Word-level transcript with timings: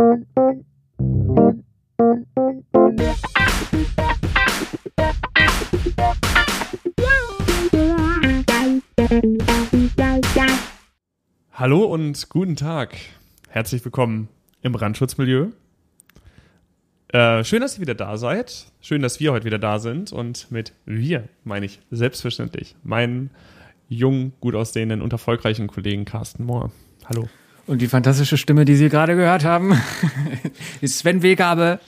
Hallo 0.00 0.22
und 11.86 12.28
guten 12.28 12.54
Tag. 12.54 12.96
Herzlich 13.48 13.84
willkommen 13.84 14.28
im 14.62 14.70
Brandschutzmilieu. 14.70 15.48
Äh, 17.08 17.42
schön, 17.42 17.60
dass 17.60 17.76
ihr 17.76 17.80
wieder 17.80 17.96
da 17.96 18.16
seid. 18.18 18.66
Schön, 18.80 19.02
dass 19.02 19.18
wir 19.18 19.32
heute 19.32 19.46
wieder 19.46 19.58
da 19.58 19.80
sind. 19.80 20.12
Und 20.12 20.48
mit 20.52 20.74
wir 20.84 21.28
meine 21.42 21.66
ich 21.66 21.80
selbstverständlich 21.90 22.76
meinen 22.84 23.30
jungen, 23.88 24.32
gut 24.38 24.54
aussehenden 24.54 25.02
und 25.02 25.12
erfolgreichen 25.12 25.66
Kollegen 25.66 26.04
Carsten 26.04 26.44
Mohr. 26.44 26.70
Hallo. 27.06 27.28
Und 27.68 27.82
die 27.82 27.86
fantastische 27.86 28.38
Stimme, 28.38 28.64
die 28.64 28.76
Sie 28.76 28.88
gerade 28.88 29.14
gehört 29.14 29.44
haben, 29.44 29.78
ist 30.80 31.00
Sven 31.00 31.22
Wegabe, 31.22 31.80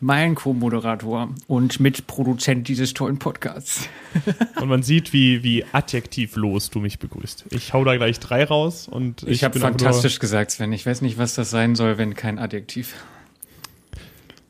mein 0.00 0.34
Co-Moderator 0.34 1.28
und 1.46 1.80
Mitproduzent 1.80 2.66
dieses 2.66 2.94
tollen 2.94 3.18
Podcasts. 3.18 3.90
und 4.60 4.68
man 4.68 4.82
sieht, 4.82 5.12
wie, 5.12 5.42
wie 5.42 5.66
adjektivlos 5.70 6.70
du 6.70 6.80
mich 6.80 6.98
begrüßt. 6.98 7.44
Ich 7.50 7.74
hau 7.74 7.84
da 7.84 7.94
gleich 7.96 8.20
drei 8.20 8.42
raus 8.44 8.88
und 8.88 9.22
ich, 9.24 9.28
ich 9.28 9.44
habe 9.44 9.60
fantastisch 9.60 10.18
gesagt, 10.18 10.50
Sven. 10.50 10.72
Ich 10.72 10.86
weiß 10.86 11.02
nicht, 11.02 11.18
was 11.18 11.34
das 11.34 11.50
sein 11.50 11.74
soll, 11.74 11.98
wenn 11.98 12.14
kein 12.14 12.38
Adjektiv. 12.38 12.94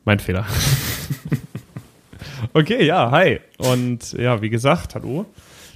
Mein 0.05 0.19
Fehler. 0.19 0.45
okay, 2.53 2.85
ja, 2.85 3.11
hi. 3.11 3.41
Und 3.57 4.13
ja, 4.13 4.41
wie 4.41 4.49
gesagt, 4.49 4.95
hallo 4.95 5.25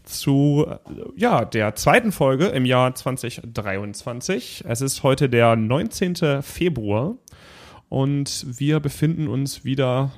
zu 0.08 0.66
ja, 1.16 1.46
der 1.46 1.76
zweiten 1.76 2.12
Folge 2.12 2.48
im 2.48 2.66
Jahr 2.66 2.96
2023. 2.96 4.64
Es 4.68 4.82
ist 4.82 5.04
heute 5.04 5.30
der 5.30 5.56
19. 5.56 6.42
Februar 6.42 7.16
und 7.90 8.46
wir 8.60 8.80
befinden 8.80 9.28
uns 9.28 9.66
wieder 9.66 10.12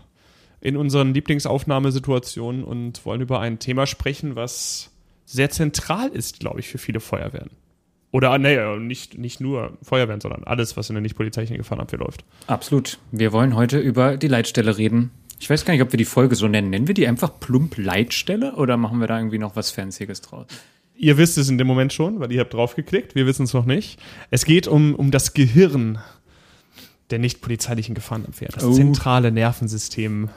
in 0.62 0.78
unseren 0.78 1.14
Lieblingsaufnahmesituationen 1.14 2.64
und 2.64 3.06
wollen 3.06 3.22
über 3.22 3.40
ein 3.40 3.60
Thema 3.60 3.88
sprechen, 3.88 4.36
was 4.36 4.92
sehr 5.26 5.50
zentral 5.50 6.10
ist, 6.10 6.40
glaube 6.40 6.60
ich, 6.60 6.68
für 6.68 6.78
viele 6.78 7.00
Feuerwehren. 7.00 7.52
Oder 8.12 8.38
nee, 8.40 8.58
nicht, 8.80 9.18
nicht 9.18 9.40
nur 9.40 9.78
Feuerwehren, 9.84 10.20
sondern 10.20 10.44
alles, 10.44 10.76
was 10.76 10.90
in 10.90 10.96
der 10.96 11.02
nicht 11.02 11.16
polizeilichen 11.16 11.58
Gefahrenabwehr 11.58 12.00
läuft. 12.00 12.26
Absolut. 12.48 12.98
Wir 13.12 13.32
wollen 13.32 13.56
heute 13.56 13.78
über 13.80 14.18
die 14.18 14.28
Leitstelle 14.28 14.78
reden. 14.78 15.12
Ich 15.40 15.50
weiß 15.50 15.66
gar 15.66 15.74
nicht, 15.74 15.82
ob 15.82 15.92
wir 15.94 15.98
die 15.98 16.06
Folge 16.06 16.36
so 16.36 16.48
nennen. 16.48 16.70
Nennen 16.70 16.88
wir 16.88 16.94
die 16.94 17.08
einfach 17.08 17.40
plump 17.40 17.78
Leitstelle 17.78 18.56
oder 18.56 18.78
machen 18.78 19.00
wir 19.00 19.08
da 19.08 19.18
irgendwie 19.18 19.38
noch 19.38 19.56
was 19.56 19.72
Fancyes 19.72 20.22
draus? 20.22 20.48
Ihr 20.96 21.18
wisst 21.18 21.38
es 21.38 21.50
in 21.50 21.58
dem 21.58 21.66
Moment 21.66 21.94
schon, 21.94 22.20
weil 22.20 22.32
ihr 22.32 22.42
habt 22.42 22.54
draufgeklickt. 22.54 23.16
Wir 23.16 23.26
wissen 23.26 23.44
es 23.44 23.54
noch 23.54 23.66
nicht. 23.66 24.00
Es 24.32 24.44
geht 24.44 24.68
um, 24.68 24.96
um 24.96 25.12
das 25.12 25.34
Gehirn 25.34 26.00
der 27.10 27.20
nicht 27.20 27.42
polizeilichen 27.42 27.96
Gefahrenabwehr. 27.96 28.50
Das 28.54 28.64
oh. 28.64 28.74
zentrale 28.74 29.32
Nervensystem. 29.32 30.30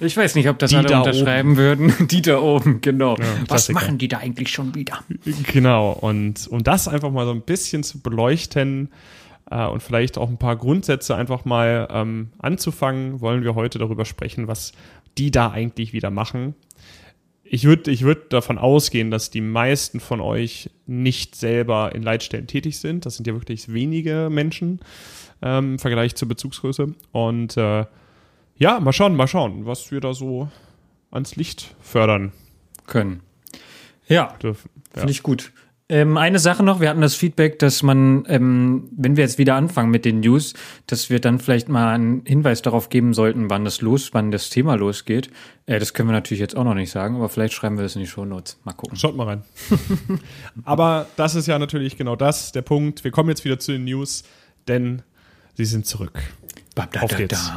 Ich 0.00 0.16
weiß 0.16 0.34
nicht, 0.34 0.48
ob 0.48 0.58
das 0.58 0.70
die 0.70 0.76
alle 0.76 0.88
da 0.88 1.00
unterschreiben 1.00 1.52
oben. 1.52 1.58
würden. 1.58 1.94
Die 2.08 2.22
da 2.22 2.40
oben, 2.40 2.80
genau. 2.80 3.16
Ja, 3.16 3.24
Was 3.48 3.68
machen 3.70 3.98
die 3.98 4.08
da 4.08 4.18
eigentlich 4.18 4.50
schon 4.50 4.74
wieder? 4.74 5.02
Genau. 5.52 5.92
Und 5.92 6.48
um 6.48 6.64
das 6.64 6.88
einfach 6.88 7.10
mal 7.10 7.24
so 7.24 7.32
ein 7.32 7.42
bisschen 7.42 7.84
zu 7.84 8.00
beleuchten, 8.00 8.88
äh, 9.50 9.66
und 9.66 9.82
vielleicht 9.82 10.18
auch 10.18 10.28
ein 10.28 10.38
paar 10.38 10.56
Grundsätze 10.56 11.14
einfach 11.14 11.44
mal 11.44 11.88
ähm, 11.90 12.30
anzufangen, 12.38 13.20
wollen 13.20 13.44
wir 13.44 13.54
heute 13.54 13.78
darüber 13.78 14.04
sprechen, 14.04 14.48
was 14.48 14.72
die 15.18 15.30
da 15.30 15.50
eigentlich 15.50 15.92
wieder 15.92 16.10
machen. 16.10 16.54
Ich 17.44 17.64
würde 17.64 17.90
ich 17.90 18.02
würd 18.02 18.32
davon 18.32 18.56
ausgehen, 18.56 19.10
dass 19.10 19.30
die 19.30 19.42
meisten 19.42 20.00
von 20.00 20.20
euch 20.20 20.70
nicht 20.86 21.36
selber 21.36 21.94
in 21.94 22.02
Leitstellen 22.02 22.46
tätig 22.46 22.78
sind. 22.78 23.04
Das 23.04 23.16
sind 23.16 23.26
ja 23.26 23.34
wirklich 23.34 23.70
wenige 23.72 24.28
Menschen 24.30 24.80
ähm, 25.42 25.72
im 25.72 25.78
Vergleich 25.78 26.14
zur 26.14 26.28
Bezugsgröße. 26.28 26.94
Und 27.12 27.56
äh, 27.58 27.84
ja, 28.56 28.80
mal 28.80 28.92
schauen, 28.92 29.16
mal 29.16 29.26
schauen, 29.26 29.66
was 29.66 29.90
wir 29.90 30.00
da 30.00 30.14
so 30.14 30.48
ans 31.10 31.36
Licht 31.36 31.74
fördern 31.82 32.32
können. 32.86 33.20
Ja, 34.08 34.34
dürfen. 34.42 34.70
Ja. 34.94 35.00
Finde 35.00 35.12
ich 35.12 35.22
gut. 35.22 35.52
Ähm, 35.92 36.16
eine 36.16 36.38
Sache 36.38 36.62
noch, 36.62 36.80
wir 36.80 36.88
hatten 36.88 37.02
das 37.02 37.14
Feedback, 37.14 37.58
dass 37.58 37.82
man, 37.82 38.24
ähm, 38.26 38.88
wenn 38.96 39.18
wir 39.18 39.24
jetzt 39.24 39.36
wieder 39.36 39.56
anfangen 39.56 39.90
mit 39.90 40.06
den 40.06 40.20
News, 40.20 40.54
dass 40.86 41.10
wir 41.10 41.20
dann 41.20 41.38
vielleicht 41.38 41.68
mal 41.68 41.92
einen 41.92 42.24
Hinweis 42.24 42.62
darauf 42.62 42.88
geben 42.88 43.12
sollten, 43.12 43.50
wann 43.50 43.66
das 43.66 43.82
los, 43.82 44.14
wann 44.14 44.30
das 44.30 44.48
Thema 44.48 44.76
losgeht. 44.76 45.28
Äh, 45.66 45.78
das 45.78 45.92
können 45.92 46.08
wir 46.08 46.14
natürlich 46.14 46.40
jetzt 46.40 46.56
auch 46.56 46.64
noch 46.64 46.72
nicht 46.72 46.90
sagen, 46.90 47.16
aber 47.16 47.28
vielleicht 47.28 47.52
schreiben 47.52 47.76
wir 47.76 47.82
das 47.82 47.94
in 47.94 48.00
die 48.00 48.06
Show 48.06 48.24
Notes. 48.24 48.58
Mal 48.64 48.72
gucken. 48.72 48.96
Schaut 48.96 49.14
mal 49.16 49.26
rein. 49.26 49.42
aber 50.64 51.08
das 51.16 51.34
ist 51.34 51.46
ja 51.46 51.58
natürlich 51.58 51.98
genau 51.98 52.16
das, 52.16 52.52
der 52.52 52.62
Punkt. 52.62 53.04
Wir 53.04 53.10
kommen 53.10 53.28
jetzt 53.28 53.44
wieder 53.44 53.58
zu 53.58 53.72
den 53.72 53.84
News, 53.84 54.22
denn 54.68 55.02
sie 55.52 55.66
sind 55.66 55.84
zurück. 55.84 56.18
Auf 57.02 57.14
geht's. 57.14 57.52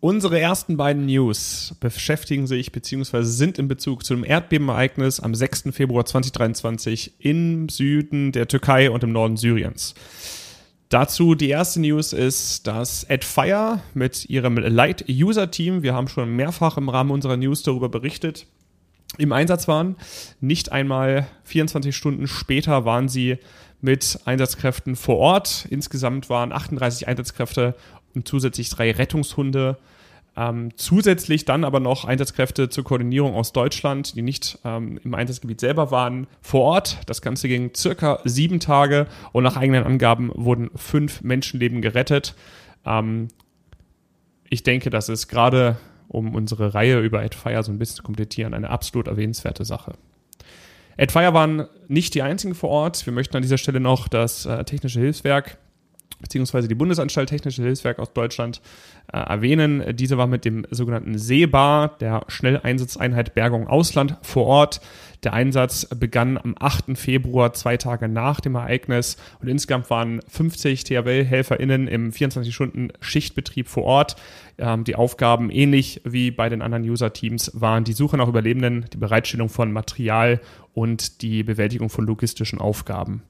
Unsere 0.00 0.38
ersten 0.38 0.76
beiden 0.76 1.06
News 1.06 1.74
beschäftigen 1.80 2.46
sich 2.46 2.70
bzw. 2.70 3.22
sind 3.22 3.58
in 3.58 3.66
Bezug 3.66 4.04
zu 4.04 4.14
dem 4.14 4.24
Erdbebenereignis 4.24 5.20
am 5.20 5.34
6. 5.34 5.70
Februar 5.72 6.04
2023 6.04 7.14
im 7.18 7.70
Süden 7.70 8.30
der 8.30 8.46
Türkei 8.46 8.90
und 8.90 9.02
im 9.04 9.12
Norden 9.12 9.38
Syriens. 9.38 9.94
Dazu 10.90 11.34
die 11.34 11.48
erste 11.48 11.80
News 11.80 12.12
ist, 12.12 12.66
dass 12.66 13.08
AdFire 13.08 13.80
mit 13.94 14.28
ihrem 14.28 14.58
Light-User-Team, 14.58 15.82
wir 15.82 15.94
haben 15.94 16.08
schon 16.08 16.36
mehrfach 16.36 16.76
im 16.76 16.90
Rahmen 16.90 17.10
unserer 17.10 17.38
News 17.38 17.62
darüber 17.62 17.88
berichtet, 17.88 18.46
im 19.16 19.32
Einsatz 19.32 19.66
waren. 19.66 19.96
Nicht 20.40 20.72
einmal 20.72 21.26
24 21.44 21.96
Stunden 21.96 22.28
später 22.28 22.84
waren 22.84 23.08
sie 23.08 23.38
mit 23.80 24.18
Einsatzkräften 24.24 24.96
vor 24.96 25.16
Ort. 25.16 25.66
Insgesamt 25.70 26.28
waren 26.30 26.52
38 26.52 27.08
Einsatzkräfte 27.08 27.74
zusätzlich 28.24 28.70
drei 28.70 28.90
Rettungshunde. 28.92 29.78
Ähm, 30.38 30.68
zusätzlich 30.76 31.46
dann 31.46 31.64
aber 31.64 31.80
noch 31.80 32.04
Einsatzkräfte 32.04 32.68
zur 32.68 32.84
Koordinierung 32.84 33.34
aus 33.34 33.52
Deutschland, 33.52 34.16
die 34.16 34.22
nicht 34.22 34.58
ähm, 34.64 35.00
im 35.02 35.14
Einsatzgebiet 35.14 35.60
selber 35.60 35.90
waren, 35.90 36.26
vor 36.42 36.60
Ort. 36.60 36.98
Das 37.06 37.22
Ganze 37.22 37.48
ging 37.48 37.74
circa 37.74 38.20
sieben 38.24 38.60
Tage 38.60 39.06
und 39.32 39.44
nach 39.44 39.56
eigenen 39.56 39.84
Angaben 39.84 40.30
wurden 40.34 40.70
fünf 40.76 41.22
Menschenleben 41.22 41.80
gerettet. 41.80 42.34
Ähm, 42.84 43.28
ich 44.50 44.62
denke, 44.62 44.90
das 44.90 45.08
ist 45.08 45.28
gerade, 45.28 45.78
um 46.08 46.34
unsere 46.34 46.74
Reihe 46.74 47.00
über 47.00 47.20
AdFire 47.20 47.62
so 47.62 47.72
ein 47.72 47.78
bisschen 47.78 47.96
zu 47.96 48.02
komplettieren, 48.02 48.52
eine 48.52 48.68
absolut 48.68 49.08
erwähnenswerte 49.08 49.64
Sache. 49.64 49.94
AdFire 50.98 51.32
waren 51.32 51.66
nicht 51.88 52.14
die 52.14 52.22
einzigen 52.22 52.54
vor 52.54 52.68
Ort. 52.68 53.06
Wir 53.06 53.12
möchten 53.14 53.36
an 53.36 53.42
dieser 53.42 53.58
Stelle 53.58 53.80
noch 53.80 54.06
das 54.06 54.44
äh, 54.44 54.64
Technische 54.64 55.00
Hilfswerk 55.00 55.56
beziehungsweise 56.20 56.68
die 56.68 56.74
Bundesanstalt 56.74 57.28
Technische 57.28 57.62
Hilfswerk 57.62 57.98
aus 57.98 58.12
Deutschland 58.12 58.60
äh, 59.12 59.18
erwähnen. 59.18 59.96
Diese 59.96 60.16
war 60.16 60.26
mit 60.26 60.44
dem 60.44 60.66
sogenannten 60.70 61.18
SEBA, 61.18 61.88
der 62.00 62.24
Schnelleinsatzeinheit 62.28 63.34
Bergung 63.34 63.66
Ausland, 63.66 64.16
vor 64.22 64.46
Ort. 64.46 64.80
Der 65.24 65.32
Einsatz 65.32 65.86
begann 65.86 66.38
am 66.38 66.54
8. 66.58 66.96
Februar, 66.96 67.52
zwei 67.52 67.76
Tage 67.76 68.08
nach 68.08 68.40
dem 68.40 68.54
Ereignis. 68.54 69.16
Und 69.40 69.48
insgesamt 69.48 69.90
waren 69.90 70.20
50 70.28 70.84
THW-HelferInnen 70.84 71.86
im 71.86 72.12
24-Stunden-Schichtbetrieb 72.12 73.68
vor 73.68 73.84
Ort. 73.84 74.16
Ähm, 74.58 74.84
die 74.84 74.96
Aufgaben, 74.96 75.50
ähnlich 75.50 76.00
wie 76.04 76.30
bei 76.30 76.48
den 76.48 76.62
anderen 76.62 76.84
User-Teams, 76.84 77.52
waren 77.54 77.84
die 77.84 77.92
Suche 77.92 78.16
nach 78.16 78.28
Überlebenden, 78.28 78.86
die 78.92 78.98
Bereitstellung 78.98 79.48
von 79.48 79.72
Material 79.72 80.40
und 80.72 81.22
die 81.22 81.42
Bewältigung 81.42 81.90
von 81.90 82.06
logistischen 82.06 82.58
Aufgaben. 82.58 83.22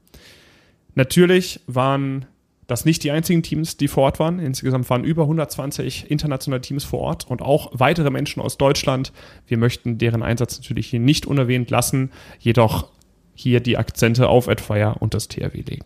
Natürlich 0.94 1.60
waren 1.66 2.26
das 2.66 2.84
nicht 2.84 3.04
die 3.04 3.10
einzigen 3.10 3.42
Teams, 3.42 3.76
die 3.76 3.88
vor 3.88 4.04
Ort 4.04 4.18
waren. 4.18 4.38
Insgesamt 4.38 4.88
waren 4.90 5.04
über 5.04 5.22
120 5.22 6.10
internationale 6.10 6.60
Teams 6.60 6.84
vor 6.84 7.00
Ort 7.00 7.30
und 7.30 7.42
auch 7.42 7.70
weitere 7.72 8.10
Menschen 8.10 8.42
aus 8.42 8.58
Deutschland. 8.58 9.12
Wir 9.46 9.58
möchten 9.58 9.98
deren 9.98 10.22
Einsatz 10.22 10.58
natürlich 10.58 10.88
hier 10.88 11.00
nicht 11.00 11.26
unerwähnt 11.26 11.70
lassen, 11.70 12.10
jedoch 12.38 12.88
hier 13.34 13.60
die 13.60 13.76
Akzente 13.76 14.28
auf 14.28 14.48
Adfire 14.48 14.96
und 14.98 15.14
das 15.14 15.28
THW 15.28 15.62
legen. 15.62 15.84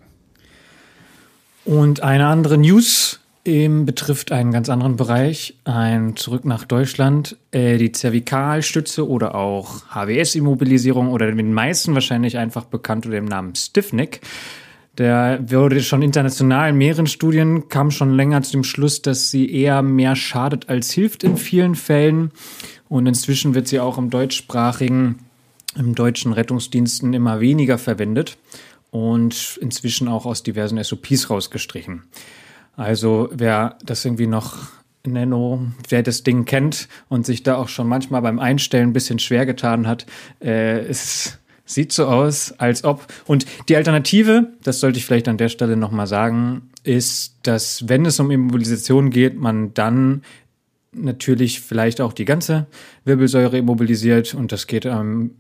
Und 1.65 2.03
eine 2.03 2.27
andere 2.27 2.57
News 2.57 3.21
ähm, 3.45 3.85
betrifft 3.85 4.33
einen 4.33 4.53
ganz 4.53 4.69
anderen 4.69 4.97
Bereich, 4.97 5.57
ein 5.65 6.17
Zurück 6.17 6.45
nach 6.45 6.65
Deutschland, 6.65 7.37
äh, 7.53 7.77
die 7.79 7.93
Zervikalstütze 7.93 9.07
oder 9.09 9.35
auch 9.35 9.83
HWS-Immobilisierung 9.95 11.09
oder 11.09 11.31
den 11.31 11.53
meisten 11.53 11.95
wahrscheinlich 11.95 12.39
einfach 12.39 12.65
bekannt 12.65 13.07
unter 13.07 13.17
dem 13.17 13.27
Namen 13.27 13.55
Stiffneck 13.55 14.21
der 14.99 15.41
wurde 15.51 15.83
schon 15.83 16.03
international 16.03 16.71
in 16.71 16.77
mehreren 16.77 17.07
Studien, 17.07 17.69
kam 17.69 17.91
schon 17.91 18.15
länger 18.15 18.43
zu 18.43 18.53
dem 18.53 18.65
Schluss, 18.65 19.03
dass 19.03 19.31
sie 19.31 19.51
eher 19.51 19.83
mehr 19.83 20.17
schadet 20.17 20.69
als 20.69 20.91
hilft 20.91 21.25
in 21.25 21.37
vielen 21.37 21.75
Fällen. 21.75 22.33
Und 22.89 23.07
inzwischen 23.07 23.55
wird 23.55 23.69
sie 23.69 23.81
auch 23.81 23.99
im 23.99 24.11
deutschsprachigen, 24.11 25.21
im 25.77 25.95
deutschen 25.95 26.33
Rettungsdiensten 26.33 27.15
immer 27.15 27.41
weniger 27.41 27.79
verwendet 27.79 28.37
und 28.91 29.59
inzwischen 29.63 30.09
auch 30.09 30.27
aus 30.27 30.43
diversen 30.43 30.83
SOPs 30.83 31.31
rausgestrichen. 31.31 32.03
Also 32.77 33.29
wer 33.33 33.77
das 33.85 34.05
irgendwie 34.05 34.27
noch 34.27 34.59
Nano, 35.07 35.67
wer 35.89 36.03
das 36.03 36.23
Ding 36.23 36.45
kennt 36.45 36.89
und 37.09 37.25
sich 37.25 37.43
da 37.43 37.57
auch 37.57 37.69
schon 37.69 37.87
manchmal 37.87 38.23
beim 38.23 38.39
Einstellen 38.39 38.91
ein 38.91 38.93
bisschen 38.93 39.19
schwer 39.19 39.47
getan 39.47 39.87
hat, 39.87 40.07
äh, 40.43 40.87
ist 40.89 41.40
Sieht 41.71 41.93
so 41.93 42.07
aus, 42.07 42.53
als 42.59 42.83
ob. 42.83 43.07
Und 43.27 43.47
die 43.69 43.77
Alternative, 43.77 44.49
das 44.65 44.81
sollte 44.81 44.99
ich 44.99 45.07
vielleicht 45.07 45.29
an 45.29 45.37
der 45.37 45.49
Stelle 45.49 45.77
nochmal 45.77 46.09
sagen, 46.09 46.71
ist, 46.83 47.37
dass 47.45 47.89
wenn 47.89 48.05
es 48.05 48.19
um 48.19 48.33
Immobilisation 48.33 49.11
geht, 49.11 49.39
man 49.39 49.73
dann 49.73 50.23
natürlich 50.93 51.61
vielleicht 51.61 52.01
auch 52.01 52.13
die 52.13 52.25
ganze 52.25 52.67
Wirbelsäure 53.05 53.57
immobilisiert 53.57 54.35
und 54.35 54.51
das 54.51 54.67
geht 54.67 54.85
ähm, 54.85 55.37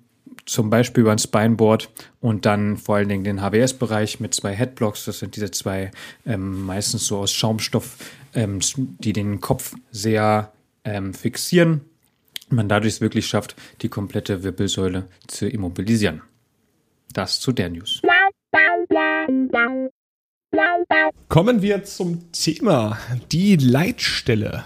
zum 0.46 0.70
Beispiel 0.70 1.00
über 1.00 1.10
ein 1.10 1.18
Spineboard 1.18 1.90
und 2.20 2.46
dann 2.46 2.76
vor 2.76 2.94
allen 2.94 3.08
Dingen 3.08 3.24
den 3.24 3.40
HBS-Bereich 3.42 4.20
mit 4.20 4.32
zwei 4.32 4.54
Headblocks. 4.54 5.06
Das 5.06 5.18
sind 5.18 5.34
diese 5.34 5.50
zwei 5.50 5.90
ähm, 6.26 6.64
meistens 6.64 7.08
so 7.08 7.18
aus 7.18 7.32
Schaumstoff, 7.32 7.96
ähm, 8.34 8.60
die 8.76 9.12
den 9.12 9.40
Kopf 9.40 9.74
sehr 9.90 10.52
ähm, 10.84 11.12
fixieren. 11.12 11.80
Man 12.50 12.68
dadurch 12.68 12.94
es 12.94 13.00
wirklich 13.00 13.26
schafft, 13.26 13.54
die 13.80 13.88
komplette 13.88 14.42
Wirbelsäule 14.42 15.08
zu 15.28 15.48
immobilisieren. 15.48 16.22
Das 17.12 17.40
zu 17.40 17.52
der 17.52 17.70
News. 17.70 18.02
Kommen 21.28 21.62
wir 21.62 21.84
zum 21.84 22.32
Thema 22.32 22.98
die 23.30 23.56
Leitstelle. 23.56 24.64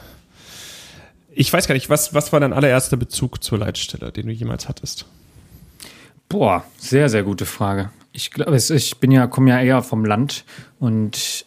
Ich 1.30 1.52
weiß 1.52 1.66
gar 1.66 1.74
nicht, 1.74 1.90
was, 1.90 2.14
was 2.14 2.32
war 2.32 2.40
dein 2.40 2.52
allererster 2.52 2.96
Bezug 2.96 3.42
zur 3.42 3.58
Leitstelle, 3.58 4.12
den 4.12 4.26
du 4.26 4.32
jemals 4.32 4.68
hattest? 4.68 5.06
Boah, 6.28 6.64
sehr, 6.78 7.08
sehr 7.08 7.22
gute 7.22 7.44
Frage. 7.44 7.90
Ich 8.12 8.30
glaube, 8.30 8.56
ich 8.56 8.96
bin 8.98 9.10
ja, 9.10 9.26
komme 9.26 9.50
ja 9.50 9.60
eher 9.60 9.82
vom 9.82 10.04
Land 10.04 10.44
und 10.78 11.44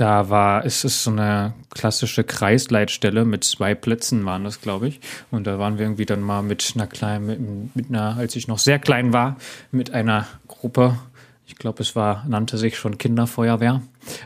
da 0.00 0.30
war, 0.30 0.64
es 0.64 0.84
ist 0.84 1.02
so 1.02 1.10
eine 1.10 1.54
klassische 1.70 2.24
Kreisleitstelle 2.24 3.24
mit 3.24 3.44
zwei 3.44 3.74
Plätzen 3.74 4.24
waren 4.24 4.44
das, 4.44 4.60
glaube 4.60 4.88
ich. 4.88 5.00
Und 5.30 5.46
da 5.46 5.58
waren 5.58 5.78
wir 5.78 5.86
irgendwie 5.86 6.06
dann 6.06 6.22
mal 6.22 6.42
mit 6.42 6.72
einer 6.74 6.86
kleinen, 6.86 7.26
mit, 7.26 7.76
mit 7.76 7.88
einer, 7.88 8.16
als 8.16 8.36
ich 8.36 8.48
noch 8.48 8.58
sehr 8.58 8.78
klein 8.78 9.12
war, 9.12 9.36
mit 9.70 9.92
einer 9.92 10.26
Gruppe 10.46 10.96
ich 11.48 11.56
glaube, 11.56 11.82
es 11.82 11.96
war, 11.96 12.26
nannte 12.28 12.58
sich 12.58 12.76
schon 12.76 12.98
Kinderfeuerwehr. 12.98 13.80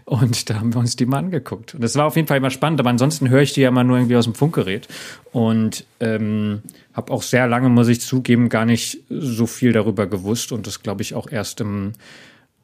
Und 0.05 0.51
da 0.51 0.57
haben 0.57 0.75
wir 0.75 0.81
uns 0.81 0.97
die 0.97 1.07
mal 1.07 1.19
angeguckt. 1.19 1.73
Und 1.75 1.81
das 1.83 1.95
war 1.95 2.07
auf 2.07 2.17
jeden 2.17 2.27
Fall 2.27 2.39
immer 2.39 2.51
spannend, 2.51 2.81
aber 2.81 2.91
ansonsten 2.91 3.31
höre 3.31 3.43
ich 3.43 3.53
die 3.53 3.61
ja 3.61 3.69
immer 3.69 3.85
nur 3.85 3.97
irgendwie 3.97 4.17
aus 4.17 4.25
dem 4.25 4.35
Funkgerät. 4.35 4.89
Und 5.31 5.87
ähm, 6.01 6.63
habe 6.93 7.13
auch 7.13 7.23
sehr 7.23 7.47
lange, 7.47 7.69
muss 7.69 7.87
ich 7.87 8.01
zugeben, 8.01 8.49
gar 8.49 8.65
nicht 8.65 9.05
so 9.09 9.47
viel 9.47 9.73
darüber 9.73 10.09
gewusst. 10.09 10.51
Und 10.51 10.67
das 10.67 10.83
glaube 10.83 11.03
ich 11.03 11.15
auch 11.15 11.31
erst 11.31 11.61
im, 11.61 11.93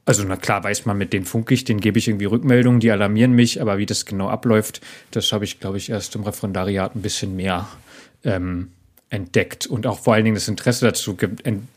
also 0.09 0.25
na 0.25 0.37
klar 0.37 0.65
weiß 0.65 0.87
man, 0.87 0.97
mit 0.97 1.13
denen 1.13 1.27
funke 1.27 1.53
ich, 1.53 1.65
denen 1.65 1.81
gebe 1.81 1.99
ich 1.99 2.09
irgendwie 2.09 2.25
Rückmeldungen, 2.25 2.81
die 2.81 2.91
alarmieren 2.91 3.33
mich, 3.33 3.61
aber 3.61 3.77
wie 3.77 3.85
das 3.85 4.07
genau 4.07 4.31
abläuft, 4.31 4.81
das 5.11 5.33
habe 5.33 5.45
ich, 5.45 5.61
glaube 5.61 5.77
ich, 5.77 5.91
erst 5.91 6.15
im 6.15 6.23
Referendariat 6.23 6.97
ein 6.97 7.03
bisschen 7.03 7.37
mehr 7.37 7.69
ähm, 8.25 8.69
entdeckt 9.11 9.67
und 9.67 9.87
auch 9.87 9.99
vor 9.99 10.15
allen 10.15 10.25
Dingen 10.25 10.35
das 10.35 10.49
Interesse 10.49 10.87
dazu 10.87 11.15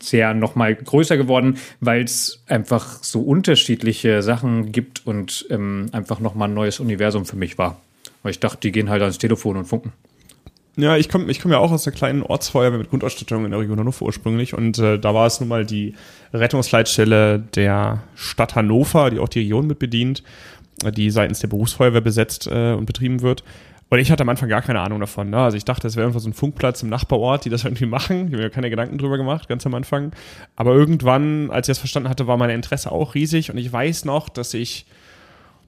sehr 0.00 0.32
noch 0.32 0.54
mal 0.54 0.74
größer 0.74 1.18
geworden, 1.18 1.58
weil 1.80 2.04
es 2.04 2.42
einfach 2.46 3.02
so 3.02 3.20
unterschiedliche 3.20 4.22
Sachen 4.22 4.72
gibt 4.72 5.06
und 5.06 5.44
ähm, 5.50 5.90
einfach 5.92 6.18
noch 6.18 6.34
mal 6.34 6.46
ein 6.46 6.54
neues 6.54 6.80
Universum 6.80 7.26
für 7.26 7.36
mich 7.36 7.58
war. 7.58 7.82
Weil 8.22 8.30
ich 8.30 8.40
dachte, 8.40 8.60
die 8.62 8.72
gehen 8.72 8.88
halt 8.88 9.02
ans 9.02 9.18
Telefon 9.18 9.58
und 9.58 9.66
funken. 9.66 9.92
Ja, 10.76 10.96
ich 10.96 11.10
komme 11.10 11.30
ich 11.30 11.40
komm 11.40 11.50
ja 11.50 11.58
auch 11.58 11.70
aus 11.70 11.84
der 11.84 11.92
kleinen 11.92 12.22
Ortsfeuerwehr 12.22 12.78
mit 12.78 12.88
Grundausstattung 12.88 13.44
in 13.44 13.50
der 13.50 13.60
Region 13.60 13.78
Hannover 13.78 14.06
ursprünglich 14.06 14.54
und 14.54 14.78
äh, 14.78 14.98
da 14.98 15.12
war 15.12 15.26
es 15.26 15.38
nun 15.38 15.50
mal 15.50 15.66
die 15.66 15.94
Rettungsleitstelle 16.32 17.40
der 17.40 18.02
Stadt 18.14 18.54
Hannover, 18.54 19.10
die 19.10 19.18
auch 19.18 19.28
die 19.28 19.40
Region 19.40 19.66
mit 19.66 19.78
bedient, 19.78 20.22
die 20.96 21.10
seitens 21.10 21.40
der 21.40 21.48
Berufsfeuerwehr 21.48 22.00
besetzt 22.00 22.46
äh, 22.46 22.72
und 22.72 22.86
betrieben 22.86 23.20
wird. 23.20 23.44
Und 23.92 23.98
ich 23.98 24.10
hatte 24.10 24.22
am 24.22 24.30
Anfang 24.30 24.48
gar 24.48 24.62
keine 24.62 24.80
Ahnung 24.80 25.00
davon. 25.00 25.28
Ne? 25.28 25.36
Also 25.36 25.58
ich 25.58 25.66
dachte, 25.66 25.86
es 25.86 25.96
wäre 25.96 26.06
einfach 26.06 26.20
so 26.20 26.30
ein 26.30 26.32
Funkplatz 26.32 26.82
im 26.82 26.88
Nachbarort, 26.88 27.44
die 27.44 27.50
das 27.50 27.64
irgendwie 27.66 27.84
machen. 27.84 28.28
Ich 28.28 28.32
habe 28.32 28.44
mir 28.44 28.48
keine 28.48 28.70
Gedanken 28.70 28.96
drüber 28.96 29.18
gemacht, 29.18 29.50
ganz 29.50 29.66
am 29.66 29.74
Anfang. 29.74 30.12
Aber 30.56 30.72
irgendwann, 30.72 31.50
als 31.50 31.68
ich 31.68 31.72
das 31.72 31.78
verstanden 31.78 32.08
hatte, 32.08 32.26
war 32.26 32.38
mein 32.38 32.48
Interesse 32.48 32.90
auch 32.90 33.14
riesig. 33.14 33.50
Und 33.50 33.58
ich 33.58 33.70
weiß 33.70 34.06
noch, 34.06 34.30
dass 34.30 34.54
ich, 34.54 34.86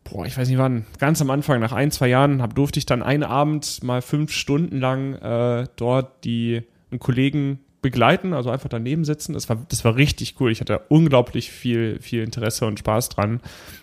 boah, 0.04 0.26
ich 0.26 0.36
weiß 0.36 0.48
nicht 0.48 0.58
wann, 0.58 0.84
ganz 0.98 1.20
am 1.20 1.30
Anfang, 1.30 1.60
nach 1.60 1.72
ein, 1.72 1.90
zwei 1.90 2.08
Jahren, 2.08 2.42
hab, 2.42 2.54
durfte 2.54 2.78
ich 2.78 2.86
dann 2.86 3.02
einen 3.02 3.22
Abend 3.22 3.82
mal 3.82 4.02
fünf 4.02 4.32
Stunden 4.32 4.78
lang 4.78 5.14
äh, 5.14 5.66
dort 5.76 6.24
die 6.24 6.62
einen 6.90 7.00
Kollegen 7.00 7.60
begleiten, 7.82 8.32
also 8.32 8.50
einfach 8.50 8.70
daneben 8.70 9.04
sitzen. 9.04 9.34
Das 9.34 9.48
war, 9.48 9.62
das 9.68 9.84
war 9.84 9.96
richtig 9.96 10.36
cool. 10.40 10.50
Ich 10.50 10.60
hatte 10.60 10.80
unglaublich 10.88 11.50
viel, 11.50 11.98
viel 12.00 12.22
Interesse 12.22 12.64
und 12.66 12.78
Spaß 12.78 13.10
dran. 13.10 13.40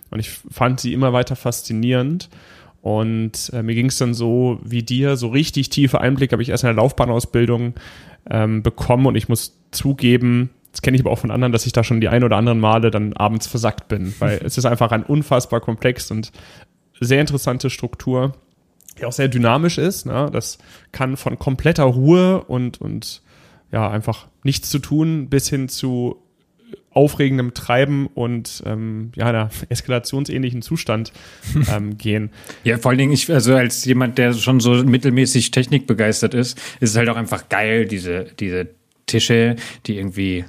Und 0.09 0.19
ich 0.19 0.29
fand 0.29 0.79
sie 0.79 0.93
immer 0.93 1.13
weiter 1.13 1.35
faszinierend. 1.35 2.29
Und 2.81 3.51
äh, 3.53 3.61
mir 3.61 3.75
ging 3.75 3.87
es 3.87 3.97
dann 3.97 4.15
so 4.15 4.59
wie 4.63 4.81
dir, 4.81 5.17
so 5.17 5.27
richtig 5.27 5.69
tiefe 5.69 6.01
Einblicke 6.01 6.33
habe 6.33 6.41
ich 6.41 6.49
erst 6.49 6.63
in 6.63 6.69
der 6.69 6.75
Laufbahnausbildung 6.75 7.75
ähm, 8.29 8.63
bekommen 8.63 9.05
und 9.05 9.15
ich 9.15 9.29
muss 9.29 9.55
zugeben, 9.69 10.49
das 10.71 10.81
kenne 10.81 10.95
ich 10.95 11.03
aber 11.03 11.11
auch 11.11 11.19
von 11.19 11.31
anderen, 11.31 11.51
dass 11.51 11.65
ich 11.65 11.73
da 11.73 11.83
schon 11.83 12.01
die 12.01 12.07
ein 12.07 12.23
oder 12.23 12.37
anderen 12.37 12.59
Male 12.59 12.91
dann 12.91 13.13
abends 13.13 13.47
versackt 13.47 13.87
bin, 13.87 14.13
weil 14.19 14.41
es 14.45 14.57
ist 14.57 14.65
einfach 14.65 14.91
ein 14.91 15.03
unfassbar 15.03 15.59
komplex 15.59 16.11
und 16.11 16.31
sehr 16.99 17.19
interessante 17.19 17.69
Struktur, 17.69 18.33
die 18.99 19.05
auch 19.05 19.11
sehr 19.11 19.27
dynamisch 19.27 19.77
ist. 19.77 20.05
Ne? 20.05 20.29
Das 20.31 20.59
kann 20.91 21.17
von 21.17 21.39
kompletter 21.39 21.83
Ruhe 21.83 22.43
und, 22.43 22.79
und 22.79 23.21
ja, 23.71 23.89
einfach 23.89 24.27
nichts 24.43 24.69
zu 24.69 24.79
tun 24.79 25.29
bis 25.29 25.49
hin 25.49 25.67
zu 25.67 26.17
aufregendem 26.93 27.53
Treiben 27.53 28.07
und 28.07 28.63
ähm, 28.65 29.11
ja, 29.15 29.27
einer 29.27 29.49
eskalationsähnlichen 29.69 30.61
Zustand 30.61 31.13
ähm, 31.73 31.97
gehen. 31.97 32.31
Ja, 32.63 32.77
vor 32.77 32.91
allen 32.91 32.97
Dingen, 32.97 33.13
ich, 33.13 33.31
also 33.31 33.55
als 33.55 33.85
jemand, 33.85 34.17
der 34.17 34.33
schon 34.33 34.59
so 34.59 34.71
mittelmäßig 34.71 35.51
technikbegeistert 35.51 36.33
ist, 36.33 36.57
ist 36.79 36.91
es 36.91 36.97
halt 36.97 37.09
auch 37.09 37.15
einfach 37.15 37.47
geil, 37.47 37.85
diese, 37.85 38.25
diese 38.39 38.67
Tische, 39.05 39.55
die 39.85 39.97
irgendwie 39.97 40.45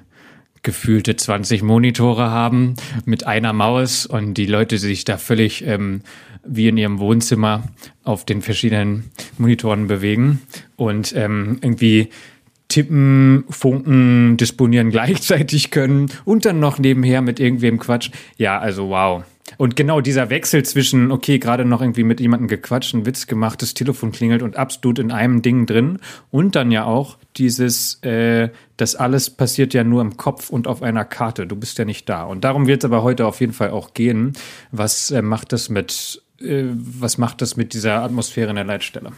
gefühlte 0.63 1.17
20 1.17 1.63
Monitore 1.63 2.31
haben 2.31 2.75
mit 3.05 3.27
einer 3.27 3.53
Maus 3.53 4.07
und 4.07 4.35
die 4.35 4.47
Leute 4.47 4.79
sich 4.79 5.05
da 5.05 5.19
völlig 5.19 5.67
ähm, 5.67 6.03
wie 6.45 6.69
in 6.69 6.77
ihrem 6.77 6.99
Wohnzimmer 6.99 7.65
auf 8.05 8.25
den 8.25 8.43
verschiedenen 8.43 9.11
Monitoren 9.39 9.87
bewegen 9.87 10.43
und 10.77 11.15
ähm, 11.17 11.59
irgendwie 11.63 12.09
tippen, 12.69 13.45
funken, 13.51 14.37
disponieren 14.37 14.91
gleichzeitig 14.91 15.71
können 15.71 16.11
und 16.25 16.45
dann 16.45 16.59
noch 16.59 16.79
nebenher 16.79 17.23
mit 17.23 17.39
irgendwem 17.39 17.79
Quatsch. 17.79 18.11
Ja, 18.39 18.59
also 18.59 18.89
wow. 18.89 19.25
Und 19.59 19.77
genau 19.77 20.01
dieser 20.01 20.31
Wechsel 20.31 20.65
zwischen, 20.65 21.11
okay, 21.11 21.39
gerade 21.39 21.65
noch 21.65 21.81
irgendwie 21.81 22.05
mit 22.05 22.21
jemandem 22.21 22.49
gequatscht, 22.49 22.95
einen 22.95 23.07
Witz 23.07 23.27
gemacht, 23.27 23.63
das 23.63 23.75
Telefon 23.75 24.13
klingelt 24.13 24.43
und 24.43 24.57
absolut 24.57 24.99
in 24.99 25.11
einem 25.11 25.43
Ding 25.43 25.67
drin. 25.67 25.99
Und 26.31 26.57
dann 26.57 26.71
ja 26.71 26.85
auch 26.85 27.19
dieses, 27.37 28.03
äh, 28.03 28.51
das 28.77 28.95
alles 28.95 29.31
passiert 29.31 29.75
ja 29.75 29.85
nur 29.85 30.01
im 30.03 30.17
Kopf 30.17 30.51
und 30.51 30.67
auf 30.67 30.83
einer 30.83 31.05
Karte. 31.05 31.47
Du 31.47 31.57
bist 31.57 31.79
ja 31.79 31.85
nicht 31.85 32.09
da. 32.09 32.25
Und 32.25 32.45
darum 32.45 32.67
wird 32.67 32.83
es 32.83 32.85
aber 32.85 33.03
heute 33.03 33.27
auf 33.27 33.41
jeden 33.41 33.53
Fall 33.53 33.71
auch 33.71 33.95
gehen. 33.95 34.33
Was 34.71 35.11
äh, 35.11 35.23
macht 35.23 35.53
das 35.53 35.69
mit, 35.69 36.23
äh, 36.41 36.65
was 36.73 37.19
macht 37.19 37.43
das 37.43 37.57
mit 37.57 37.75
dieser 37.75 38.03
Atmosphäre 38.03 38.51
in 38.51 38.57
der 38.57 38.65
Leitstelle? 38.65 39.13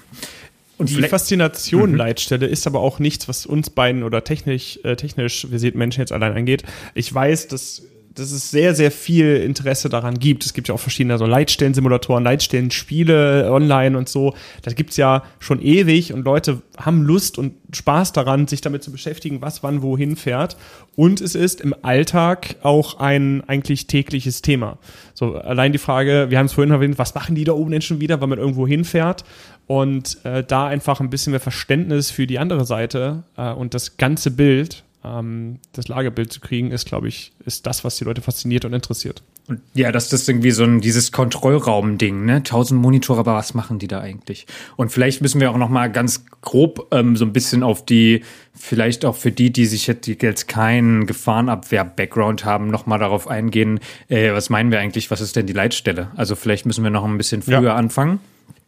Und 0.77 0.91
die 0.91 1.03
Faszination 1.03 1.93
mhm. 1.93 1.97
Leitstelle 1.97 2.47
ist 2.47 2.67
aber 2.67 2.81
auch 2.81 2.99
nichts, 2.99 3.29
was 3.29 3.47
uns 3.47 3.71
beiden 3.71 4.03
oder 4.03 4.25
technisch, 4.25 4.81
äh, 4.83 4.97
technisch 4.97 5.47
versiert 5.49 5.77
Menschen 5.77 6.01
jetzt 6.01 6.13
allein 6.13 6.33
angeht. 6.33 6.65
Ich 6.95 7.15
weiß, 7.15 7.49
dass 7.49 7.83
dass 8.15 8.31
es 8.31 8.51
sehr, 8.51 8.75
sehr 8.75 8.91
viel 8.91 9.37
Interesse 9.37 9.89
daran 9.89 10.19
gibt. 10.19 10.45
Es 10.45 10.55
gibt 10.55 10.69
ja 10.69 10.75
auch 10.75 10.81
verschiedene 10.81 11.19
so 11.19 11.27
Leitstellensimulatoren, 11.27 12.23
Leitstellenspiele 12.23 13.51
online 13.51 13.99
und 13.99 14.09
so. 14.09 14.35
Das 14.63 14.77
gibt's 14.77 14.97
ja 14.97 15.25
schon 15.41 15.61
ewig 15.61 16.13
und 16.13 16.25
Leute 16.25 16.63
haben 16.77 17.03
Lust 17.03 17.39
und 17.39 17.55
Spaß 17.73 18.13
daran, 18.13 18.47
sich 18.47 18.61
damit 18.61 18.85
zu 18.85 18.93
beschäftigen, 18.93 19.43
was 19.43 19.63
wann 19.63 19.83
wohin 19.83 20.15
fährt. 20.15 20.57
Und 20.95 21.21
es 21.21 21.35
ist 21.35 21.61
im 21.61 21.75
Alltag 21.83 22.57
auch 22.63 23.01
ein 23.01 23.43
eigentlich 23.49 23.89
tägliches 23.89 24.43
Thema. 24.43 24.79
So 25.13 25.35
allein 25.35 25.73
die 25.73 25.79
Frage, 25.79 26.27
wir 26.31 26.39
haben 26.39 26.47
es 26.47 26.53
vorhin 26.53 26.73
erwähnt, 26.73 26.99
was 26.99 27.15
machen 27.15 27.35
die 27.35 27.45
da 27.45 27.53
oben 27.53 27.73
denn 27.73 27.83
schon 27.83 28.01
wieder, 28.01 28.21
wenn 28.21 28.29
man 28.29 28.39
irgendwo 28.39 28.67
hinfährt? 28.67 29.25
Und 29.67 30.19
äh, 30.25 30.45
da 30.45 30.67
einfach 30.67 31.01
ein 31.01 31.11
bisschen 31.11 31.31
mehr 31.33 31.41
Verständnis 31.41 32.11
für 32.11 32.27
die 32.27 32.39
andere 32.39 32.65
Seite 32.65 33.25
äh, 33.37 33.51
und 33.51 33.75
das 33.75 33.97
ganze 33.97 34.31
Bild, 34.31 34.85
ähm, 35.05 35.59
das 35.73 35.89
Lagebild 35.89 36.33
zu 36.33 36.41
kriegen, 36.41 36.71
ist, 36.71 36.87
glaube 36.87 37.09
ich, 37.09 37.33
ist 37.45 37.67
das, 37.67 37.85
was 37.85 37.97
die 37.97 38.05
Leute 38.05 38.23
fasziniert 38.23 38.65
und 38.65 38.73
interessiert. 38.73 39.23
Und 39.47 39.61
ja, 39.75 39.93
das 39.93 40.11
ist 40.13 40.27
irgendwie 40.27 40.53
so 40.53 40.65
ein 40.65 40.81
dieses 40.81 41.13
Kontrollraum-Ding, 41.13 42.25
ne? 42.25 42.43
Tausend 42.43 42.81
Monitore, 42.81 43.21
aber 43.21 43.35
was 43.35 43.53
machen 43.53 43.79
die 43.79 43.89
da 43.89 44.01
eigentlich? 44.01 44.47
Und 44.77 44.91
vielleicht 44.91 45.21
müssen 45.21 45.39
wir 45.41 45.51
auch 45.51 45.59
noch 45.59 45.69
mal 45.69 45.93
ganz 45.93 46.25
grob 46.41 46.89
ähm, 46.93 47.17
so 47.17 47.27
ein 47.27 47.35
bisschen 47.35 47.63
auf 47.63 47.85
die, 47.85 48.23
vielleicht 48.55 49.05
auch 49.05 49.17
für 49.17 49.31
die, 49.31 49.53
die 49.53 49.67
sich 49.67 49.87
jetzt, 49.87 50.07
die 50.07 50.17
jetzt 50.19 50.49
keinen 50.49 51.07
Gefahrenabwehr-Background 51.07 52.47
haben, 52.47 52.69
noch 52.69 52.87
mal 52.87 52.99
darauf 52.99 53.29
eingehen. 53.29 53.81
Äh, 54.09 54.33
was 54.33 54.49
meinen 54.49 54.71
wir 54.71 54.81
eigentlich? 54.81 55.11
Was 55.11 55.21
ist 55.21 55.37
denn 55.37 55.47
die 55.47 55.53
Leitstelle? 55.53 56.11
Also 56.17 56.37
vielleicht 56.37 56.65
müssen 56.65 56.83
wir 56.83 56.91
noch 56.91 57.05
ein 57.05 57.19
bisschen 57.19 57.43
früher 57.43 57.63
ja. 57.63 57.75
anfangen. 57.75 58.21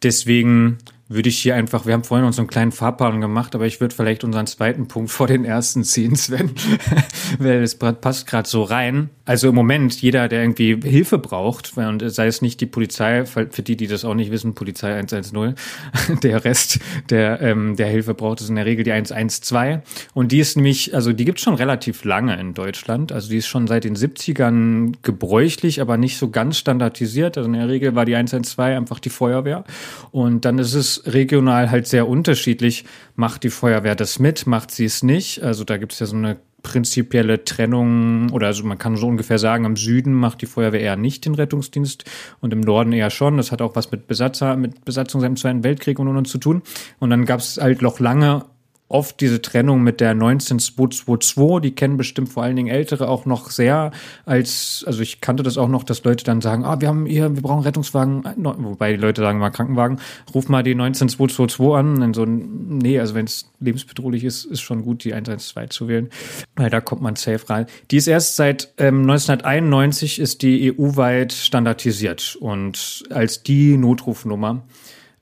Deswegen 0.03 0.77
würde 1.09 1.29
ich 1.29 1.39
hier 1.39 1.55
einfach, 1.55 1.85
wir 1.85 1.93
haben 1.93 2.03
vorhin 2.03 2.25
uns 2.25 2.37
einen 2.37 2.47
kleinen 2.47 2.71
Fahrplan 2.71 3.21
gemacht, 3.21 3.55
aber 3.55 3.65
ich 3.65 3.79
würde 3.79 3.95
vielleicht 3.95 4.23
unseren 4.23 4.47
zweiten 4.47 4.87
Punkt 4.87 5.11
vor 5.17 5.27
den 5.27 5.45
ersten 5.45 5.83
ziehen, 5.83 6.15
Sven, 6.15 6.51
weil 7.39 7.63
es 7.63 7.75
passt 7.75 8.27
gerade 8.27 8.47
so 8.47 8.63
rein. 8.63 9.09
Also 9.25 9.49
im 9.49 9.55
Moment, 9.55 10.01
jeder, 10.01 10.27
der 10.27 10.41
irgendwie 10.41 10.79
Hilfe 10.81 11.17
braucht, 11.17 11.77
und 11.77 12.09
sei 12.09 12.27
es 12.27 12.41
nicht 12.41 12.61
die 12.61 12.65
Polizei, 12.65 13.25
für 13.25 13.45
die, 13.45 13.75
die 13.75 13.87
das 13.87 14.05
auch 14.05 14.13
nicht 14.13 14.31
wissen, 14.31 14.55
Polizei 14.55 14.93
110, 14.95 15.55
der 16.23 16.45
Rest, 16.45 16.79
der, 17.09 17.41
ähm, 17.41 17.75
der 17.75 17.87
Hilfe 17.87 18.13
braucht, 18.13 18.41
ist 18.41 18.49
in 18.49 18.55
der 18.55 18.65
Regel 18.65 18.83
die 18.83 18.91
112. 18.91 19.81
Und 20.13 20.31
die 20.31 20.39
ist 20.39 20.55
nämlich, 20.55 20.95
also 20.95 21.13
die 21.13 21.25
gibt 21.25 21.39
es 21.39 21.43
schon 21.43 21.55
relativ 21.55 22.03
lange 22.03 22.39
in 22.39 22.53
Deutschland. 22.53 23.11
Also 23.11 23.29
die 23.29 23.37
ist 23.37 23.47
schon 23.47 23.67
seit 23.67 23.83
den 23.83 23.95
70ern 23.95 24.93
gebräuchlich, 25.01 25.81
aber 25.81 25.97
nicht 25.97 26.17
so 26.17 26.29
ganz 26.29 26.57
standardisiert. 26.57 27.37
Also 27.37 27.47
in 27.47 27.53
der 27.53 27.67
Regel 27.67 27.95
war 27.95 28.05
die 28.05 28.15
112 28.15 28.77
einfach 28.77 28.99
die 28.99 29.09
Feuerwehr. 29.09 29.63
Und 30.11 30.45
dann 30.45 30.57
ist 30.59 30.73
es 30.73 30.96
regional 31.05 31.69
halt 31.69 31.87
sehr 31.87 32.07
unterschiedlich. 32.07 32.85
Macht 33.15 33.43
die 33.43 33.49
Feuerwehr 33.49 33.95
das 33.95 34.19
mit, 34.19 34.47
macht 34.47 34.71
sie 34.71 34.85
es 34.85 35.03
nicht? 35.03 35.43
Also 35.43 35.63
da 35.63 35.77
gibt 35.77 35.93
es 35.93 35.99
ja 35.99 36.05
so 36.05 36.15
eine 36.15 36.37
prinzipielle 36.63 37.45
Trennung 37.45 38.29
oder 38.31 38.47
also 38.47 38.63
man 38.63 38.77
kann 38.77 38.97
so 38.97 39.07
ungefähr 39.07 39.39
sagen, 39.39 39.63
im 39.65 39.75
Süden 39.77 40.13
macht 40.13 40.41
die 40.41 40.47
Feuerwehr 40.47 40.81
eher 40.81 40.97
nicht 40.97 41.25
den 41.25 41.35
Rettungsdienst 41.35 42.03
und 42.41 42.51
im 42.51 42.61
Norden 42.61 42.91
eher 42.91 43.09
schon. 43.09 43.37
Das 43.37 43.51
hat 43.51 43.61
auch 43.61 43.75
was 43.75 43.91
mit 43.91 44.07
Besatzer, 44.07 44.57
mit 44.57 44.83
Besatzung 44.83 45.21
seit 45.21 45.29
dem 45.29 45.37
Zweiten 45.37 45.63
Weltkrieg 45.63 45.99
und, 45.99 46.07
und, 46.07 46.17
und 46.17 46.27
zu 46.27 46.39
tun. 46.39 46.61
Und 46.99 47.09
dann 47.09 47.25
gab 47.25 47.39
es 47.39 47.57
halt 47.57 47.81
noch 47.81 47.99
lange 47.99 48.45
oft 48.89 49.19
diese 49.19 49.41
Trennung 49.41 49.83
mit 49.83 49.99
der 49.99 50.13
19222, 50.13 51.61
die 51.61 51.75
kennen 51.75 51.97
bestimmt 51.97 52.29
vor 52.29 52.43
allen 52.43 52.55
Dingen 52.55 52.69
Ältere 52.69 53.09
auch 53.09 53.25
noch 53.25 53.49
sehr 53.49 53.91
als, 54.25 54.83
also 54.87 55.01
ich 55.01 55.19
kannte 55.19 55.43
das 55.43 55.57
auch 55.57 55.67
noch, 55.67 55.83
dass 55.83 56.03
Leute 56.03 56.23
dann 56.23 56.41
sagen, 56.41 56.63
ah, 56.63 56.79
wir 56.79 56.87
haben 56.87 57.05
hier, 57.05 57.35
wir 57.35 57.41
brauchen 57.41 57.63
Rettungswagen, 57.63 58.23
wobei 58.37 58.93
die 58.93 58.99
Leute 58.99 59.21
sagen 59.21 59.39
mal 59.39 59.49
Krankenwagen, 59.49 59.99
ruf 60.33 60.47
mal 60.47 60.63
die 60.63 60.75
19222 60.75 61.75
an, 61.75 62.01
und 62.01 62.15
so, 62.15 62.25
nee, 62.25 62.99
also 62.99 63.13
wenn 63.13 63.25
es 63.25 63.49
lebensbedrohlich 63.59 64.23
ist, 64.23 64.45
ist 64.45 64.61
schon 64.61 64.83
gut, 64.83 65.03
die 65.03 65.13
112 65.13 65.69
zu 65.69 65.87
wählen, 65.87 66.09
weil 66.55 66.69
da 66.69 66.79
kommt 66.79 67.01
man 67.01 67.15
safe 67.15 67.49
rein. 67.49 67.65
Die 67.91 67.97
ist 67.97 68.07
erst 68.07 68.37
seit 68.37 68.73
ähm, 68.77 69.01
1991 69.01 70.19
ist 70.19 70.41
die 70.43 70.73
EU-weit 70.73 71.33
standardisiert 71.33 72.37
und 72.39 73.03
als 73.09 73.43
die 73.43 73.77
Notrufnummer 73.77 74.63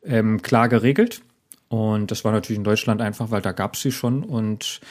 ähm, 0.05 0.41
klar 0.41 0.69
geregelt. 0.69 1.21
Und 1.67 2.11
das 2.11 2.23
war 2.23 2.31
natürlich 2.31 2.57
in 2.57 2.63
Deutschland 2.63 3.01
einfach, 3.01 3.31
weil 3.31 3.41
da 3.41 3.51
gab 3.51 3.73
es 3.73 3.81
sie 3.81 3.91
schon 3.91 4.23
und 4.23 4.81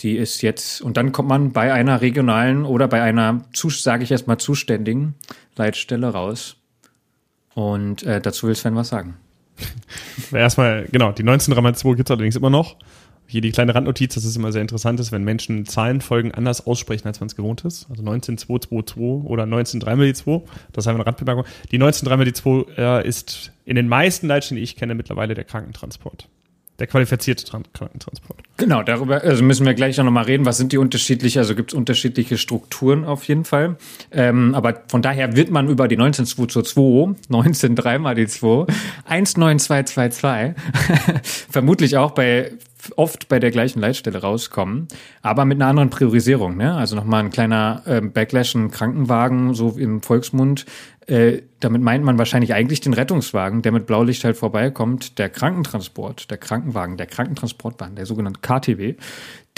die 0.00 0.16
ist 0.16 0.42
jetzt, 0.42 0.80
und 0.80 0.96
dann 0.96 1.12
kommt 1.12 1.28
man 1.28 1.52
bei 1.52 1.72
einer 1.72 2.00
regionalen 2.00 2.64
oder 2.64 2.88
bei 2.88 3.02
einer, 3.02 3.44
sage 3.52 4.02
ich 4.02 4.10
erstmal, 4.10 4.38
zuständigen 4.38 5.14
Leitstelle 5.56 6.08
raus. 6.08 6.56
Und 7.54 8.02
äh, 8.02 8.20
dazu 8.20 8.48
will 8.48 8.56
Sven 8.56 8.74
was 8.74 8.88
sagen. 8.88 9.16
Erstmal, 10.32 10.88
genau, 10.90 11.12
die 11.12 11.22
19302 11.22 11.94
gibt 11.94 12.08
es 12.08 12.10
allerdings 12.10 12.34
immer 12.34 12.50
noch. 12.50 12.76
Hier 13.26 13.40
die 13.40 13.52
kleine 13.52 13.74
Randnotiz, 13.74 14.14
dass 14.14 14.24
es 14.24 14.36
immer 14.36 14.52
sehr 14.52 14.60
interessant 14.60 15.00
ist, 15.00 15.12
wenn 15.12 15.24
Menschen 15.24 15.64
Zahlenfolgen 15.64 16.32
anders 16.32 16.66
aussprechen, 16.66 17.06
als 17.06 17.20
man 17.20 17.28
es 17.28 17.36
gewohnt 17.36 17.64
ist. 17.64 17.86
Also 17.88 18.02
19222 18.02 18.96
oder 19.30 19.44
193 19.44 20.42
das 20.72 20.86
haben 20.86 20.96
wir 20.96 21.00
eine 21.00 21.06
Randbemerkung. 21.06 21.44
Die 21.70 21.76
193 21.76 22.76
äh, 22.76 23.08
ist 23.08 23.52
in 23.64 23.76
den 23.76 23.88
meisten 23.88 24.26
Leitstellen, 24.26 24.56
die 24.56 24.64
ich 24.64 24.76
kenne, 24.76 24.94
mittlerweile 24.94 25.34
der 25.34 25.44
Krankentransport. 25.44 26.28
Der 26.80 26.88
qualifizierte 26.88 27.44
Tran 27.44 27.62
Krankentransport. 27.72 28.42
Genau, 28.56 28.82
darüber 28.82 29.22
also 29.22 29.44
müssen 29.44 29.64
wir 29.64 29.74
gleich 29.74 30.00
auch 30.00 30.04
nochmal 30.04 30.24
reden. 30.24 30.44
Was 30.44 30.56
sind 30.56 30.72
die 30.72 30.78
unterschiedlichen, 30.78 31.38
also 31.38 31.54
gibt 31.54 31.72
es 31.72 31.78
unterschiedliche 31.78 32.36
Strukturen 32.36 33.04
auf 33.04 33.24
jeden 33.28 33.44
Fall. 33.44 33.76
Ähm, 34.10 34.56
aber 34.56 34.82
von 34.88 35.00
daher 35.00 35.36
wird 35.36 35.50
man 35.52 35.68
über 35.68 35.86
die 35.86 35.96
19222, 35.96 37.30
19 37.30 37.76
dreimal 37.76 38.16
die 38.16 38.26
2, 38.26 38.66
19222, 39.04 40.54
vermutlich 41.48 41.96
auch 41.96 42.10
bei 42.10 42.50
oft 42.96 43.28
bei 43.28 43.38
der 43.38 43.50
gleichen 43.50 43.80
Leitstelle 43.80 44.20
rauskommen, 44.20 44.88
aber 45.22 45.44
mit 45.44 45.58
einer 45.58 45.68
anderen 45.68 45.90
Priorisierung. 45.90 46.56
Ne? 46.56 46.74
Also 46.74 46.96
nochmal 46.96 47.24
ein 47.24 47.30
kleiner 47.30 47.82
äh, 47.86 48.00
Backlash, 48.00 48.54
ein 48.54 48.70
Krankenwagen, 48.70 49.54
so 49.54 49.70
im 49.78 50.02
Volksmund. 50.02 50.66
Äh, 51.06 51.42
damit 51.60 51.82
meint 51.82 52.04
man 52.04 52.18
wahrscheinlich 52.18 52.54
eigentlich 52.54 52.80
den 52.80 52.94
Rettungswagen, 52.94 53.62
der 53.62 53.72
mit 53.72 53.86
Blaulicht 53.86 54.24
halt 54.24 54.36
vorbeikommt. 54.36 55.18
Der 55.18 55.28
Krankentransport, 55.28 56.30
der 56.30 56.38
Krankenwagen, 56.38 56.96
der 56.96 57.06
Krankentransportwagen, 57.06 57.96
der 57.96 58.06
sogenannte 58.06 58.40
KTW, 58.40 58.94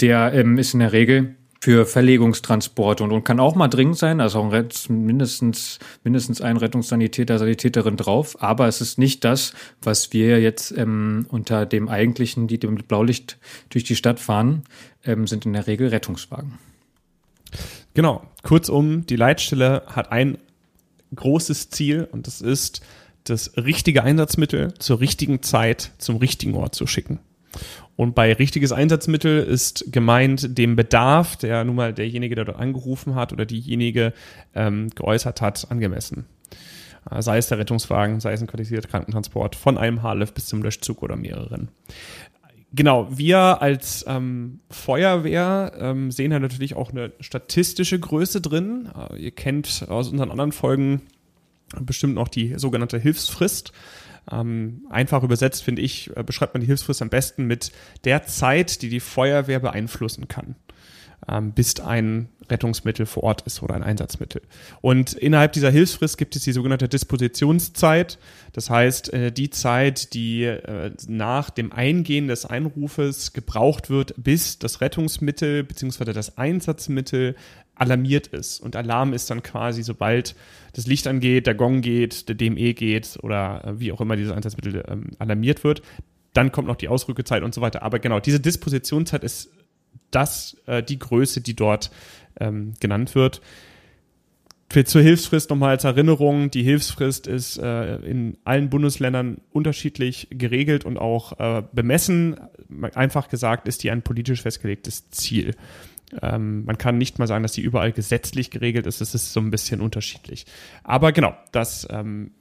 der 0.01 0.33
ähm, 0.33 0.57
ist 0.57 0.73
in 0.73 0.81
der 0.81 0.91
Regel 0.91 1.35
für 1.59 1.85
Verlegungstransporte 1.85 3.03
und, 3.03 3.11
und 3.11 3.23
kann 3.23 3.39
auch 3.39 3.55
mal 3.55 3.67
dringend 3.67 3.97
sein, 3.97 4.21
also 4.21 4.39
auch 4.39 4.63
mindestens, 4.89 5.79
mindestens 6.03 6.39
ein 6.39 6.57
Rettungssanitäter, 6.57 7.39
Sanitäterin 7.39 7.97
drauf, 7.97 8.41
aber 8.41 8.67
es 8.67 8.79
ist 8.79 8.99
nicht 8.99 9.23
das, 9.23 9.53
was 9.81 10.13
wir 10.13 10.39
jetzt 10.39 10.71
ähm, 10.77 11.25
unter 11.29 11.65
dem 11.65 11.89
eigentlichen, 11.89 12.47
die 12.47 12.59
mit 12.67 12.87
Blaulicht 12.87 13.37
durch 13.69 13.83
die 13.83 13.95
Stadt 13.95 14.19
fahren, 14.19 14.63
ähm, 15.03 15.25
sind 15.25 15.45
in 15.45 15.53
der 15.53 15.65
Regel 15.65 15.87
Rettungswagen. 15.87 16.59
Genau, 17.93 18.23
kurzum, 18.43 19.07
die 19.07 19.15
Leitstelle 19.15 19.83
hat 19.87 20.11
ein 20.11 20.37
großes 21.15 21.69
Ziel 21.69 22.07
und 22.11 22.27
das 22.27 22.41
ist, 22.41 22.81
das 23.23 23.57
richtige 23.57 24.03
Einsatzmittel 24.03 24.73
zur 24.75 24.99
richtigen 24.99 25.41
Zeit 25.41 25.91
zum 25.97 26.17
richtigen 26.17 26.55
Ort 26.55 26.75
zu 26.75 26.87
schicken. 26.87 27.19
Und 27.95 28.13
bei 28.13 28.31
richtiges 28.33 28.71
Einsatzmittel 28.71 29.43
ist 29.43 29.91
gemeint 29.91 30.57
dem 30.57 30.75
Bedarf, 30.75 31.35
der 31.35 31.63
nun 31.63 31.75
mal 31.75 31.93
derjenige, 31.93 32.35
der 32.35 32.45
dort 32.45 32.59
angerufen 32.59 33.15
hat 33.15 33.33
oder 33.33 33.45
diejenige 33.45 34.13
ähm, 34.53 34.89
geäußert 34.93 35.41
hat, 35.41 35.71
angemessen. 35.71 36.25
Äh, 37.09 37.21
sei 37.21 37.37
es 37.37 37.47
der 37.47 37.57
Rettungswagen, 37.57 38.19
sei 38.19 38.33
es 38.33 38.41
ein 38.41 38.47
qualifizierter 38.47 38.87
Krankentransport 38.87 39.55
von 39.55 39.77
einem 39.77 40.03
Haarlift 40.03 40.35
bis 40.35 40.45
zum 40.45 40.61
Löschzug 40.61 41.01
oder 41.01 41.15
mehreren. 41.15 41.69
Genau, 42.73 43.07
wir 43.09 43.61
als 43.61 44.03
ähm, 44.07 44.59
Feuerwehr 44.69 45.71
ähm, 45.79 46.11
sehen 46.11 46.31
da 46.31 46.39
natürlich 46.39 46.75
auch 46.75 46.91
eine 46.91 47.13
statistische 47.21 47.97
Größe 47.97 48.41
drin. 48.41 48.89
Äh, 49.11 49.17
ihr 49.17 49.31
kennt 49.31 49.85
aus 49.87 50.09
unseren 50.09 50.31
anderen 50.31 50.51
Folgen 50.51 51.01
bestimmt 51.79 52.15
noch 52.15 52.27
die 52.27 52.55
sogenannte 52.57 52.99
Hilfsfrist. 52.99 53.71
Ähm, 54.29 54.85
einfach 54.89 55.23
übersetzt, 55.23 55.63
finde 55.63 55.81
ich, 55.81 56.15
äh, 56.17 56.23
beschreibt 56.23 56.53
man 56.53 56.61
die 56.61 56.67
Hilfsfrist 56.67 57.01
am 57.01 57.09
besten 57.09 57.45
mit 57.45 57.71
der 58.03 58.25
Zeit, 58.25 58.81
die 58.81 58.89
die 58.89 58.99
Feuerwehr 58.99 59.59
beeinflussen 59.59 60.27
kann, 60.27 60.55
ähm, 61.29 61.51
bis 61.51 61.79
ein 61.79 62.29
Rettungsmittel 62.49 63.05
vor 63.05 63.23
Ort 63.23 63.41
ist 63.41 63.61
oder 63.61 63.75
ein 63.75 63.83
Einsatzmittel. 63.83 64.41
Und 64.81 65.13
innerhalb 65.13 65.53
dieser 65.53 65.69
Hilfsfrist 65.69 66.17
gibt 66.17 66.35
es 66.35 66.43
die 66.43 66.53
sogenannte 66.53 66.87
Dispositionszeit. 66.87 68.17
Das 68.53 68.69
heißt, 68.69 69.13
äh, 69.13 69.31
die 69.31 69.49
Zeit, 69.49 70.13
die 70.13 70.43
äh, 70.43 70.91
nach 71.07 71.49
dem 71.49 71.71
Eingehen 71.71 72.27
des 72.27 72.45
Einrufes 72.45 73.33
gebraucht 73.33 73.89
wird, 73.89 74.13
bis 74.17 74.59
das 74.59 74.81
Rettungsmittel 74.81 75.63
bzw. 75.63 76.13
das 76.13 76.37
Einsatzmittel 76.37 77.35
alarmiert 77.75 78.27
ist. 78.27 78.59
Und 78.59 78.75
Alarm 78.75 79.13
ist 79.13 79.29
dann 79.29 79.43
quasi, 79.43 79.83
sobald 79.83 80.35
das 80.73 80.87
Licht 80.87 81.07
angeht, 81.07 81.47
der 81.47 81.55
Gong 81.55 81.81
geht, 81.81 82.27
der 82.27 82.35
DME 82.35 82.73
geht 82.73 83.19
oder 83.21 83.63
äh, 83.65 83.79
wie 83.79 83.91
auch 83.91 84.01
immer 84.01 84.15
dieses 84.15 84.33
Einsatzmittel 84.33 84.83
ähm, 84.87 85.11
alarmiert 85.19 85.63
wird. 85.63 85.81
Dann 86.33 86.51
kommt 86.51 86.67
noch 86.67 86.75
die 86.75 86.87
Ausrückezeit 86.87 87.43
und 87.43 87.53
so 87.53 87.61
weiter. 87.61 87.83
Aber 87.83 87.99
genau, 87.99 88.19
diese 88.19 88.39
Dispositionszeit 88.39 89.23
ist 89.23 89.49
das, 90.11 90.57
äh, 90.65 90.83
die 90.83 90.99
Größe, 90.99 91.41
die 91.41 91.55
dort 91.55 91.91
ähm, 92.39 92.73
genannt 92.79 93.15
wird. 93.15 93.41
Zur 94.69 95.01
Hilfsfrist 95.01 95.49
nochmal 95.49 95.69
als 95.69 95.85
Erinnerung, 95.85 96.51
die 96.51 96.61
Hilfsfrist 96.61 97.25
ist 97.25 97.57
äh, 97.57 97.95
in 97.97 98.37
allen 98.43 98.69
Bundesländern 98.69 99.39
unterschiedlich 99.51 100.27
geregelt 100.29 100.83
und 100.83 100.97
auch 100.97 101.39
äh, 101.39 101.63
bemessen. 101.71 102.35
Einfach 102.93 103.29
gesagt 103.29 103.67
ist 103.69 103.83
die 103.83 103.91
ein 103.91 104.01
politisch 104.01 104.41
festgelegtes 104.41 105.09
Ziel. 105.09 105.55
Ähm, 106.21 106.65
man 106.65 106.77
kann 106.77 106.97
nicht 106.97 107.17
mal 107.17 107.27
sagen, 107.27 107.43
dass 107.43 107.53
die 107.53 107.61
überall 107.61 107.93
gesetzlich 107.93 108.51
geregelt 108.51 108.87
ist. 108.87 108.99
Es 108.99 109.15
ist 109.15 109.31
so 109.31 109.39
ein 109.39 109.51
bisschen 109.51 109.79
unterschiedlich. 109.79 110.45
Aber 110.83 111.13
genau, 111.13 111.35
das 111.53 111.87
ähm, 111.89 112.31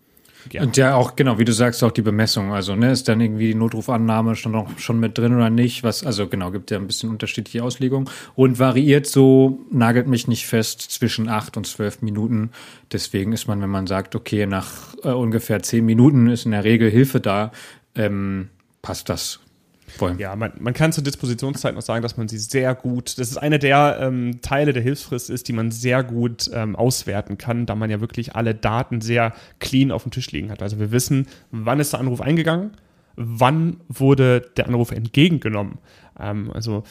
ja. 0.53 0.63
Und 0.63 0.77
ja, 0.77 0.95
auch, 0.95 1.17
genau, 1.17 1.39
wie 1.39 1.45
du 1.45 1.53
sagst, 1.53 1.83
auch 1.85 1.93
die 1.93 2.03
Bemessung. 2.03 2.53
Also, 2.53 2.75
ne, 2.75 2.93
ist 2.93 3.09
dann 3.09 3.21
irgendwie 3.21 3.49
die 3.49 3.55
Notrufannahme 3.55 4.37
schon 4.37 4.53
noch 4.53 4.79
schon 4.79 5.01
mit 5.01 5.19
drin 5.19 5.35
oder 5.35 5.51
nicht? 5.51 5.83
Was, 5.83 6.05
also 6.05 6.27
genau, 6.27 6.51
gibt 6.51 6.71
ja 6.71 6.79
ein 6.79 6.87
bisschen 6.87 7.11
unterschiedliche 7.11 7.63
Auslegungen 7.63 8.09
und 8.35 8.59
variiert 8.59 9.07
so, 9.07 9.61
nagelt 9.71 10.07
mich 10.07 10.29
nicht 10.29 10.47
fest, 10.47 10.81
zwischen 10.83 11.29
acht 11.29 11.57
und 11.57 11.67
zwölf 11.67 12.03
Minuten. 12.03 12.51
Deswegen 12.93 13.33
ist 13.33 13.47
man, 13.49 13.61
wenn 13.61 13.71
man 13.71 13.87
sagt, 13.87 14.15
okay, 14.15 14.47
nach 14.47 14.95
äh, 15.03 15.09
ungefähr 15.09 15.63
zehn 15.63 15.85
Minuten 15.85 16.29
ist 16.29 16.45
in 16.45 16.53
der 16.53 16.65
Regel 16.65 16.91
Hilfe 16.91 17.21
da, 17.21 17.53
ähm, 17.95 18.49
passt 18.83 19.09
das 19.09 19.41
Voll. 19.89 20.17
Ja, 20.19 20.35
man, 20.37 20.53
man 20.59 20.75
kann 20.75 20.93
zur 20.93 21.05
Dispositionszeit 21.05 21.75
noch 21.75 21.83
sagen, 21.83 22.03
dass 22.03 22.17
man 22.17 22.29
sie 22.29 22.39
sehr 22.39 22.75
gut, 22.75 23.19
das 23.19 23.31
ist 23.31 23.37
eine 23.37 23.59
der 23.59 23.99
ähm, 24.01 24.41
Teile 24.43 24.73
der 24.73 24.83
Hilfsfrist 24.83 25.31
ist, 25.31 25.49
die 25.49 25.53
man 25.53 25.71
sehr 25.71 26.03
gut 26.03 26.51
ähm, 26.53 26.77
auswerten 26.77 27.39
kann, 27.39 27.67
da 27.67 27.75
man 27.75 27.91
ja 27.91 28.01
wirklich 28.01 28.35
alle 28.35 28.55
Daten 28.55 29.01
sehr 29.01 29.33
clean 29.59 29.91
auf 29.93 30.03
dem 30.03 30.13
Tisch 30.13 30.31
liegen 30.33 30.51
hat. 30.51 30.63
Also 30.63 30.79
wir 30.79 30.91
wissen, 30.91 31.27
wann 31.51 31.81
ist 31.81 31.93
der 31.93 32.01
Anruf 32.01 32.21
eingegangen, 32.21 32.73
wann 33.15 33.79
wurde 33.89 34.51
der 34.57 34.67
Anruf 34.67 34.91
entgegengenommen. 34.91 35.79
Ähm, 36.19 36.51
also 36.53 36.83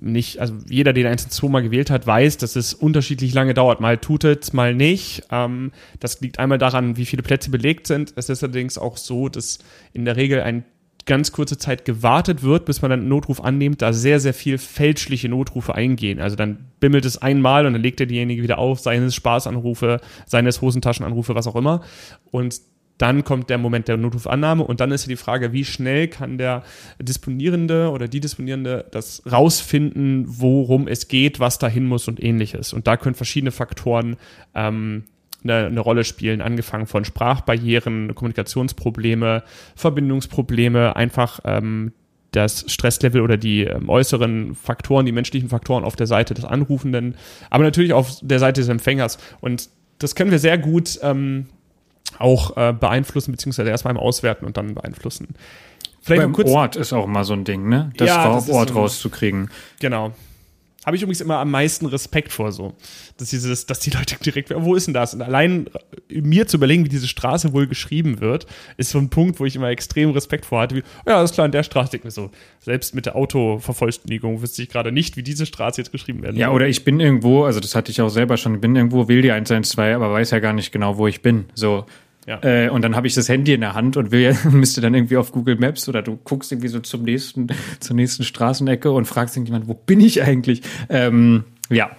nicht, 0.00 0.40
also 0.40 0.54
jeder, 0.68 0.92
der 0.92 1.06
112 1.06 1.50
mal 1.50 1.62
gewählt 1.62 1.90
hat, 1.90 2.06
weiß, 2.06 2.36
dass 2.38 2.56
es 2.56 2.74
unterschiedlich 2.74 3.32
lange 3.32 3.54
dauert. 3.54 3.80
Mal 3.80 3.98
tut 3.98 4.24
es, 4.24 4.52
mal 4.52 4.74
nicht. 4.74 5.22
Ähm, 5.30 5.72
das 6.00 6.20
liegt 6.20 6.38
einmal 6.38 6.58
daran, 6.58 6.96
wie 6.96 7.06
viele 7.06 7.22
Plätze 7.22 7.50
belegt 7.50 7.86
sind. 7.86 8.12
Es 8.16 8.28
ist 8.28 8.42
allerdings 8.42 8.76
auch 8.76 8.96
so, 8.96 9.28
dass 9.28 9.58
in 9.92 10.04
der 10.04 10.16
Regel 10.16 10.40
ein 10.42 10.64
ganz 11.06 11.32
kurze 11.32 11.58
Zeit 11.58 11.84
gewartet 11.84 12.42
wird, 12.42 12.64
bis 12.64 12.82
man 12.82 12.90
dann 12.90 13.00
einen 13.00 13.08
Notruf 13.08 13.42
annimmt, 13.42 13.82
da 13.82 13.92
sehr, 13.92 14.20
sehr 14.20 14.34
viel 14.34 14.58
fälschliche 14.58 15.28
Notrufe 15.28 15.74
eingehen. 15.74 16.20
Also 16.20 16.36
dann 16.36 16.66
bimmelt 16.80 17.04
es 17.04 17.20
einmal 17.20 17.66
und 17.66 17.74
dann 17.74 17.82
legt 17.82 18.00
er 18.00 18.06
diejenige 18.06 18.42
wieder 18.42 18.58
auf, 18.58 18.80
seines 18.80 19.14
Spaßanrufe, 19.14 20.00
seines 20.26 20.62
Hosentaschenanrufe, 20.62 21.34
was 21.34 21.46
auch 21.46 21.56
immer. 21.56 21.82
Und 22.30 22.60
dann 22.98 23.24
kommt 23.24 23.50
der 23.50 23.58
Moment 23.58 23.88
der 23.88 23.96
Notrufannahme 23.96 24.62
und 24.62 24.80
dann 24.80 24.92
ist 24.92 25.04
ja 25.04 25.08
die 25.08 25.16
Frage, 25.16 25.52
wie 25.52 25.64
schnell 25.64 26.06
kann 26.06 26.38
der 26.38 26.62
Disponierende 27.00 27.90
oder 27.90 28.06
die 28.06 28.20
Disponierende 28.20 28.86
das 28.92 29.22
rausfinden, 29.30 30.24
worum 30.28 30.86
es 30.86 31.08
geht, 31.08 31.40
was 31.40 31.58
dahin 31.58 31.86
muss 31.86 32.06
und 32.06 32.22
ähnliches. 32.22 32.72
Und 32.72 32.86
da 32.86 32.96
können 32.96 33.16
verschiedene 33.16 33.50
Faktoren 33.50 34.16
ähm, 34.54 35.04
eine, 35.44 35.66
eine 35.66 35.80
Rolle 35.80 36.04
spielen, 36.04 36.40
angefangen 36.40 36.86
von 36.86 37.04
Sprachbarrieren, 37.04 38.14
Kommunikationsprobleme, 38.14 39.44
Verbindungsprobleme, 39.76 40.96
einfach 40.96 41.40
ähm, 41.44 41.92
das 42.32 42.64
Stresslevel 42.66 43.20
oder 43.20 43.36
die 43.36 43.62
ähm, 43.62 43.88
äußeren 43.88 44.54
Faktoren, 44.54 45.06
die 45.06 45.12
menschlichen 45.12 45.48
Faktoren 45.48 45.84
auf 45.84 45.96
der 45.96 46.06
Seite 46.06 46.34
des 46.34 46.44
Anrufenden, 46.44 47.16
aber 47.50 47.64
natürlich 47.64 47.92
auf 47.92 48.18
der 48.22 48.38
Seite 48.38 48.60
des 48.60 48.68
Empfängers. 48.68 49.18
Und 49.40 49.68
das 49.98 50.14
können 50.14 50.30
wir 50.30 50.38
sehr 50.38 50.58
gut 50.58 50.98
ähm, 51.02 51.46
auch 52.18 52.56
äh, 52.56 52.72
beeinflussen, 52.72 53.32
beziehungsweise 53.32 53.70
erstmal 53.70 53.94
im 53.94 54.00
Auswerten 54.00 54.44
und 54.44 54.56
dann 54.56 54.74
beeinflussen. 54.74 55.28
Vielleicht 56.00 56.32
Beim 56.32 56.46
Ort 56.46 56.76
ist 56.76 56.92
auch 56.92 57.06
mal 57.06 57.24
so 57.24 57.32
ein 57.32 57.44
Ding, 57.44 57.68
ne? 57.68 57.90
Das 57.96 58.08
ja, 58.08 58.28
auf 58.28 58.48
Ort 58.50 58.70
so 58.70 58.74
rauszukriegen. 58.74 59.50
Genau. 59.80 60.12
Habe 60.84 60.96
ich 60.96 61.02
übrigens 61.02 61.20
immer 61.20 61.38
am 61.38 61.50
meisten 61.50 61.86
Respekt 61.86 62.32
vor 62.32 62.52
so. 62.52 62.74
Dass, 63.16 63.30
dieses, 63.30 63.66
dass 63.66 63.80
die 63.80 63.90
Leute 63.90 64.16
direkt, 64.24 64.52
wo 64.54 64.74
ist 64.74 64.86
denn 64.86 64.94
das? 64.94 65.14
Und 65.14 65.22
allein 65.22 65.66
äh, 66.10 66.20
mir 66.20 66.46
zu 66.46 66.56
überlegen, 66.56 66.84
wie 66.84 66.88
diese 66.88 67.08
Straße 67.08 67.52
wohl 67.52 67.66
geschrieben 67.66 68.20
wird, 68.20 68.46
ist 68.76 68.90
so 68.90 68.98
ein 68.98 69.08
Punkt, 69.08 69.40
wo 69.40 69.44
ich 69.44 69.56
immer 69.56 69.68
extrem 69.68 70.10
Respekt 70.10 70.46
vor 70.46 70.60
hatte. 70.60 70.76
Wie, 70.76 70.82
ja, 71.06 71.16
alles 71.16 71.32
klar, 71.32 71.46
in 71.46 71.52
der 71.52 71.62
Straße 71.62 71.92
denke 71.92 72.08
ich 72.08 72.16
mir 72.16 72.22
so. 72.22 72.30
Selbst 72.60 72.94
mit 72.94 73.06
der 73.06 73.16
Autovervollständigung 73.16 74.42
wüsste 74.42 74.62
ich 74.62 74.68
gerade 74.68 74.92
nicht, 74.92 75.16
wie 75.16 75.22
diese 75.22 75.46
Straße 75.46 75.80
jetzt 75.80 75.92
geschrieben 75.92 76.22
werden 76.22 76.36
Ja, 76.36 76.50
oder 76.50 76.68
ich 76.68 76.84
bin 76.84 77.00
irgendwo, 77.00 77.44
also 77.44 77.60
das 77.60 77.74
hatte 77.74 77.90
ich 77.90 78.00
auch 78.00 78.08
selber 78.08 78.36
schon, 78.36 78.56
ich 78.56 78.60
bin 78.60 78.76
irgendwo, 78.76 79.08
will 79.08 79.22
die 79.22 79.32
112, 79.32 79.96
aber 79.96 80.12
weiß 80.12 80.30
ja 80.30 80.38
gar 80.38 80.52
nicht 80.52 80.72
genau, 80.72 80.98
wo 80.98 81.06
ich 81.06 81.22
bin. 81.22 81.46
So, 81.54 81.86
ja. 82.26 82.42
Äh, 82.42 82.70
und 82.70 82.82
dann 82.82 82.96
habe 82.96 83.06
ich 83.06 83.14
das 83.14 83.28
Handy 83.28 83.52
in 83.52 83.60
der 83.60 83.74
Hand 83.74 83.96
und 83.96 84.10
will 84.10 84.36
müsste 84.50 84.80
dann 84.80 84.94
irgendwie 84.94 85.16
auf 85.16 85.32
Google 85.32 85.56
Maps 85.56 85.88
oder 85.88 86.02
du 86.02 86.16
guckst 86.16 86.52
irgendwie 86.52 86.68
so 86.68 86.80
zum 86.80 87.02
nächsten, 87.02 87.48
zur 87.80 87.96
nächsten 87.96 88.24
Straßenecke 88.24 88.90
und 88.90 89.06
fragst 89.06 89.36
irgendjemand, 89.36 89.68
wo 89.68 89.74
bin 89.74 90.00
ich 90.00 90.22
eigentlich? 90.22 90.62
Ähm, 90.88 91.44
ja. 91.70 91.90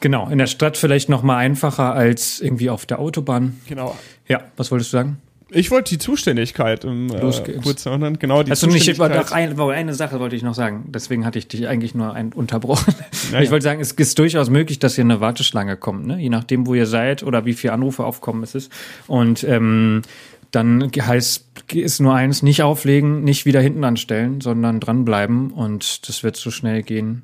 Genau, 0.00 0.28
in 0.28 0.38
der 0.38 0.48
Stadt 0.48 0.76
vielleicht 0.76 1.08
noch 1.08 1.22
mal 1.22 1.36
einfacher 1.36 1.94
als 1.94 2.40
irgendwie 2.40 2.70
auf 2.70 2.86
der 2.86 2.98
Autobahn. 2.98 3.60
Genau. 3.68 3.96
Ja, 4.26 4.42
was 4.56 4.70
wolltest 4.70 4.92
du 4.92 4.96
sagen? 4.96 5.18
Ich 5.54 5.70
wollte 5.70 5.90
die 5.90 5.98
Zuständigkeit 5.98 6.84
im 6.84 7.10
äh, 7.10 7.20
kurz 7.62 7.86
erinnern. 7.86 8.18
Genau, 8.18 8.42
die 8.42 8.50
Hast 8.50 8.60
Zuständigkeit. 8.60 9.10
Du 9.10 9.18
nicht, 9.18 9.32
eine, 9.32 9.72
eine 9.72 9.94
Sache 9.94 10.18
wollte 10.20 10.36
ich 10.36 10.42
noch 10.42 10.54
sagen. 10.54 10.84
Deswegen 10.88 11.24
hatte 11.24 11.38
ich 11.38 11.48
dich 11.48 11.68
eigentlich 11.68 11.94
nur 11.94 12.14
ein, 12.14 12.32
unterbrochen. 12.32 12.94
Naja. 13.30 13.44
Ich 13.44 13.50
wollte 13.50 13.64
sagen, 13.64 13.80
es 13.80 13.92
ist 13.92 14.18
durchaus 14.18 14.50
möglich, 14.50 14.78
dass 14.78 14.94
hier 14.94 15.04
eine 15.04 15.20
Warteschlange 15.20 15.76
kommt, 15.76 16.06
ne? 16.06 16.18
je 16.18 16.28
nachdem, 16.28 16.66
wo 16.66 16.74
ihr 16.74 16.86
seid 16.86 17.22
oder 17.22 17.44
wie 17.44 17.54
viele 17.54 17.72
Anrufe 17.72 18.04
aufkommen 18.04 18.42
es 18.42 18.54
ist. 18.54 18.72
Und 19.06 19.44
ähm, 19.44 20.02
dann 20.50 20.90
heißt 20.90 21.46
ist 21.72 22.00
nur 22.00 22.14
eins, 22.14 22.42
nicht 22.42 22.62
auflegen, 22.62 23.24
nicht 23.24 23.46
wieder 23.46 23.60
hinten 23.60 23.84
anstellen, 23.84 24.40
sondern 24.40 24.80
dranbleiben 24.80 25.50
und 25.50 26.08
das 26.08 26.22
wird 26.22 26.36
so 26.36 26.50
schnell 26.50 26.82
gehen, 26.82 27.22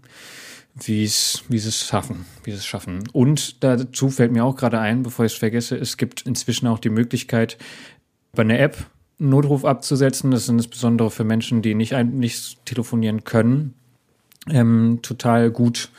wie 0.74 1.04
es 1.04 1.44
wie 1.48 1.56
es 1.56 1.86
schaffen, 1.86 2.24
wie 2.44 2.52
es 2.52 2.64
schaffen. 2.64 3.04
Und 3.12 3.62
dazu 3.62 4.08
fällt 4.08 4.32
mir 4.32 4.44
auch 4.44 4.56
gerade 4.56 4.80
ein, 4.80 5.02
bevor 5.02 5.26
ich 5.26 5.32
es 5.32 5.38
vergesse, 5.38 5.76
es 5.76 5.98
gibt 5.98 6.22
inzwischen 6.22 6.66
auch 6.66 6.78
die 6.78 6.88
Möglichkeit, 6.88 7.58
bei 8.32 8.42
einer 8.42 8.58
App 8.58 8.76
einen 9.18 9.30
Notruf 9.30 9.64
abzusetzen. 9.64 10.30
Das 10.30 10.42
ist 10.42 10.48
insbesondere 10.48 11.10
für 11.10 11.24
Menschen, 11.24 11.62
die 11.62 11.74
nicht, 11.74 11.92
nicht 11.92 12.64
telefonieren 12.64 13.24
können, 13.24 13.74
ähm, 14.48 15.00
total 15.02 15.50
gut. 15.50 15.90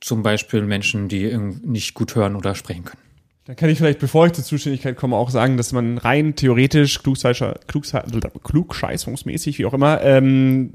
Zum 0.00 0.22
Beispiel 0.22 0.62
Menschen, 0.62 1.08
die 1.08 1.36
nicht 1.36 1.94
gut 1.94 2.14
hören 2.14 2.36
oder 2.36 2.54
sprechen 2.54 2.84
können. 2.84 3.02
Da 3.46 3.54
kann 3.54 3.70
ich 3.70 3.78
vielleicht, 3.78 4.00
bevor 4.00 4.26
ich 4.26 4.32
zur 4.32 4.44
Zuständigkeit 4.44 4.96
komme, 4.96 5.16
auch 5.16 5.30
sagen, 5.30 5.56
dass 5.56 5.72
man 5.72 5.98
rein 5.98 6.34
theoretisch, 6.34 7.00
klugscheißungsmäßig, 7.02 9.58
wie 9.58 9.66
auch 9.66 9.74
immer, 9.74 10.02
ähm, 10.02 10.72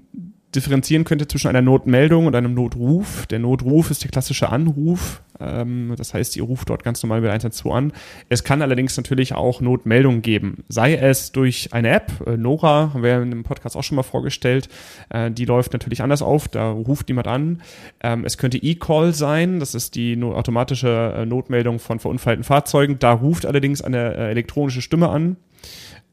differenzieren 0.55 1.03
könnte 1.03 1.27
zwischen 1.27 1.47
einer 1.47 1.61
Notmeldung 1.61 2.25
und 2.25 2.35
einem 2.35 2.53
Notruf. 2.53 3.25
Der 3.27 3.39
Notruf 3.39 3.91
ist 3.91 4.03
der 4.03 4.11
klassische 4.11 4.49
Anruf. 4.49 5.21
Ähm, 5.39 5.93
das 5.97 6.13
heißt, 6.13 6.35
ihr 6.35 6.43
ruft 6.43 6.69
dort 6.69 6.83
ganz 6.83 7.01
normal 7.03 7.21
bei 7.21 7.29
112 7.29 7.73
an. 7.73 7.93
Es 8.29 8.43
kann 8.43 8.61
allerdings 8.61 8.97
natürlich 8.97 9.33
auch 9.33 9.61
Notmeldungen 9.61 10.21
geben. 10.21 10.63
Sei 10.69 10.95
es 10.95 11.31
durch 11.31 11.73
eine 11.73 11.89
App, 11.89 12.11
äh, 12.27 12.37
Nora, 12.37 12.91
haben 12.93 13.03
wir 13.03 13.21
in 13.21 13.31
dem 13.31 13.43
Podcast 13.43 13.75
auch 13.75 13.83
schon 13.83 13.95
mal 13.95 14.03
vorgestellt. 14.03 14.69
Äh, 15.09 15.31
die 15.31 15.45
läuft 15.45 15.73
natürlich 15.73 16.01
anders 16.01 16.21
auf. 16.21 16.47
Da 16.47 16.69
ruft 16.69 17.07
niemand 17.07 17.27
an. 17.27 17.61
Ähm, 18.01 18.25
es 18.25 18.37
könnte 18.37 18.57
E-Call 18.57 19.13
sein. 19.13 19.59
Das 19.59 19.73
ist 19.75 19.95
die 19.95 20.15
no 20.15 20.35
automatische 20.35 21.13
äh, 21.17 21.25
Notmeldung 21.25 21.79
von 21.79 21.99
verunfallten 21.99 22.43
Fahrzeugen. 22.43 22.99
Da 22.99 23.13
ruft 23.13 23.45
allerdings 23.45 23.81
eine 23.81 24.15
äh, 24.15 24.29
elektronische 24.31 24.81
Stimme 24.81 25.09
an. 25.09 25.37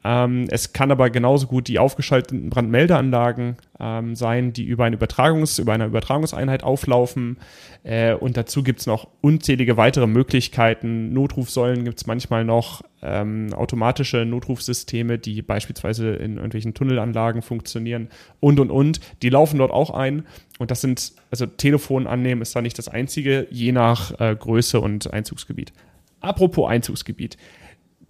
Ähm, 0.09 0.47
es 0.49 0.73
kann 0.73 0.91
aber 0.91 1.11
genauso 1.11 1.49
gut 1.49 1.69
die 1.69 1.79
aufgeschalteten 1.79 2.49
Brandmeldeanlagen 2.49 3.57
ähm, 3.79 4.15
sein, 4.17 4.55
die 4.55 4.65
über, 4.65 4.87
eine 4.87 4.97
Übertragungs-, 4.97 5.61
über 5.61 5.75
eine 5.75 5.85
Übertragungseinheit 5.85 6.63
auflaufen. 6.63 7.37
Äh, 7.83 8.15
und 8.15 8.39
dazu 8.39 8.63
gibt 8.63 8.81
es 8.81 8.87
noch 8.87 9.09
unzählige 9.21 9.77
weitere 9.77 10.07
Möglichkeiten. 10.07 11.13
Notrufsäulen 11.13 11.85
gibt 11.85 11.99
es 11.99 12.07
manchmal 12.07 12.47
noch, 12.47 12.83
ähm, 13.03 13.53
automatische 13.53 14.25
Notrufsysteme, 14.25 15.19
die 15.19 15.43
beispielsweise 15.43 16.15
in 16.15 16.37
irgendwelchen 16.37 16.73
Tunnelanlagen 16.73 17.43
funktionieren 17.43 18.09
und, 18.41 18.61
und, 18.61 18.71
und. 18.71 19.01
Die 19.21 19.29
laufen 19.29 19.59
dort 19.59 19.73
auch 19.73 19.91
ein. 19.91 20.25
Und 20.59 20.71
das 20.71 20.81
sind, 20.81 21.13
also 21.31 21.45
Telefon 21.45 22.07
annehmen 22.07 22.41
ist 22.41 22.57
da 22.57 22.63
nicht 22.63 22.79
das 22.79 22.89
einzige, 22.89 23.47
je 23.51 23.73
nach 23.73 24.19
äh, 24.19 24.35
Größe 24.35 24.81
und 24.81 25.13
Einzugsgebiet. 25.13 25.75
Apropos 26.21 26.71
Einzugsgebiet. 26.71 27.37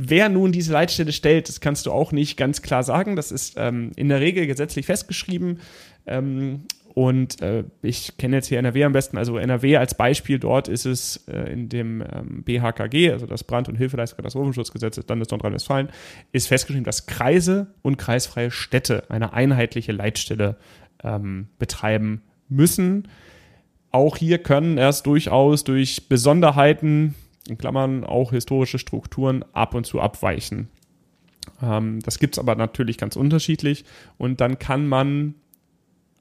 Wer 0.01 0.29
nun 0.29 0.53
diese 0.53 0.73
Leitstelle 0.73 1.13
stellt, 1.13 1.49
das 1.49 1.61
kannst 1.61 1.87
du 1.87 1.93
auch 1.93 2.13
nicht 2.13 2.37
ganz 2.37 2.63
klar 2.63 2.85
sagen. 2.85 3.17
Das 3.17 3.33
ist 3.33 3.55
ähm, 3.57 3.91
in 3.97 4.09
der 4.09 4.21
Regel 4.21 4.47
gesetzlich 4.47 4.87
festgeschrieben. 4.87 5.59
Ähm, 6.07 6.63
und 6.95 7.43
äh, 7.43 7.65
ich 7.83 8.17
kenne 8.17 8.37
jetzt 8.37 8.47
hier 8.47 8.59
NRW 8.59 8.85
am 8.85 8.93
besten, 8.93 9.19
also 9.19 9.39
NRW 9.39 9.77
als 9.77 9.95
Beispiel, 9.95 10.39
dort 10.39 10.69
ist 10.69 10.85
es 10.85 11.29
äh, 11.29 11.53
in 11.53 11.69
dem 11.69 12.01
ähm, 12.01 12.43
BHKG, 12.45 13.13
also 13.13 13.27
das 13.27 13.45
Brand- 13.45 13.69
und 13.69 13.77
Hilfeleistungskatastrophenschutzzgesetz 13.77 14.97
des 14.97 15.07
Landes 15.07 15.31
Nordrhein-Westfalen, 15.31 15.91
ist 16.33 16.49
festgeschrieben, 16.49 16.85
dass 16.85 17.07
Kreise 17.07 17.69
und 17.83 17.99
kreisfreie 17.99 18.51
Städte 18.51 19.05
eine 19.11 19.33
einheitliche 19.33 19.93
Leitstelle 19.93 20.57
ähm, 21.05 21.49
betreiben 21.59 22.23
müssen. 22.49 23.09
Auch 23.91 24.17
hier 24.17 24.39
können 24.39 24.77
erst 24.77 25.07
durchaus 25.07 25.65
durch 25.65 26.09
Besonderheiten 26.09 27.15
in 27.47 27.59
Klammern 27.59 28.05
auch 28.05 28.33
historische 28.33 28.79
Strukturen 28.79 29.45
ab 29.53 29.75
und 29.75 29.85
zu 29.85 30.01
abweichen. 30.01 30.69
Ähm, 31.63 32.01
das 32.01 32.19
gibt 32.19 32.35
es 32.35 32.39
aber 32.39 32.55
natürlich 32.55 32.99
ganz 32.99 33.17
unterschiedlich 33.17 33.85
und 34.17 34.41
dann 34.41 34.59
kann 34.59 34.87
man 34.87 35.35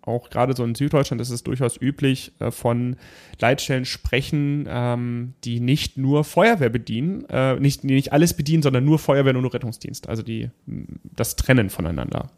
auch 0.07 0.29
gerade 0.29 0.55
so 0.55 0.63
in 0.63 0.73
Süddeutschland 0.73 1.21
ist 1.21 1.29
es 1.29 1.43
durchaus 1.43 1.79
üblich, 1.79 2.31
äh, 2.39 2.49
von 2.49 2.95
Leitstellen 3.39 3.85
sprechen, 3.85 4.65
ähm, 4.69 5.33
die 5.43 5.59
nicht 5.59 5.97
nur 5.97 6.23
Feuerwehr 6.23 6.69
bedienen, 6.69 7.25
äh, 7.29 7.59
nicht, 7.59 7.83
nicht 7.83 8.13
alles 8.13 8.33
bedienen, 8.33 8.63
sondern 8.63 8.85
nur 8.85 8.99
Feuerwehr 8.99 9.35
und 9.35 9.41
nur 9.41 9.53
Rettungsdienst, 9.53 10.07
also 10.07 10.23
die, 10.23 10.49
das 10.65 11.35
Trennen 11.35 11.69
voneinander. 11.69 12.31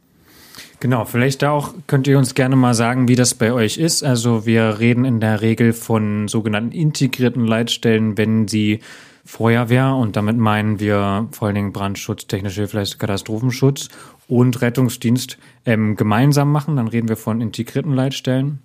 Genau, 0.80 1.06
vielleicht 1.06 1.43
auch 1.43 1.74
könnt 1.88 2.08
ihr 2.08 2.17
uns 2.17 2.36
gerne 2.36 2.56
mal 2.56 2.74
sagen, 2.74 3.08
wie 3.08 3.15
das 3.15 3.34
bei 3.34 3.52
euch 3.52 3.78
ist. 3.78 4.04
Also 4.04 4.45
wir 4.45 4.80
reden 4.80 5.06
in 5.06 5.19
der 5.19 5.41
Regel 5.41 5.74
von 5.74 6.28
sogenannten 6.28 6.72
integrierten 6.72 7.45
Leitstellen, 7.45 8.17
wenn 8.17 8.48
sie 8.48 8.80
Feuerwehr 9.26 9.93
und 9.93 10.15
damit 10.15 10.38
meinen 10.38 10.80
wir 10.80 11.28
vor 11.32 11.48
allen 11.48 11.56
Dingen 11.56 11.74
Brandschutz, 11.74 12.26
technische 12.26 12.62
Hilfe, 12.62 12.98
Katastrophenschutz 12.98 13.89
und 14.28 14.62
Rettungsdienst 14.62 15.38
ähm, 15.65 15.95
gemeinsam 15.95 16.52
machen. 16.52 16.78
Dann 16.78 16.88
reden 16.88 17.10
wir 17.10 17.17
von 17.17 17.41
integrierten 17.41 17.93
Leitstellen. 17.93 18.63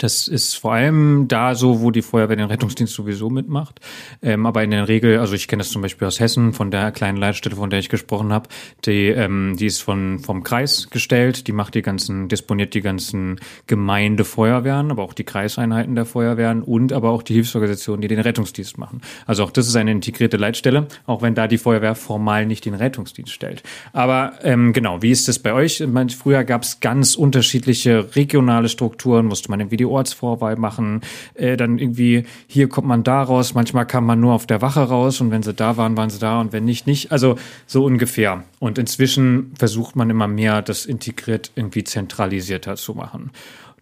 Das 0.00 0.28
ist 0.28 0.54
vor 0.54 0.72
allem 0.72 1.28
da 1.28 1.54
so, 1.54 1.82
wo 1.82 1.90
die 1.90 2.00
Feuerwehr 2.00 2.36
den 2.36 2.46
Rettungsdienst 2.46 2.94
sowieso 2.94 3.28
mitmacht. 3.28 3.80
Ähm, 4.22 4.46
aber 4.46 4.64
in 4.64 4.70
der 4.70 4.88
Regel, 4.88 5.18
also 5.18 5.34
ich 5.34 5.46
kenne 5.46 5.60
das 5.60 5.68
zum 5.68 5.82
Beispiel 5.82 6.08
aus 6.08 6.20
Hessen, 6.20 6.54
von 6.54 6.70
der 6.70 6.90
kleinen 6.90 7.18
Leitstelle, 7.18 7.54
von 7.54 7.68
der 7.68 7.80
ich 7.80 7.90
gesprochen 7.90 8.32
habe, 8.32 8.48
die, 8.86 9.08
ähm, 9.08 9.56
die 9.58 9.66
ist 9.66 9.82
von, 9.82 10.18
vom 10.18 10.42
Kreis 10.42 10.88
gestellt, 10.88 11.46
die 11.46 11.52
macht 11.52 11.74
die 11.74 11.82
ganzen, 11.82 12.28
disponiert 12.28 12.72
die 12.72 12.80
ganzen 12.80 13.40
Gemeindefeuerwehren, 13.66 14.90
aber 14.90 15.02
auch 15.02 15.12
die 15.12 15.24
Kreiseinheiten 15.24 15.94
der 15.94 16.06
Feuerwehren 16.06 16.62
und 16.62 16.94
aber 16.94 17.10
auch 17.10 17.22
die 17.22 17.34
Hilfsorganisationen, 17.34 18.00
die 18.00 18.08
den 18.08 18.20
Rettungsdienst 18.20 18.78
machen. 18.78 19.02
Also 19.26 19.44
auch 19.44 19.50
das 19.50 19.68
ist 19.68 19.76
eine 19.76 19.90
integrierte 19.92 20.38
Leitstelle, 20.38 20.86
auch 21.04 21.20
wenn 21.20 21.34
da 21.34 21.46
die 21.46 21.58
Feuerwehr 21.58 21.94
formal 21.94 22.46
nicht 22.46 22.64
den 22.64 22.74
Rettungsdienst 22.74 23.32
stellt. 23.32 23.62
Aber 23.92 24.32
ähm, 24.44 24.72
genau, 24.72 25.02
wie 25.02 25.10
ist 25.10 25.28
das 25.28 25.38
bei 25.38 25.52
euch? 25.52 25.86
Meine, 25.86 26.08
früher 26.08 26.44
gab 26.44 26.62
es 26.62 26.80
ganz 26.80 27.16
unterschiedliche 27.16 28.16
regionale 28.16 28.70
Strukturen, 28.70 29.26
musste 29.26 29.50
man 29.50 29.60
irgendwie 29.60 29.76
die 29.76 29.89
Ortsvorwahl 29.90 30.56
machen, 30.56 31.00
äh, 31.34 31.56
dann 31.56 31.78
irgendwie 31.78 32.24
hier 32.46 32.68
kommt 32.68 32.86
man 32.86 33.02
da 33.02 33.22
raus, 33.22 33.54
manchmal 33.54 33.86
kam 33.86 34.06
man 34.06 34.20
nur 34.20 34.34
auf 34.34 34.46
der 34.46 34.62
Wache 34.62 34.80
raus 34.80 35.20
und 35.20 35.30
wenn 35.30 35.42
sie 35.42 35.54
da 35.54 35.76
waren, 35.76 35.96
waren 35.96 36.10
sie 36.10 36.18
da 36.18 36.40
und 36.40 36.52
wenn 36.52 36.64
nicht, 36.64 36.86
nicht. 36.86 37.12
Also 37.12 37.36
so 37.66 37.84
ungefähr. 37.84 38.44
Und 38.58 38.78
inzwischen 38.78 39.52
versucht 39.58 39.96
man 39.96 40.10
immer 40.10 40.28
mehr, 40.28 40.62
das 40.62 40.86
integriert 40.86 41.52
irgendwie 41.54 41.84
zentralisierter 41.84 42.76
zu 42.76 42.94
machen. 42.94 43.30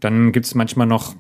Dann 0.01 0.33
gibt's 0.33 0.55
manchmal 0.55 0.87
noch 0.87 1.15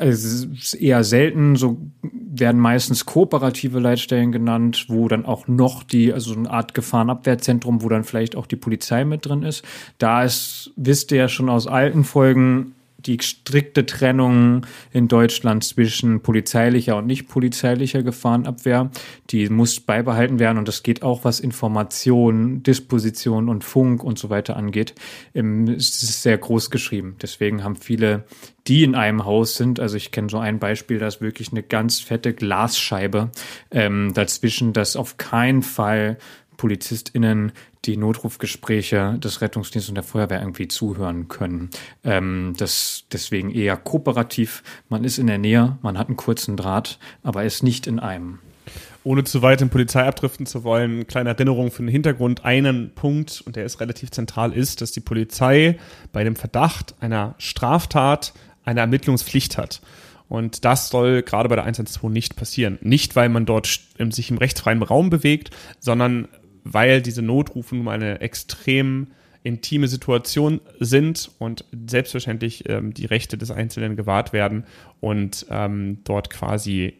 es 0.00 0.74
eher 0.74 1.04
selten, 1.04 1.56
so 1.56 1.78
werden 2.02 2.60
meistens 2.60 3.06
kooperative 3.06 3.78
Leitstellen 3.78 4.32
genannt, 4.32 4.86
wo 4.88 5.08
dann 5.08 5.26
auch 5.26 5.48
noch 5.48 5.82
die, 5.82 6.12
also 6.12 6.34
eine 6.34 6.50
Art 6.50 6.74
Gefahrenabwehrzentrum, 6.74 7.82
wo 7.82 7.88
dann 7.88 8.04
vielleicht 8.04 8.36
auch 8.36 8.46
die 8.46 8.56
Polizei 8.56 9.04
mit 9.04 9.26
drin 9.26 9.42
ist. 9.42 9.64
Da 9.98 10.24
ist, 10.24 10.72
wisst 10.76 11.12
ihr 11.12 11.18
ja 11.18 11.28
schon 11.28 11.48
aus 11.48 11.66
alten 11.66 12.04
Folgen, 12.04 12.74
die 13.06 13.18
strikte 13.20 13.86
Trennung 13.86 14.66
in 14.92 15.08
Deutschland 15.08 15.62
zwischen 15.64 16.22
polizeilicher 16.22 16.96
und 16.96 17.06
nicht 17.06 17.28
polizeilicher 17.28 18.02
Gefahrenabwehr, 18.02 18.90
die 19.30 19.48
muss 19.48 19.80
beibehalten 19.80 20.38
werden 20.38 20.58
und 20.58 20.66
das 20.66 20.82
geht 20.82 21.02
auch, 21.02 21.24
was 21.24 21.40
Information, 21.40 22.62
Disposition 22.62 23.48
und 23.48 23.62
Funk 23.64 24.02
und 24.02 24.18
so 24.18 24.30
weiter 24.30 24.56
angeht. 24.56 24.94
Es 25.34 26.02
ist 26.02 26.22
sehr 26.22 26.38
groß 26.38 26.70
geschrieben. 26.70 27.16
Deswegen 27.20 27.62
haben 27.62 27.76
viele, 27.76 28.24
die 28.66 28.84
in 28.84 28.94
einem 28.94 29.24
Haus 29.24 29.56
sind, 29.56 29.80
also 29.80 29.96
ich 29.96 30.10
kenne 30.10 30.28
so 30.28 30.38
ein 30.38 30.58
Beispiel, 30.58 30.98
da 30.98 31.10
wirklich 31.20 31.50
eine 31.50 31.62
ganz 31.62 32.00
fette 32.00 32.32
Glasscheibe 32.32 33.30
ähm, 33.70 34.12
dazwischen, 34.14 34.72
dass 34.72 34.96
auf 34.96 35.16
keinen 35.16 35.62
Fall 35.62 36.18
PolizistInnen 36.60 37.52
die 37.86 37.96
Notrufgespräche 37.96 39.16
des 39.18 39.40
Rettungsdienstes 39.40 39.88
und 39.88 39.94
der 39.94 40.04
Feuerwehr 40.04 40.40
irgendwie 40.40 40.68
zuhören 40.68 41.28
können. 41.28 41.70
Ähm, 42.04 42.52
das 42.58 43.04
deswegen 43.10 43.50
eher 43.50 43.78
kooperativ. 43.78 44.62
Man 44.90 45.02
ist 45.04 45.16
in 45.16 45.26
der 45.26 45.38
Nähe, 45.38 45.78
man 45.80 45.96
hat 45.96 46.08
einen 46.08 46.18
kurzen 46.18 46.58
Draht, 46.58 46.98
aber 47.22 47.44
ist 47.44 47.62
nicht 47.62 47.86
in 47.86 47.98
einem. 47.98 48.40
Ohne 49.04 49.24
zu 49.24 49.40
weit 49.40 49.62
in 49.62 49.70
Polizei 49.70 50.06
abdriften 50.06 50.44
zu 50.44 50.62
wollen, 50.62 51.06
kleine 51.06 51.30
Erinnerung 51.30 51.70
für 51.70 51.82
den 51.82 51.88
Hintergrund. 51.88 52.44
Einen 52.44 52.94
Punkt, 52.94 53.42
und 53.46 53.56
der 53.56 53.64
ist 53.64 53.80
relativ 53.80 54.10
zentral, 54.10 54.52
ist, 54.52 54.82
dass 54.82 54.92
die 54.92 55.00
Polizei 55.00 55.78
bei 56.12 56.24
dem 56.24 56.36
Verdacht 56.36 56.94
einer 57.00 57.36
Straftat 57.38 58.34
eine 58.66 58.80
Ermittlungspflicht 58.80 59.56
hat. 59.56 59.80
Und 60.30 60.64
das 60.64 60.90
soll 60.90 61.22
gerade 61.22 61.48
bei 61.48 61.56
der 61.56 61.64
112 61.64 62.12
nicht 62.12 62.36
passieren. 62.36 62.78
Nicht, 62.82 63.16
weil 63.16 63.28
man 63.28 63.46
dort 63.46 63.80
sich 64.10 64.30
im 64.30 64.38
rechtsfreien 64.38 64.80
Raum 64.80 65.10
bewegt, 65.10 65.50
sondern 65.80 66.28
weil 66.64 67.02
diese 67.02 67.22
Notrufe 67.22 67.74
nun 67.74 67.84
mal 67.84 67.94
eine 67.94 68.20
extrem 68.20 69.08
intime 69.42 69.88
Situation 69.88 70.60
sind 70.78 71.30
und 71.38 71.64
selbstverständlich 71.86 72.68
ähm, 72.68 72.92
die 72.92 73.06
Rechte 73.06 73.38
des 73.38 73.50
Einzelnen 73.50 73.96
gewahrt 73.96 74.32
werden 74.32 74.64
und 75.00 75.46
ähm, 75.50 75.98
dort 76.04 76.30
quasi 76.30 76.94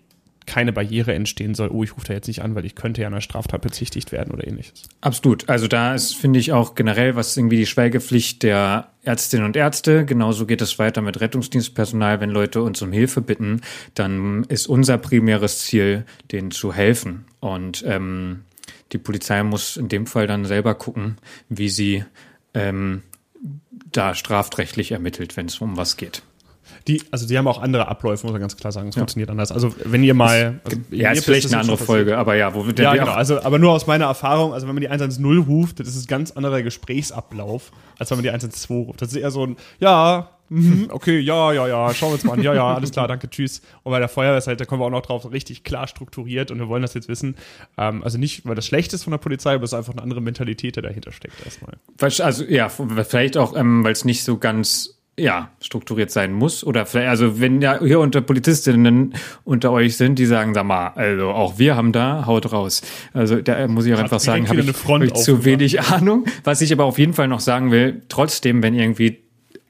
keine 0.47 0.73
Barriere 0.73 1.15
entstehen 1.15 1.55
soll, 1.55 1.69
oh, 1.69 1.85
ich 1.85 1.95
rufe 1.95 2.09
da 2.09 2.15
jetzt 2.15 2.27
nicht 2.27 2.43
an, 2.43 2.57
weil 2.57 2.65
ich 2.65 2.75
könnte 2.75 3.03
ja 3.03 3.07
einer 3.07 3.21
Straftat 3.21 3.61
bezichtigt 3.61 4.11
werden 4.11 4.33
oder 4.33 4.47
ähnliches. 4.47 4.89
Absolut. 5.01 5.49
Also 5.49 5.69
da 5.69 5.95
ist, 5.95 6.17
finde 6.17 6.41
ich, 6.41 6.53
auch 6.53 6.75
generell, 6.75 7.15
was 7.15 7.37
irgendwie 7.37 7.57
die 7.57 7.67
Schweigepflicht 7.67 8.43
der 8.43 8.89
Ärztinnen 9.05 9.47
und 9.47 9.55
Ärzte, 9.55 10.05
genauso 10.05 10.47
geht 10.47 10.61
es 10.61 10.79
weiter 10.81 11.03
mit 11.03 11.21
Rettungsdienstpersonal. 11.21 12.21
Wenn 12.21 12.31
Leute 12.31 12.63
uns 12.63 12.83
um 12.83 12.91
Hilfe 12.91 13.21
bitten, 13.21 13.61
dann 13.95 14.43
ist 14.45 14.67
unser 14.67 14.99
primäres 14.99 15.61
Ziel, 15.61 16.05
denen 16.33 16.51
zu 16.51 16.73
helfen. 16.73 17.27
Und 17.39 17.85
ähm, 17.87 18.41
die 18.93 18.99
Polizei 18.99 19.43
muss 19.43 19.77
in 19.77 19.89
dem 19.89 20.07
Fall 20.07 20.27
dann 20.27 20.45
selber 20.45 20.75
gucken, 20.75 21.19
wie 21.49 21.69
sie 21.69 22.05
ähm, 22.55 23.03
da 23.93 24.15
strafrechtlich 24.15 24.93
ermittelt, 24.93 25.37
wenn 25.37 25.47
es 25.47 25.61
um 25.61 25.77
was 25.77 25.97
geht. 25.97 26.23
Die, 26.89 27.03
also 27.11 27.27
die 27.27 27.37
haben 27.37 27.47
auch 27.47 27.61
andere 27.61 27.89
Abläufe, 27.89 28.25
muss 28.27 28.33
man 28.33 28.41
ganz 28.41 28.57
klar 28.57 28.73
sagen. 28.73 28.89
Es 28.89 28.95
ja. 28.95 29.01
funktioniert 29.01 29.31
anders. 29.31 29.53
Also 29.53 29.75
wenn 29.85 30.03
ihr 30.03 30.15
mal, 30.15 30.61
also, 30.65 30.79
ja, 30.91 31.11
ist 31.11 31.25
vielleicht 31.25 31.49
eine 31.49 31.61
andere 31.61 31.77
Folge, 31.77 32.17
aber 32.17 32.37
ja, 32.37 32.55
wo 32.55 32.63
der 32.65 32.85
ja, 32.85 32.95
genau. 32.95 33.13
Also 33.13 33.43
aber 33.43 33.59
nur 33.59 33.73
aus 33.73 33.87
meiner 33.87 34.07
Erfahrung, 34.07 34.55
also 34.55 34.67
wenn 34.67 34.75
man 34.75 34.81
die 34.81 34.89
110 34.89 35.39
ruft, 35.39 35.81
das 35.81 35.89
ist 35.89 36.05
ein 36.05 36.07
ganz 36.07 36.31
anderer 36.33 36.63
Gesprächsablauf, 36.63 37.71
als 37.99 38.11
wenn 38.11 38.19
man 38.19 38.23
die 38.23 38.31
112 38.31 38.71
ruft. 38.71 39.03
Das 39.03 39.11
ist 39.11 39.17
eher 39.17 39.31
so 39.31 39.47
ein, 39.47 39.57
ja, 39.79 40.31
mhm, 40.51 40.87
okay, 40.91 41.19
ja, 41.19 41.53
ja, 41.53 41.67
ja, 41.67 41.95
schauen 41.95 42.11
wir 42.11 42.15
uns 42.15 42.25
mal 42.25 42.35
an. 42.35 42.43
Ja, 42.43 42.55
ja, 42.55 42.75
alles 42.75 42.91
klar, 42.91 43.09
danke, 43.09 43.31
tschüss. 43.31 43.63
Und 43.83 43.93
bei 43.93 43.99
der 43.99 44.09
Feuerwehr 44.09 44.39
ist 44.39 44.47
halt, 44.47 44.61
da 44.61 44.65
kommen 44.65 44.83
wir 44.83 44.87
auch 44.87 44.91
noch 44.91 45.03
drauf, 45.03 45.31
richtig 45.33 45.65
klar 45.65 45.87
strukturiert 45.87 46.51
und 46.51 46.59
wir 46.59 46.69
wollen 46.69 46.83
das 46.83 46.95
jetzt 46.95 47.09
wissen. 47.09 47.37
Ähm, 47.79 48.03
also 48.05 48.19
nicht, 48.19 48.47
weil 48.47 48.55
das 48.55 48.67
schlecht 48.67 48.93
ist 48.93 49.05
von 49.05 49.13
der 49.13 49.19
Polizei, 49.19 49.55
aber 49.55 49.65
es 49.65 49.73
ist 49.73 49.79
einfach 49.79 49.93
eine 49.93 50.03
andere 50.03 50.21
Mentalität, 50.21 50.77
die 50.77 50.83
dahinter 50.83 51.13
steckt 51.13 51.35
erstmal. 51.45 51.79
Also 52.27 52.45
ja, 52.45 52.69
vielleicht 52.69 53.37
auch, 53.37 53.57
ähm, 53.57 53.85
weil 53.85 53.93
es 53.93 54.05
nicht 54.05 54.25
so 54.25 54.39
ganz 54.39 55.01
ja, 55.21 55.51
strukturiert 55.61 56.11
sein 56.11 56.33
muss. 56.33 56.65
Oder 56.65 56.87
vielleicht, 56.87 57.09
also 57.09 57.41
wenn 57.41 57.61
ja 57.61 57.79
hier 57.81 58.01
unter 58.01 58.21
Polizistinnen 58.21 59.15
unter 59.45 59.71
euch 59.71 59.97
sind, 59.97 60.19
die 60.19 60.27
sagen, 60.27 60.55
sag 60.55 60.65
mal, 60.65 60.89
also 60.89 61.29
auch 61.31 61.59
wir 61.59 61.77
haben 61.77 61.93
da, 61.93 62.27
haut 62.27 62.53
raus. 62.53 62.83
Also 63.13 63.41
da 63.41 63.69
muss 63.69 63.87
ich 63.87 63.95
auch 63.95 63.99
einfach 63.99 64.21
sagen, 64.21 64.49
habe 64.49 64.61
ich, 64.61 64.69
hab 64.69 65.03
ich 65.03 65.15
zu 65.15 65.45
wenig 65.45 65.81
Ahnung. 65.93 66.25
Was 66.45 66.61
ich 66.61 66.73
aber 66.73 66.85
auf 66.85 66.99
jeden 66.99 67.13
Fall 67.13 67.29
noch 67.29 67.41
sagen 67.41 67.71
will, 67.71 68.03
trotzdem, 68.09 68.63
wenn 68.63 68.75
irgendwie 68.75 69.19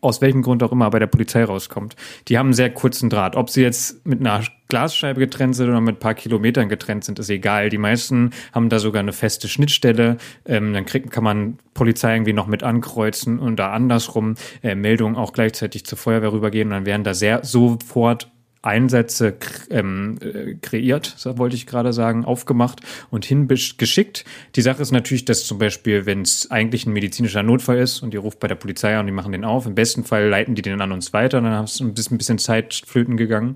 aus 0.01 0.21
welchem 0.21 0.43
Grund 0.43 0.63
auch 0.63 0.73
immer 0.73 0.91
bei 0.91 0.99
der 0.99 1.07
Polizei 1.07 1.45
rauskommt. 1.45 1.97
Die 2.29 2.39
haben 2.39 2.49
einen 2.49 2.55
sehr 2.55 2.71
kurzen 2.71 3.11
Draht. 3.11 3.37
Ob 3.37 3.51
sie 3.51 3.63
jetzt 3.63 4.07
mit 4.07 4.21
einer 4.21 4.43
Glasscheibe 4.69 5.21
getrennt 5.21 5.57
sind 5.57 5.69
oder 5.69 5.81
mit 5.81 5.97
ein 5.97 6.01
paar 6.01 6.15
Kilometern 6.15 6.69
getrennt 6.69 7.05
sind, 7.05 7.19
ist 7.19 7.29
egal. 7.29 7.69
Die 7.69 7.79
meisten 7.79 8.31
haben 8.53 8.69
da 8.69 8.79
sogar 8.79 9.01
eine 9.01 9.13
feste 9.13 9.49
Schnittstelle. 9.49 10.17
Ähm, 10.47 10.73
dann 10.73 10.87
kriegt, 10.87 11.11
kann 11.11 11.25
man 11.25 11.59
Polizei 11.75 12.15
irgendwie 12.15 12.33
noch 12.33 12.47
mit 12.47 12.63
ankreuzen 12.63 13.39
und 13.39 13.57
da 13.57 13.73
andersrum 13.73 14.37
äh, 14.63 14.75
Meldungen 14.75 15.17
auch 15.17 15.33
gleichzeitig 15.33 15.85
zur 15.85 15.99
Feuerwehr 15.99 16.33
rübergehen. 16.33 16.69
Und 16.69 16.75
dann 16.75 16.87
werden 16.87 17.05
da 17.05 17.15
sehr 17.15 17.45
sofort 17.45 18.31
Einsätze 18.63 19.37
ähm, 19.71 20.19
äh, 20.21 20.55
kreiert, 20.61 21.17
wollte 21.39 21.57
ich 21.57 21.67
gerade 21.67 21.93
sagen, 21.93 22.25
aufgemacht 22.25 22.81
und 23.11 23.25
hingeschickt. 23.25 24.25
Die 24.55 24.61
Sache 24.61 24.83
ist 24.83 24.93
natürlich, 24.93 25.25
dass 25.25 25.47
zum 25.47 25.59
Beispiel, 25.59 26.05
wenn 26.05 26.23
es 26.23 26.51
eigentlich 26.51 26.85
ein 26.87 26.93
medizinischer 26.93 27.43
Notfall 27.43 27.79
ist 27.79 28.03
und 28.03 28.13
ihr 28.13 28.21
ruft 28.21 28.39
bei 28.39 28.49
der 28.49 28.57
Polizei 28.57 28.95
an 28.95 29.01
und 29.01 29.07
die 29.07 29.13
machen 29.13 29.33
den 29.33 29.45
auf, 29.45 29.67
im 29.67 29.75
besten 29.75 30.05
Fall 30.05 30.29
leiten 30.29 30.55
die 30.55 30.63
den 30.63 30.81
an 30.81 30.93
uns 30.93 31.13
weiter, 31.13 31.41
dann 31.41 31.65
ist 31.65 31.81
ein 31.81 31.95
bisschen 31.95 32.39
Zeit 32.39 32.83
flöten 32.87 33.17
gegangen. 33.17 33.55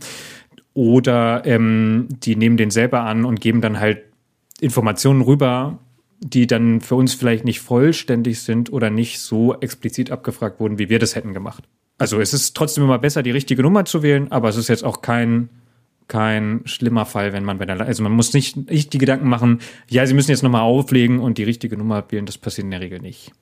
Oder 0.72 1.42
ähm, 1.44 2.08
die 2.10 2.34
nehmen 2.34 2.56
den 2.56 2.70
selber 2.70 3.02
an 3.02 3.24
und 3.24 3.40
geben 3.40 3.60
dann 3.60 3.78
halt 3.78 4.02
Informationen 4.60 5.20
rüber, 5.20 5.78
die 6.20 6.46
dann 6.46 6.80
für 6.80 6.94
uns 6.94 7.14
vielleicht 7.14 7.44
nicht 7.44 7.60
vollständig 7.60 8.40
sind 8.40 8.72
oder 8.72 8.88
nicht 8.90 9.20
so 9.20 9.54
explizit 9.60 10.10
abgefragt 10.10 10.58
wurden, 10.58 10.78
wie 10.78 10.88
wir 10.88 10.98
das 10.98 11.14
hätten 11.14 11.34
gemacht. 11.34 11.64
Also 11.98 12.20
es 12.20 12.35
ist 12.35 12.57
trotzdem 12.57 12.85
immer 12.85 12.98
besser, 12.98 13.22
die 13.22 13.30
richtige 13.30 13.62
Nummer 13.62 13.85
zu 13.85 14.02
wählen, 14.02 14.30
aber 14.33 14.48
es 14.48 14.57
ist 14.57 14.68
jetzt 14.68 14.85
auch 14.85 15.00
kein 15.00 15.48
kein 16.09 16.61
schlimmer 16.66 17.07
Fall, 17.07 17.33
wenn 17.33 17.44
man 17.44 17.59
bei 17.59 17.64
der, 17.64 17.80
also 17.80 18.02
man 18.02 18.12
muss 18.12 18.35
nicht, 18.35 18.70
nicht 18.70 18.92
die 18.92 18.98
Gedanken 18.98 19.28
machen, 19.28 19.61
ja, 19.88 20.07
Sie 20.07 20.14
müssen 20.14 20.30
jetzt 20.30 20.42
nochmal 20.42 20.62
auflegen 20.62 21.18
und 21.18 21.38
die 21.38 21.44
richtige 21.44 21.76
Nummer 21.76 22.04
wählen, 22.11 22.26
das 22.26 22.37
passiert 22.37 22.66
in 22.66 22.72
der 22.72 22.80
Regel 22.80 23.00
nicht. 23.00 23.33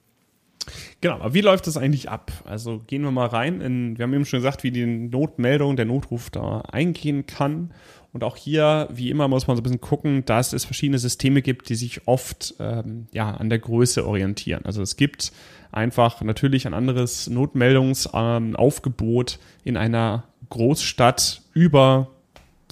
Genau, 1.01 1.15
aber 1.15 1.35
wie 1.35 1.41
läuft 1.41 1.67
das 1.67 1.77
eigentlich 1.77 2.09
ab? 2.09 2.31
Also 2.45 2.81
gehen 2.87 3.03
wir 3.03 3.11
mal 3.11 3.27
rein 3.27 3.61
in, 3.61 3.99
wir 3.99 4.05
haben 4.05 4.15
eben 4.15 4.25
schon 4.25 4.39
gesagt, 4.39 4.63
wie 4.63 4.71
die 4.71 4.87
Notmeldung, 4.87 5.75
der 5.75 5.87
Notruf 5.87 6.31
da 6.31 6.61
eingehen 6.61 7.27
kann. 7.27 7.73
Und 8.13 8.23
auch 8.23 8.37
hier, 8.37 8.89
wie 8.93 9.11
immer, 9.11 9.27
muss 9.27 9.47
man 9.47 9.57
so 9.57 9.61
ein 9.61 9.65
bisschen 9.65 9.81
gucken, 9.81 10.25
dass 10.25 10.53
es 10.53 10.65
verschiedene 10.65 10.99
Systeme 10.99 11.43
gibt, 11.43 11.71
die 11.71 11.75
sich 11.75 12.07
oft 12.07 12.55
ähm, 12.61 13.07
ja, 13.13 13.33
an 13.33 13.49
der 13.49 13.59
Größe 13.59 14.07
orientieren. 14.07 14.65
Also 14.65 14.83
es 14.83 14.97
gibt 14.97 15.33
einfach 15.73 16.23
natürlich 16.23 16.67
ein 16.67 16.75
anderes 16.75 17.29
Notmeldungsaufgebot 17.29 19.39
in 19.65 19.77
einer 19.77 20.25
Großstadt 20.51 21.43
über 21.55 22.09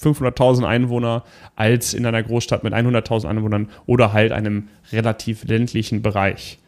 500.000 0.01 0.65
Einwohner 0.65 1.25
als 1.57 1.95
in 1.95 2.07
einer 2.07 2.23
Großstadt 2.23 2.65
mit 2.65 2.73
100.000 2.73 3.27
Einwohnern 3.27 3.69
oder 3.87 4.13
halt 4.13 4.33
einem 4.33 4.69
relativ 4.93 5.45
ländlichen 5.45 6.03
Bereich. 6.03 6.59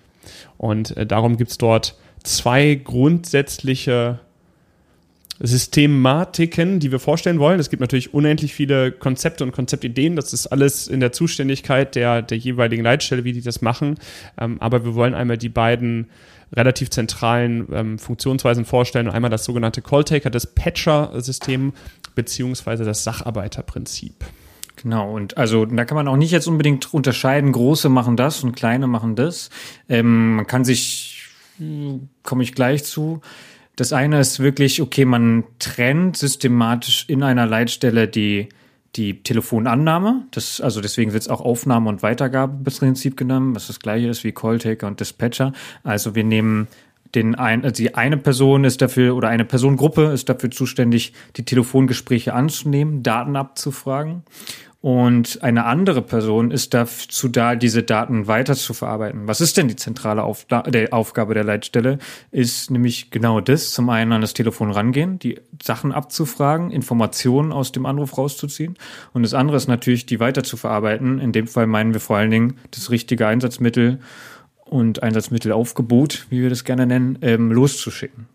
Und 0.59 0.97
äh, 0.97 1.07
darum 1.07 1.37
gibt 1.37 1.51
es 1.51 1.59
dort 1.59 1.97
zwei 2.23 2.75
grundsätzliche 2.75 4.21
Systematiken, 5.41 6.79
die 6.79 6.93
wir 6.93 7.01
vorstellen 7.01 7.39
wollen. 7.39 7.59
Es 7.59 7.71
gibt 7.71 7.81
natürlich 7.81 8.15
unendlich 8.15 8.55
viele 8.55 8.93
Konzepte 8.93 9.45
und 9.45 9.53
Konzeptideen. 9.53 10.17
Das 10.17 10.33
ist 10.33 10.47
alles 10.47 10.87
in 10.87 11.01
der 11.01 11.13
Zuständigkeit 11.13 11.95
der, 11.95 12.23
der 12.23 12.39
jeweiligen 12.39 12.85
Leitstelle, 12.85 13.25
wie 13.25 13.33
die 13.33 13.43
das 13.43 13.63
machen. 13.63 13.99
Ähm, 14.39 14.61
aber 14.61 14.85
wir 14.85 14.95
wollen 14.95 15.15
einmal 15.15 15.39
die 15.39 15.49
beiden 15.49 16.11
relativ 16.53 16.91
zentralen 16.91 17.67
ähm, 17.73 17.99
Funktionsweisen 17.99 18.65
vorstellen. 18.65 19.09
Einmal 19.09 19.31
das 19.31 19.45
sogenannte 19.45 19.83
Calltaker, 19.83 20.31
das 20.31 20.47
Patcher-System 20.55 21.73
beziehungsweise 22.15 22.85
das 22.85 23.05
Sacharbeiterprinzip. 23.05 24.25
Genau, 24.77 25.15
und 25.15 25.37
also 25.37 25.65
da 25.65 25.85
kann 25.85 25.97
man 25.97 26.09
auch 26.09 26.17
nicht 26.17 26.33
jetzt 26.33 26.49
unbedingt 26.49 26.93
unterscheiden, 26.93 27.53
große 27.53 27.89
machen 27.89 28.17
das 28.17 28.43
und 28.43 28.55
kleine 28.55 28.87
machen 28.87 29.17
das. 29.17 29.51
Ähm, 29.89 30.37
man 30.37 30.47
kann 30.47 30.65
sich, 30.65 31.29
hm, 31.59 32.09
komme 32.23 32.43
ich 32.43 32.55
gleich 32.55 32.85
zu, 32.85 33.21
das 33.77 33.93
eine 33.93 34.21
ist 34.21 34.41
wirklich, 34.41 34.83
okay, 34.83 35.05
man 35.05 35.45
trennt 35.59 36.17
systematisch 36.17 37.07
in 37.09 37.23
einer 37.23 37.47
Leitstelle 37.47 38.07
die, 38.07 38.49
die 38.97 39.23
Telefonannahme. 39.23 40.27
Das, 40.31 40.61
also 40.61 40.81
deswegen 40.81 41.13
wird 41.13 41.23
es 41.23 41.29
auch 41.29 41.41
Aufnahme- 41.41 41.89
und 41.89 42.03
Weitergabeprinzip 42.03 43.17
genommen, 43.17 43.55
was 43.55 43.69
das 43.69 43.81
gleiche 43.81 44.09
ist 44.09 44.25
wie 44.25 44.33
Calltaker 44.33 44.87
und 44.87 45.01
Dispatcher. 45.01 45.53
Also 45.83 46.15
wir 46.15 46.25
nehmen 46.25 46.69
den 47.15 47.35
ein, 47.35 47.65
also 47.65 47.83
die 47.83 47.95
eine 47.95 48.17
Person 48.17 48.65
ist 48.65 48.81
dafür 48.81 49.15
oder 49.15 49.29
eine 49.29 49.45
Personengruppe 49.45 50.13
ist 50.13 50.29
dafür 50.29 50.51
zuständig, 50.51 51.13
die 51.37 51.45
Telefongespräche 51.45 52.33
anzunehmen, 52.35 53.03
Daten 53.03 53.37
abzufragen. 53.37 54.23
Und 54.83 55.45
eine 55.45 55.65
andere 55.65 56.03
Person 56.03 56.51
ist 56.51 56.75
dazu 56.75 57.29
da, 57.29 57.55
diese 57.55 57.85
Daten 57.85 58.27
weiter 58.27 58.57
zu 58.57 58.75
verarbeiten. 58.75 59.29
Was 59.29 59.41
ist 59.41 59.57
denn 59.57 59.69
die 59.69 59.77
zentrale 59.77 60.25
Aufla 60.25 60.63
der 60.63 60.93
Aufgabe 60.93 61.35
der 61.35 61.45
Leitstelle? 61.45 61.99
Ist 62.33 62.69
nämlich 62.69 63.13
genau 63.13 63.41
das. 63.41 63.71
Zum 63.71 63.89
einen 63.91 64.11
an 64.11 64.23
das 64.23 64.35
Telefon 64.35 64.73
rangehen, 64.73 65.21
die 65.21 65.41
Sachen 65.63 65.93
abzufragen, 65.93 66.73
Informationen 66.73 67.53
aus 67.53 67.71
dem 67.71 67.87
Anruf 67.87 68.19
rauszuziehen. 68.19 68.77
Und 69.13 69.23
das 69.23 69.35
andere 69.35 69.57
ist 69.57 69.69
natürlich, 69.69 70.05
die 70.05 70.19
weiter 70.19 70.43
zu 70.43 70.57
verarbeiten. 70.57 71.21
In 71.21 71.31
dem 71.31 71.47
Fall 71.47 71.69
meinen 71.69 71.93
wir 71.93 72.01
vor 72.01 72.17
allen 72.17 72.33
Dingen 72.33 72.59
das 72.73 72.91
richtige 72.91 73.29
Einsatzmittel 73.29 74.01
und 74.65 75.01
Einsatzmittelaufgebot, 75.01 76.27
wie 76.31 76.43
wir 76.43 76.51
das 76.51 76.65
gerne 76.65 76.87
nennen, 76.87 77.19
ähm, 77.23 77.53
loszuschicken. 77.53 78.27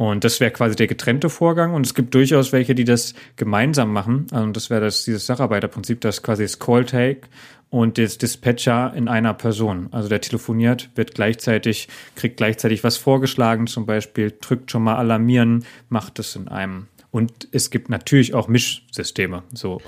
Und 0.00 0.24
das 0.24 0.40
wäre 0.40 0.50
quasi 0.50 0.76
der 0.76 0.86
getrennte 0.86 1.28
Vorgang. 1.28 1.74
Und 1.74 1.84
es 1.84 1.94
gibt 1.94 2.14
durchaus 2.14 2.52
welche, 2.52 2.74
die 2.74 2.84
das 2.84 3.12
gemeinsam 3.36 3.92
machen. 3.92 4.28
Und 4.30 4.32
also 4.32 4.52
das 4.52 4.70
wäre 4.70 4.80
das, 4.80 5.04
dieses 5.04 5.26
Sacharbeiterprinzip, 5.26 6.00
das 6.00 6.22
quasi 6.22 6.42
das 6.42 6.58
Call-Take 6.58 7.28
und 7.68 7.98
das 7.98 8.16
Dispatcher 8.16 8.94
in 8.96 9.08
einer 9.08 9.34
Person. 9.34 9.88
Also 9.90 10.08
der 10.08 10.22
telefoniert, 10.22 10.88
wird 10.94 11.14
gleichzeitig, 11.14 11.88
kriegt 12.16 12.38
gleichzeitig 12.38 12.82
was 12.82 12.96
vorgeschlagen, 12.96 13.66
zum 13.66 13.84
Beispiel 13.84 14.32
drückt 14.40 14.70
schon 14.70 14.84
mal 14.84 14.96
alarmieren, 14.96 15.66
macht 15.90 16.18
es 16.18 16.34
in 16.34 16.48
einem. 16.48 16.86
Und 17.10 17.48
es 17.52 17.68
gibt 17.68 17.90
natürlich 17.90 18.32
auch 18.32 18.48
Mischsysteme. 18.48 19.42
So. 19.52 19.82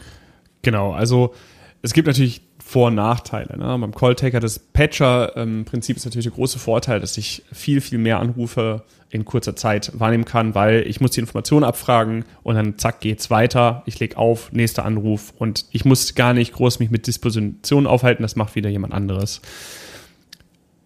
Genau, 0.61 0.93
also 0.93 1.33
es 1.81 1.95
gibt 1.95 2.07
natürlich 2.07 2.43
vor- 2.65 2.89
und 2.89 2.95
Nachteile. 2.95 3.59
Ne? 3.59 3.79
Beim 3.79 3.95
Call-Taker, 3.95 4.41
das 4.41 4.59
Patcher-Prinzip 4.59 5.97
ähm, 5.97 5.99
ist 5.99 6.05
natürlich 6.05 6.27
der 6.27 6.35
große 6.35 6.59
Vorteil, 6.59 7.01
dass 7.01 7.17
ich 7.19 7.43
viel, 7.53 7.81
viel 7.81 7.99
mehr 7.99 8.21
Anrufe 8.21 8.83
in 9.11 9.27
kurzer 9.27 9.55
Zeit 9.55 9.93
wahrnehmen 9.95 10.25
kann, 10.25 10.55
weil 10.55 10.87
ich 10.87 11.01
muss 11.01 11.11
die 11.11 11.21
Informationen 11.21 11.65
abfragen 11.65 12.25
und 12.43 12.55
dann 12.55 12.79
zack 12.79 13.01
geht's 13.01 13.29
weiter. 13.31 13.83
Ich 13.85 14.01
lege 14.01 14.17
auf, 14.17 14.53
nächster 14.53 14.87
Anruf 14.87 15.35
und 15.37 15.67
ich 15.71 15.85
muss 15.85 16.15
gar 16.15 16.33
nicht 16.33 16.55
groß 16.55 16.79
mich 16.79 16.91
mit 16.91 17.07
Dispositionen 17.07 17.87
aufhalten, 17.87 18.23
das 18.23 18.37
macht 18.37 18.55
wieder 18.55 18.71
jemand 18.71 18.95
anderes. 18.95 19.43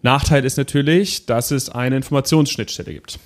Nachteil 0.01 0.43
ist 0.45 0.57
natürlich, 0.57 1.25
dass 1.25 1.51
es 1.51 1.69
eine 1.69 1.95
Informationsschnittstelle 1.95 2.93
gibt. 2.93 3.17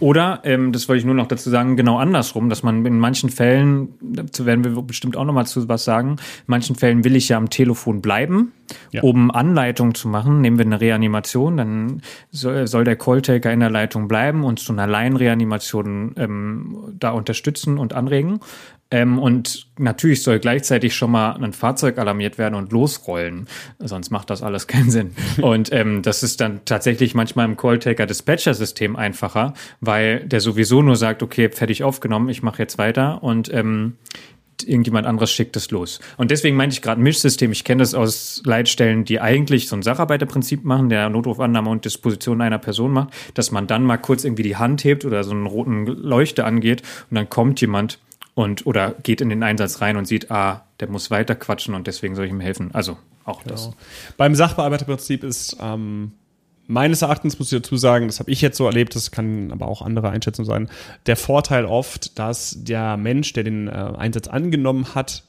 Oder, 0.00 0.40
ähm, 0.44 0.72
das 0.72 0.88
wollte 0.88 1.00
ich 1.00 1.04
nur 1.04 1.14
noch 1.14 1.28
dazu 1.28 1.50
sagen, 1.50 1.76
genau 1.76 1.98
andersrum, 1.98 2.48
dass 2.48 2.62
man 2.62 2.84
in 2.86 2.98
manchen 2.98 3.28
Fällen, 3.28 3.90
dazu 4.00 4.46
werden 4.46 4.64
wir 4.64 4.82
bestimmt 4.82 5.16
auch 5.16 5.24
nochmal 5.24 5.46
zu 5.46 5.68
was 5.68 5.84
sagen, 5.84 6.12
in 6.12 6.44
manchen 6.46 6.74
Fällen 6.74 7.04
will 7.04 7.16
ich 7.16 7.28
ja 7.28 7.36
am 7.36 7.50
Telefon 7.50 8.00
bleiben, 8.00 8.52
ja. 8.92 9.02
um 9.02 9.30
Anleitung 9.30 9.94
zu 9.94 10.08
machen. 10.08 10.40
Nehmen 10.40 10.58
wir 10.58 10.64
eine 10.64 10.80
Reanimation, 10.80 11.58
dann 11.58 12.02
soll, 12.30 12.66
soll 12.66 12.84
der 12.84 12.96
Calltaker 12.96 13.52
in 13.52 13.60
der 13.60 13.70
Leitung 13.70 14.08
bleiben 14.08 14.42
und 14.44 14.58
zu 14.58 14.72
einer 14.72 14.86
Laienreanimation 14.86 16.14
ähm, 16.16 16.76
da 16.98 17.10
unterstützen 17.10 17.76
und 17.76 17.92
anregen. 17.92 18.40
Ähm, 18.90 19.18
und 19.18 19.68
natürlich 19.78 20.22
soll 20.22 20.40
gleichzeitig 20.40 20.94
schon 20.94 21.12
mal 21.12 21.32
ein 21.32 21.52
Fahrzeug 21.52 21.98
alarmiert 21.98 22.38
werden 22.38 22.54
und 22.54 22.72
losrollen. 22.72 23.46
Sonst 23.78 24.10
macht 24.10 24.30
das 24.30 24.42
alles 24.42 24.66
keinen 24.66 24.90
Sinn. 24.90 25.12
und 25.40 25.72
ähm, 25.72 26.02
das 26.02 26.22
ist 26.22 26.40
dann 26.40 26.60
tatsächlich 26.64 27.14
manchmal 27.14 27.46
im 27.46 27.56
Calltaker-Dispatcher-System 27.56 28.96
einfacher, 28.96 29.54
weil 29.80 30.20
der 30.26 30.40
sowieso 30.40 30.82
nur 30.82 30.96
sagt, 30.96 31.22
okay, 31.22 31.50
fertig 31.50 31.84
aufgenommen, 31.84 32.28
ich 32.28 32.42
mache 32.42 32.58
jetzt 32.60 32.78
weiter 32.78 33.22
und 33.22 33.52
ähm, 33.52 33.96
irgendjemand 34.66 35.06
anderes 35.06 35.30
schickt 35.30 35.56
es 35.56 35.70
los. 35.70 36.00
Und 36.16 36.30
deswegen 36.30 36.56
meinte 36.56 36.74
ich 36.74 36.82
gerade 36.82 37.00
Mischsystem. 37.00 37.52
Ich 37.52 37.64
kenne 37.64 37.82
das 37.82 37.94
aus 37.94 38.42
Leitstellen, 38.44 39.04
die 39.04 39.20
eigentlich 39.20 39.68
so 39.68 39.76
ein 39.76 39.82
Sacharbeiterprinzip 39.82 40.64
machen, 40.64 40.88
der 40.88 41.08
Notrufannahme 41.08 41.70
und 41.70 41.84
Disposition 41.84 42.40
einer 42.40 42.58
Person 42.58 42.92
macht, 42.92 43.10
dass 43.34 43.50
man 43.50 43.66
dann 43.66 43.84
mal 43.84 43.96
kurz 43.96 44.24
irgendwie 44.24 44.42
die 44.42 44.56
Hand 44.56 44.84
hebt 44.84 45.04
oder 45.04 45.24
so 45.24 45.30
einen 45.30 45.46
roten 45.46 45.86
Leuchte 45.86 46.44
angeht 46.44 46.82
und 47.10 47.14
dann 47.14 47.30
kommt 47.30 47.60
jemand 47.60 47.98
und 48.34 48.66
oder 48.66 48.94
geht 49.02 49.20
in 49.20 49.28
den 49.28 49.42
Einsatz 49.42 49.80
rein 49.80 49.96
und 49.96 50.06
sieht, 50.06 50.30
ah, 50.30 50.64
der 50.80 50.88
muss 50.88 51.10
weiter 51.10 51.34
quatschen 51.34 51.74
und 51.74 51.86
deswegen 51.86 52.14
soll 52.14 52.26
ich 52.26 52.30
ihm 52.30 52.40
helfen. 52.40 52.70
Also 52.72 52.96
auch 53.24 53.42
genau. 53.42 53.54
das. 53.54 53.70
Beim 54.16 54.34
Sachbearbeiterprinzip 54.34 55.24
ist 55.24 55.56
ähm, 55.60 56.12
meines 56.70 57.02
Erachtens 57.02 57.38
muss 57.38 57.52
ich 57.52 57.58
dazu 57.58 57.76
sagen, 57.76 58.06
das 58.06 58.20
habe 58.20 58.30
ich 58.30 58.40
jetzt 58.40 58.56
so 58.56 58.64
erlebt, 58.64 58.94
das 58.94 59.10
kann 59.10 59.50
aber 59.50 59.66
auch 59.66 59.82
andere 59.82 60.10
Einschätzung 60.10 60.44
sein, 60.44 60.70
der 61.06 61.16
Vorteil 61.16 61.64
oft, 61.64 62.18
dass 62.18 62.56
der 62.58 62.96
Mensch, 62.96 63.32
der 63.32 63.44
den 63.44 63.68
äh, 63.68 63.70
Einsatz 63.70 64.28
angenommen 64.28 64.94
hat, 64.94 65.24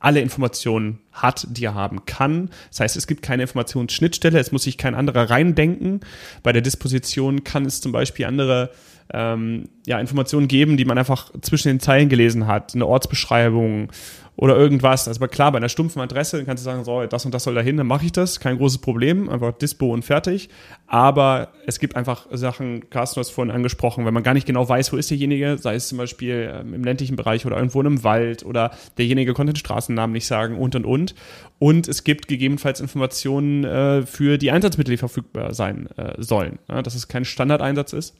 alle 0.00 0.20
Informationen 0.20 1.00
hat, 1.12 1.46
die 1.50 1.64
er 1.64 1.74
haben 1.74 2.06
kann. 2.06 2.50
Das 2.70 2.80
heißt, 2.80 2.96
es 2.96 3.06
gibt 3.06 3.22
keine 3.22 3.42
Informationsschnittstelle, 3.42 4.38
es 4.38 4.52
muss 4.52 4.62
sich 4.62 4.78
kein 4.78 4.94
anderer 4.94 5.28
reindenken. 5.28 6.00
Bei 6.42 6.52
der 6.52 6.62
Disposition 6.62 7.44
kann 7.44 7.66
es 7.66 7.80
zum 7.80 7.92
Beispiel 7.92 8.26
andere 8.26 8.70
ähm, 9.12 9.68
ja, 9.86 9.98
Informationen 9.98 10.48
geben, 10.48 10.76
die 10.76 10.84
man 10.84 10.98
einfach 10.98 11.30
zwischen 11.40 11.68
den 11.68 11.80
Zeilen 11.80 12.08
gelesen 12.08 12.46
hat, 12.46 12.74
eine 12.74 12.86
Ortsbeschreibung 12.86 13.90
oder 14.36 14.56
irgendwas. 14.56 15.06
Also 15.06 15.26
klar, 15.26 15.52
bei 15.52 15.58
einer 15.58 15.68
stumpfen 15.68 16.00
Adresse 16.00 16.44
kannst 16.44 16.62
du 16.62 16.64
sagen, 16.64 16.84
so, 16.84 17.04
das 17.04 17.24
und 17.24 17.34
das 17.34 17.44
soll 17.44 17.54
dahin, 17.54 17.76
dann 17.76 17.86
mache 17.86 18.06
ich 18.06 18.12
das, 18.12 18.40
kein 18.40 18.56
großes 18.56 18.78
Problem, 18.78 19.28
einfach 19.28 19.52
Dispo 19.52 19.92
und 19.92 20.04
fertig. 20.04 20.48
Aber 20.86 21.48
es 21.66 21.78
gibt 21.78 21.96
einfach 21.96 22.26
Sachen, 22.32 22.88
Carsten, 22.90 23.16
du 23.16 23.20
hast 23.20 23.30
vorhin 23.30 23.54
angesprochen, 23.54 24.06
wenn 24.06 24.14
man 24.14 24.22
gar 24.22 24.34
nicht 24.34 24.46
genau 24.46 24.68
weiß, 24.68 24.92
wo 24.92 24.96
ist 24.96 25.10
derjenige, 25.10 25.58
sei 25.58 25.74
es 25.74 25.88
zum 25.88 25.98
Beispiel 25.98 26.50
ähm, 26.52 26.74
im 26.74 26.84
ländlichen 26.84 27.16
Bereich 27.16 27.44
oder 27.46 27.56
irgendwo 27.56 27.80
in 27.80 27.86
einem 27.86 28.04
Wald 28.04 28.44
oder 28.44 28.70
derjenige 28.98 29.34
konnte 29.34 29.52
den 29.52 29.58
Straßennamen 29.58 30.12
nicht 30.12 30.26
sagen 30.26 30.56
und 30.56 30.74
und 30.74 30.86
und. 30.86 31.14
Und 31.58 31.88
es 31.88 32.04
gibt 32.04 32.26
gegebenenfalls 32.26 32.80
Informationen 32.80 33.64
äh, 33.64 34.06
für 34.06 34.38
die 34.38 34.50
Einsatzmittel, 34.50 34.92
die 34.92 34.98
verfügbar 34.98 35.52
sein 35.52 35.88
äh, 35.96 36.14
sollen. 36.16 36.58
Ja, 36.68 36.80
dass 36.80 36.94
es 36.94 37.08
kein 37.08 37.26
Standardeinsatz 37.26 37.92
ist. 37.92 38.16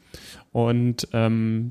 Und 0.53 1.09
ähm, 1.13 1.69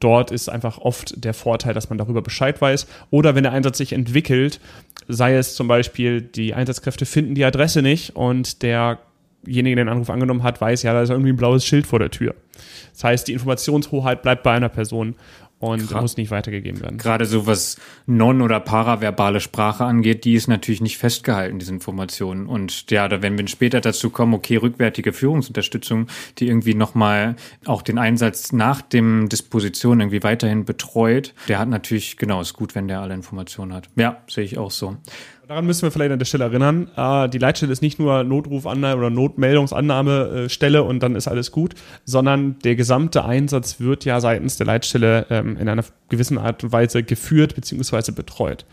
dort 0.00 0.30
ist 0.30 0.48
einfach 0.48 0.78
oft 0.78 1.24
der 1.24 1.34
Vorteil, 1.34 1.74
dass 1.74 1.88
man 1.88 1.98
darüber 1.98 2.22
Bescheid 2.22 2.60
weiß. 2.60 2.86
Oder 3.10 3.34
wenn 3.34 3.42
der 3.42 3.52
Einsatz 3.52 3.78
sich 3.78 3.92
entwickelt, 3.92 4.60
sei 5.08 5.36
es 5.36 5.54
zum 5.54 5.68
Beispiel, 5.68 6.20
die 6.20 6.54
Einsatzkräfte 6.54 7.06
finden 7.06 7.34
die 7.34 7.44
Adresse 7.44 7.82
nicht 7.82 8.16
und 8.16 8.62
derjenige, 8.62 9.76
der 9.76 9.84
den 9.84 9.88
Anruf 9.88 10.10
angenommen 10.10 10.42
hat, 10.42 10.60
weiß, 10.60 10.82
ja, 10.82 10.92
da 10.92 11.02
ist 11.02 11.10
irgendwie 11.10 11.32
ein 11.32 11.36
blaues 11.36 11.64
Schild 11.64 11.86
vor 11.86 11.98
der 11.98 12.10
Tür. 12.10 12.34
Das 12.92 13.04
heißt, 13.04 13.28
die 13.28 13.32
Informationshoheit 13.32 14.22
bleibt 14.22 14.42
bei 14.42 14.52
einer 14.52 14.68
Person 14.68 15.14
und 15.58 15.88
Gra 15.88 16.00
muss 16.00 16.16
nicht 16.16 16.30
weitergegeben 16.30 16.80
werden. 16.80 16.98
Gerade 16.98 17.24
so 17.24 17.46
was 17.46 17.76
non- 18.06 18.42
oder 18.42 18.60
paraverbale 18.60 19.40
Sprache 19.40 19.84
angeht, 19.84 20.24
die 20.24 20.34
ist 20.34 20.46
natürlich 20.46 20.80
nicht 20.80 20.98
festgehalten, 20.98 21.58
diese 21.58 21.72
Informationen. 21.72 22.46
Und 22.46 22.90
ja, 22.90 23.08
da 23.08 23.22
wenn 23.22 23.36
wir 23.36 23.46
später 23.48 23.80
dazu 23.80 24.10
kommen, 24.10 24.34
okay, 24.34 24.56
rückwärtige 24.56 25.12
Führungsunterstützung, 25.12 26.06
die 26.38 26.46
irgendwie 26.46 26.74
nochmal 26.74 27.36
auch 27.66 27.82
den 27.82 27.98
Einsatz 27.98 28.52
nach 28.52 28.82
dem 28.82 29.28
Disposition 29.28 30.00
irgendwie 30.00 30.22
weiterhin 30.22 30.64
betreut, 30.64 31.34
der 31.48 31.58
hat 31.58 31.68
natürlich, 31.68 32.16
genau, 32.16 32.40
ist 32.40 32.54
gut, 32.54 32.74
wenn 32.74 32.86
der 32.86 33.00
alle 33.00 33.14
Informationen 33.14 33.72
hat. 33.72 33.88
Ja, 33.96 34.22
sehe 34.28 34.44
ich 34.44 34.58
auch 34.58 34.70
so. 34.70 34.96
Daran 35.48 35.64
müssen 35.64 35.80
wir 35.84 35.90
vielleicht 35.90 36.12
an 36.12 36.18
der 36.18 36.26
Stelle 36.26 36.44
erinnern. 36.44 36.90
Äh, 36.94 37.26
die 37.30 37.38
Leitstelle 37.38 37.72
ist 37.72 37.80
nicht 37.80 37.98
nur 37.98 38.22
Notrufannahme 38.22 38.98
oder 38.98 39.08
Notmeldungsannahmestelle 39.08 40.82
und 40.82 41.02
dann 41.02 41.16
ist 41.16 41.26
alles 41.26 41.52
gut, 41.52 41.74
sondern 42.04 42.58
der 42.58 42.76
gesamte 42.76 43.24
Einsatz 43.24 43.80
wird 43.80 44.04
ja 44.04 44.20
seitens 44.20 44.58
der 44.58 44.66
Leitstelle 44.66 45.24
ähm, 45.30 45.56
in 45.56 45.66
einer 45.70 45.84
gewissen 46.10 46.36
Art 46.36 46.62
und 46.64 46.72
Weise 46.72 47.02
geführt 47.02 47.54
bzw. 47.54 48.12
betreut. 48.12 48.66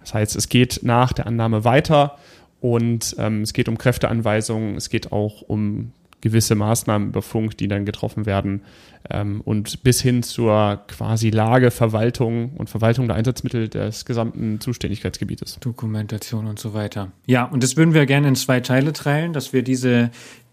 Das 0.00 0.14
heißt, 0.14 0.36
es 0.36 0.48
geht 0.48 0.80
nach 0.82 1.12
der 1.12 1.26
Annahme 1.26 1.64
weiter 1.64 2.16
und 2.62 3.14
ähm, 3.18 3.42
es 3.42 3.52
geht 3.52 3.68
um 3.68 3.76
Kräfteanweisungen, 3.76 4.76
es 4.76 4.88
geht 4.88 5.12
auch 5.12 5.42
um 5.42 5.92
gewisse 6.20 6.54
Maßnahmen 6.54 7.08
über 7.08 7.22
Funk, 7.22 7.56
die 7.58 7.68
dann 7.68 7.84
getroffen 7.84 8.26
werden 8.26 8.62
ähm, 9.10 9.40
und 9.42 9.82
bis 9.82 10.00
hin 10.00 10.22
zur 10.22 10.82
quasi 10.88 11.30
Lageverwaltung 11.30 12.52
und 12.56 12.70
Verwaltung 12.70 13.06
der 13.06 13.16
Einsatzmittel 13.16 13.68
des 13.68 14.04
gesamten 14.04 14.60
Zuständigkeitsgebietes. 14.60 15.58
Dokumentation 15.60 16.46
und 16.46 16.58
so 16.58 16.74
weiter. 16.74 17.12
Ja, 17.26 17.44
und 17.44 17.62
das 17.62 17.76
würden 17.76 17.94
wir 17.94 18.06
gerne 18.06 18.28
in 18.28 18.36
zwei 18.36 18.60
Teile 18.60 18.92
teilen, 18.92 19.32
dass 19.32 19.52
wir 19.52 19.62
diese 19.62 20.10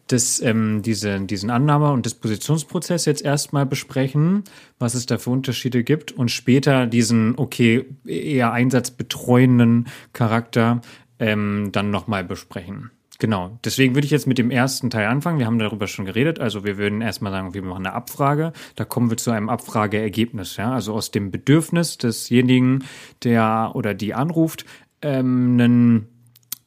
das, 0.07 0.41
ähm, 0.41 0.81
diese, 0.83 1.21
diesen 1.21 1.49
Annahme- 1.49 1.91
und 1.91 2.05
Dispositionsprozess 2.05 3.05
jetzt 3.05 3.23
erstmal 3.23 3.65
besprechen, 3.65 4.43
was 4.77 4.95
es 4.95 5.05
da 5.05 5.17
für 5.17 5.29
Unterschiede 5.29 5.83
gibt 5.83 6.11
und 6.11 6.29
später 6.29 6.87
diesen, 6.87 7.37
okay, 7.37 7.85
eher 8.05 8.51
einsatzbetreuenden 8.51 9.87
Charakter 10.11 10.81
ähm, 11.19 11.69
dann 11.71 11.89
nochmal 11.89 12.23
besprechen. 12.23 12.91
Genau. 13.23 13.57
Deswegen 13.63 13.95
würde 13.95 14.03
ich 14.03 14.11
jetzt 14.11 14.27
mit 14.27 14.37
dem 14.37 14.51
ersten 14.51 14.89
Teil 14.89 15.07
anfangen. 15.07 15.39
Wir 15.39 15.45
haben 15.45 15.57
darüber 15.57 15.87
schon 15.87 16.03
geredet. 16.03 16.41
Also 16.41 16.65
wir 16.65 16.77
würden 16.77 16.99
erstmal 16.99 17.31
sagen, 17.31 17.53
wir 17.53 17.61
machen 17.61 17.85
eine 17.85 17.95
Abfrage. 17.95 18.51
Da 18.75 18.83
kommen 18.83 19.09
wir 19.09 19.15
zu 19.15 19.31
einem 19.31 19.47
Abfrageergebnis. 19.47 20.57
Ja? 20.57 20.73
Also 20.73 20.93
aus 20.93 21.09
dem 21.09 21.31
Bedürfnis 21.31 21.97
desjenigen, 21.97 22.83
der 23.23 23.71
oder 23.75 23.93
die 23.93 24.13
anruft, 24.13 24.65
ähm, 25.01 25.53
einen, 25.53 26.07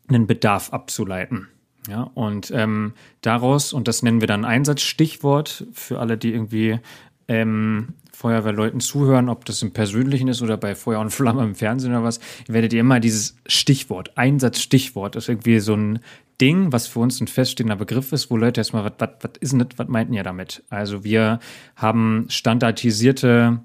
einen 0.08 0.26
Bedarf 0.26 0.72
abzuleiten. 0.72 1.48
Ja, 1.90 2.10
und 2.14 2.50
ähm, 2.52 2.94
daraus, 3.20 3.74
und 3.74 3.86
das 3.86 4.02
nennen 4.02 4.22
wir 4.22 4.26
dann 4.26 4.46
Einsatzstichwort 4.46 5.66
für 5.74 6.00
alle, 6.00 6.16
die 6.16 6.32
irgendwie 6.32 6.80
ähm, 7.28 7.88
Feuerwehrleuten 8.12 8.80
zuhören, 8.80 9.28
ob 9.28 9.44
das 9.44 9.60
im 9.60 9.72
Persönlichen 9.72 10.28
ist 10.28 10.40
oder 10.40 10.56
bei 10.56 10.74
Feuer 10.74 11.00
und 11.00 11.10
Flamme 11.10 11.44
im 11.44 11.54
Fernsehen 11.54 11.92
oder 11.92 12.02
was, 12.02 12.18
werdet 12.48 12.72
ihr 12.72 12.80
immer 12.80 12.98
dieses 12.98 13.36
Stichwort, 13.46 14.16
Einsatzstichwort, 14.16 15.16
ist 15.16 15.28
irgendwie 15.28 15.60
so 15.60 15.74
ein 15.74 15.98
Ding, 16.40 16.72
was 16.72 16.86
für 16.86 17.00
uns 17.00 17.20
ein 17.20 17.28
feststehender 17.28 17.76
Begriff 17.76 18.12
ist, 18.12 18.30
wo 18.30 18.36
Leute 18.36 18.60
erstmal, 18.60 18.84
was, 18.98 19.30
ist 19.40 19.52
denn 19.52 19.60
das, 19.60 19.78
was 19.78 19.88
meinten 19.88 20.12
ihr 20.12 20.22
damit? 20.22 20.62
Also 20.68 21.04
wir 21.04 21.40
haben 21.76 22.26
standardisierte 22.28 23.60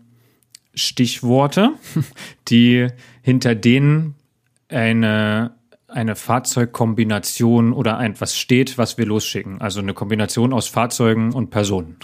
Stichworte, 0.73 1.73
die 2.47 2.87
hinter 3.21 3.55
denen 3.55 4.15
eine 4.69 5.55
eine 5.91 6.15
Fahrzeugkombination 6.15 7.73
oder 7.73 7.99
etwas 7.99 8.37
steht, 8.37 8.77
was 8.77 8.97
wir 8.97 9.05
losschicken. 9.05 9.61
Also 9.61 9.81
eine 9.81 9.93
Kombination 9.93 10.53
aus 10.53 10.67
Fahrzeugen 10.67 11.33
und 11.33 11.49
Personen. 11.49 11.97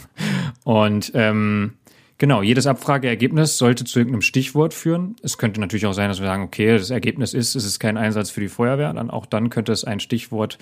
Und 0.64 1.12
ähm, 1.16 1.74
genau, 2.18 2.42
jedes 2.42 2.68
Abfrageergebnis 2.68 3.58
sollte 3.58 3.86
zu 3.86 4.00
irgendeinem 4.00 4.22
Stichwort 4.22 4.74
führen. 4.74 5.16
Es 5.22 5.38
könnte 5.38 5.60
natürlich 5.60 5.86
auch 5.86 5.94
sein, 5.94 6.10
dass 6.10 6.20
wir 6.20 6.28
sagen, 6.28 6.44
okay, 6.44 6.78
das 6.78 6.90
Ergebnis 6.90 7.34
ist, 7.34 7.56
es 7.56 7.66
ist 7.66 7.80
kein 7.80 7.98
Einsatz 7.98 8.30
für 8.30 8.42
die 8.42 8.48
Feuerwehr. 8.48 8.94
Dann 8.94 9.10
auch 9.10 9.26
dann 9.26 9.50
könnte 9.50 9.72
es 9.72 9.84
ein 9.84 10.00
Stichwort 10.00 10.58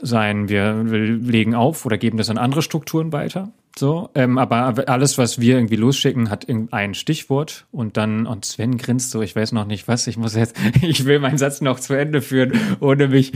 sein, 0.00 0.48
wir 0.48 0.74
legen 0.82 1.54
auf 1.54 1.86
oder 1.86 1.96
geben 1.96 2.18
das 2.18 2.28
an 2.28 2.38
andere 2.38 2.62
Strukturen 2.62 3.12
weiter. 3.12 3.52
So, 3.78 4.10
ähm, 4.14 4.36
aber 4.36 4.88
alles, 4.88 5.16
was 5.16 5.40
wir 5.40 5.54
irgendwie 5.54 5.76
losschicken, 5.76 6.28
hat 6.28 6.46
ein 6.72 6.94
Stichwort 6.94 7.66
und 7.72 7.96
dann, 7.96 8.26
und 8.26 8.44
Sven 8.44 8.76
grinst 8.76 9.10
so, 9.10 9.22
ich 9.22 9.34
weiß 9.34 9.52
noch 9.52 9.64
nicht 9.64 9.88
was, 9.88 10.06
ich 10.06 10.18
muss 10.18 10.34
jetzt, 10.34 10.56
ich 10.82 11.06
will 11.06 11.20
meinen 11.20 11.38
Satz 11.38 11.60
noch 11.60 11.80
zu 11.80 11.94
Ende 11.94 12.20
führen, 12.20 12.52
ohne 12.80 13.08
mich. 13.08 13.32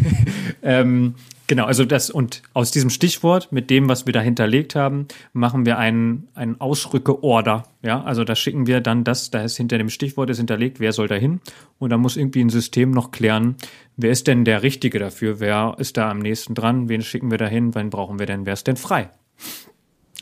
ähm, 0.62 1.14
genau, 1.48 1.64
also 1.64 1.84
das, 1.84 2.10
und 2.10 2.42
aus 2.54 2.70
diesem 2.70 2.90
Stichwort, 2.90 3.50
mit 3.50 3.70
dem, 3.70 3.88
was 3.88 4.06
wir 4.06 4.12
da 4.12 4.20
hinterlegt 4.20 4.76
haben, 4.76 5.08
machen 5.32 5.66
wir 5.66 5.78
einen, 5.78 6.28
einen 6.34 6.60
Ausrücke-Order. 6.60 7.64
Ja, 7.82 8.04
also 8.04 8.22
da 8.22 8.36
schicken 8.36 8.68
wir 8.68 8.80
dann 8.80 9.02
das, 9.02 9.32
da 9.32 9.42
ist 9.42 9.56
hinter 9.56 9.78
dem 9.78 9.90
Stichwort 9.90 10.30
ist 10.30 10.36
hinterlegt, 10.36 10.78
wer 10.78 10.92
soll 10.92 11.08
da 11.08 11.16
hin? 11.16 11.40
Und 11.80 11.90
da 11.90 11.98
muss 11.98 12.16
irgendwie 12.16 12.44
ein 12.44 12.50
System 12.50 12.92
noch 12.92 13.10
klären, 13.10 13.56
wer 13.96 14.12
ist 14.12 14.28
denn 14.28 14.44
der 14.44 14.62
Richtige 14.62 15.00
dafür? 15.00 15.40
Wer 15.40 15.74
ist 15.78 15.96
da 15.96 16.08
am 16.08 16.20
nächsten 16.20 16.54
dran? 16.54 16.88
Wen 16.88 17.02
schicken 17.02 17.32
wir 17.32 17.38
da 17.38 17.48
hin? 17.48 17.74
Wann 17.74 17.90
brauchen 17.90 18.20
wir 18.20 18.26
denn? 18.26 18.46
Wer 18.46 18.52
ist 18.52 18.68
denn 18.68 18.76
frei? 18.76 19.10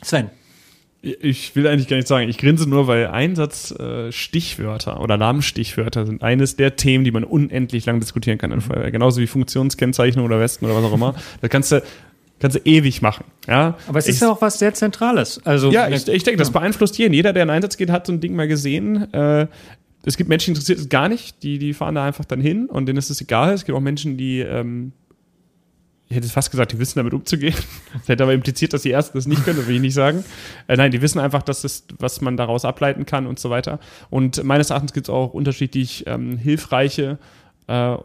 Sven. 0.01 0.31
Ich 1.01 1.55
will 1.55 1.67
eigentlich 1.67 1.87
gar 1.87 1.97
nicht 1.97 2.07
sagen, 2.07 2.27
ich 2.27 2.37
grinse 2.37 2.67
nur, 2.67 2.87
weil 2.87 3.07
Einsatzstichwörter 3.07 4.95
äh, 4.95 4.99
oder 4.99 5.17
Namensstichwörter 5.17 6.05
sind 6.05 6.23
eines 6.23 6.55
der 6.55 6.75
Themen, 6.75 7.03
die 7.03 7.11
man 7.11 7.23
unendlich 7.23 7.85
lang 7.85 7.99
diskutieren 7.99 8.37
kann 8.37 8.51
in 8.51 8.57
mhm. 8.57 8.61
Feuerwehr. 8.61 8.91
Genauso 8.91 9.21
wie 9.21 9.27
Funktionskennzeichnung 9.27 10.25
oder 10.25 10.39
Westen 10.39 10.65
oder 10.65 10.75
was 10.75 10.83
auch 10.83 10.93
immer. 10.93 11.15
Da 11.41 11.47
kannst 11.47 11.71
du, 11.71 11.83
kannst 12.39 12.57
du 12.57 12.61
ewig 12.65 13.01
machen. 13.01 13.25
Ja? 13.47 13.77
Aber 13.87 13.99
es 13.99 14.07
ich, 14.07 14.15
ist 14.15 14.21
ja 14.21 14.31
auch 14.31 14.41
was 14.41 14.57
sehr 14.57 14.73
Zentrales. 14.73 15.39
Also, 15.45 15.71
ja, 15.71 15.87
ich, 15.87 16.07
ich 16.07 16.23
denke, 16.23 16.39
das 16.39 16.51
beeinflusst 16.51 16.97
jeden. 16.97 17.13
Jeder, 17.13 17.31
der 17.31 17.43
in 17.43 17.51
Einsatz 17.51 17.77
geht, 17.77 17.91
hat 17.91 18.07
so 18.07 18.13
ein 18.13 18.19
Ding 18.19 18.35
mal 18.35 18.47
gesehen. 18.47 19.13
Äh, 19.13 19.47
es 20.03 20.17
gibt 20.17 20.29
Menschen, 20.29 20.53
die 20.53 20.59
interessiert 20.59 20.79
es 20.79 20.89
gar 20.89 21.09
nicht, 21.09 21.43
die, 21.43 21.59
die 21.59 21.73
fahren 21.73 21.95
da 21.95 22.05
einfach 22.05 22.25
dann 22.25 22.39
hin 22.39 22.67
und 22.67 22.87
denen 22.87 22.97
ist 22.97 23.09
es 23.09 23.21
egal. 23.21 23.53
Es 23.53 23.65
gibt 23.65 23.77
auch 23.77 23.81
Menschen, 23.81 24.17
die 24.17 24.39
ähm, 24.39 24.93
ich 26.09 26.15
hätte 26.15 26.27
fast 26.29 26.51
gesagt, 26.51 26.71
die 26.71 26.79
wissen 26.79 26.99
damit 26.99 27.13
umzugehen. 27.13 27.55
Das 27.93 28.07
hätte 28.07 28.23
aber 28.23 28.33
impliziert, 28.33 28.73
dass 28.73 28.83
die 28.83 28.91
Ersten 28.91 29.17
das 29.17 29.27
nicht 29.27 29.43
können, 29.43 29.57
das 29.57 29.67
will 29.67 29.75
ich 29.75 29.81
nicht 29.81 29.93
sagen. 29.93 30.23
Äh, 30.67 30.77
nein, 30.77 30.91
die 30.91 31.01
wissen 31.01 31.19
einfach, 31.19 31.43
dass 31.43 31.61
das, 31.61 31.85
was 31.99 32.21
man 32.21 32.37
daraus 32.37 32.63
ableiten 32.63 33.05
kann 33.05 33.27
und 33.27 33.39
so 33.39 33.49
weiter. 33.49 33.79
Und 34.09 34.43
meines 34.43 34.69
Erachtens 34.69 34.93
gibt 34.93 35.07
es 35.07 35.09
auch 35.09 35.33
unterschiedlich 35.33 36.05
ähm, 36.07 36.37
hilfreiche 36.37 37.17
äh, 37.67 37.97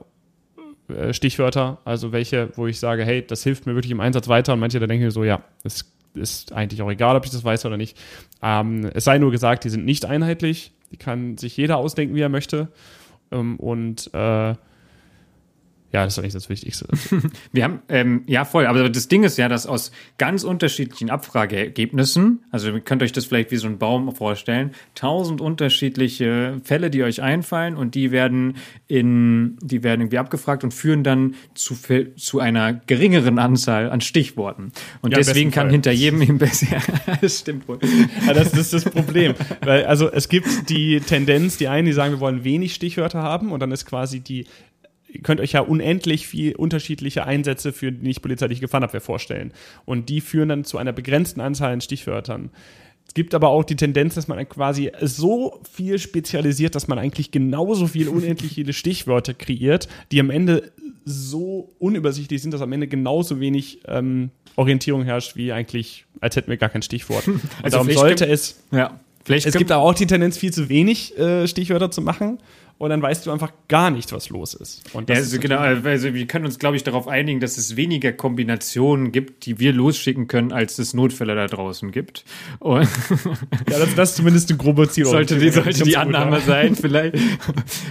äh, 0.88 1.12
Stichwörter, 1.12 1.78
also 1.84 2.12
welche, 2.12 2.50
wo 2.56 2.66
ich 2.66 2.80
sage, 2.80 3.04
hey, 3.04 3.24
das 3.24 3.42
hilft 3.42 3.66
mir 3.66 3.74
wirklich 3.74 3.92
im 3.92 4.00
Einsatz 4.00 4.28
weiter 4.28 4.52
und 4.52 4.60
manche 4.60 4.80
da 4.80 4.86
denken 4.86 5.10
so, 5.10 5.24
ja, 5.24 5.42
es 5.62 5.92
ist 6.14 6.52
eigentlich 6.52 6.82
auch 6.82 6.90
egal, 6.90 7.16
ob 7.16 7.24
ich 7.24 7.30
das 7.30 7.44
weiß 7.44 7.64
oder 7.66 7.76
nicht. 7.76 7.96
Ähm, 8.42 8.90
es 8.92 9.04
sei 9.04 9.18
nur 9.18 9.30
gesagt, 9.30 9.64
die 9.64 9.70
sind 9.70 9.84
nicht 9.84 10.04
einheitlich, 10.04 10.72
die 10.90 10.96
kann 10.96 11.38
sich 11.38 11.56
jeder 11.56 11.76
ausdenken, 11.78 12.14
wie 12.14 12.20
er 12.20 12.28
möchte. 12.28 12.68
Ähm, 13.30 13.56
und 13.56 14.12
äh, 14.12 14.54
ja, 15.92 16.04
das 16.04 16.14
ist 16.14 16.18
eigentlich 16.18 16.32
das 16.32 16.48
Wichtigste. 16.48 16.86
Wir 17.52 17.64
haben, 17.64 17.80
ähm, 17.90 18.22
ja, 18.26 18.46
voll. 18.46 18.66
Aber 18.66 18.88
das 18.88 19.08
Ding 19.08 19.24
ist 19.24 19.36
ja, 19.36 19.50
dass 19.50 19.66
aus 19.66 19.92
ganz 20.16 20.42
unterschiedlichen 20.42 21.10
Abfrageergebnissen, 21.10 22.44
also 22.50 22.70
ihr 22.70 22.80
könnt 22.80 23.02
euch 23.02 23.12
das 23.12 23.26
vielleicht 23.26 23.50
wie 23.50 23.58
so 23.58 23.66
ein 23.66 23.76
Baum 23.76 24.14
vorstellen, 24.14 24.70
tausend 24.94 25.42
unterschiedliche 25.42 26.60
Fälle, 26.64 26.90
die 26.90 27.02
euch 27.02 27.20
einfallen 27.20 27.76
und 27.76 27.94
die 27.94 28.10
werden 28.10 28.56
in, 28.88 29.58
die 29.60 29.82
werden 29.82 30.00
irgendwie 30.00 30.16
abgefragt 30.16 30.64
und 30.64 30.72
führen 30.72 31.04
dann 31.04 31.34
zu, 31.52 31.76
zu 32.16 32.40
einer 32.40 32.72
geringeren 32.72 33.38
Anzahl 33.38 33.90
an 33.90 34.00
Stichworten. 34.00 34.72
Und 35.02 35.10
ja, 35.10 35.18
deswegen 35.18 35.50
kann 35.50 35.66
Fall. 35.66 35.72
hinter 35.72 35.92
jedem 35.92 36.22
im 36.22 36.38
besser, 36.38 36.80
das 37.20 37.40
stimmt 37.40 37.68
wohl. 37.68 37.78
Ja, 38.26 38.32
das, 38.32 38.50
das 38.52 38.72
ist 38.72 38.72
das 38.72 38.84
Problem. 38.84 39.34
Weil, 39.60 39.84
also, 39.84 40.10
es 40.10 40.30
gibt 40.30 40.70
die 40.70 41.00
Tendenz, 41.00 41.58
die 41.58 41.68
einen, 41.68 41.84
die 41.84 41.92
sagen, 41.92 42.14
wir 42.14 42.20
wollen 42.20 42.44
wenig 42.44 42.74
Stichwörter 42.74 43.22
haben 43.22 43.52
und 43.52 43.60
dann 43.60 43.72
ist 43.72 43.84
quasi 43.84 44.20
die 44.20 44.46
ihr 45.12 45.20
könnt 45.20 45.40
euch 45.40 45.52
ja 45.52 45.60
unendlich 45.60 46.26
viel 46.26 46.56
unterschiedliche 46.56 47.24
Einsätze 47.24 47.72
für 47.72 47.92
die 47.92 48.06
nicht 48.06 48.22
polizeiliche 48.22 48.60
Gefahrenabwehr 48.60 49.00
vorstellen. 49.00 49.52
Und 49.84 50.08
die 50.08 50.20
führen 50.20 50.48
dann 50.48 50.64
zu 50.64 50.78
einer 50.78 50.92
begrenzten 50.92 51.40
Anzahl 51.40 51.72
an 51.72 51.80
Stichwörtern. 51.80 52.50
Es 53.06 53.14
gibt 53.14 53.34
aber 53.34 53.48
auch 53.48 53.64
die 53.64 53.76
Tendenz, 53.76 54.14
dass 54.14 54.26
man 54.26 54.48
quasi 54.48 54.90
so 55.02 55.60
viel 55.70 55.98
spezialisiert, 55.98 56.74
dass 56.74 56.88
man 56.88 56.98
eigentlich 56.98 57.30
genauso 57.30 57.86
viel 57.86 58.08
unendlich 58.08 58.54
viele 58.54 58.72
Stichwörter 58.72 59.34
kreiert, 59.34 59.86
die 60.12 60.20
am 60.20 60.30
Ende 60.30 60.72
so 61.04 61.74
unübersichtlich 61.78 62.40
sind, 62.40 62.54
dass 62.54 62.62
am 62.62 62.72
Ende 62.72 62.86
genauso 62.86 63.38
wenig 63.38 63.80
ähm, 63.86 64.30
Orientierung 64.56 65.02
herrscht, 65.02 65.36
wie 65.36 65.52
eigentlich, 65.52 66.06
als 66.20 66.36
hätten 66.36 66.48
wir 66.48 66.56
gar 66.56 66.70
kein 66.70 66.82
Stichwort. 66.82 67.26
Und 67.28 67.42
also 67.62 67.78
darum 67.78 67.90
sollte 67.90 68.26
es. 68.26 68.62
Ja. 68.70 68.98
Vielleicht 69.24 69.46
es 69.46 69.54
gibt 69.54 69.70
aber 69.70 69.82
auch 69.82 69.94
die 69.94 70.06
Tendenz, 70.06 70.36
viel 70.38 70.52
zu 70.52 70.68
wenig 70.68 71.16
äh, 71.18 71.46
Stichwörter 71.46 71.90
zu 71.90 72.00
machen 72.00 72.38
und 72.78 72.90
dann 72.90 73.00
weißt 73.00 73.26
du 73.26 73.30
einfach 73.30 73.52
gar 73.68 73.90
nicht, 73.90 74.12
was 74.12 74.28
los 74.28 74.54
ist. 74.54 74.92
Und 74.92 75.08
ja, 75.08 75.14
also 75.14 75.38
genau, 75.38 75.58
also 75.58 76.14
wir 76.14 76.26
können 76.26 76.46
uns, 76.46 76.58
glaube 76.58 76.76
ich, 76.76 76.82
darauf 76.82 77.06
einigen, 77.06 77.38
dass 77.38 77.56
es 77.56 77.76
weniger 77.76 78.10
Kombinationen 78.12 79.12
gibt, 79.12 79.46
die 79.46 79.60
wir 79.60 79.72
losschicken 79.72 80.26
können, 80.26 80.50
als 80.50 80.80
es 80.80 80.92
Notfälle 80.92 81.36
da 81.36 81.46
draußen 81.46 81.92
gibt. 81.92 82.24
Und 82.58 82.82
ja, 83.70 83.78
das, 83.78 83.94
das 83.94 84.10
ist 84.10 84.16
zumindest 84.16 84.50
eine 84.50 84.58
grobe 84.58 84.88
Ziel. 84.88 85.04
Sollte 85.04 85.38
die, 85.38 85.50
sollte 85.50 85.84
die 85.84 85.96
Annahme 85.96 86.40
sein, 86.40 86.74
vielleicht. 86.74 87.16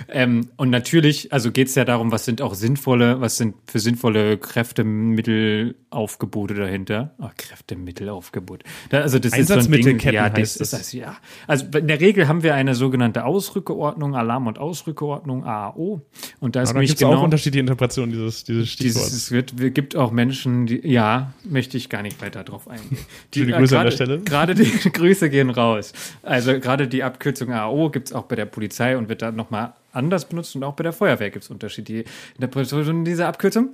ähm, 0.09 0.49
und 0.57 0.69
natürlich, 0.69 1.31
also 1.31 1.51
geht 1.51 1.69
es 1.69 1.75
ja 1.75 1.85
darum, 1.85 2.11
was 2.11 2.25
sind 2.25 2.41
auch 2.41 2.53
sinnvolle, 2.53 3.21
was 3.21 3.37
sind 3.37 3.55
für 3.67 3.79
sinnvolle 3.79 4.37
Kräftemittelaufgebote 4.39 6.53
dahinter? 6.53 7.15
Oh, 7.17 7.29
Kräftemittelaufgebot. 7.37 8.65
Da, 8.89 8.99
also 9.01 9.19
das 9.19 9.37
ist 9.37 9.47
so 9.47 9.53
ein 9.53 9.71
Ding, 9.71 9.99
ja, 9.99 10.29
das, 10.29 10.55
das 10.55 10.73
heißt, 10.73 10.91
ja. 10.93 11.15
Also 11.47 11.65
in 11.77 11.87
der 11.87 12.01
Regel 12.01 12.27
haben 12.27 12.43
wir 12.43 12.55
eine 12.55 12.75
sogenannte 12.75 13.23
Ausrückeordnung, 13.23 14.15
Alarm- 14.15 14.47
und 14.47 14.59
Ausrückeordnung. 14.59 14.70
Ausrückeordnung 14.71 15.43
AAO. 15.43 16.01
Und 16.39 16.55
da 16.55 16.61
ist 16.61 16.73
nämlich 16.73 16.95
genau 16.95 17.15
auch 17.15 17.23
unterschiedliche 17.23 17.59
Interpretationen 17.59 18.11
dieses, 18.11 18.45
dieses 18.45 18.69
Stichworts. 18.69 19.11
Es 19.11 19.31
wird, 19.31 19.53
gibt 19.73 19.95
auch 19.95 20.11
Menschen, 20.11 20.65
die, 20.65 20.87
ja, 20.87 21.33
möchte 21.43 21.77
ich 21.77 21.89
gar 21.89 22.01
nicht 22.01 22.21
weiter 22.21 22.43
drauf 22.43 22.67
eingehen. 22.67 22.97
Die, 23.33 23.45
die 23.45 23.51
Grüße 23.51 23.75
äh, 23.75 23.77
grade, 23.77 23.79
an 23.79 23.85
der 23.85 23.91
Stelle. 23.91 24.19
Gerade 24.21 24.55
die 24.55 24.89
Grüße 24.93 25.29
gehen 25.29 25.49
raus. 25.49 25.93
Also 26.23 26.59
gerade 26.59 26.87
die 26.87 27.03
Abkürzung 27.03 27.51
AAO 27.51 27.89
gibt 27.89 28.07
es 28.07 28.13
auch 28.13 28.23
bei 28.23 28.35
der 28.35 28.45
Polizei 28.45 28.97
und 28.97 29.09
wird 29.09 29.21
da 29.21 29.31
nochmal 29.31 29.73
anders 29.91 30.27
benutzt 30.27 30.55
und 30.55 30.63
auch 30.63 30.73
bei 30.73 30.83
der 30.83 30.93
Feuerwehr 30.93 31.29
gibt 31.29 31.43
es 31.43 31.51
unterschiedliche 31.51 32.05
Interpretationen 32.35 33.03
dieser 33.03 33.27
Abkürzung. 33.27 33.69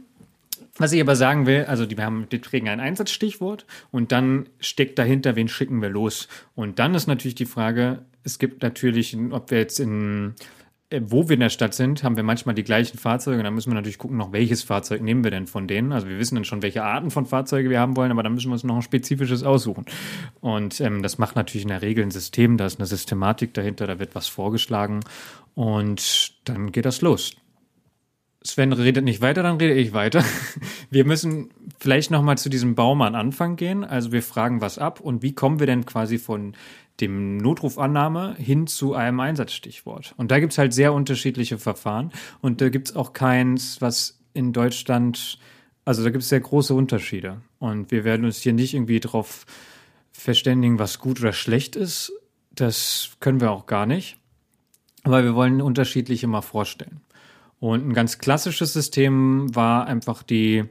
Was 0.80 0.92
ich 0.92 1.02
aber 1.02 1.16
sagen 1.16 1.46
will, 1.46 1.66
also 1.66 1.86
die, 1.86 1.98
wir 1.98 2.06
haben, 2.06 2.28
die 2.32 2.40
kriegen 2.40 2.70
ein 2.70 2.80
Einsatzstichwort 2.80 3.66
und 3.92 4.12
dann 4.12 4.48
steckt 4.60 5.00
dahinter, 5.00 5.36
wen 5.36 5.48
schicken 5.48 5.82
wir 5.82 5.90
los. 5.90 6.28
Und 6.56 6.80
dann 6.80 6.94
ist 6.94 7.08
natürlich 7.08 7.36
die 7.36 7.46
Frage, 7.46 8.00
es 8.24 8.40
gibt 8.40 8.62
natürlich, 8.62 9.18
ob 9.32 9.52
wir 9.52 9.60
jetzt 9.60 9.80
in 9.80 10.30
äh, 10.30 10.32
wo 11.02 11.28
wir 11.28 11.34
in 11.34 11.42
der 11.42 11.50
Stadt 11.50 11.74
sind, 11.74 12.04
haben 12.04 12.16
wir 12.16 12.24
manchmal 12.24 12.56
die 12.56 12.64
gleichen 12.64 12.98
Fahrzeuge. 12.98 13.40
Und 13.40 13.44
dann 13.44 13.54
müssen 13.54 13.70
wir 13.70 13.76
natürlich 13.76 13.98
gucken, 13.98 14.16
noch 14.16 14.32
welches 14.32 14.64
Fahrzeug 14.64 15.02
nehmen 15.02 15.24
wir 15.24 15.32
denn 15.32 15.46
von 15.46 15.68
denen. 15.68 15.92
Also 15.92 16.08
wir 16.08 16.18
wissen 16.18 16.36
dann 16.36 16.46
schon, 16.46 16.62
welche 16.62 16.84
Arten 16.84 17.12
von 17.12 17.26
Fahrzeuge 17.26 17.70
wir 17.70 17.80
haben 17.80 17.98
wollen, 17.98 18.12
aber 18.12 18.24
dann 18.24 18.34
müssen 18.34 18.50
wir 18.50 18.54
uns 18.54 18.64
noch 18.64 18.76
ein 18.76 18.82
spezifisches 18.82 19.44
aussuchen. 19.44 19.86
Und 20.40 20.80
ähm, 20.80 21.04
das 21.04 21.18
macht 21.18 21.36
natürlich 21.36 21.64
in 21.64 21.70
der 21.70 21.82
Regel 21.82 22.06
ein 22.06 22.12
System, 22.12 22.56
da 22.56 22.66
ist 22.66 22.80
eine 22.80 22.88
Systematik 22.88 23.54
dahinter, 23.54 23.86
da 23.86 24.00
wird 24.00 24.16
was 24.16 24.28
vorgeschlagen 24.28 25.02
und 25.56 26.34
dann 26.46 26.72
geht 26.72 26.86
das 26.86 27.02
los. 27.02 27.36
Sven 28.44 28.72
redet 28.72 29.04
nicht 29.04 29.20
weiter, 29.22 29.44
dann 29.44 29.58
rede 29.58 29.74
ich 29.74 29.92
weiter. 29.92 30.24
Wir 30.90 31.04
müssen 31.04 31.50
vielleicht 31.80 32.12
noch 32.12 32.22
mal 32.22 32.38
zu 32.38 32.50
diesem 32.50 32.76
Baum 32.76 33.02
an 33.02 33.16
Anfang 33.16 33.58
gehen. 33.58 33.84
Also 33.84 34.14
wir 34.14 34.24
fragen 34.24 34.62
was 34.62 34.78
ab 34.78 35.02
und 35.02 35.22
wie 35.22 35.34
kommen 35.34 35.60
wir 35.60 35.68
denn 35.68 35.86
quasi 35.86 36.18
von 36.18 36.56
dem 37.00 37.38
Notrufannahme 37.38 38.36
hin 38.38 38.68
zu 38.68 38.94
einem 38.94 39.20
Einsatzstichwort. 39.20 40.14
Und 40.18 40.32
da 40.32 40.40
gibt's 40.40 40.58
halt 40.58 40.74
sehr 40.74 40.94
unterschiedliche 40.94 41.58
Verfahren 41.58 42.12
und 42.42 42.62
da 42.62 42.70
gibt's 42.70 42.96
auch 42.96 43.14
keins, 43.14 43.82
was 43.82 44.20
in 44.34 44.54
Deutschland, 44.54 45.40
also 45.86 46.04
da 46.04 46.10
gibt's 46.10 46.30
sehr 46.30 46.40
große 46.40 46.74
Unterschiede. 46.74 47.42
Und 47.60 47.92
wir 47.92 48.04
werden 48.04 48.26
uns 48.26 48.42
hier 48.42 48.54
nicht 48.54 48.74
irgendwie 48.74 49.00
drauf 49.00 49.46
verständigen, 50.12 50.80
was 50.80 51.00
gut 51.00 51.20
oder 51.20 51.34
schlecht 51.34 51.76
ist. 51.76 52.12
Das 52.52 53.12
können 53.20 53.42
wir 53.42 53.52
auch 53.52 53.68
gar 53.68 53.86
nicht. 53.86 54.18
Aber 55.04 55.24
wir 55.24 55.36
wollen 55.36 55.62
unterschiedliche 55.62 56.28
mal 56.28 56.42
vorstellen. 56.42 57.02
Und 57.60 57.88
ein 57.88 57.94
ganz 57.94 58.18
klassisches 58.18 58.74
System 58.74 59.56
war 59.56 59.88
einfach 59.88 60.24
die, 60.24 60.66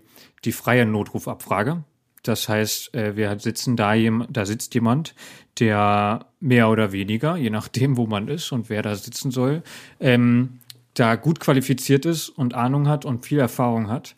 die 0.44 0.52
freie 0.52 0.86
Notrufabfrage. 0.86 1.84
Das 2.28 2.48
heißt, 2.48 2.94
äh, 2.94 3.16
wir 3.16 3.38
sitzen 3.38 3.76
da, 3.76 3.94
da 4.28 4.46
sitzt 4.46 4.74
jemand, 4.74 5.14
der 5.58 6.26
mehr 6.40 6.68
oder 6.68 6.92
weniger, 6.92 7.36
je 7.36 7.50
nachdem, 7.50 7.96
wo 7.96 8.06
man 8.06 8.28
ist 8.28 8.52
und 8.52 8.68
wer 8.68 8.82
da 8.82 8.94
sitzen 8.94 9.30
soll, 9.30 9.62
ähm, 10.00 10.60
da 10.94 11.16
gut 11.16 11.40
qualifiziert 11.40 12.06
ist 12.06 12.28
und 12.28 12.54
Ahnung 12.54 12.88
hat 12.88 13.04
und 13.04 13.24
viel 13.26 13.38
Erfahrung 13.38 13.88
hat. 13.88 14.16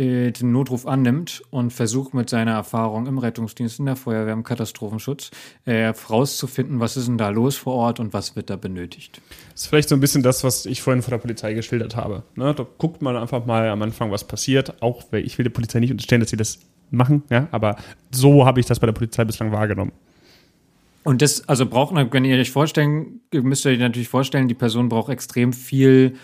äh, 0.00 0.30
den 0.30 0.50
Notruf 0.52 0.86
annimmt 0.86 1.42
und 1.50 1.72
versucht 1.72 2.14
mit 2.14 2.30
seiner 2.30 2.52
Erfahrung 2.52 3.06
im 3.06 3.18
Rettungsdienst, 3.18 3.78
in 3.78 3.86
der 3.86 3.96
Feuerwehr, 3.96 4.32
im 4.32 4.44
Katastrophenschutz 4.44 5.30
äh, 5.66 5.92
herauszufinden, 5.92 6.80
was 6.80 6.96
ist 6.96 7.06
denn 7.06 7.18
da 7.18 7.28
los 7.28 7.56
vor 7.56 7.74
Ort 7.74 8.00
und 8.00 8.14
was 8.14 8.34
wird 8.34 8.48
da 8.48 8.56
benötigt. 8.56 9.20
Das 9.52 9.62
ist 9.62 9.66
vielleicht 9.66 9.90
so 9.90 9.94
ein 9.94 10.00
bisschen 10.00 10.22
das, 10.22 10.42
was 10.42 10.64
ich 10.64 10.80
vorhin 10.80 11.02
von 11.02 11.10
der 11.10 11.18
Polizei 11.18 11.52
geschildert 11.52 11.96
habe. 11.96 12.22
Ne? 12.34 12.54
Da 12.54 12.66
guckt 12.78 13.02
man 13.02 13.16
einfach 13.16 13.44
mal 13.44 13.68
am 13.68 13.82
Anfang, 13.82 14.10
was 14.10 14.24
passiert. 14.24 14.82
Auch 14.82 15.12
ich 15.12 15.36
will 15.36 15.44
der 15.44 15.50
Polizei 15.50 15.80
nicht 15.80 15.90
unterstellen, 15.90 16.20
dass 16.20 16.30
sie 16.30 16.36
das 16.38 16.60
machen, 16.90 17.22
ja, 17.30 17.48
aber 17.50 17.76
so 18.10 18.46
habe 18.46 18.60
ich 18.60 18.66
das 18.66 18.80
bei 18.80 18.86
der 18.86 18.92
Polizei 18.92 19.24
bislang 19.24 19.52
wahrgenommen. 19.52 19.92
Und 21.02 21.22
das, 21.22 21.48
also 21.48 21.66
braucht, 21.66 21.94
wenn 21.94 22.24
ihr 22.24 22.36
euch 22.36 22.50
vorstellen, 22.50 23.20
müsst 23.32 23.64
ihr 23.64 23.72
euch 23.72 23.78
natürlich 23.78 24.08
vorstellen, 24.08 24.48
die 24.48 24.54
Person 24.54 24.88
braucht 24.88 25.10
extrem 25.10 25.52
viel 25.52 26.16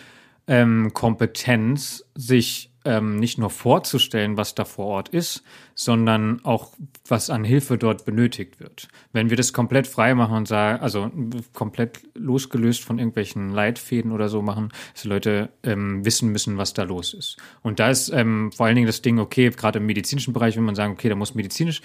ähm, 0.47 0.93
Kompetenz, 0.93 2.05
sich 2.15 2.71
ähm, 2.87 3.19
nicht 3.19 3.37
nur 3.37 3.51
vorzustellen, 3.51 4.37
was 4.37 4.55
da 4.55 4.65
vor 4.65 4.87
Ort 4.87 5.09
ist, 5.11 5.43
sondern 5.75 6.45
auch, 6.45 6.73
was 7.07 7.29
an 7.29 7.45
Hilfe 7.45 7.77
dort 7.77 8.05
benötigt 8.05 8.61
wird. 8.61 8.89
Wenn 9.13 9.29
wir 9.29 9.37
das 9.37 9.53
komplett 9.53 9.87
frei 9.87 10.15
machen 10.15 10.37
und 10.37 10.49
sagen, 10.49 10.83
also 10.83 11.11
komplett 11.53 12.01
losgelöst 12.15 12.83
von 12.83 12.99
irgendwelchen 12.99 13.51
Leitfäden 13.51 14.13
oder 14.13 14.29
so 14.29 14.41
machen, 14.41 14.71
dass 14.93 15.03
die 15.03 15.09
Leute 15.09 15.51
ähm, 15.63 16.05
wissen 16.05 16.31
müssen, 16.31 16.57
was 16.57 16.73
da 16.73 16.85
los 16.85 17.13
ist. 17.13 17.37
Und 17.63 17.81
da 17.81 17.91
ist 17.91 18.09
ähm, 18.09 18.53
vor 18.53 18.67
allen 18.67 18.77
Dingen 18.77 18.87
das 18.87 19.03
Ding, 19.03 19.19
okay, 19.19 19.51
gerade 19.51 19.79
im 19.81 19.87
medizinischen 19.87 20.33
Bereich, 20.33 20.57
wenn 20.57 20.65
man 20.65 20.75
sagen, 20.75 20.93
okay, 20.93 21.09
da 21.09 21.17
muss 21.17 21.35
medizinisch, 21.35 21.83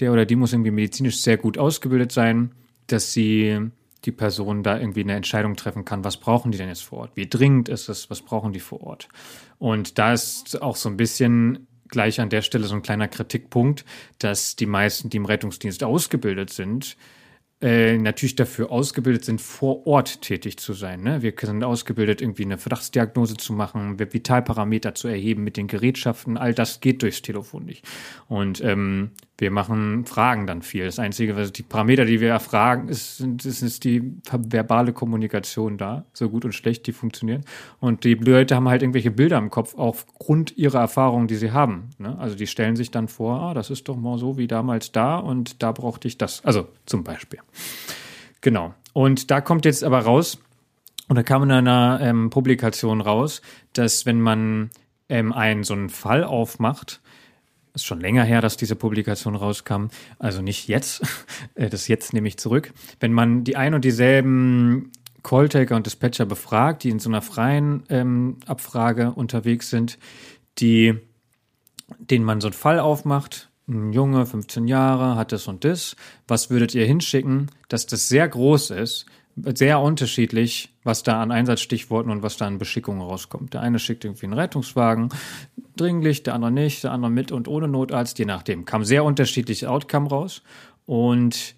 der 0.00 0.12
oder 0.12 0.24
die 0.24 0.36
muss 0.36 0.52
irgendwie 0.52 0.70
medizinisch 0.70 1.18
sehr 1.18 1.36
gut 1.36 1.58
ausgebildet 1.58 2.12
sein, 2.12 2.52
dass 2.86 3.12
sie 3.12 3.70
die 4.04 4.12
Person 4.12 4.62
da 4.62 4.78
irgendwie 4.78 5.00
eine 5.00 5.14
Entscheidung 5.14 5.56
treffen 5.56 5.84
kann, 5.84 6.04
was 6.04 6.18
brauchen 6.18 6.52
die 6.52 6.58
denn 6.58 6.68
jetzt 6.68 6.84
vor 6.84 7.00
Ort? 7.00 7.12
Wie 7.14 7.28
dringend 7.28 7.68
ist 7.68 7.88
es? 7.88 8.10
Was 8.10 8.22
brauchen 8.22 8.52
die 8.52 8.60
vor 8.60 8.82
Ort? 8.82 9.08
Und 9.58 9.98
da 9.98 10.12
ist 10.12 10.62
auch 10.62 10.76
so 10.76 10.88
ein 10.88 10.96
bisschen 10.96 11.66
gleich 11.88 12.20
an 12.20 12.28
der 12.28 12.42
Stelle 12.42 12.66
so 12.66 12.74
ein 12.74 12.82
kleiner 12.82 13.08
Kritikpunkt, 13.08 13.84
dass 14.18 14.56
die 14.56 14.66
meisten, 14.66 15.10
die 15.10 15.16
im 15.16 15.24
Rettungsdienst 15.24 15.82
ausgebildet 15.82 16.50
sind, 16.50 16.96
äh, 17.60 17.98
natürlich 17.98 18.36
dafür 18.36 18.70
ausgebildet 18.70 19.24
sind, 19.24 19.40
vor 19.40 19.84
Ort 19.86 20.22
tätig 20.22 20.58
zu 20.58 20.74
sein. 20.74 21.02
Ne? 21.02 21.22
Wir 21.22 21.34
sind 21.40 21.64
ausgebildet, 21.64 22.20
irgendwie 22.20 22.44
eine 22.44 22.56
Verdachtsdiagnose 22.56 23.36
zu 23.36 23.52
machen, 23.52 23.98
Vitalparameter 23.98 24.94
zu 24.94 25.08
erheben 25.08 25.42
mit 25.42 25.56
den 25.56 25.66
Gerätschaften. 25.66 26.36
All 26.36 26.54
das 26.54 26.80
geht 26.80 27.02
durchs 27.02 27.20
Telefon 27.22 27.64
nicht. 27.64 27.84
Und 28.28 28.62
ähm, 28.62 29.10
wir 29.40 29.52
machen 29.52 30.04
Fragen 30.04 30.48
dann 30.48 30.62
viel. 30.62 30.84
Das 30.84 30.98
Einzige, 30.98 31.36
was 31.36 31.52
die 31.52 31.62
Parameter, 31.62 32.04
die 32.04 32.20
wir 32.20 32.30
erfragen, 32.30 32.88
ist, 32.88 33.20
ist, 33.20 33.62
ist 33.62 33.84
die 33.84 34.02
verbale 34.32 34.92
Kommunikation 34.92 35.78
da, 35.78 36.04
so 36.12 36.28
gut 36.28 36.44
und 36.44 36.52
schlecht 36.52 36.86
die 36.88 36.92
funktioniert. 36.92 37.44
Und 37.78 38.02
die 38.02 38.14
Leute 38.14 38.56
haben 38.56 38.68
halt 38.68 38.82
irgendwelche 38.82 39.12
Bilder 39.12 39.38
im 39.38 39.50
Kopf 39.50 39.76
aufgrund 39.76 40.56
ihrer 40.58 40.80
Erfahrungen, 40.80 41.28
die 41.28 41.36
sie 41.36 41.52
haben. 41.52 41.90
Ne? 41.98 42.18
Also 42.18 42.34
die 42.34 42.48
stellen 42.48 42.74
sich 42.74 42.90
dann 42.90 43.06
vor, 43.06 43.40
ah, 43.40 43.54
das 43.54 43.70
ist 43.70 43.88
doch 43.88 43.96
mal 43.96 44.18
so 44.18 44.38
wie 44.38 44.48
damals 44.48 44.90
da 44.90 45.16
und 45.16 45.62
da 45.62 45.70
brauchte 45.70 46.08
ich 46.08 46.18
das. 46.18 46.44
Also 46.44 46.66
zum 46.84 47.04
Beispiel. 47.04 47.38
Genau. 48.40 48.74
Und 48.92 49.30
da 49.30 49.40
kommt 49.40 49.64
jetzt 49.64 49.84
aber 49.84 50.00
raus, 50.00 50.38
und 51.08 51.16
da 51.16 51.22
kam 51.22 51.42
in 51.44 51.50
einer 51.50 52.00
ähm, 52.02 52.28
Publikation 52.28 53.00
raus, 53.00 53.40
dass 53.72 54.04
wenn 54.04 54.20
man 54.20 54.70
ähm, 55.08 55.32
einen 55.32 55.64
so 55.64 55.72
einen 55.72 55.88
Fall 55.88 56.22
aufmacht, 56.22 57.00
ist 57.74 57.84
schon 57.84 58.00
länger 58.00 58.24
her, 58.24 58.40
dass 58.40 58.56
diese 58.56 58.76
Publikation 58.76 59.36
rauskam. 59.36 59.86
Also 60.18 60.42
nicht 60.42 60.68
jetzt. 60.68 61.02
Äh, 61.54 61.68
das 61.68 61.88
jetzt 61.88 62.12
nehme 62.12 62.28
ich 62.28 62.36
zurück. 62.38 62.72
Wenn 63.00 63.12
man 63.12 63.44
die 63.44 63.56
ein 63.56 63.74
und 63.74 63.84
dieselben 63.84 64.92
Calltaker 65.22 65.76
und 65.76 65.86
Dispatcher 65.86 66.26
befragt, 66.26 66.84
die 66.84 66.90
in 66.90 66.98
so 66.98 67.08
einer 67.10 67.22
freien 67.22 67.82
ähm, 67.88 68.36
Abfrage 68.46 69.12
unterwegs 69.12 69.70
sind, 69.70 69.98
die, 70.58 70.94
denen 71.98 72.24
man 72.24 72.40
so 72.40 72.48
einen 72.48 72.54
Fall 72.54 72.80
aufmacht, 72.80 73.50
ein 73.68 73.92
Junge, 73.92 74.24
15 74.24 74.66
Jahre, 74.66 75.16
hat 75.16 75.32
das 75.32 75.46
und 75.48 75.64
das, 75.64 75.96
was 76.26 76.50
würdet 76.50 76.74
ihr 76.74 76.86
hinschicken, 76.86 77.50
dass 77.68 77.86
das 77.86 78.08
sehr 78.08 78.26
groß 78.26 78.70
ist, 78.70 79.06
sehr 79.54 79.80
unterschiedlich, 79.80 80.74
was 80.84 81.02
da 81.02 81.22
an 81.22 81.30
Einsatzstichworten 81.32 82.10
und 82.10 82.22
was 82.22 82.36
da 82.36 82.46
an 82.46 82.58
Beschickungen 82.58 83.02
rauskommt. 83.02 83.54
Der 83.54 83.60
eine 83.60 83.78
schickt 83.78 84.04
irgendwie 84.04 84.26
einen 84.26 84.38
Rettungswagen, 84.38 85.10
dringlich, 85.76 86.22
der 86.22 86.34
andere 86.34 86.50
nicht, 86.50 86.84
der 86.84 86.92
andere 86.92 87.10
mit 87.10 87.32
und 87.32 87.48
ohne 87.48 87.68
Notarzt, 87.68 88.18
je 88.18 88.24
nachdem. 88.24 88.64
Kam 88.64 88.84
sehr 88.84 89.04
unterschiedlich 89.04 89.66
Outcome 89.66 90.08
raus. 90.08 90.42
Und 90.86 91.54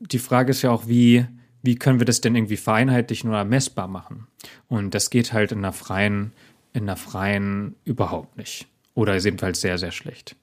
die 0.00 0.18
Frage 0.18 0.50
ist 0.50 0.62
ja 0.62 0.70
auch, 0.70 0.86
wie, 0.86 1.26
wie 1.62 1.76
können 1.76 1.98
wir 1.98 2.06
das 2.06 2.20
denn 2.20 2.34
irgendwie 2.34 2.56
vereinheitlichen 2.56 3.30
oder 3.30 3.44
messbar 3.44 3.88
machen? 3.88 4.26
Und 4.68 4.94
das 4.94 5.10
geht 5.10 5.32
halt 5.32 5.52
in 5.52 5.58
einer 5.58 5.72
freien, 5.72 6.32
in 6.72 6.82
einer 6.82 6.96
freien 6.96 7.76
überhaupt 7.84 8.36
nicht. 8.36 8.66
Oder 8.94 9.16
ist 9.16 9.26
ebenfalls 9.26 9.60
sehr, 9.60 9.78
sehr 9.78 9.92
schlecht. 9.92 10.36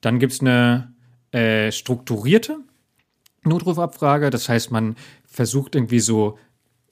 Dann 0.00 0.18
gibt 0.18 0.32
es 0.32 0.40
eine 0.40 0.92
äh, 1.32 1.70
strukturierte 1.72 2.58
Notrufabfrage. 3.46 4.30
Das 4.30 4.48
heißt, 4.48 4.70
man 4.70 4.96
versucht 5.24 5.74
irgendwie 5.74 6.00
so 6.00 6.38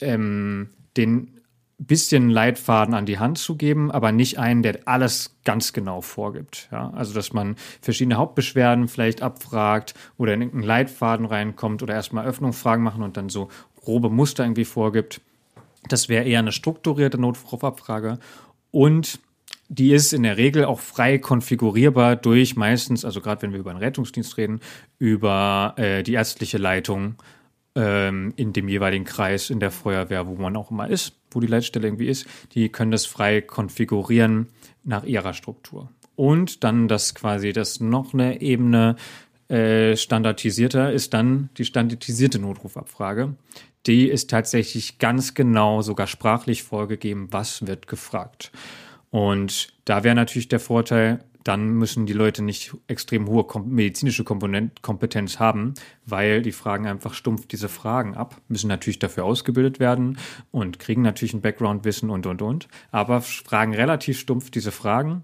ähm, 0.01 0.69
den 0.97 1.35
bisschen 1.77 2.29
Leitfaden 2.29 2.93
an 2.93 3.05
die 3.05 3.19
Hand 3.19 3.37
zu 3.37 3.57
geben, 3.57 3.91
aber 3.91 4.11
nicht 4.11 4.39
einen, 4.39 4.63
der 4.63 4.79
alles 4.85 5.35
ganz 5.43 5.73
genau 5.73 6.01
vorgibt. 6.01 6.69
Ja? 6.71 6.91
Also, 6.91 7.13
dass 7.13 7.33
man 7.33 7.55
verschiedene 7.81 8.15
Hauptbeschwerden 8.15 8.87
vielleicht 8.87 9.21
abfragt 9.21 9.93
oder 10.17 10.33
in 10.33 10.41
irgendeinen 10.41 10.67
Leitfaden 10.67 11.25
reinkommt 11.25 11.83
oder 11.83 11.93
erstmal 11.93 12.25
Öffnungsfragen 12.25 12.83
machen 12.83 13.03
und 13.03 13.17
dann 13.17 13.29
so 13.29 13.49
grobe 13.81 14.09
Muster 14.09 14.43
irgendwie 14.43 14.65
vorgibt. 14.65 15.21
Das 15.89 16.09
wäre 16.09 16.23
eher 16.23 16.39
eine 16.39 16.51
strukturierte 16.51 17.17
Notrufabfrage 17.17 18.19
und 18.71 19.19
die 19.67 19.91
ist 19.91 20.13
in 20.13 20.23
der 20.23 20.37
Regel 20.37 20.65
auch 20.65 20.79
frei 20.79 21.17
konfigurierbar 21.17 22.15
durch 22.15 22.55
meistens, 22.55 23.03
also 23.03 23.21
gerade 23.21 23.41
wenn 23.41 23.51
wir 23.51 23.59
über 23.59 23.71
einen 23.71 23.79
Rettungsdienst 23.79 24.37
reden, 24.37 24.59
über 24.99 25.73
äh, 25.77 26.03
die 26.03 26.13
ärztliche 26.13 26.57
Leitung 26.57 27.15
ähm, 27.75 28.33
in 28.35 28.53
dem 28.53 28.67
jeweiligen 28.67 29.05
Kreis 29.05 29.49
in 29.49 29.59
der 29.59 29.71
Feuerwehr, 29.71 30.27
wo 30.27 30.35
man 30.35 30.55
auch 30.55 30.71
immer 30.71 30.89
ist, 30.89 31.13
wo 31.31 31.39
die 31.39 31.47
Leitstelle 31.47 31.87
irgendwie 31.87 32.07
ist, 32.07 32.25
die 32.53 32.69
können 32.69 32.91
das 32.91 33.05
frei 33.05 33.41
konfigurieren 33.41 34.47
nach 34.83 35.03
ihrer 35.03 35.33
Struktur. 35.33 35.89
Und 36.15 36.63
dann 36.63 36.87
das 36.87 37.15
quasi 37.15 37.51
das 37.51 37.79
noch 37.79 38.13
eine 38.13 38.41
Ebene 38.41 38.95
äh, 39.49 39.95
standardisierter 39.95 40.91
ist 40.91 41.13
dann 41.13 41.49
die 41.57 41.65
standardisierte 41.65 42.39
Notrufabfrage. 42.39 43.35
Die 43.85 44.07
ist 44.07 44.29
tatsächlich 44.31 44.97
ganz 44.97 45.35
genau, 45.35 45.81
sogar 45.81 46.07
sprachlich 46.07 46.63
vorgegeben, 46.63 47.27
was 47.31 47.67
wird 47.67 47.87
gefragt. 47.87 48.51
Und 49.09 49.73
da 49.85 50.03
wäre 50.03 50.15
natürlich 50.15 50.47
der 50.47 50.59
Vorteil, 50.59 51.23
dann 51.45 51.69
müssen 51.75 52.07
die 52.07 52.13
Leute 52.13 52.41
nicht 52.41 52.75
extrem 52.87 53.27
hohe 53.27 53.45
medizinische 53.63 54.23
Komponent 54.23 54.81
Kompetenz 54.81 55.39
haben, 55.39 55.75
weil 56.03 56.41
die 56.41 56.51
fragen 56.51 56.87
einfach 56.87 57.13
stumpf 57.13 57.45
diese 57.45 57.69
Fragen 57.69 58.15
ab, 58.15 58.41
müssen 58.47 58.67
natürlich 58.67 58.97
dafür 58.97 59.25
ausgebildet 59.25 59.79
werden 59.79 60.17
und 60.49 60.79
kriegen 60.79 61.03
natürlich 61.03 61.35
ein 61.35 61.41
Background-Wissen 61.41 62.09
und, 62.09 62.25
und, 62.25 62.41
und, 62.41 62.67
aber 62.91 63.21
fragen 63.21 63.75
relativ 63.75 64.19
stumpf 64.19 64.49
diese 64.49 64.71
Fragen. 64.71 65.23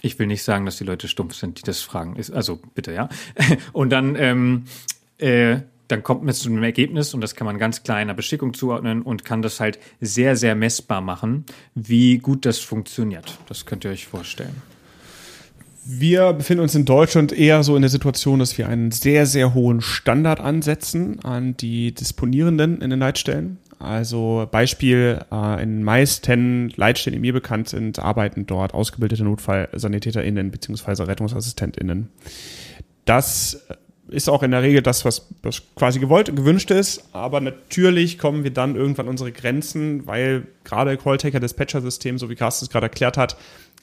Ich 0.00 0.18
will 0.18 0.26
nicht 0.26 0.42
sagen, 0.42 0.64
dass 0.64 0.78
die 0.78 0.84
Leute 0.84 1.06
stumpf 1.06 1.34
sind, 1.34 1.58
die 1.58 1.64
das 1.64 1.82
fragen. 1.82 2.16
also 2.32 2.60
bitte, 2.74 2.92
ja. 2.94 3.10
Und 3.72 3.90
dann, 3.90 4.16
ähm, 4.16 4.64
äh, 5.18 5.60
dann 5.88 6.02
kommt 6.02 6.22
man 6.22 6.34
zu 6.34 6.48
einem 6.48 6.62
Ergebnis 6.62 7.14
und 7.14 7.20
das 7.20 7.34
kann 7.34 7.46
man 7.46 7.58
ganz 7.58 7.82
klar 7.82 7.96
einer 7.96 8.14
Beschickung 8.14 8.54
zuordnen 8.54 9.02
und 9.02 9.24
kann 9.24 9.42
das 9.42 9.58
halt 9.58 9.78
sehr, 10.00 10.36
sehr 10.36 10.54
messbar 10.54 11.00
machen, 11.00 11.44
wie 11.74 12.18
gut 12.18 12.46
das 12.46 12.58
funktioniert. 12.58 13.38
Das 13.48 13.66
könnt 13.66 13.84
ihr 13.84 13.90
euch 13.90 14.06
vorstellen. 14.06 14.62
Wir 15.90 16.34
befinden 16.34 16.62
uns 16.62 16.74
in 16.74 16.84
Deutschland 16.84 17.32
eher 17.32 17.62
so 17.62 17.74
in 17.74 17.80
der 17.80 17.88
Situation, 17.88 18.40
dass 18.40 18.58
wir 18.58 18.68
einen 18.68 18.90
sehr, 18.90 19.24
sehr 19.24 19.54
hohen 19.54 19.80
Standard 19.80 20.38
ansetzen 20.38 21.20
an 21.24 21.56
die 21.56 21.94
Disponierenden 21.94 22.82
in 22.82 22.90
den 22.90 22.98
Leitstellen. 22.98 23.56
Also 23.78 24.46
Beispiel, 24.50 25.20
äh, 25.32 25.62
in 25.62 25.82
meisten 25.82 26.70
Leitstellen, 26.76 27.14
die 27.14 27.20
mir 27.20 27.32
bekannt 27.32 27.70
sind, 27.70 28.00
arbeiten 28.00 28.44
dort 28.44 28.74
ausgebildete 28.74 29.24
NotfallsanitäterInnen 29.24 30.50
bzw. 30.50 31.04
RettungsassistentInnen. 31.04 32.10
Das 33.06 33.66
ist 34.08 34.28
auch 34.28 34.42
in 34.42 34.50
der 34.50 34.62
Regel 34.62 34.82
das, 34.82 35.04
was, 35.04 35.28
was 35.42 35.62
quasi 35.74 35.98
gewollt 35.98 36.28
und 36.28 36.36
gewünscht 36.36 36.70
ist. 36.70 37.08
Aber 37.12 37.40
natürlich 37.40 38.18
kommen 38.18 38.44
wir 38.44 38.52
dann 38.52 38.76
irgendwann 38.76 39.06
an 39.06 39.10
unsere 39.10 39.32
Grenzen, 39.32 40.06
weil 40.06 40.46
gerade 40.64 40.96
Calltaker-Dispatcher-System, 40.96 42.18
so 42.18 42.30
wie 42.30 42.34
Carsten 42.34 42.66
es 42.66 42.70
gerade 42.70 42.86
erklärt 42.86 43.16
hat, 43.16 43.36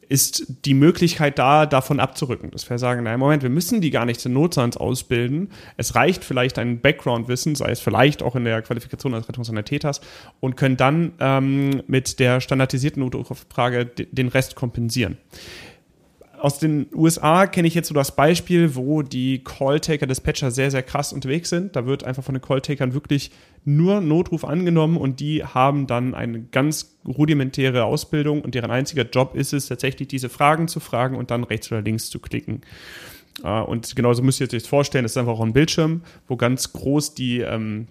ist 0.07 0.45
die 0.65 0.73
Möglichkeit 0.73 1.39
da, 1.39 1.65
davon 1.65 1.99
abzurücken. 1.99 2.51
Dass 2.51 2.69
wir 2.69 2.77
sagen, 2.77 3.03
nein, 3.03 3.19
Moment, 3.19 3.43
wir 3.43 3.49
müssen 3.49 3.81
die 3.81 3.91
gar 3.91 4.05
nicht 4.05 4.19
zu 4.19 4.29
Notsands 4.29 4.77
ausbilden. 4.77 5.49
Es 5.77 5.95
reicht 5.95 6.23
vielleicht 6.23 6.59
ein 6.59 6.79
Background-Wissen, 6.79 7.55
sei 7.55 7.71
es 7.71 7.79
vielleicht 7.79 8.21
auch 8.21 8.35
in 8.35 8.45
der 8.45 8.61
Qualifikation 8.61 9.13
als 9.13 9.27
Rettungssanitäters 9.27 10.01
und 10.39 10.57
können 10.57 10.77
dann 10.77 11.13
ähm, 11.19 11.81
mit 11.87 12.19
der 12.19 12.41
standardisierten 12.41 13.01
Notrufrage 13.01 13.85
den 13.85 14.27
Rest 14.27 14.55
kompensieren. 14.55 15.17
Aus 16.39 16.59
den 16.59 16.87
USA 16.93 17.47
kenne 17.47 17.67
ich 17.67 17.73
jetzt 17.73 17.87
so 17.87 17.93
das 17.93 18.15
Beispiel, 18.15 18.75
wo 18.75 19.01
die 19.01 19.43
Calltaker-Dispatcher 19.43 20.51
sehr, 20.51 20.71
sehr 20.71 20.83
krass 20.83 21.13
unterwegs 21.13 21.49
sind. 21.49 21.75
Da 21.75 21.85
wird 21.85 22.03
einfach 22.03 22.23
von 22.23 22.35
den 22.35 22.41
Calltakern 22.41 22.93
wirklich 22.93 23.31
nur 23.63 24.01
Notruf 24.01 24.45
angenommen 24.45 24.97
und 24.97 25.19
die 25.19 25.43
haben 25.43 25.87
dann 25.87 26.13
eine 26.13 26.41
ganz 26.43 26.97
rudimentäre 27.05 27.85
Ausbildung 27.85 28.41
und 28.41 28.55
deren 28.55 28.71
einziger 28.71 29.03
Job 29.03 29.35
ist 29.35 29.53
es, 29.53 29.67
tatsächlich 29.67 30.07
diese 30.07 30.29
Fragen 30.29 30.67
zu 30.67 30.79
fragen 30.79 31.15
und 31.15 31.31
dann 31.31 31.43
rechts 31.43 31.71
oder 31.71 31.81
links 31.81 32.09
zu 32.09 32.19
klicken. 32.19 32.61
Äh, 33.43 33.61
und 33.61 33.95
genauso 33.95 34.21
müsst 34.21 34.39
ihr 34.39 34.45
euch 34.45 34.51
das 34.51 34.67
vorstellen, 34.67 35.03
das 35.03 35.13
ist 35.13 35.17
einfach 35.17 35.33
auch 35.33 35.41
ein 35.41 35.53
Bildschirm, 35.53 36.01
wo 36.27 36.37
ganz 36.37 36.73
groß 36.73 37.15
die 37.15 37.39
ähm, 37.39 37.87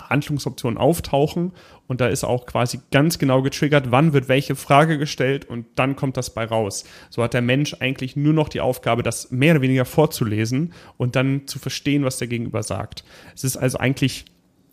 Handlungsoptionen 0.00 0.78
auftauchen 0.78 1.52
und 1.88 2.00
da 2.00 2.08
ist 2.08 2.24
auch 2.24 2.46
quasi 2.46 2.80
ganz 2.90 3.18
genau 3.18 3.42
getriggert, 3.42 3.90
wann 3.90 4.12
wird 4.12 4.28
welche 4.28 4.56
Frage 4.56 4.98
gestellt 4.98 5.44
und 5.44 5.66
dann 5.76 5.96
kommt 5.96 6.16
das 6.16 6.34
bei 6.34 6.44
raus. 6.44 6.84
So 7.10 7.22
hat 7.22 7.34
der 7.34 7.42
Mensch 7.42 7.76
eigentlich 7.80 8.16
nur 8.16 8.32
noch 8.32 8.48
die 8.48 8.60
Aufgabe, 8.60 9.02
das 9.02 9.30
mehr 9.30 9.54
oder 9.54 9.62
weniger 9.62 9.84
vorzulesen 9.84 10.72
und 10.96 11.16
dann 11.16 11.46
zu 11.46 11.58
verstehen, 11.58 12.04
was 12.04 12.18
der 12.18 12.28
Gegenüber 12.28 12.62
sagt. 12.62 13.04
Es 13.34 13.44
ist 13.44 13.56
also 13.56 13.78
eigentlich, 13.78 14.24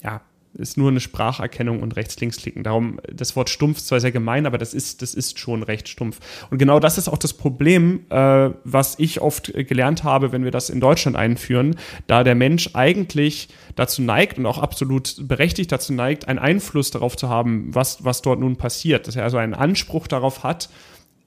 ja, 0.04 0.22
ist 0.54 0.78
nur 0.78 0.90
eine 0.90 1.00
Spracherkennung 1.00 1.82
und 1.82 1.96
rechts-links-klicken. 1.96 2.64
Darum, 2.64 3.00
das 3.12 3.36
Wort 3.36 3.50
stumpf 3.50 3.80
zwar 3.80 4.00
sehr 4.00 4.12
gemein, 4.12 4.46
aber 4.46 4.58
das 4.58 4.74
ist, 4.74 5.02
das 5.02 5.14
ist 5.14 5.40
schon 5.40 5.64
recht 5.64 5.88
stumpf. 5.88 6.20
Und 6.52 6.58
genau 6.58 6.80
das 6.80 6.98
ist 6.98 7.08
auch 7.08 7.18
das 7.18 7.34
Problem, 7.34 8.06
äh, 8.10 8.52
was 8.64 9.00
ich 9.00 9.22
oft 9.22 9.54
gelernt 9.54 10.04
habe, 10.04 10.32
wenn 10.32 10.44
wir 10.44 10.52
das 10.52 10.70
in 10.70 10.80
Deutschland 10.80 11.18
einführen, 11.18 11.76
da 12.08 12.24
der 12.24 12.36
Mensch 12.36 12.72
eigentlich 12.74 13.50
dazu 13.76 14.02
neigt 14.02 14.38
und 14.38 14.46
auch 14.46 14.60
absolut 14.60 15.28
berechtigt 15.28 15.72
dazu 15.72 15.94
neigt, 15.94 16.28
einen 16.28 16.40
Einfluss 16.40 16.92
darauf 16.92 17.18
zu 17.18 17.30
haben, 17.30 17.74
was, 17.74 18.04
was 18.04 18.22
dort 18.22 18.40
nun 18.40 18.56
passiert. 18.56 19.08
Dass 19.08 19.16
er 19.16 19.24
also 19.24 19.38
einen 19.38 19.54
Anspruch 19.54 20.08
darauf 20.08 20.44
hat, 20.44 20.70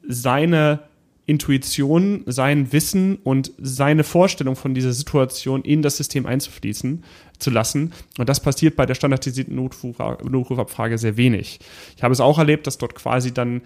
seine 0.09 0.81
Intuition, 1.27 2.23
sein 2.27 2.73
Wissen 2.73 3.17
und 3.17 3.53
seine 3.59 4.05
Vorstellung 4.05 4.55
von 4.55 4.75
dieser 4.75 4.93
Situation 4.93 5.63
in 5.63 5.83
das 5.83 5.97
System 5.97 6.25
einzufließen 6.25 7.03
zu 7.39 7.51
lassen. 7.51 7.93
Und 8.17 8.29
das 8.29 8.41
passiert 8.41 8.77
bei 8.77 8.87
der 8.87 8.95
standardisierten 8.95 9.55
Notrufabfrage 9.55 10.99
sehr 10.99 11.17
wenig. 11.17 11.59
Ich 11.97 12.03
habe 12.03 12.13
es 12.13 12.21
auch 12.21 12.39
erlebt, 12.39 12.67
dass 12.67 12.79
dort 12.79 12.95
quasi 12.95 13.35
dann 13.35 13.63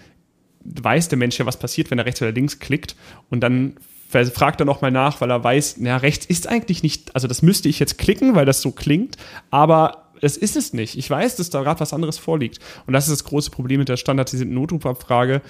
weiß 0.65 1.09
der 1.09 1.19
Mensch 1.19 1.39
ja, 1.39 1.47
was 1.47 1.59
passiert, 1.59 1.91
wenn 1.91 1.99
er 1.99 2.07
rechts 2.07 2.21
oder 2.21 2.33
links 2.33 2.59
klickt 2.59 2.97
und 3.29 3.41
dann 3.41 3.77
fragt 4.11 4.61
er 4.61 4.67
nochmal 4.67 4.91
nach, 4.91 5.21
weil 5.21 5.31
er 5.31 5.43
weiß, 5.43 5.77
na, 5.79 5.99
rechts 5.99 6.27
ist 6.27 6.49
eigentlich 6.49 6.83
nicht, 6.83 7.15
also 7.15 7.29
das 7.29 7.43
müsste 7.43 7.69
ich 7.69 7.79
jetzt 7.79 7.97
klicken, 7.97 8.35
weil 8.35 8.45
das 8.45 8.61
so 8.61 8.73
klingt, 8.73 9.17
aber 9.51 10.11
es 10.21 10.37
ist 10.37 10.57
es 10.57 10.73
nicht. 10.73 10.99
Ich 10.99 11.09
weiß, 11.09 11.37
dass 11.37 11.49
da 11.51 11.63
gerade 11.63 11.81
was 11.81 11.93
anderes 11.93 12.19
vorliegt. 12.19 12.59
Und 12.87 12.93
das 12.93 13.09
ist 13.09 13.21
das 13.21 13.25
große 13.25 13.51
Problem 13.51 13.79
mit 13.79 13.89
der 13.89 13.97
standardisierten 13.97 14.55
Notrufabfrage. 14.55 15.41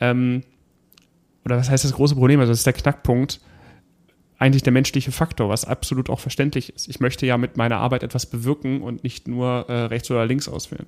Ähm, 0.00 0.42
oder 1.48 1.58
was 1.58 1.70
heißt 1.70 1.84
das 1.84 1.92
große 1.92 2.14
Problem? 2.14 2.40
Also 2.40 2.52
das 2.52 2.60
ist 2.60 2.66
der 2.66 2.74
Knackpunkt, 2.74 3.40
eigentlich 4.38 4.62
der 4.62 4.72
menschliche 4.72 5.10
Faktor, 5.12 5.48
was 5.48 5.64
absolut 5.64 6.10
auch 6.10 6.20
verständlich 6.20 6.74
ist. 6.74 6.88
Ich 6.88 7.00
möchte 7.00 7.26
ja 7.26 7.38
mit 7.38 7.56
meiner 7.56 7.78
Arbeit 7.78 8.02
etwas 8.02 8.26
bewirken 8.26 8.82
und 8.82 9.02
nicht 9.02 9.26
nur 9.26 9.68
äh, 9.68 9.84
rechts 9.84 10.10
oder 10.10 10.26
links 10.26 10.46
auswählen. 10.46 10.86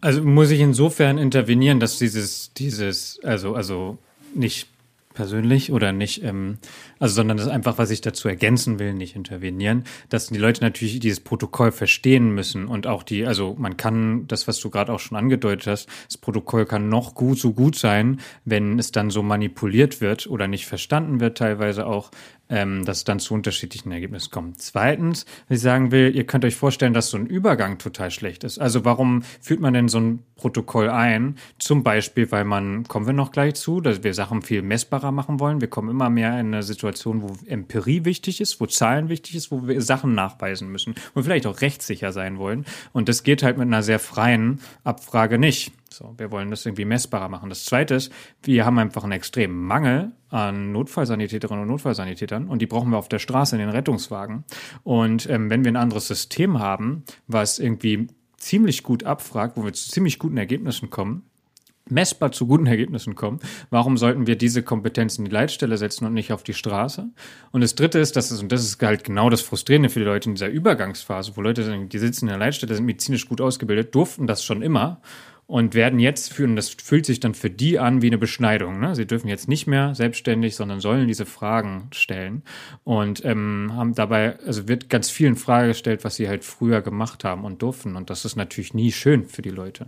Also 0.00 0.22
muss 0.22 0.50
ich 0.50 0.60
insofern 0.60 1.18
intervenieren, 1.18 1.78
dass 1.78 1.98
dieses, 1.98 2.52
dieses, 2.54 3.20
also, 3.22 3.54
also 3.54 3.98
nicht 4.34 4.68
persönlich 5.16 5.72
oder 5.72 5.90
nicht, 5.90 6.22
ähm, 6.22 6.58
also 7.00 7.16
sondern 7.16 7.38
das 7.38 7.48
einfach, 7.48 7.78
was 7.78 7.90
ich 7.90 8.02
dazu 8.02 8.28
ergänzen 8.28 8.78
will, 8.78 8.94
nicht 8.94 9.16
intervenieren, 9.16 9.82
dass 10.10 10.28
die 10.28 10.38
Leute 10.38 10.62
natürlich 10.62 11.00
dieses 11.00 11.20
Protokoll 11.20 11.72
verstehen 11.72 12.30
müssen 12.30 12.68
und 12.68 12.86
auch 12.86 13.02
die, 13.02 13.26
also 13.26 13.56
man 13.58 13.76
kann 13.76 14.28
das, 14.28 14.46
was 14.46 14.60
du 14.60 14.70
gerade 14.70 14.92
auch 14.92 15.00
schon 15.00 15.16
angedeutet 15.16 15.66
hast, 15.66 15.88
das 16.06 16.18
Protokoll 16.18 16.66
kann 16.66 16.88
noch 16.88 17.14
gut 17.14 17.38
so 17.38 17.52
gut 17.52 17.76
sein, 17.76 18.20
wenn 18.44 18.78
es 18.78 18.92
dann 18.92 19.10
so 19.10 19.22
manipuliert 19.22 20.00
wird 20.00 20.28
oder 20.28 20.46
nicht 20.46 20.66
verstanden 20.66 21.18
wird, 21.18 21.38
teilweise 21.38 21.86
auch, 21.86 22.10
ähm, 22.48 22.84
dass 22.84 22.98
es 22.98 23.04
dann 23.04 23.18
zu 23.18 23.34
unterschiedlichen 23.34 23.90
Ergebnissen 23.92 24.30
kommt. 24.30 24.60
Zweitens, 24.60 25.24
was 25.48 25.58
ich 25.58 25.62
sagen 25.62 25.90
will, 25.90 26.14
ihr 26.14 26.24
könnt 26.24 26.44
euch 26.44 26.56
vorstellen, 26.56 26.94
dass 26.94 27.10
so 27.10 27.16
ein 27.16 27.26
Übergang 27.26 27.78
total 27.78 28.10
schlecht 28.10 28.44
ist. 28.44 28.58
Also 28.58 28.84
warum 28.84 29.22
führt 29.40 29.60
man 29.60 29.74
denn 29.74 29.88
so 29.88 29.98
ein 29.98 30.20
Protokoll 30.36 30.88
ein? 30.88 31.36
Zum 31.58 31.82
Beispiel, 31.82 32.30
weil 32.30 32.44
man, 32.44 32.84
kommen 32.84 33.06
wir 33.06 33.12
noch 33.12 33.32
gleich 33.32 33.54
zu, 33.54 33.80
dass 33.80 34.02
wir 34.02 34.14
Sachen 34.14 34.42
viel 34.42 34.62
messbarer 34.62 35.12
machen 35.12 35.40
wollen. 35.40 35.60
Wir 35.60 35.68
kommen 35.68 35.90
immer 35.90 36.10
mehr 36.10 36.38
in 36.38 36.48
eine 36.48 36.62
Situation, 36.62 37.22
wo 37.22 37.32
Empirie 37.46 38.04
wichtig 38.04 38.40
ist, 38.40 38.60
wo 38.60 38.66
Zahlen 38.66 39.08
wichtig 39.08 39.34
ist, 39.34 39.50
wo 39.50 39.66
wir 39.66 39.80
Sachen 39.82 40.14
nachweisen 40.14 40.70
müssen 40.70 40.94
und 41.14 41.24
vielleicht 41.24 41.46
auch 41.46 41.60
rechtssicher 41.60 42.12
sein 42.12 42.38
wollen. 42.38 42.64
Und 42.92 43.08
das 43.08 43.22
geht 43.22 43.42
halt 43.42 43.58
mit 43.58 43.66
einer 43.66 43.82
sehr 43.82 43.98
freien 43.98 44.60
Abfrage 44.84 45.38
nicht. 45.38 45.72
So, 45.96 46.14
wir 46.18 46.30
wollen 46.30 46.50
das 46.50 46.66
irgendwie 46.66 46.84
messbarer 46.84 47.30
machen. 47.30 47.48
Das 47.48 47.64
zweite 47.64 47.94
ist, 47.94 48.12
wir 48.42 48.66
haben 48.66 48.78
einfach 48.78 49.02
einen 49.02 49.12
extremen 49.12 49.64
Mangel 49.64 50.12
an 50.28 50.70
Notfallsanitäterinnen 50.72 51.62
und 51.62 51.68
Notfallsanitätern 51.68 52.48
und 52.48 52.60
die 52.60 52.66
brauchen 52.66 52.90
wir 52.90 52.98
auf 52.98 53.08
der 53.08 53.18
Straße 53.18 53.56
in 53.56 53.60
den 53.60 53.70
Rettungswagen. 53.70 54.44
Und 54.82 55.26
ähm, 55.30 55.48
wenn 55.48 55.64
wir 55.64 55.72
ein 55.72 55.76
anderes 55.76 56.06
System 56.06 56.58
haben, 56.58 57.04
was 57.28 57.58
irgendwie 57.58 58.08
ziemlich 58.36 58.82
gut 58.82 59.04
abfragt, 59.04 59.56
wo 59.56 59.64
wir 59.64 59.72
zu 59.72 59.88
ziemlich 59.88 60.18
guten 60.18 60.36
Ergebnissen 60.36 60.90
kommen, 60.90 61.22
messbar 61.88 62.30
zu 62.30 62.46
guten 62.46 62.66
Ergebnissen 62.66 63.14
kommen, 63.14 63.40
warum 63.70 63.96
sollten 63.96 64.26
wir 64.26 64.36
diese 64.36 64.62
Kompetenz 64.62 65.16
in 65.16 65.24
die 65.24 65.30
Leitstelle 65.30 65.78
setzen 65.78 66.04
und 66.04 66.12
nicht 66.12 66.30
auf 66.30 66.42
die 66.42 66.52
Straße? 66.52 67.08
Und 67.52 67.60
das 67.62 67.74
Dritte 67.74 68.00
ist, 68.00 68.16
dass 68.16 68.30
es, 68.30 68.42
und 68.42 68.52
das 68.52 68.62
ist 68.64 68.82
halt 68.82 69.04
genau 69.04 69.30
das 69.30 69.40
Frustrierende 69.40 69.88
für 69.88 70.00
die 70.00 70.04
Leute 70.04 70.28
in 70.28 70.34
dieser 70.34 70.48
Übergangsphase, 70.48 71.38
wo 71.38 71.40
Leute, 71.40 71.86
die 71.86 71.98
sitzen 71.98 72.26
in 72.26 72.30
der 72.30 72.38
Leitstelle, 72.38 72.74
sind 72.74 72.84
medizinisch 72.84 73.26
gut 73.26 73.40
ausgebildet, 73.40 73.94
durften 73.94 74.26
das 74.26 74.44
schon 74.44 74.60
immer 74.60 75.00
und 75.46 75.74
werden 75.74 76.00
jetzt 76.00 76.32
führen, 76.32 76.56
das 76.56 76.70
fühlt 76.70 77.06
sich 77.06 77.20
dann 77.20 77.34
für 77.34 77.50
die 77.50 77.78
an 77.78 78.02
wie 78.02 78.08
eine 78.08 78.18
Beschneidung. 78.18 78.80
Ne? 78.80 78.96
Sie 78.96 79.06
dürfen 79.06 79.28
jetzt 79.28 79.48
nicht 79.48 79.66
mehr 79.66 79.94
selbstständig, 79.94 80.56
sondern 80.56 80.80
sollen 80.80 81.06
diese 81.06 81.26
Fragen 81.26 81.88
stellen 81.92 82.42
und 82.82 83.24
ähm, 83.24 83.70
haben 83.74 83.94
dabei, 83.94 84.38
also 84.40 84.66
wird 84.66 84.88
ganz 84.88 85.08
vielen 85.10 85.36
Frage 85.36 85.68
gestellt, 85.68 86.02
was 86.02 86.16
sie 86.16 86.28
halt 86.28 86.44
früher 86.44 86.82
gemacht 86.82 87.22
haben 87.22 87.44
und 87.44 87.62
durften 87.62 87.94
und 87.94 88.10
das 88.10 88.24
ist 88.24 88.36
natürlich 88.36 88.74
nie 88.74 88.90
schön 88.90 89.26
für 89.26 89.42
die 89.42 89.50
Leute. 89.50 89.86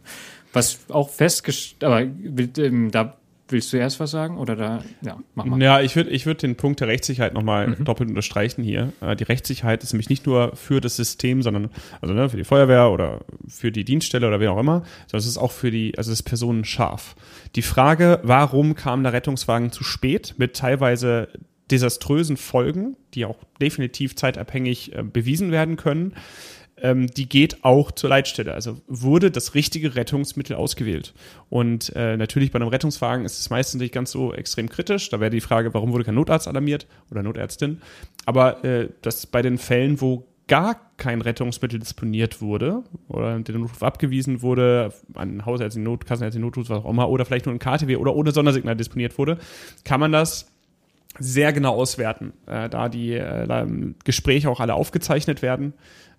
Was 0.52 0.78
auch 0.90 1.10
festgestellt, 1.10 1.84
aber 1.84 2.02
ähm, 2.02 2.90
da 2.92 3.18
Willst 3.50 3.72
du 3.72 3.78
erst 3.78 3.98
was 3.98 4.10
sagen 4.10 4.36
oder 4.36 4.56
da? 4.56 4.84
Ja, 5.00 5.18
mach 5.34 5.44
mal. 5.46 5.60
Ja, 5.62 5.80
ich 5.80 5.96
würde 5.96 6.10
ich 6.10 6.26
würd 6.26 6.42
den 6.42 6.56
Punkt 6.56 6.80
der 6.80 6.88
Rechtssicherheit 6.88 7.32
nochmal 7.32 7.68
mhm. 7.68 7.84
doppelt 7.84 8.10
unterstreichen 8.10 8.62
hier. 8.62 8.92
Äh, 9.00 9.16
die 9.16 9.24
Rechtssicherheit 9.24 9.82
ist 9.82 9.92
nämlich 9.92 10.10
nicht 10.10 10.26
nur 10.26 10.54
für 10.54 10.80
das 10.80 10.96
System, 10.96 11.42
sondern 11.42 11.70
also 12.00 12.14
ne, 12.14 12.28
für 12.28 12.36
die 12.36 12.44
Feuerwehr 12.44 12.90
oder 12.90 13.20
für 13.48 13.72
die 13.72 13.84
Dienststelle 13.84 14.28
oder 14.28 14.40
wer 14.40 14.52
auch 14.52 14.58
immer, 14.58 14.82
sondern 15.06 15.20
es 15.20 15.26
ist 15.26 15.38
auch 15.38 15.52
für 15.52 15.70
die, 15.70 15.96
also 15.96 16.10
das 16.10 16.22
Personen 16.22 16.64
scharf. 16.64 17.16
Die 17.56 17.62
Frage, 17.62 18.20
warum 18.22 18.74
kam 18.74 19.02
der 19.02 19.12
Rettungswagen 19.12 19.72
zu 19.72 19.82
spät 19.82 20.34
mit 20.36 20.54
teilweise 20.54 21.28
desaströsen 21.70 22.36
Folgen, 22.36 22.96
die 23.14 23.24
auch 23.24 23.36
definitiv 23.60 24.16
zeitabhängig 24.16 24.94
äh, 24.94 25.02
bewiesen 25.02 25.52
werden 25.52 25.76
können, 25.76 26.14
ähm, 26.82 27.06
die 27.08 27.28
geht 27.28 27.64
auch 27.64 27.90
zur 27.90 28.10
Leitstelle. 28.10 28.54
Also 28.54 28.80
wurde 28.86 29.30
das 29.30 29.54
richtige 29.54 29.94
Rettungsmittel 29.94 30.56
ausgewählt. 30.56 31.14
Und 31.50 31.94
äh, 31.96 32.16
natürlich 32.16 32.50
bei 32.50 32.56
einem 32.56 32.68
Rettungswagen 32.68 33.24
ist 33.24 33.38
es 33.38 33.50
meistens 33.50 33.80
nicht 33.80 33.94
ganz 33.94 34.10
so 34.10 34.32
extrem 34.32 34.68
kritisch. 34.68 35.10
Da 35.10 35.20
wäre 35.20 35.30
die 35.30 35.40
Frage, 35.40 35.72
warum 35.74 35.92
wurde 35.92 36.04
kein 36.04 36.14
Notarzt 36.14 36.48
alarmiert 36.48 36.86
oder 37.10 37.22
Notärztin. 37.22 37.80
Aber 38.26 38.64
äh, 38.64 38.88
das 39.02 39.26
bei 39.26 39.42
den 39.42 39.58
Fällen, 39.58 40.00
wo 40.00 40.26
gar 40.48 40.80
kein 40.96 41.20
Rettungsmittel 41.20 41.78
disponiert 41.78 42.40
wurde 42.40 42.82
oder 43.08 43.38
der 43.38 43.58
Notruf 43.58 43.82
abgewiesen 43.82 44.42
wurde, 44.42 44.92
an 45.14 45.44
Hausärztin, 45.44 45.82
Not, 45.82 46.06
Kassenärztin, 46.06 46.40
Notruf, 46.40 46.70
was 46.70 46.84
auch 46.84 46.90
immer, 46.90 47.08
oder 47.08 47.24
vielleicht 47.24 47.46
nur 47.46 47.54
ein 47.54 47.58
KTW 47.58 47.96
oder 47.96 48.14
ohne 48.14 48.32
Sondersignal 48.32 48.74
disponiert 48.74 49.18
wurde, 49.18 49.38
kann 49.84 50.00
man 50.00 50.10
das 50.10 50.50
sehr 51.18 51.52
genau 51.52 51.74
auswerten, 51.74 52.32
äh, 52.46 52.68
da 52.68 52.88
die 52.88 53.12
äh, 53.12 53.66
Gespräche 54.04 54.50
auch 54.50 54.60
alle 54.60 54.74
aufgezeichnet 54.74 55.42
werden 55.42 55.74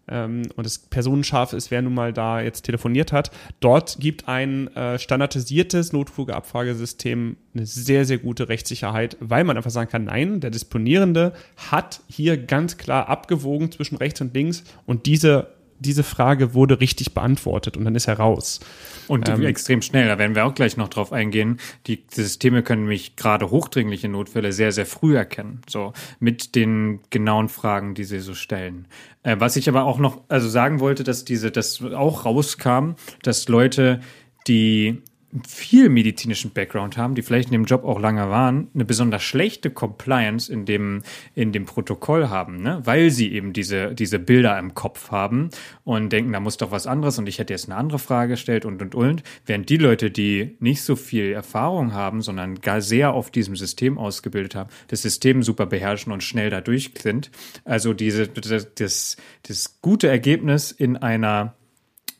ähm, 0.09 0.43
und 0.55 0.65
es 0.65 0.77
personenscharf 0.77 1.53
ist, 1.53 1.71
wer 1.71 1.81
nun 1.81 1.93
mal 1.93 2.13
da 2.13 2.41
jetzt 2.41 2.63
telefoniert 2.63 3.11
hat. 3.11 3.31
Dort 3.59 3.97
gibt 3.99 4.27
ein 4.27 4.67
äh, 4.75 4.99
standardisiertes 4.99 5.93
Notflugeabfragesystem 5.93 7.37
eine 7.53 7.65
sehr, 7.65 8.05
sehr 8.05 8.17
gute 8.17 8.49
Rechtssicherheit, 8.49 9.17
weil 9.19 9.43
man 9.43 9.57
einfach 9.57 9.71
sagen 9.71 9.89
kann, 9.89 10.05
nein, 10.05 10.39
der 10.39 10.51
Disponierende 10.51 11.33
hat 11.71 12.01
hier 12.07 12.37
ganz 12.37 12.77
klar 12.77 13.09
abgewogen 13.09 13.71
zwischen 13.71 13.97
rechts 13.97 14.21
und 14.21 14.33
links 14.33 14.63
und 14.85 15.05
diese 15.05 15.58
diese 15.79 16.03
Frage 16.03 16.53
wurde 16.53 16.79
richtig 16.79 17.13
beantwortet 17.13 17.77
und 17.77 17.85
dann 17.85 17.95
ist 17.95 18.07
er 18.07 18.19
raus. 18.19 18.59
Und 19.07 19.27
ähm, 19.27 19.43
extrem 19.43 19.81
schnell, 19.81 20.07
da 20.07 20.17
werden 20.19 20.35
wir 20.35 20.45
auch 20.45 20.53
gleich 20.53 20.77
noch 20.77 20.89
drauf 20.89 21.11
eingehen. 21.11 21.59
Die 21.87 22.03
Systeme 22.11 22.61
können 22.63 22.85
mich 22.85 23.15
gerade 23.15 23.49
hochdringliche 23.49 24.07
Notfälle 24.09 24.53
sehr, 24.53 24.71
sehr 24.71 24.85
früh 24.85 25.17
erkennen. 25.17 25.61
So 25.67 25.93
mit 26.19 26.55
den 26.55 26.99
genauen 27.09 27.49
Fragen, 27.49 27.95
die 27.95 28.03
sie 28.03 28.19
so 28.19 28.35
stellen. 28.35 28.87
Äh, 29.23 29.37
was 29.39 29.55
ich 29.55 29.67
aber 29.67 29.83
auch 29.85 29.97
noch, 29.97 30.21
also 30.27 30.47
sagen 30.47 30.79
wollte, 30.79 31.03
dass 31.03 31.25
diese, 31.25 31.51
das 31.51 31.81
auch 31.81 32.25
rauskam, 32.25 32.91
dass 33.23 33.47
Leute, 33.47 33.99
die 34.47 35.01
viel 35.47 35.89
medizinischen 35.89 36.51
Background 36.51 36.97
haben, 36.97 37.13
die 37.13 37.21
vielleicht 37.21 37.49
in 37.49 37.53
dem 37.53 37.65
Job 37.65 37.83
auch 37.83 37.99
lange 37.99 38.29
waren, 38.29 38.67
eine 38.73 38.83
besonders 38.83 39.21
schlechte 39.21 39.69
Compliance 39.69 40.51
in 40.51 40.65
dem, 40.65 41.03
in 41.35 41.51
dem 41.51 41.65
Protokoll 41.65 42.29
haben, 42.29 42.63
ne? 42.63 42.81
weil 42.83 43.11
sie 43.11 43.31
eben 43.31 43.53
diese, 43.53 43.93
diese 43.93 44.17
Bilder 44.17 44.57
im 44.57 44.73
Kopf 44.73 45.11
haben 45.11 45.49
und 45.83 46.11
denken, 46.11 46.33
da 46.33 46.39
muss 46.39 46.57
doch 46.57 46.71
was 46.71 46.87
anderes 46.87 47.19
und 47.19 47.27
ich 47.27 47.37
hätte 47.37 47.53
jetzt 47.53 47.69
eine 47.69 47.77
andere 47.77 47.99
Frage 47.99 48.33
gestellt 48.33 48.65
und 48.65 48.81
und 48.81 48.95
und. 48.95 49.23
Während 49.45 49.69
die 49.69 49.77
Leute, 49.77 50.09
die 50.09 50.55
nicht 50.59 50.81
so 50.81 50.95
viel 50.95 51.31
Erfahrung 51.31 51.93
haben, 51.93 52.21
sondern 52.21 52.61
gar 52.61 52.81
sehr 52.81 53.13
auf 53.13 53.29
diesem 53.29 53.55
System 53.55 53.99
ausgebildet 53.99 54.55
haben, 54.55 54.69
das 54.87 55.03
System 55.03 55.43
super 55.43 55.67
beherrschen 55.67 56.11
und 56.11 56.23
schnell 56.23 56.49
dadurch 56.49 56.91
sind. 56.99 57.29
Also 57.65 57.93
diese, 57.93 58.27
das, 58.27 58.73
das, 58.73 59.17
das 59.43 59.79
gute 59.81 60.07
Ergebnis 60.07 60.71
in 60.71 60.97
einer, 60.97 61.53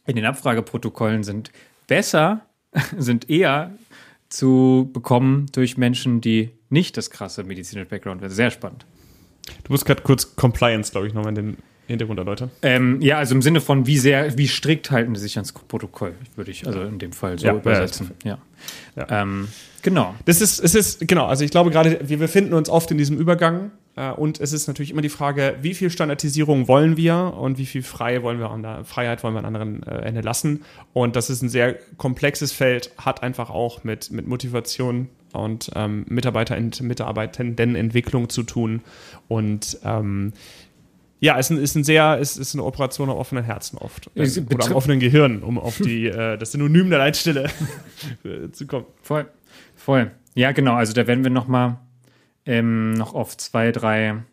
in 0.05 0.15
den 0.15 0.25
Abfrageprotokollen 0.25 1.23
sind 1.23 1.51
besser 1.87 2.45
sind 2.97 3.29
eher 3.29 3.71
zu 4.29 4.89
bekommen 4.93 5.47
durch 5.53 5.77
Menschen, 5.77 6.21
die 6.21 6.51
nicht 6.69 6.97
das 6.97 7.09
krasse 7.09 7.43
medizinische 7.43 7.87
Background 7.87 8.21
haben. 8.21 8.29
Sehr 8.29 8.51
spannend. 8.51 8.85
Du 9.63 9.73
musst 9.73 9.85
gerade 9.85 10.03
kurz 10.03 10.35
Compliance, 10.35 10.91
glaube 10.91 11.07
ich, 11.07 11.13
nochmal 11.13 11.29
in 11.29 11.35
den 11.35 11.57
Hintergrund 11.87 12.19
erläutern. 12.19 12.51
Ähm, 12.61 13.01
ja, 13.01 13.17
also 13.17 13.33
im 13.33 13.41
Sinne 13.41 13.61
von, 13.61 13.87
wie 13.87 13.97
sehr, 13.97 14.37
wie 14.37 14.47
strikt 14.47 14.91
halten 14.91 15.15
sie 15.15 15.21
sich 15.21 15.37
ans 15.37 15.51
Protokoll, 15.51 16.13
würde 16.35 16.51
ich 16.51 16.67
also 16.67 16.83
in 16.83 16.99
dem 16.99 17.11
Fall 17.11 17.39
so 17.39 17.47
ja, 17.47 17.55
übersetzen. 17.55 18.11
Ja. 18.23 18.37
ja. 18.95 19.07
Ähm, 19.09 19.47
genau. 19.81 20.13
Das 20.25 20.39
ist, 20.39 20.59
es 20.59 20.75
ist, 20.75 21.07
genau, 21.07 21.25
also 21.25 21.43
ich 21.43 21.49
glaube 21.49 21.71
gerade, 21.71 21.99
wir 22.07 22.19
befinden 22.19 22.53
uns 22.53 22.69
oft 22.69 22.91
in 22.91 22.99
diesem 22.99 23.17
Übergang 23.17 23.71
und 24.07 24.39
es 24.39 24.53
ist 24.53 24.67
natürlich 24.67 24.91
immer 24.91 25.01
die 25.01 25.09
Frage, 25.09 25.55
wie 25.61 25.73
viel 25.73 25.89
Standardisierung 25.89 26.67
wollen 26.67 26.95
wir 26.95 27.33
und 27.37 27.57
wie 27.57 27.65
viel 27.65 27.83
Freie 27.83 28.23
wollen 28.23 28.39
wir 28.39 28.49
an 28.49 28.61
der, 28.61 28.85
Freiheit 28.85 29.23
wollen 29.23 29.33
wir 29.33 29.39
an 29.39 29.45
anderen 29.45 29.83
äh, 29.83 30.05
Ende 30.05 30.21
lassen. 30.21 30.63
Und 30.93 31.15
das 31.15 31.29
ist 31.29 31.41
ein 31.41 31.49
sehr 31.49 31.77
komplexes 31.97 32.51
Feld, 32.51 32.91
hat 32.97 33.23
einfach 33.23 33.49
auch 33.49 33.83
mit, 33.83 34.11
mit 34.11 34.27
Motivation 34.27 35.09
und 35.33 35.71
ähm, 35.75 36.05
Mitarbeiter 36.07 36.59
Mitarbeitendenentwicklung 36.59 38.29
zu 38.29 38.43
tun. 38.43 38.81
Und 39.27 39.79
ähm, 39.83 40.33
ja, 41.19 41.37
es 41.37 41.47
ist, 41.47 41.57
ein, 41.57 41.63
ist 41.63 41.75
ein 41.75 41.83
sehr, 41.83 42.17
es 42.21 42.37
ist 42.37 42.55
eine 42.55 42.63
Operation 42.63 43.09
am 43.09 43.17
offenen 43.17 43.43
Herzen 43.43 43.77
oft. 43.77 44.09
Äh, 44.15 44.29
oder 44.53 44.65
am 44.65 44.73
offenen 44.73 44.99
Gehirn, 44.99 45.43
um 45.43 45.59
auf 45.59 45.77
die, 45.77 46.07
äh, 46.07 46.37
das 46.37 46.53
Synonym 46.53 46.89
der 46.89 46.99
Leitstelle 46.99 47.49
zu 48.51 48.65
kommen. 48.65 48.85
Voll. 49.01 49.27
Voll. 49.75 50.11
Ja, 50.35 50.51
genau. 50.51 50.75
Also 50.75 50.93
da 50.93 51.07
werden 51.07 51.23
wir 51.23 51.31
nochmal 51.31 51.79
ähm, 52.45 52.93
noch 52.93 53.13
auf 53.13 53.37
zwei, 53.37 53.71
drei 53.71 54.23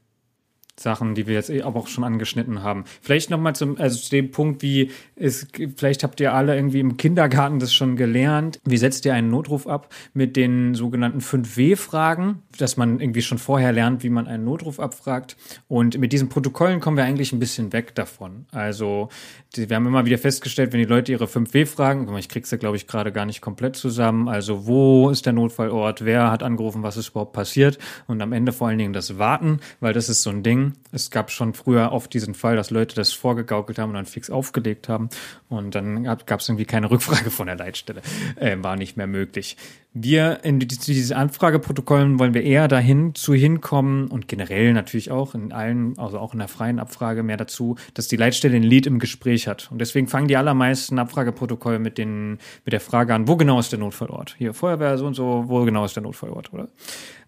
Sachen, 0.78 1.14
die 1.14 1.26
wir 1.26 1.34
jetzt 1.34 1.50
eh 1.50 1.62
aber 1.62 1.80
auch 1.80 1.88
schon 1.88 2.04
angeschnitten 2.04 2.62
haben. 2.62 2.84
Vielleicht 3.00 3.30
nochmal 3.30 3.56
zum, 3.56 3.78
also 3.78 3.98
zu 3.98 4.10
dem 4.10 4.30
Punkt, 4.30 4.62
wie 4.62 4.90
es, 5.14 5.46
vielleicht 5.76 6.04
habt 6.04 6.20
ihr 6.20 6.34
alle 6.34 6.54
irgendwie 6.54 6.80
im 6.80 6.96
Kindergarten 6.96 7.58
das 7.58 7.72
schon 7.72 7.96
gelernt. 7.96 8.60
Wie 8.64 8.76
setzt 8.76 9.04
ihr 9.06 9.14
einen 9.14 9.30
Notruf 9.30 9.66
ab 9.66 9.92
mit 10.12 10.36
den 10.36 10.74
sogenannten 10.74 11.20
5W-Fragen, 11.20 12.42
dass 12.58 12.76
man 12.76 13.00
irgendwie 13.00 13.22
schon 13.22 13.38
vorher 13.38 13.72
lernt, 13.72 14.02
wie 14.02 14.10
man 14.10 14.26
einen 14.26 14.44
Notruf 14.44 14.78
abfragt. 14.78 15.36
Und 15.68 15.98
mit 15.98 16.12
diesen 16.12 16.28
Protokollen 16.28 16.80
kommen 16.80 16.96
wir 16.96 17.04
eigentlich 17.04 17.32
ein 17.32 17.38
bisschen 17.38 17.72
weg 17.72 17.94
davon. 17.94 18.46
Also, 18.52 19.08
wir 19.54 19.74
haben 19.74 19.86
immer 19.86 20.04
wieder 20.04 20.18
festgestellt, 20.18 20.72
wenn 20.72 20.80
die 20.80 20.86
Leute 20.86 21.12
ihre 21.12 21.24
5W 21.24 21.66
fragen, 21.66 22.14
ich 22.16 22.28
krieg's 22.28 22.50
ja, 22.50 22.58
glaube 22.58 22.76
ich, 22.76 22.86
gerade 22.86 23.12
gar 23.12 23.24
nicht 23.26 23.40
komplett 23.40 23.76
zusammen. 23.76 24.28
Also, 24.28 24.66
wo 24.66 25.08
ist 25.10 25.24
der 25.24 25.32
Notfallort? 25.32 26.04
Wer 26.04 26.30
hat 26.30 26.42
angerufen? 26.42 26.82
Was 26.82 26.96
ist 26.96 27.10
überhaupt 27.10 27.32
passiert? 27.32 27.78
Und 28.06 28.20
am 28.20 28.32
Ende 28.32 28.52
vor 28.52 28.68
allen 28.68 28.78
Dingen 28.78 28.92
das 28.92 29.18
Warten, 29.18 29.60
weil 29.80 29.94
das 29.94 30.08
ist 30.08 30.22
so 30.22 30.30
ein 30.30 30.42
Ding 30.42 30.65
es 30.92 31.10
gab 31.10 31.30
schon 31.30 31.54
früher 31.54 31.92
oft 31.92 32.12
diesen 32.12 32.34
Fall, 32.34 32.56
dass 32.56 32.70
Leute 32.70 32.94
das 32.94 33.12
vorgegaukelt 33.12 33.78
haben 33.78 33.90
und 33.90 33.96
dann 33.96 34.06
fix 34.06 34.30
aufgelegt 34.30 34.88
haben. 34.88 35.08
Und 35.48 35.74
dann 35.74 36.04
gab 36.04 36.40
es 36.40 36.48
irgendwie 36.48 36.64
keine 36.64 36.90
Rückfrage 36.90 37.30
von 37.30 37.46
der 37.46 37.56
Leitstelle. 37.56 38.02
Äh, 38.36 38.56
war 38.60 38.76
nicht 38.76 38.96
mehr 38.96 39.06
möglich. 39.06 39.56
Wir 39.98 40.40
in 40.44 40.58
diese 40.58 41.16
Anfrageprotokollen 41.16 42.18
wollen 42.18 42.34
wir 42.34 42.42
eher 42.42 42.68
dahin 42.68 43.14
zu 43.14 43.32
hinkommen 43.32 44.08
und 44.08 44.28
generell 44.28 44.74
natürlich 44.74 45.10
auch 45.10 45.34
in 45.34 45.52
allen, 45.52 45.98
also 45.98 46.18
auch 46.18 46.34
in 46.34 46.38
der 46.38 46.48
freien 46.48 46.78
Abfrage 46.78 47.22
mehr 47.22 47.38
dazu, 47.38 47.76
dass 47.94 48.06
die 48.06 48.16
Leitstelle 48.16 48.56
ein 48.56 48.62
Lied 48.62 48.86
im 48.86 48.98
Gespräch 48.98 49.48
hat. 49.48 49.70
Und 49.70 49.78
deswegen 49.78 50.06
fangen 50.06 50.28
die 50.28 50.36
allermeisten 50.36 50.98
Abfrageprotokolle 50.98 51.78
mit 51.78 51.96
den, 51.96 52.38
mit 52.64 52.72
der 52.72 52.80
Frage 52.80 53.14
an, 53.14 53.26
wo 53.26 53.36
genau 53.36 53.58
ist 53.58 53.72
der 53.72 53.78
Notfallort? 53.78 54.34
Hier 54.36 54.52
Feuerwehr 54.52 54.98
so 54.98 55.06
und 55.06 55.14
so, 55.14 55.44
wo 55.46 55.64
genau 55.64 55.84
ist 55.84 55.96
der 55.96 56.02
Notfallort, 56.02 56.52
oder? 56.52 56.68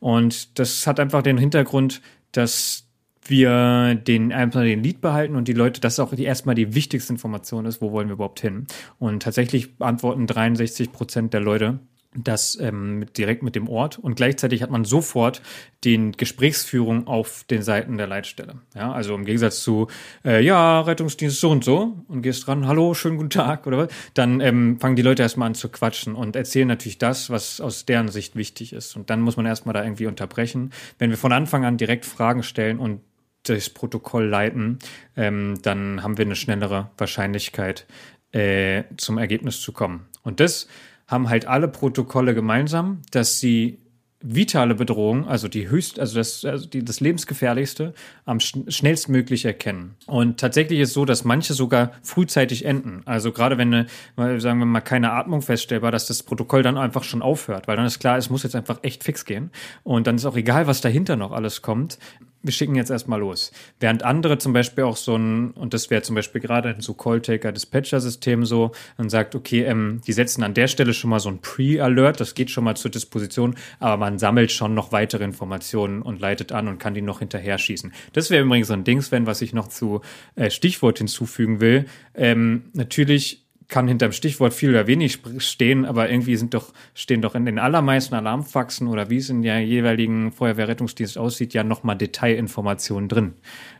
Und 0.00 0.58
das 0.58 0.86
hat 0.86 1.00
einfach 1.00 1.22
den 1.22 1.38
Hintergrund, 1.38 2.02
dass 2.32 2.87
wir 3.30 3.94
den 3.94 4.32
einfach 4.32 4.62
den 4.62 4.82
Lied 4.82 5.00
behalten 5.00 5.36
und 5.36 5.48
die 5.48 5.52
Leute, 5.52 5.80
das 5.80 5.94
ist 5.94 6.00
auch 6.00 6.14
die, 6.14 6.24
erstmal 6.24 6.54
die 6.54 6.74
wichtigste 6.74 7.12
Information 7.12 7.66
ist, 7.66 7.80
wo 7.80 7.92
wollen 7.92 8.08
wir 8.08 8.14
überhaupt 8.14 8.40
hin? 8.40 8.66
Und 8.98 9.22
tatsächlich 9.22 9.74
antworten 9.80 10.26
63 10.26 10.92
Prozent 10.92 11.34
der 11.34 11.40
Leute, 11.40 11.80
das 12.14 12.58
ähm, 12.60 13.04
direkt 13.16 13.42
mit 13.42 13.54
dem 13.54 13.68
Ort 13.68 13.98
und 13.98 14.16
gleichzeitig 14.16 14.62
hat 14.62 14.70
man 14.70 14.84
sofort 14.84 15.42
den 15.84 16.12
Gesprächsführung 16.12 17.06
auf 17.06 17.44
den 17.44 17.62
Seiten 17.62 17.98
der 17.98 18.06
Leitstelle. 18.06 18.56
Ja, 18.74 18.92
also 18.92 19.14
im 19.14 19.24
Gegensatz 19.24 19.62
zu 19.62 19.88
äh, 20.24 20.42
ja 20.42 20.80
Rettungsdienst 20.80 21.38
so 21.38 21.50
und 21.50 21.64
so 21.64 21.98
und 22.08 22.22
gehst 22.22 22.46
dran, 22.46 22.66
hallo, 22.66 22.94
schönen 22.94 23.18
guten 23.18 23.30
Tag 23.30 23.66
oder 23.66 23.78
was, 23.78 23.88
dann 24.14 24.40
ähm, 24.40 24.80
fangen 24.80 24.96
die 24.96 25.02
Leute 25.02 25.22
erstmal 25.22 25.48
an 25.48 25.54
zu 25.54 25.68
quatschen 25.68 26.14
und 26.14 26.34
erzählen 26.34 26.68
natürlich 26.68 26.98
das, 26.98 27.28
was 27.28 27.60
aus 27.60 27.84
deren 27.84 28.08
Sicht 28.08 28.36
wichtig 28.36 28.72
ist 28.72 28.96
und 28.96 29.10
dann 29.10 29.20
muss 29.20 29.36
man 29.36 29.44
erstmal 29.46 29.74
da 29.74 29.84
irgendwie 29.84 30.06
unterbrechen. 30.06 30.72
Wenn 30.98 31.10
wir 31.10 31.18
von 31.18 31.32
Anfang 31.32 31.64
an 31.64 31.76
direkt 31.76 32.06
Fragen 32.06 32.42
stellen 32.42 32.78
und 32.78 33.00
das 33.44 33.70
Protokoll 33.70 34.26
leiten, 34.26 34.78
ähm, 35.16 35.54
dann 35.62 36.02
haben 36.02 36.18
wir 36.18 36.24
eine 36.24 36.36
schnellere 36.36 36.90
Wahrscheinlichkeit, 36.98 37.86
äh, 38.32 38.84
zum 38.96 39.18
Ergebnis 39.18 39.60
zu 39.60 39.72
kommen. 39.72 40.06
Und 40.22 40.40
das 40.40 40.68
haben 41.06 41.28
halt 41.30 41.46
alle 41.46 41.68
Protokolle 41.68 42.34
gemeinsam, 42.34 43.00
dass 43.10 43.40
sie 43.40 43.78
vitale 44.20 44.74
Bedrohung, 44.74 45.28
also 45.28 45.46
die 45.46 45.68
höchst, 45.68 46.00
also 46.00 46.16
das, 46.16 46.44
also 46.44 46.66
die, 46.66 46.84
das 46.84 46.98
lebensgefährlichste, 46.98 47.94
am 48.24 48.40
schnellstmöglich 48.40 49.44
erkennen. 49.44 49.94
Und 50.06 50.40
tatsächlich 50.40 50.80
ist 50.80 50.92
so, 50.92 51.04
dass 51.04 51.24
manche 51.24 51.54
sogar 51.54 51.92
frühzeitig 52.02 52.64
enden. 52.64 53.02
Also 53.04 53.30
gerade 53.30 53.58
wenn 53.58 53.86
eine, 54.16 54.40
sagen 54.40 54.58
wir 54.58 54.66
mal, 54.66 54.80
keine 54.80 55.12
Atmung 55.12 55.40
feststellbar, 55.40 55.92
dass 55.92 56.06
das 56.06 56.24
Protokoll 56.24 56.64
dann 56.64 56.76
einfach 56.76 57.04
schon 57.04 57.22
aufhört, 57.22 57.68
weil 57.68 57.76
dann 57.76 57.86
ist 57.86 58.00
klar, 58.00 58.18
es 58.18 58.28
muss 58.28 58.42
jetzt 58.42 58.56
einfach 58.56 58.80
echt 58.82 59.04
fix 59.04 59.24
gehen. 59.24 59.52
Und 59.84 60.08
dann 60.08 60.16
ist 60.16 60.26
auch 60.26 60.36
egal, 60.36 60.66
was 60.66 60.80
dahinter 60.80 61.14
noch 61.14 61.30
alles 61.30 61.62
kommt 61.62 61.98
wir 62.42 62.52
schicken 62.52 62.74
jetzt 62.76 62.90
erstmal 62.90 63.20
los. 63.20 63.52
Während 63.80 64.04
andere 64.04 64.38
zum 64.38 64.52
Beispiel 64.52 64.84
auch 64.84 64.96
so 64.96 65.16
ein, 65.16 65.50
und 65.52 65.74
das 65.74 65.90
wäre 65.90 66.02
zum 66.02 66.14
Beispiel 66.14 66.40
gerade 66.40 66.76
so 66.78 66.94
Call-Taker-Dispatcher-System 66.94 68.44
so, 68.44 68.72
und 68.96 69.10
sagt, 69.10 69.34
okay, 69.34 69.64
ähm, 69.64 70.00
die 70.06 70.12
setzen 70.12 70.42
an 70.42 70.54
der 70.54 70.68
Stelle 70.68 70.94
schon 70.94 71.10
mal 71.10 71.20
so 71.20 71.28
ein 71.28 71.40
Pre-Alert, 71.40 72.20
das 72.20 72.34
geht 72.34 72.50
schon 72.50 72.64
mal 72.64 72.76
zur 72.76 72.90
Disposition, 72.90 73.56
aber 73.80 73.96
man 73.96 74.18
sammelt 74.18 74.52
schon 74.52 74.74
noch 74.74 74.92
weitere 74.92 75.24
Informationen 75.24 76.02
und 76.02 76.20
leitet 76.20 76.52
an 76.52 76.68
und 76.68 76.78
kann 76.78 76.94
die 76.94 77.02
noch 77.02 77.18
hinterher 77.18 77.58
schießen. 77.58 77.92
Das 78.12 78.30
wäre 78.30 78.44
übrigens 78.44 78.68
so 78.68 78.74
ein 78.74 78.84
Ding, 78.84 79.02
Sven, 79.02 79.26
was 79.26 79.42
ich 79.42 79.52
noch 79.52 79.68
zu 79.68 80.00
äh, 80.36 80.50
Stichwort 80.50 80.98
hinzufügen 80.98 81.60
will. 81.60 81.86
Ähm, 82.14 82.64
natürlich 82.72 83.47
kann 83.68 83.86
hinterm 83.86 84.12
Stichwort 84.12 84.54
viel 84.54 84.70
oder 84.70 84.86
wenig 84.86 85.20
stehen, 85.38 85.84
aber 85.84 86.10
irgendwie 86.10 86.36
sind 86.36 86.54
doch, 86.54 86.72
stehen 86.94 87.20
doch 87.20 87.34
in 87.34 87.44
den 87.44 87.58
allermeisten 87.58 88.14
Alarmfaxen 88.14 88.88
oder 88.88 89.10
wie 89.10 89.18
es 89.18 89.28
in 89.28 89.42
der 89.42 89.60
jeweiligen 89.60 90.32
Feuerwehrrettungsdienst 90.32 91.18
aussieht, 91.18 91.52
ja 91.52 91.64
nochmal 91.64 91.96
Detailinformationen 91.96 93.08
drin 93.08 93.34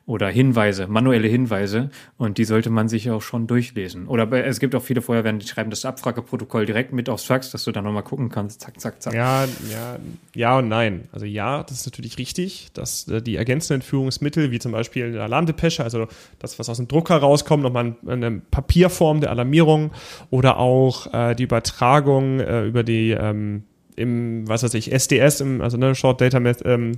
oder 0.09 0.31
Hinweise, 0.31 0.87
manuelle 0.87 1.29
Hinweise 1.29 1.91
und 2.17 2.39
die 2.39 2.45
sollte 2.45 2.71
man 2.71 2.89
sich 2.89 3.11
auch 3.11 3.21
schon 3.21 3.47
durchlesen. 3.47 4.09
Oder 4.09 4.33
es 4.47 4.59
gibt 4.59 4.75
auch 4.75 4.83
viele 4.83 5.03
Feuerwehren, 5.03 5.39
die 5.39 5.47
schreiben 5.47 5.69
das 5.69 5.85
Abfrageprotokoll 5.85 6.65
direkt 6.65 6.95
mit 6.95 7.11
aufs 7.11 7.25
Fax, 7.25 7.51
dass 7.51 7.65
du 7.65 7.73
dann 7.73 7.85
nochmal 7.85 8.05
gucken 8.05 8.31
kannst, 8.31 8.63
zack, 8.63 8.81
zack, 8.81 9.03
zack. 9.03 9.13
Ja, 9.13 9.45
ja, 9.45 9.99
ja 10.35 10.59
und 10.59 10.69
nein. 10.69 11.09
Also 11.13 11.27
ja, 11.27 11.63
das 11.63 11.81
ist 11.81 11.87
natürlich 11.87 12.17
richtig, 12.17 12.69
dass 12.73 13.07
äh, 13.09 13.21
die 13.21 13.37
ergänzenden 13.37 13.83
Führungsmittel, 13.83 14.51
wie 14.51 14.59
zum 14.59 14.73
Beispiel 14.73 15.05
eine 15.05 15.23
Alarmdepesche, 15.23 15.85
also 15.85 16.09
das, 16.39 16.59
was 16.59 16.71
aus 16.71 16.79
dem 16.79 16.89
Drucker 16.89 17.19
rauskommt, 17.19 17.63
nochmal 17.63 17.95
eine 18.07 18.41
Papierform 18.51 19.21
der 19.21 19.29
Alarmierung 19.29 19.91
oder 20.31 20.57
auch 20.57 21.13
äh, 21.13 21.35
die 21.35 21.43
Übertragung 21.43 22.41
äh, 22.41 22.65
über 22.65 22.83
die 22.83 23.11
ähm, 23.11 23.65
im, 23.99 24.49
was 24.49 24.63
weiß 24.63 24.75
ich, 24.75 24.93
SDS, 24.93 25.41
im, 25.41 25.61
also 25.61 25.77
ne, 25.77 25.95
Short 25.95 26.21
Data 26.21 26.39
ähm, 26.65 26.93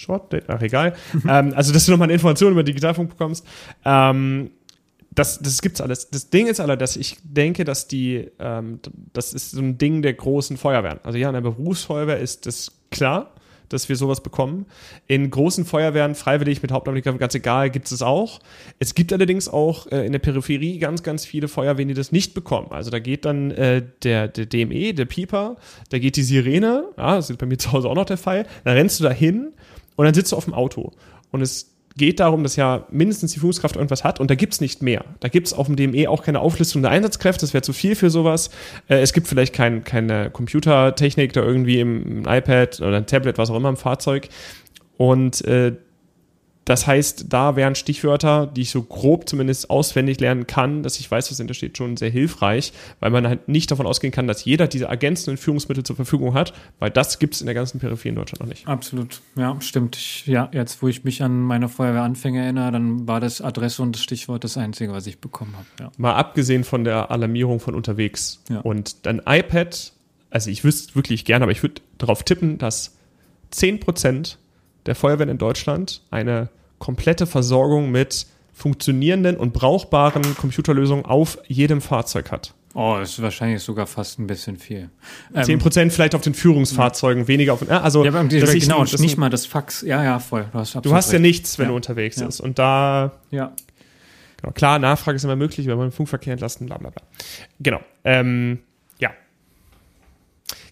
Short 0.00 0.32
Date, 0.32 0.44
ach 0.48 0.62
egal. 0.62 0.94
ähm, 1.28 1.52
also, 1.54 1.72
dass 1.72 1.86
du 1.86 1.92
nochmal 1.92 2.06
eine 2.06 2.14
Information 2.14 2.52
über 2.52 2.62
Digitalfunk 2.62 3.10
bekommst. 3.10 3.46
Ähm, 3.84 4.50
das, 5.12 5.40
das 5.40 5.60
gibt's 5.60 5.80
alles. 5.80 6.08
Das 6.10 6.30
Ding 6.30 6.46
ist 6.46 6.60
aber, 6.60 6.76
dass 6.76 6.96
ich 6.96 7.18
denke, 7.22 7.64
dass 7.64 7.88
die, 7.88 8.30
ähm, 8.38 8.78
das 9.12 9.34
ist 9.34 9.50
so 9.50 9.60
ein 9.60 9.76
Ding 9.76 10.02
der 10.02 10.14
großen 10.14 10.56
Feuerwehren. 10.56 11.00
Also 11.02 11.18
ja, 11.18 11.28
in 11.28 11.34
der 11.34 11.40
Berufsfeuerwehr 11.40 12.18
ist 12.18 12.46
das 12.46 12.72
klar, 12.90 13.32
dass 13.70 13.88
wir 13.88 13.96
sowas 13.96 14.20
bekommen. 14.22 14.66
In 15.06 15.30
großen 15.30 15.64
Feuerwehren, 15.64 16.14
freiwillig 16.14 16.60
mit 16.60 16.72
Hauptamtlichen, 16.72 17.18
ganz 17.18 17.34
egal, 17.34 17.70
gibt 17.70 17.90
es 17.90 18.02
auch. 18.02 18.40
Es 18.78 18.94
gibt 18.94 19.12
allerdings 19.12 19.48
auch 19.48 19.86
äh, 19.90 20.04
in 20.04 20.12
der 20.12 20.18
Peripherie 20.18 20.78
ganz, 20.78 21.02
ganz 21.02 21.24
viele 21.24 21.48
Feuerwehren, 21.48 21.88
die 21.88 21.94
das 21.94 22.12
nicht 22.12 22.34
bekommen. 22.34 22.68
Also 22.70 22.90
da 22.90 22.98
geht 22.98 23.24
dann 23.24 23.50
äh, 23.52 23.82
der, 24.02 24.28
der 24.28 24.46
DME, 24.46 24.92
der 24.92 25.06
Pieper, 25.06 25.56
da 25.88 25.98
geht 25.98 26.16
die 26.16 26.22
Sirene, 26.22 26.84
ja, 26.96 27.16
das 27.16 27.30
ist 27.30 27.38
bei 27.38 27.46
mir 27.46 27.58
zu 27.58 27.72
Hause 27.72 27.88
auch 27.88 27.94
noch 27.94 28.04
der 28.04 28.18
Fall, 28.18 28.46
dann 28.64 28.74
rennst 28.74 29.00
du 29.00 29.04
da 29.04 29.10
hin 29.10 29.52
und 30.00 30.06
dann 30.06 30.14
sitzt 30.14 30.32
du 30.32 30.36
auf 30.36 30.46
dem 30.46 30.54
Auto. 30.54 30.92
Und 31.30 31.42
es 31.42 31.76
geht 31.94 32.20
darum, 32.20 32.42
dass 32.42 32.56
ja 32.56 32.86
mindestens 32.90 33.32
die 33.34 33.38
Führungskraft 33.38 33.76
irgendwas 33.76 34.02
hat 34.02 34.18
und 34.18 34.30
da 34.30 34.34
gibt's 34.34 34.62
nicht 34.62 34.80
mehr. 34.80 35.04
Da 35.20 35.28
gibt's 35.28 35.52
auf 35.52 35.66
dem 35.66 35.76
DME 35.76 36.08
auch 36.08 36.22
keine 36.22 36.40
Auflistung 36.40 36.80
der 36.80 36.90
Einsatzkräfte, 36.90 37.42
das 37.42 37.52
wäre 37.52 37.60
zu 37.60 37.74
viel 37.74 37.94
für 37.94 38.08
sowas. 38.08 38.48
Äh, 38.88 39.00
es 39.00 39.12
gibt 39.12 39.28
vielleicht 39.28 39.54
kein, 39.54 39.84
keine 39.84 40.30
Computertechnik 40.30 41.34
da 41.34 41.42
irgendwie 41.42 41.80
im, 41.80 42.24
im 42.24 42.24
iPad 42.26 42.80
oder 42.80 42.96
ein 42.96 43.06
Tablet, 43.06 43.36
was 43.36 43.50
auch 43.50 43.56
immer 43.56 43.68
im 43.68 43.76
Fahrzeug. 43.76 44.30
Und 44.96 45.44
äh, 45.44 45.76
das 46.70 46.86
heißt, 46.86 47.24
da 47.30 47.56
wären 47.56 47.74
Stichwörter, 47.74 48.46
die 48.46 48.60
ich 48.60 48.70
so 48.70 48.84
grob 48.84 49.28
zumindest 49.28 49.70
auswendig 49.70 50.20
lernen 50.20 50.46
kann, 50.46 50.84
dass 50.84 51.00
ich 51.00 51.10
weiß, 51.10 51.28
was 51.28 51.38
dahinter 51.38 51.54
steht, 51.54 51.76
schon 51.76 51.96
sehr 51.96 52.10
hilfreich, 52.10 52.72
weil 53.00 53.10
man 53.10 53.26
halt 53.26 53.48
nicht 53.48 53.72
davon 53.72 53.86
ausgehen 53.86 54.12
kann, 54.12 54.28
dass 54.28 54.44
jeder 54.44 54.68
diese 54.68 54.84
ergänzenden 54.84 55.36
Führungsmittel 55.36 55.82
zur 55.82 55.96
Verfügung 55.96 56.32
hat, 56.34 56.52
weil 56.78 56.90
das 56.90 57.18
gibt 57.18 57.34
es 57.34 57.40
in 57.40 57.46
der 57.46 57.56
ganzen 57.56 57.80
Peripherie 57.80 58.10
in 58.10 58.14
Deutschland 58.14 58.42
noch 58.42 58.48
nicht. 58.48 58.68
Absolut, 58.68 59.20
ja, 59.34 59.60
stimmt. 59.60 59.96
Ich, 59.96 60.28
ja, 60.28 60.48
jetzt, 60.52 60.80
wo 60.80 60.86
ich 60.86 61.02
mich 61.02 61.24
an 61.24 61.40
meine 61.40 61.68
Feuerwehranfänge 61.68 62.40
erinnere, 62.40 62.70
dann 62.70 63.08
war 63.08 63.18
das 63.18 63.40
Adresse 63.40 63.82
und 63.82 63.96
das 63.96 64.04
Stichwort 64.04 64.44
das 64.44 64.56
Einzige, 64.56 64.92
was 64.92 65.08
ich 65.08 65.18
bekommen 65.18 65.56
habe. 65.56 65.66
Ja. 65.80 65.90
Mal 65.98 66.14
abgesehen 66.14 66.62
von 66.62 66.84
der 66.84 67.10
Alarmierung 67.10 67.58
von 67.58 67.74
unterwegs. 67.74 68.44
Ja. 68.48 68.60
Und 68.60 69.06
dein 69.06 69.20
iPad, 69.26 69.92
also 70.30 70.48
ich 70.48 70.62
wüsste 70.62 70.94
wirklich 70.94 71.24
gerne, 71.24 71.42
aber 71.42 71.50
ich 71.52 71.64
würde 71.64 71.82
darauf 71.98 72.22
tippen, 72.22 72.58
dass 72.58 72.96
10% 73.52 74.36
der 74.86 74.94
Feuerwehren 74.94 75.30
in 75.30 75.38
Deutschland 75.38 76.02
eine 76.12 76.48
komplette 76.80 77.26
Versorgung 77.26 77.92
mit 77.92 78.26
funktionierenden 78.52 79.36
und 79.36 79.52
brauchbaren 79.52 80.22
Computerlösungen 80.36 81.04
auf 81.04 81.38
jedem 81.46 81.80
Fahrzeug 81.80 82.32
hat. 82.32 82.54
Oh, 82.74 82.96
das 83.00 83.10
ist 83.10 83.22
wahrscheinlich 83.22 83.62
sogar 83.62 83.86
fast 83.86 84.18
ein 84.18 84.26
bisschen 84.26 84.56
viel. 84.56 84.90
Zehn 85.42 85.58
Prozent 85.58 85.92
vielleicht 85.92 86.14
auf 86.14 86.20
den 86.20 86.34
Führungsfahrzeugen, 86.34 87.26
weniger 87.26 87.52
auf 87.52 87.60
den, 87.60 87.70
also 87.70 88.04
ja, 88.04 88.12
aber 88.12 88.22
das 88.24 88.52
genau, 88.52 88.84
das 88.84 89.00
nicht 89.00 89.18
mal 89.18 89.28
das 89.28 89.46
Fax. 89.46 89.82
Ja, 89.82 90.04
ja, 90.04 90.18
voll. 90.20 90.46
Du 90.52 90.58
hast, 90.58 90.74
du 90.74 90.94
hast 90.94 91.12
ja 91.12 91.18
nichts, 91.18 91.58
wenn 91.58 91.64
ja. 91.64 91.70
du 91.70 91.76
unterwegs 91.76 92.20
ja. 92.20 92.26
bist. 92.26 92.40
Und 92.40 92.58
da, 92.58 93.12
ja. 93.30 93.52
Genau, 94.40 94.52
klar, 94.52 94.78
Nachfrage 94.78 95.16
ist 95.16 95.24
immer 95.24 95.36
möglich, 95.36 95.66
wenn 95.66 95.76
man 95.76 95.88
den 95.88 95.92
Funkverkehr 95.92 96.32
entlasten, 96.32 96.66
bla, 96.66 96.78
bla, 96.78 96.90
bla. 96.90 97.02
Genau. 97.58 97.80
Ähm, 98.04 98.60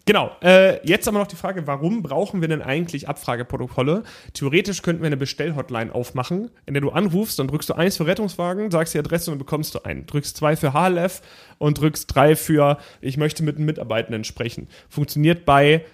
Genau. 0.09 0.31
Äh, 0.43 0.87
jetzt 0.87 1.07
aber 1.07 1.19
noch 1.19 1.27
die 1.27 1.37
Frage, 1.37 1.67
warum 1.67 2.03
brauchen 2.03 2.41
wir 2.41 2.49
denn 2.49 2.63
eigentlich 2.63 3.11
Abfrageprotokolle? 3.11 4.05
Theoretisch 4.33 4.81
könnten 4.81 5.03
wir 5.03 5.09
eine 5.09 5.19
Bestellhotline 5.19 5.95
aufmachen, 5.95 6.51
in 6.65 6.73
der 6.73 6.81
du 6.81 6.89
anrufst, 6.89 7.39
dann 7.39 7.47
drückst 7.47 7.69
du 7.69 7.75
eins 7.75 7.99
für 7.99 8.07
Rettungswagen, 8.07 8.71
sagst 8.71 8.95
die 8.95 8.99
Adresse 8.99 9.31
und 9.31 9.35
dann 9.35 9.45
bekommst 9.45 9.75
du 9.75 9.85
einen. 9.85 10.07
Drückst 10.07 10.35
zwei 10.35 10.57
für 10.57 10.73
HLF 10.73 11.21
und 11.59 11.79
drückst 11.79 12.07
drei 12.15 12.37
für 12.37 12.79
ich 13.03 13.19
möchte 13.19 13.43
mit 13.43 13.57
einem 13.57 13.67
Mitarbeitenden 13.67 14.25
sprechen. 14.25 14.69
Funktioniert 14.89 15.45
bei 15.45 15.85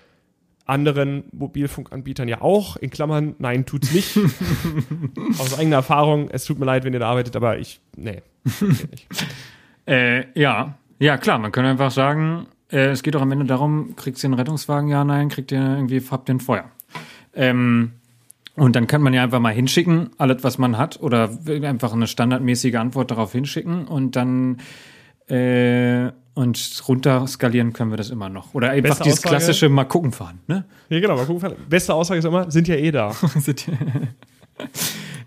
anderen 0.64 1.24
Mobilfunkanbietern 1.32 2.28
ja 2.28 2.40
auch. 2.40 2.76
In 2.76 2.90
Klammern, 2.90 3.34
nein, 3.38 3.66
tut's 3.66 3.92
nicht. 3.92 4.16
Aus 5.40 5.58
eigener 5.58 5.76
Erfahrung, 5.76 6.30
es 6.30 6.44
tut 6.44 6.60
mir 6.60 6.66
leid, 6.66 6.84
wenn 6.84 6.92
ihr 6.92 7.00
da 7.00 7.10
arbeitet, 7.10 7.34
aber 7.34 7.58
ich, 7.58 7.80
nee, 7.96 8.22
nicht. 8.44 9.08
äh, 9.88 10.40
ja, 10.40 10.78
ja, 11.00 11.18
klar, 11.18 11.38
man 11.38 11.50
könnte 11.50 11.70
einfach 11.70 11.90
sagen, 11.90 12.46
äh, 12.74 12.90
es 12.90 13.02
geht 13.02 13.14
doch 13.14 13.22
am 13.22 13.30
Ende 13.32 13.44
darum, 13.44 13.94
kriegt 13.96 14.22
ihr 14.22 14.26
einen 14.26 14.34
Rettungswagen? 14.34 14.88
Ja, 14.88 15.04
nein, 15.04 15.28
kriegt 15.28 15.52
ihr 15.52 15.60
irgendwie, 15.60 16.02
habt 16.10 16.28
ihr 16.28 16.34
ein 16.34 16.40
Feuer? 16.40 16.64
Ähm, 17.34 17.92
und 18.56 18.76
dann 18.76 18.86
kann 18.86 19.02
man 19.02 19.14
ja 19.14 19.22
einfach 19.22 19.40
mal 19.40 19.52
hinschicken, 19.52 20.10
alles, 20.18 20.44
was 20.44 20.58
man 20.58 20.76
hat, 20.78 21.00
oder 21.00 21.30
einfach 21.62 21.92
eine 21.92 22.06
standardmäßige 22.06 22.74
Antwort 22.74 23.10
darauf 23.10 23.32
hinschicken 23.32 23.86
und 23.86 24.16
dann 24.16 24.58
äh, 25.28 26.10
und 26.34 26.82
runter 26.88 27.26
skalieren 27.26 27.72
können 27.72 27.90
wir 27.90 27.96
das 27.96 28.10
immer 28.10 28.28
noch. 28.28 28.54
Oder 28.54 28.70
einfach 28.70 28.90
Beste 28.90 29.04
dieses 29.04 29.18
Aussage, 29.20 29.36
klassische 29.36 29.68
mal 29.68 29.84
gucken 29.84 30.12
fahren, 30.12 30.40
ne? 30.48 30.64
Ja, 30.88 31.00
genau, 31.00 31.16
mal 31.16 31.26
gucken 31.26 31.40
fahren. 31.40 31.54
Beste 31.68 31.94
Aussage 31.94 32.18
ist 32.18 32.24
immer, 32.24 32.50
sind 32.50 32.66
ja 32.68 32.74
eh 32.74 32.90
da. 32.90 33.14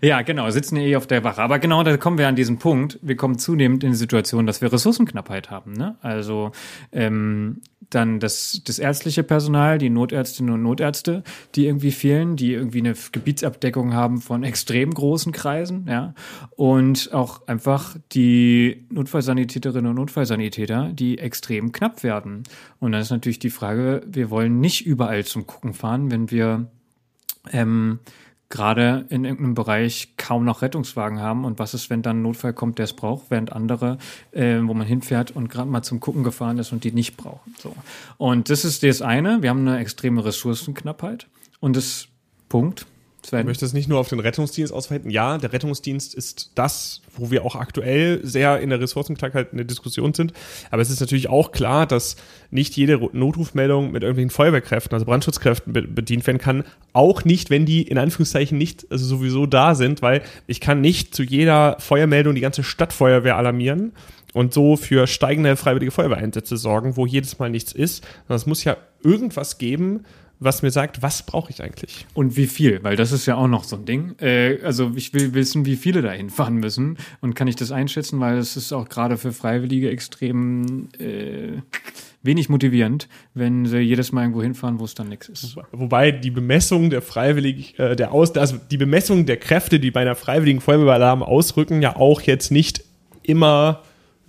Ja, 0.00 0.22
genau, 0.22 0.48
sitzen 0.50 0.76
ja 0.76 0.82
eh 0.82 0.96
auf 0.96 1.06
der 1.06 1.24
Wache. 1.24 1.42
Aber 1.42 1.58
genau, 1.58 1.82
da 1.82 1.96
kommen 1.96 2.18
wir 2.18 2.28
an 2.28 2.36
diesen 2.36 2.58
Punkt. 2.58 2.98
Wir 3.02 3.16
kommen 3.16 3.38
zunehmend 3.38 3.84
in 3.84 3.90
die 3.90 3.96
Situation, 3.96 4.46
dass 4.46 4.60
wir 4.60 4.72
Ressourcenknappheit 4.72 5.50
haben. 5.50 5.72
Ne? 5.72 5.96
Also 6.02 6.52
ähm, 6.92 7.60
dann 7.90 8.20
das, 8.20 8.62
das 8.64 8.78
ärztliche 8.78 9.22
Personal, 9.22 9.78
die 9.78 9.90
Notärztinnen 9.90 10.52
und 10.54 10.62
Notärzte, 10.62 11.22
die 11.54 11.66
irgendwie 11.66 11.90
fehlen, 11.90 12.36
die 12.36 12.52
irgendwie 12.52 12.80
eine 12.80 12.94
Gebietsabdeckung 13.12 13.94
haben 13.94 14.20
von 14.20 14.44
extrem 14.44 14.92
großen 14.92 15.32
Kreisen, 15.32 15.86
ja. 15.88 16.14
Und 16.50 17.12
auch 17.12 17.46
einfach 17.46 17.96
die 18.12 18.86
Notfallsanitäterinnen 18.90 19.90
und 19.90 19.96
Notfallsanitäter, 19.96 20.90
die 20.92 21.18
extrem 21.18 21.72
knapp 21.72 22.02
werden. 22.02 22.42
Und 22.78 22.92
dann 22.92 23.00
ist 23.00 23.10
natürlich 23.10 23.38
die 23.38 23.50
Frage, 23.50 24.02
wir 24.06 24.30
wollen 24.30 24.60
nicht 24.60 24.84
überall 24.84 25.24
zum 25.24 25.46
Gucken 25.46 25.72
fahren, 25.72 26.10
wenn 26.10 26.30
wir 26.30 26.66
ähm, 27.52 28.00
gerade 28.50 29.04
in 29.10 29.24
irgendeinem 29.24 29.54
Bereich 29.54 30.14
kaum 30.16 30.44
noch 30.44 30.62
Rettungswagen 30.62 31.20
haben 31.20 31.44
und 31.44 31.58
was 31.58 31.74
ist, 31.74 31.90
wenn 31.90 32.02
dann 32.02 32.18
ein 32.20 32.22
Notfall 32.22 32.54
kommt, 32.54 32.78
der 32.78 32.84
es 32.84 32.94
braucht, 32.94 33.30
während 33.30 33.52
andere, 33.52 33.98
äh, 34.32 34.58
wo 34.62 34.74
man 34.74 34.86
hinfährt 34.86 35.32
und 35.32 35.48
gerade 35.48 35.68
mal 35.68 35.82
zum 35.82 36.00
Gucken 36.00 36.24
gefahren 36.24 36.58
ist 36.58 36.72
und 36.72 36.84
die 36.84 36.92
nicht 36.92 37.16
brauchen. 37.16 37.54
So. 37.58 37.74
Und 38.16 38.48
das 38.48 38.64
ist 38.64 38.82
das 38.82 39.02
eine, 39.02 39.42
wir 39.42 39.50
haben 39.50 39.66
eine 39.66 39.78
extreme 39.78 40.24
Ressourcenknappheit 40.24 41.26
und 41.60 41.76
das 41.76 42.08
Punkt, 42.48 42.86
Sven. 43.28 43.40
Ich 43.40 43.46
möchte 43.46 43.64
es 43.64 43.72
nicht 43.72 43.88
nur 43.88 43.98
auf 43.98 44.08
den 44.08 44.20
Rettungsdienst 44.20 44.72
ausweiten. 44.72 45.10
Ja, 45.10 45.38
der 45.38 45.52
Rettungsdienst 45.52 46.14
ist 46.14 46.52
das, 46.54 47.02
wo 47.16 47.30
wir 47.30 47.44
auch 47.44 47.56
aktuell 47.56 48.20
sehr 48.22 48.60
in 48.60 48.70
der 48.70 48.80
Ressourcenknappheit 48.80 49.48
in 49.52 49.58
der 49.58 49.66
Diskussion 49.66 50.14
sind. 50.14 50.32
Aber 50.70 50.80
es 50.80 50.90
ist 50.90 51.00
natürlich 51.00 51.28
auch 51.28 51.52
klar, 51.52 51.86
dass 51.86 52.16
nicht 52.50 52.76
jede 52.76 52.98
Notrufmeldung 53.12 53.92
mit 53.92 54.02
irgendwelchen 54.02 54.30
Feuerwehrkräften, 54.30 54.94
also 54.94 55.04
Brandschutzkräften 55.04 55.72
bedient 55.72 56.26
werden 56.26 56.38
kann. 56.38 56.64
Auch 56.92 57.24
nicht, 57.24 57.50
wenn 57.50 57.66
die 57.66 57.82
in 57.82 57.98
Anführungszeichen 57.98 58.56
nicht 58.56 58.86
also 58.90 59.04
sowieso 59.04 59.46
da 59.46 59.74
sind, 59.74 60.00
weil 60.00 60.22
ich 60.46 60.60
kann 60.60 60.80
nicht 60.80 61.14
zu 61.14 61.22
jeder 61.22 61.76
Feuermeldung 61.80 62.34
die 62.34 62.40
ganze 62.40 62.62
Stadtfeuerwehr 62.62 63.36
alarmieren 63.36 63.92
und 64.32 64.54
so 64.54 64.76
für 64.76 65.06
steigende 65.06 65.56
freiwillige 65.56 65.90
Feuerwehreinsätze 65.90 66.56
sorgen, 66.56 66.96
wo 66.96 67.06
jedes 67.06 67.38
Mal 67.38 67.50
nichts 67.50 67.72
ist. 67.72 68.06
Es 68.28 68.46
muss 68.46 68.64
ja 68.64 68.76
irgendwas 69.02 69.58
geben, 69.58 70.04
was 70.40 70.62
mir 70.62 70.70
sagt, 70.70 71.02
was 71.02 71.24
brauche 71.24 71.50
ich 71.50 71.62
eigentlich? 71.62 72.06
Und 72.14 72.36
wie 72.36 72.46
viel, 72.46 72.82
weil 72.82 72.96
das 72.96 73.12
ist 73.12 73.26
ja 73.26 73.36
auch 73.36 73.48
noch 73.48 73.64
so 73.64 73.76
ein 73.76 73.84
Ding. 73.84 74.14
Äh, 74.20 74.58
also 74.62 74.92
ich 74.94 75.12
will 75.12 75.34
wissen, 75.34 75.66
wie 75.66 75.76
viele 75.76 76.02
da 76.02 76.12
hinfahren 76.12 76.56
müssen 76.56 76.98
und 77.20 77.34
kann 77.34 77.48
ich 77.48 77.56
das 77.56 77.72
einschätzen, 77.72 78.20
weil 78.20 78.38
es 78.38 78.56
ist 78.56 78.72
auch 78.72 78.88
gerade 78.88 79.16
für 79.16 79.32
Freiwillige 79.32 79.90
extrem 79.90 80.88
äh, 80.98 81.60
wenig 82.22 82.48
motivierend, 82.48 83.08
wenn 83.34 83.66
sie 83.66 83.78
jedes 83.78 84.12
Mal 84.12 84.22
irgendwo 84.22 84.42
hinfahren, 84.42 84.78
wo 84.78 84.84
es 84.84 84.94
dann 84.94 85.08
nichts 85.08 85.28
ist. 85.28 85.56
Wobei 85.72 86.12
die 86.12 86.30
Bemessung 86.30 86.90
der 86.90 87.02
Freiwilligen, 87.02 87.76
äh, 87.78 87.96
der 87.96 88.12
Aus, 88.12 88.34
also 88.36 88.56
die 88.70 88.76
Bemessung 88.76 89.26
der 89.26 89.38
Kräfte, 89.38 89.80
die 89.80 89.90
bei 89.90 90.02
einer 90.02 90.14
freiwilligen 90.14 90.60
Feuerwehralarm 90.60 91.22
ausrücken, 91.22 91.82
ja 91.82 91.96
auch 91.96 92.20
jetzt 92.22 92.50
nicht 92.50 92.84
immer 93.22 93.82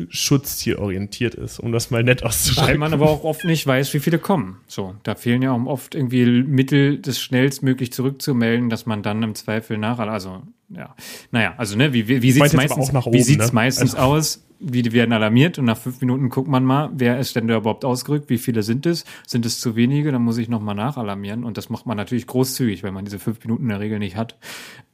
schutzzielorientiert 0.08 1.36
ist, 1.36 1.60
um 1.60 1.72
das 1.72 1.91
mal 1.91 2.04
nett 2.04 2.24
auszudrücken. 2.24 2.70
Weil 2.70 2.78
man 2.78 2.93
aber 2.93 3.10
auch 3.10 3.24
oft 3.24 3.43
nicht 3.43 3.66
weiß, 3.68 3.93
wie 3.93 4.00
viele 4.00 4.20
kommen. 4.20 4.60
So, 4.68 4.95
da 5.04 5.16
fehlen 5.16 5.41
ja 5.41 5.52
auch 5.52 5.66
oft 5.66 5.95
irgendwie 5.95 6.26
Mittel, 6.43 6.97
das 6.97 7.20
schnellstmöglich 7.20 7.91
zurückzumelden, 7.91 8.70
dass 8.70 8.86
man 8.86 9.04
dann 9.04 9.22
im 9.24 9.36
Zweifel 9.36 9.78
nach, 9.78 10.00
also 10.00 10.41
ja, 10.70 10.95
naja, 11.32 11.54
also 11.58 11.76
ne, 11.76 11.93
wie, 11.93 12.08
wie, 12.08 12.22
wie 12.22 12.32
sieht 12.32 12.43
es 12.43 12.54
meistens, 12.54 12.93
oben, 12.93 13.14
wie 13.14 13.22
sieht's 13.22 13.47
ne? 13.47 13.54
meistens 13.54 13.95
also. 13.95 14.14
aus? 14.14 14.45
Wie 14.62 14.91
werden 14.91 15.14
alarmiert 15.14 15.58
und 15.58 15.66
nach 15.66 15.78
fünf 15.78 16.02
Minuten 16.02 16.28
guckt 16.28 16.50
man 16.50 16.66
mal, 16.66 16.89
wer 16.93 17.18
ist 17.18 17.34
denn 17.36 17.47
da 17.47 17.58
überhaupt 17.58 17.86
ausgerückt, 17.86 18.30
wie 18.30 18.38
viele 18.38 18.62
sind 18.62 18.86
es? 18.86 19.06
Sind 19.26 19.45
es 19.45 19.62
zu 19.62 19.78
wenige? 19.78 20.12
Dann 20.12 20.22
muss 20.22 20.38
ich 20.38 20.50
nochmal 20.50 20.76
nachalarmieren 20.76 21.45
und 21.45 21.58
das 21.58 21.70
macht 21.70 21.86
man 21.86 21.95
natürlich 21.95 22.28
großzügig, 22.28 22.84
weil 22.84 22.91
man 22.91 23.06
diese 23.06 23.20
fünf 23.20 23.41
Minuten 23.41 23.64
in 23.64 23.70
der 23.70 23.80
Regel 23.80 24.00
nicht 24.00 24.18
hat. 24.18 24.38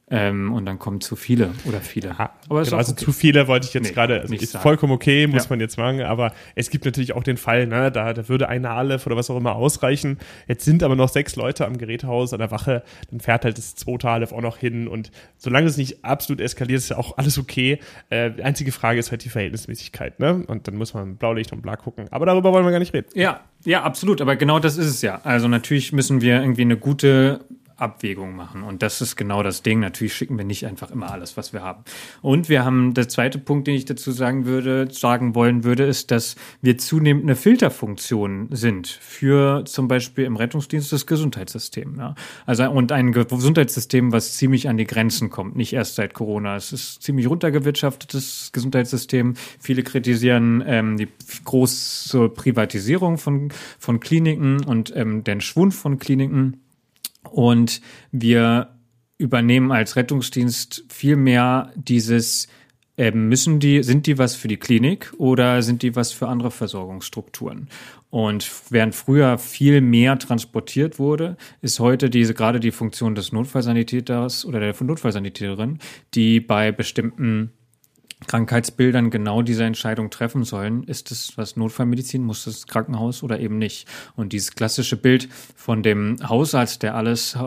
Ähm, 0.08 0.52
und 0.52 0.66
dann 0.66 0.78
kommen 0.78 1.00
zu 1.00 1.16
viele 1.16 1.50
oder 1.64 1.80
viele. 1.80 2.10
Ja, 2.10 2.30
aber 2.48 2.62
genau, 2.62 2.76
also 2.76 2.92
okay. 2.92 3.04
zu 3.04 3.12
viele 3.12 3.48
wollte 3.48 3.66
ich 3.66 3.74
jetzt 3.74 3.88
nee, 3.88 3.92
gerade, 3.92 4.20
also 4.20 4.34
ist 4.34 4.52
sagen. 4.52 4.62
vollkommen 4.62 4.92
okay, 4.92 5.26
muss 5.26 5.44
ja. 5.44 5.50
man 5.50 5.58
jetzt 5.58 5.78
machen, 5.78 6.00
aber 6.02 6.32
es 6.54 6.70
gibt 6.70 6.84
natürlich 6.84 7.12
auch 7.12 7.24
den 7.24 7.36
Fall, 7.36 7.66
ne, 7.66 7.90
da, 7.90 8.12
da 8.12 8.28
würde 8.28 8.48
eine 8.48 8.70
Aleph 8.70 9.04
oder 9.06 9.16
was 9.16 9.30
auch 9.30 9.36
immer 9.36 9.56
ausreichen. 9.56 10.18
Jetzt 10.46 10.64
sind 10.64 10.84
aber 10.84 10.94
noch 10.94 11.08
sechs 11.08 11.34
Leute 11.34 11.66
am 11.66 11.76
Gerätehaus 11.76 12.32
an 12.32 12.38
der 12.38 12.52
Wache, 12.52 12.84
dann 13.10 13.18
fährt 13.18 13.44
halt 13.44 13.58
das 13.58 13.74
zweite 13.74 14.08
Aleph 14.08 14.30
auch 14.30 14.42
noch 14.42 14.58
hin 14.58 14.86
und 14.86 15.10
solange 15.38 15.66
es 15.66 15.76
nicht 15.76 16.04
absolut 16.04 16.40
eskaliert, 16.40 16.78
ist 16.78 16.90
ja 16.90 16.98
auch 16.98 17.18
alles 17.18 17.36
okay. 17.36 17.80
Äh, 18.08 18.30
die 18.30 18.44
einzige 18.44 18.70
Frage 18.70 19.00
ist 19.00 19.10
halt 19.10 19.24
die 19.24 19.28
Verhältnismäßigkeit, 19.28 20.20
ne? 20.20 20.44
Und 20.46 20.68
dann 20.68 20.76
muss 20.76 20.94
man 20.94 21.16
Blaulicht 21.16 21.52
und 21.52 21.62
bla 21.62 21.74
gucken. 21.74 22.06
Aber 22.12 22.26
darüber 22.26 22.52
wollen 22.52 22.64
wir 22.64 22.70
gar 22.70 22.78
nicht 22.78 22.94
reden. 22.94 23.08
Ja, 23.14 23.40
ja, 23.64 23.82
absolut. 23.82 24.20
Aber 24.20 24.36
genau 24.36 24.60
das 24.60 24.76
ist 24.76 24.86
es 24.86 25.02
ja. 25.02 25.20
Also 25.24 25.48
natürlich 25.48 25.92
müssen 25.92 26.20
wir 26.20 26.40
irgendwie 26.40 26.62
eine 26.62 26.76
gute 26.76 27.40
Abwägung 27.76 28.34
machen. 28.34 28.62
Und 28.62 28.82
das 28.82 29.00
ist 29.00 29.16
genau 29.16 29.42
das 29.42 29.62
Ding. 29.62 29.80
Natürlich 29.80 30.14
schicken 30.14 30.38
wir 30.38 30.44
nicht 30.44 30.66
einfach 30.66 30.90
immer 30.90 31.10
alles, 31.10 31.36
was 31.36 31.52
wir 31.52 31.62
haben. 31.62 31.84
Und 32.22 32.48
wir 32.48 32.64
haben 32.64 32.94
der 32.94 33.08
zweite 33.08 33.38
Punkt, 33.38 33.66
den 33.66 33.74
ich 33.74 33.84
dazu 33.84 34.12
sagen 34.12 34.46
würde, 34.46 34.88
sagen 34.90 35.34
wollen 35.34 35.64
würde, 35.64 35.84
ist, 35.84 36.10
dass 36.10 36.36
wir 36.62 36.78
zunehmend 36.78 37.24
eine 37.24 37.36
Filterfunktion 37.36 38.48
sind 38.50 38.88
für 38.88 39.64
zum 39.66 39.88
Beispiel 39.88 40.24
im 40.24 40.36
Rettungsdienst 40.36 40.92
das 40.92 41.06
Gesundheitssystem. 41.06 41.96
Ja. 41.98 42.14
Also 42.46 42.70
und 42.70 42.92
ein 42.92 43.12
Gesundheitssystem, 43.12 44.12
was 44.12 44.36
ziemlich 44.36 44.68
an 44.68 44.76
die 44.78 44.86
Grenzen 44.86 45.30
kommt, 45.30 45.56
nicht 45.56 45.72
erst 45.72 45.96
seit 45.96 46.14
Corona. 46.14 46.56
Es 46.56 46.72
ist 46.72 47.02
ziemlich 47.02 47.28
runtergewirtschaftetes 47.28 48.50
Gesundheitssystem. 48.52 49.34
Viele 49.60 49.82
kritisieren 49.82 50.64
ähm, 50.66 50.96
die 50.96 51.08
große 51.44 52.30
Privatisierung 52.30 53.18
von, 53.18 53.50
von 53.78 54.00
Kliniken 54.00 54.64
und 54.64 54.94
ähm, 54.96 55.24
den 55.24 55.40
Schwund 55.40 55.74
von 55.74 55.98
Kliniken. 55.98 56.62
Und 57.30 57.80
wir 58.12 58.76
übernehmen 59.18 59.72
als 59.72 59.96
Rettungsdienst 59.96 60.84
viel 60.88 61.16
mehr 61.16 61.72
dieses, 61.74 62.48
äh, 62.96 63.10
müssen 63.10 63.60
die, 63.60 63.82
sind 63.82 64.06
die 64.06 64.18
was 64.18 64.34
für 64.34 64.48
die 64.48 64.58
Klinik 64.58 65.12
oder 65.18 65.62
sind 65.62 65.82
die 65.82 65.96
was 65.96 66.12
für 66.12 66.28
andere 66.28 66.50
Versorgungsstrukturen? 66.50 67.68
Und 68.10 68.50
während 68.70 68.94
früher 68.94 69.38
viel 69.38 69.80
mehr 69.80 70.18
transportiert 70.18 70.98
wurde, 70.98 71.36
ist 71.60 71.80
heute 71.80 72.08
diese 72.08 72.34
gerade 72.34 72.60
die 72.60 72.70
Funktion 72.70 73.14
des 73.14 73.32
Notfallsanitäters 73.32 74.46
oder 74.46 74.60
der 74.60 74.74
Notfallsanitäterin, 74.78 75.78
die 76.14 76.40
bei 76.40 76.72
bestimmten 76.72 77.52
Krankheitsbildern 78.26 79.10
genau 79.10 79.42
diese 79.42 79.64
Entscheidung 79.64 80.08
treffen 80.08 80.44
sollen. 80.44 80.84
Ist 80.84 81.10
es 81.10 81.36
was 81.36 81.56
Notfallmedizin? 81.56 82.22
Muss 82.22 82.44
das 82.44 82.66
Krankenhaus 82.66 83.22
oder 83.22 83.38
eben 83.40 83.58
nicht? 83.58 83.86
Und 84.16 84.32
dieses 84.32 84.52
klassische 84.52 84.96
Bild 84.96 85.28
von 85.54 85.82
dem 85.82 86.16
Hausarzt, 86.26 86.82
der 86.82 86.94
alles, 86.94 87.38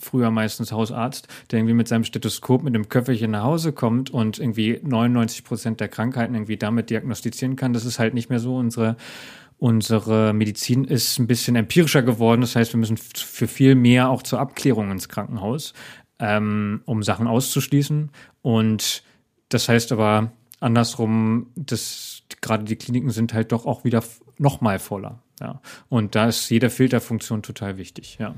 früher 0.00 0.32
meistens 0.32 0.72
Hausarzt, 0.72 1.28
der 1.50 1.60
irgendwie 1.60 1.74
mit 1.74 1.86
seinem 1.86 2.02
Stethoskop 2.02 2.64
mit 2.64 2.74
dem 2.74 2.88
Köfferchen 2.88 3.30
nach 3.30 3.44
Hause 3.44 3.72
kommt 3.72 4.10
und 4.10 4.40
irgendwie 4.40 4.80
99 4.82 5.44
Prozent 5.44 5.80
der 5.80 5.88
Krankheiten 5.88 6.34
irgendwie 6.34 6.56
damit 6.56 6.90
diagnostizieren 6.90 7.54
kann, 7.54 7.72
das 7.72 7.84
ist 7.84 8.00
halt 8.00 8.14
nicht 8.14 8.28
mehr 8.28 8.40
so 8.40 8.56
unsere 8.56 8.96
Unsere 9.58 10.34
Medizin 10.34 10.84
ist 10.84 11.18
ein 11.18 11.26
bisschen 11.26 11.56
empirischer 11.56 12.02
geworden. 12.02 12.42
Das 12.42 12.56
heißt, 12.56 12.74
wir 12.74 12.78
müssen 12.78 12.98
für 12.98 13.48
viel 13.48 13.74
mehr 13.74 14.10
auch 14.10 14.22
zur 14.22 14.38
Abklärung 14.38 14.90
ins 14.90 15.08
Krankenhaus, 15.08 15.72
ähm, 16.18 16.82
um 16.84 17.02
Sachen 17.02 17.26
auszuschließen. 17.26 18.10
Und 18.42 19.02
das 19.48 19.68
heißt 19.68 19.92
aber 19.92 20.32
andersrum, 20.60 21.48
dass 21.54 22.22
gerade 22.40 22.64
die 22.64 22.76
Kliniken 22.76 23.10
sind 23.10 23.34
halt 23.34 23.52
doch 23.52 23.66
auch 23.66 23.84
wieder 23.84 24.02
noch 24.38 24.60
mal 24.60 24.78
voller. 24.78 25.22
Ja. 25.40 25.60
Und 25.88 26.14
da 26.14 26.26
ist 26.26 26.48
jede 26.50 26.70
Filterfunktion 26.70 27.42
total 27.42 27.76
wichtig, 27.76 28.16
ja. 28.18 28.34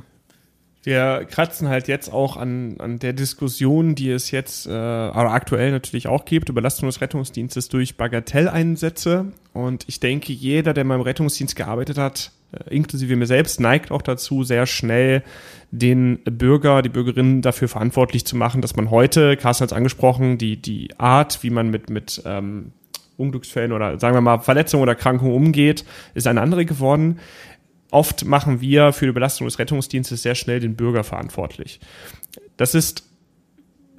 Wir 0.84 1.26
kratzen 1.28 1.68
halt 1.68 1.88
jetzt 1.88 2.10
auch 2.12 2.36
an, 2.36 2.76
an 2.78 2.98
der 2.98 3.12
Diskussion, 3.12 3.94
die 3.94 4.10
es 4.10 4.30
jetzt 4.30 4.66
äh, 4.66 4.70
aber 4.70 5.32
aktuell 5.32 5.70
natürlich 5.72 6.06
auch 6.06 6.24
gibt, 6.24 6.48
Überlastung 6.48 6.88
des 6.88 7.00
Rettungsdienstes 7.00 7.68
durch 7.68 7.96
Bagatelleinsätze. 7.96 9.32
Und 9.52 9.84
ich 9.88 10.00
denke, 10.00 10.32
jeder, 10.32 10.72
der 10.72 10.84
mal 10.84 10.94
im 10.94 11.00
Rettungsdienst 11.02 11.56
gearbeitet 11.56 11.98
hat, 11.98 12.30
inklusive 12.70 13.16
mir 13.16 13.26
selbst, 13.26 13.60
neigt 13.60 13.90
auch 13.90 14.02
dazu, 14.02 14.42
sehr 14.42 14.66
schnell 14.66 15.22
den 15.70 16.18
Bürger, 16.24 16.82
die 16.82 16.88
Bürgerinnen 16.88 17.42
dafür 17.42 17.68
verantwortlich 17.68 18.24
zu 18.24 18.36
machen, 18.36 18.62
dass 18.62 18.76
man 18.76 18.90
heute, 18.90 19.36
Carsten 19.36 19.64
hat 19.64 19.72
es 19.72 19.76
angesprochen, 19.76 20.38
die, 20.38 20.56
die 20.56 20.98
Art, 20.98 21.42
wie 21.42 21.50
man 21.50 21.70
mit, 21.70 21.90
mit 21.90 22.22
ähm, 22.24 22.72
Unglücksfällen 23.18 23.72
oder 23.72 23.98
sagen 23.98 24.16
wir 24.16 24.20
mal 24.20 24.38
Verletzungen 24.38 24.82
oder 24.82 24.92
Erkrankungen 24.92 25.34
umgeht, 25.34 25.84
ist 26.14 26.26
eine 26.26 26.40
andere 26.40 26.64
geworden. 26.64 27.18
Oft 27.90 28.24
machen 28.24 28.60
wir 28.60 28.92
für 28.92 29.06
die 29.06 29.12
Belastung 29.12 29.46
des 29.46 29.58
Rettungsdienstes 29.58 30.22
sehr 30.22 30.34
schnell 30.34 30.60
den 30.60 30.76
Bürger 30.76 31.04
verantwortlich. 31.04 31.80
Das 32.56 32.74
ist 32.74 33.04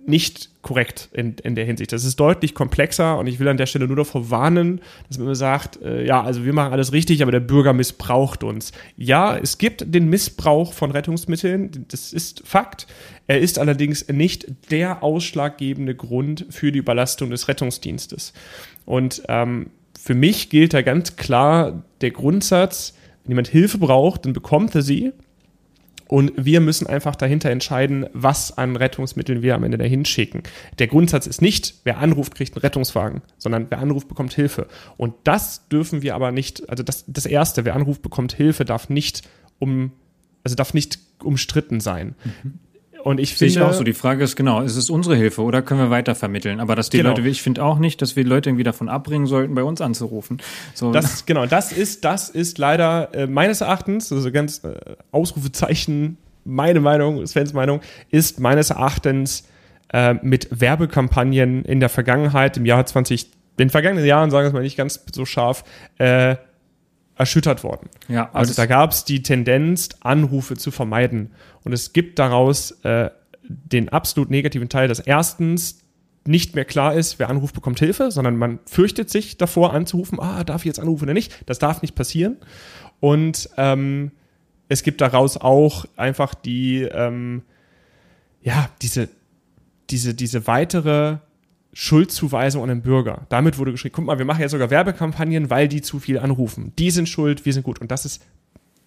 nicht 0.10 0.50
korrekt 0.62 1.10
in, 1.14 1.36
in 1.44 1.56
der 1.56 1.66
Hinsicht. 1.66 1.92
Das 1.92 2.04
ist 2.04 2.20
deutlich 2.20 2.54
komplexer 2.54 3.18
und 3.18 3.28
ich 3.28 3.40
will 3.40 3.48
an 3.48 3.58
der 3.58 3.66
Stelle 3.66 3.88
nur 3.88 3.96
davor 3.96 4.30
warnen, 4.30 4.82
dass 5.08 5.18
man 5.18 5.28
immer 5.28 5.36
sagt, 5.36 5.82
äh, 5.82 6.06
ja, 6.06 6.22
also 6.22 6.44
wir 6.44 6.54
machen 6.54 6.74
alles 6.74 6.92
richtig, 6.92 7.22
aber 7.22 7.32
der 7.32 7.40
Bürger 7.40 7.74
missbraucht 7.74 8.44
uns. 8.44 8.72
Ja, 8.98 9.38
es 9.38 9.58
gibt 9.58 9.94
den 9.94 10.10
Missbrauch 10.10 10.74
von 10.74 10.92
Rettungsmitteln, 10.92 11.86
das 11.90 12.12
ist 12.12 12.44
Fakt. 12.46 12.88
Er 13.28 13.40
ist 13.40 13.60
allerdings 13.60 14.08
nicht 14.10 14.48
der 14.72 15.04
ausschlaggebende 15.04 15.96
Grund 15.96 16.46
für 16.50 16.72
die 16.72 16.80
Überlastung 16.80 17.30
des 17.30 17.48
Rettungsdienstes. 17.48 18.34
Und 18.86 19.22
ähm, 19.28 19.70
für 19.98 20.16
mich 20.16 20.50
gilt 20.50 20.74
da 20.74 20.82
ganz 20.82 21.16
klar 21.16 21.84
der 22.02 22.12
Grundsatz, 22.12 22.96
wenn 23.24 23.32
jemand 23.32 23.48
Hilfe 23.48 23.78
braucht, 23.78 24.26
dann 24.26 24.34
bekommt 24.34 24.74
er 24.76 24.82
sie. 24.82 25.12
Und 26.10 26.34
wir 26.36 26.60
müssen 26.60 26.88
einfach 26.88 27.16
dahinter 27.16 27.52
entscheiden, 27.52 28.08
was 28.14 28.58
an 28.58 28.76
Rettungsmitteln 28.76 29.44
wir 29.44 29.54
am 29.54 29.64
Ende 29.64 29.78
dahin 29.78 30.06
schicken. 30.06 30.42
Der 30.80 30.88
Grundsatz 30.88 31.28
ist 31.28 31.40
nicht, 31.40 31.76
wer 31.84 32.00
anruft, 32.00 32.34
kriegt 32.34 32.56
einen 32.56 32.62
Rettungswagen, 32.62 33.22
sondern 33.38 33.68
wer 33.70 33.78
anruft, 33.78 34.08
bekommt 34.08 34.34
Hilfe. 34.34 34.68
Und 34.98 35.14
das 35.24 35.68
dürfen 35.70 36.02
wir 36.02 36.16
aber 36.16 36.32
nicht, 36.32 36.68
also 36.68 36.82
das, 36.82 37.06
das 37.06 37.28
erste, 37.28 37.64
wer 37.64 37.76
anruft, 37.76 38.02
bekommt 38.02 38.34
Hilfe, 38.34 38.66
darf 38.66 38.90
nicht 38.90 39.22
um, 39.60 39.92
also 40.44 40.56
darf 40.56 40.74
nicht 40.74 40.98
umstritten 41.22 41.80
sein. 41.80 42.16
Mhm. 42.24 42.54
Und 43.04 43.20
ich 43.20 43.36
finde. 43.36 43.66
auch 43.66 43.74
so. 43.74 43.84
Die 43.84 43.94
Frage 43.94 44.24
ist 44.24 44.36
genau, 44.36 44.62
ist 44.62 44.76
es 44.76 44.90
unsere 44.90 45.16
Hilfe 45.16 45.42
oder 45.42 45.62
können 45.62 45.80
wir 45.80 45.90
weiter 45.90 46.16
vermitteln? 46.16 46.60
Aber 46.60 46.76
dass 46.76 46.90
die 46.90 46.98
genau. 46.98 47.10
Leute, 47.10 47.28
ich 47.28 47.42
finde 47.42 47.64
auch 47.64 47.80
nicht, 47.80 48.02
dass 48.02 48.16
wir 48.16 48.26
Leute 48.26 48.50
irgendwie 48.50 48.64
davon 48.64 48.90
abbringen 48.90 49.28
sollten, 49.28 49.56
bei 49.56 49.64
uns 49.64 49.82
anzurufen. 49.82 50.42
So. 50.74 50.92
Das, 50.92 51.26
genau, 51.26 51.46
das 51.46 51.72
ist, 51.72 52.06
das 52.06 52.30
ist 52.30 52.58
leider 52.58 53.14
äh, 53.14 53.28
meines 53.28 53.62
Erachtens, 53.62 54.12
also 54.12 54.32
ganz 54.32 54.64
äh, 54.64 54.76
Ausrufezeichen, 55.12 56.18
meine 56.46 56.80
Meinung, 56.80 57.26
Svens 57.26 57.54
Meinung, 57.54 57.82
ist 58.10 58.40
meines 58.40 58.70
Erachtens 58.70 59.48
äh, 59.94 60.16
mit 60.22 60.48
Werbekampagnen 60.52 61.64
in 61.66 61.80
der 61.80 61.90
Vergangenheit, 61.90 62.58
im 62.58 62.66
Jahr 62.66 62.86
20, 62.86 63.26
in 63.26 63.30
den 63.58 63.70
vergangenen 63.70 64.06
Jahren, 64.06 64.32
sagen 64.32 64.44
wir 64.44 64.48
es 64.48 64.54
mal 64.54 64.64
nicht 64.64 64.78
ganz 64.78 65.04
so 65.14 65.26
scharf, 65.26 65.64
äh, 65.98 66.36
erschüttert 67.20 67.64
worden. 67.64 67.90
Ja, 68.08 68.28
also, 68.28 68.38
also 68.38 68.54
da 68.56 68.66
gab 68.66 68.92
es 68.92 69.04
die 69.04 69.22
Tendenz, 69.22 69.90
Anrufe 70.00 70.56
zu 70.56 70.72
vermeiden. 70.72 71.32
Und 71.64 71.74
es 71.74 71.94
gibt 71.94 72.18
daraus 72.18 72.72
äh, 72.84 73.12
den 73.44 73.90
absolut 73.90 74.30
negativen 74.30 74.70
Teil, 74.70 74.88
dass 74.88 75.00
erstens 75.00 75.84
nicht 76.26 76.56
mehr 76.56 76.66
klar 76.66 76.94
ist, 76.96 77.20
wer 77.20 77.30
anruft, 77.30 77.56
bekommt 77.56 77.80
Hilfe, 77.80 78.12
sondern 78.12 78.38
man 78.38 78.60
fürchtet 78.66 79.10
sich 79.10 79.38
davor 79.38 79.74
anzurufen, 79.74 80.20
ah, 80.20 80.44
darf 80.44 80.62
ich 80.62 80.66
jetzt 80.66 80.80
anrufen 80.80 81.04
oder 81.06 81.14
nicht? 81.14 81.44
Das 81.46 81.60
darf 81.60 81.82
nicht 81.82 81.96
passieren. 81.96 82.38
Und 83.02 83.50
ähm, 83.58 84.12
es 84.70 84.84
gibt 84.84 85.02
daraus 85.02 85.36
auch 85.36 85.86
einfach 85.98 86.36
die, 86.36 86.84
ähm, 86.84 87.44
ja, 88.42 88.70
diese, 88.82 89.10
diese, 89.90 90.14
diese 90.14 90.48
weitere 90.48 91.18
Schuldzuweisung 91.74 92.64
an 92.64 92.70
den 92.70 92.82
Bürger. 92.82 93.28
Damit 93.30 93.58
wurde 93.58 93.72
geschrieben, 93.72 93.94
guck 93.96 94.06
mal, 94.06 94.18
wir 94.18 94.26
machen 94.26 94.42
ja 94.42 94.50
sogar 94.50 94.70
Werbekampagnen, 94.70 95.50
weil 95.50 95.68
die 95.68 95.82
zu 95.82 96.00
viel 96.00 96.20
anrufen. 96.20 96.74
Die 96.80 96.92
sind 96.92 97.08
schuld, 97.08 97.46
wir 97.46 97.54
sind 97.54 97.64
gut. 97.64 97.80
Und 97.80 97.92
das 97.92 98.06
ist 98.06 98.26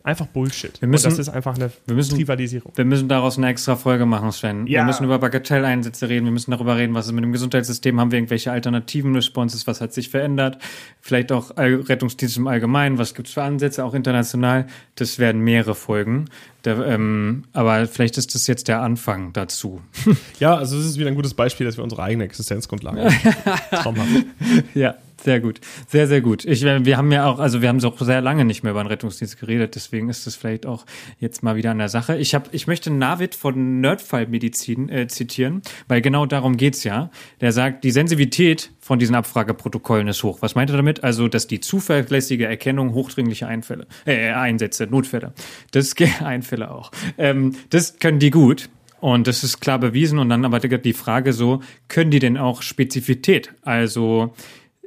einfach 0.05 0.27
Bullshit. 0.27 0.81
Wir 0.81 0.89
müssen, 0.89 1.07
und 1.07 1.13
das 1.13 1.29
ist 1.29 1.33
einfach 1.33 1.55
eine 1.55 1.71
wir 1.87 1.95
müssen, 1.95 2.17
Trivalisierung. 2.17 2.73
Wir 2.75 2.85
müssen 2.85 3.09
daraus 3.09 3.39
eine 3.39 3.49
extra 3.49 3.77
Folge 3.77 4.05
machen, 4.05 4.33
Sven. 4.33 4.67
Ja. 4.67 4.81
Wir 4.81 4.87
müssen 4.87 5.05
über 5.05 5.21
Bagatelleinsätze 5.21 6.09
reden. 6.09 6.25
Wir 6.25 6.33
müssen 6.33 6.51
darüber 6.51 6.77
reden, 6.77 6.93
was 6.95 7.07
ist 7.07 7.13
mit 7.13 7.23
dem 7.23 7.31
Gesundheitssystem. 7.31 8.01
Haben 8.01 8.11
wir 8.11 8.19
irgendwelche 8.19 8.51
alternativen 8.51 9.15
Responses? 9.15 9.69
Was 9.69 9.81
hat 9.81 9.93
sich 9.93 10.09
verändert? 10.09 10.59
Vielleicht 11.01 11.31
auch 11.31 11.57
Rettungsdienst 11.57 12.37
im 12.37 12.49
Allgemeinen. 12.49 12.99
Was 12.99 13.15
gibt 13.15 13.29
es 13.29 13.35
für 13.35 13.45
Ansätze, 13.45 13.85
auch 13.85 13.95
international? 13.95 14.67
Das 14.97 15.21
werden 15.21 15.41
mehrere 15.41 15.77
Folgen. 15.77 16.25
Der, 16.65 16.79
ähm, 16.87 17.45
aber 17.53 17.87
vielleicht 17.87 18.19
ist 18.19 18.35
das 18.35 18.47
jetzt 18.47 18.69
der 18.69 18.83
Anfang 18.83 19.33
dazu. 19.33 19.81
Ja, 20.39 20.57
also 20.57 20.77
es 20.77 20.87
ist 20.87 20.99
wieder 20.99 21.09
ein 21.09 21.15
gutes 21.15 21.35
Beispiel, 21.35 21.67
dass 21.67 21.77
wir 21.77 21.85
unsere 21.85 22.03
eigene 22.03 22.25
Existenzgrundlage 22.25 23.05
haben. 23.73 24.27
Ja, 24.75 24.97
sehr 25.23 25.41
gut. 25.41 25.61
Sehr, 25.87 26.09
sehr 26.09 26.21
gut. 26.21 26.45
Ich, 26.45 26.65
wir 26.65 26.97
haben 26.97 27.13
ja 27.13 27.27
auch, 27.27 27.39
also 27.39 27.63
wir 27.63 27.69
haben 27.69 27.79
so 27.79 27.95
sehr 28.01 28.21
lange 28.21 28.45
nicht 28.45 28.65
mehr 28.65 28.73
über 28.73 28.83
den 28.83 28.89
Rettungsdienst 28.89 29.39
geredet, 29.39 29.77
deswegen 29.77 30.09
ist 30.09 30.27
das 30.27 30.35
vielleicht 30.35 30.67
auch 30.67 30.85
jetzt 31.21 31.45
mal 31.45 31.55
wieder 31.55 31.71
an 31.71 31.79
der 31.79 31.89
Sache. 31.89 32.17
Ich 32.17 32.35
habe, 32.35 32.49
ich 32.51 32.67
möchte 32.67 32.91
Navid 32.91 33.37
von 33.37 33.81
Nerdfallmedizin 33.81 34.89
äh, 34.89 35.07
zitieren, 35.07 35.63
weil 35.87 36.01
genau 36.01 36.27
darum 36.27 36.57
geht's 36.57 36.83
ja. 36.83 37.11
Der 37.41 37.53
sagt, 37.53 37.85
die 37.85 37.93
Sensibilität 37.93 38.73
von 38.81 38.99
diesen 38.99 39.15
Abfrageprotokollen 39.15 40.09
ist 40.09 40.25
hoch. 40.25 40.39
Was 40.41 40.57
meint 40.57 40.71
er 40.71 40.77
damit? 40.77 41.05
Also, 41.05 41.29
dass 41.29 41.47
die 41.47 41.61
zuverlässige 41.61 42.47
Erkennung 42.47 42.93
hochdringlicher 42.93 43.47
Einfälle, 43.47 43.87
äh, 44.05 44.33
Einsätze, 44.33 44.89
Notfälle, 44.89 45.35
das 45.71 45.95
Einfälle 46.21 46.52
auch, 46.71 46.91
ähm, 47.19 47.55
das 47.71 47.99
können 47.99 48.19
die 48.19 48.31
gut. 48.31 48.69
Und 49.01 49.27
das 49.27 49.43
ist 49.43 49.61
klar 49.61 49.81
bewiesen. 49.81 50.21
Und 50.21 50.29
dann 50.29 50.45
aber 50.45 50.61
die 50.61 50.93
Frage 50.93 51.33
so, 51.33 51.61
können 51.89 52.13
die 52.13 52.21
denn 52.21 52.39
auch 52.39 52.63
Spezifität? 52.63 53.53
Also 53.63 54.33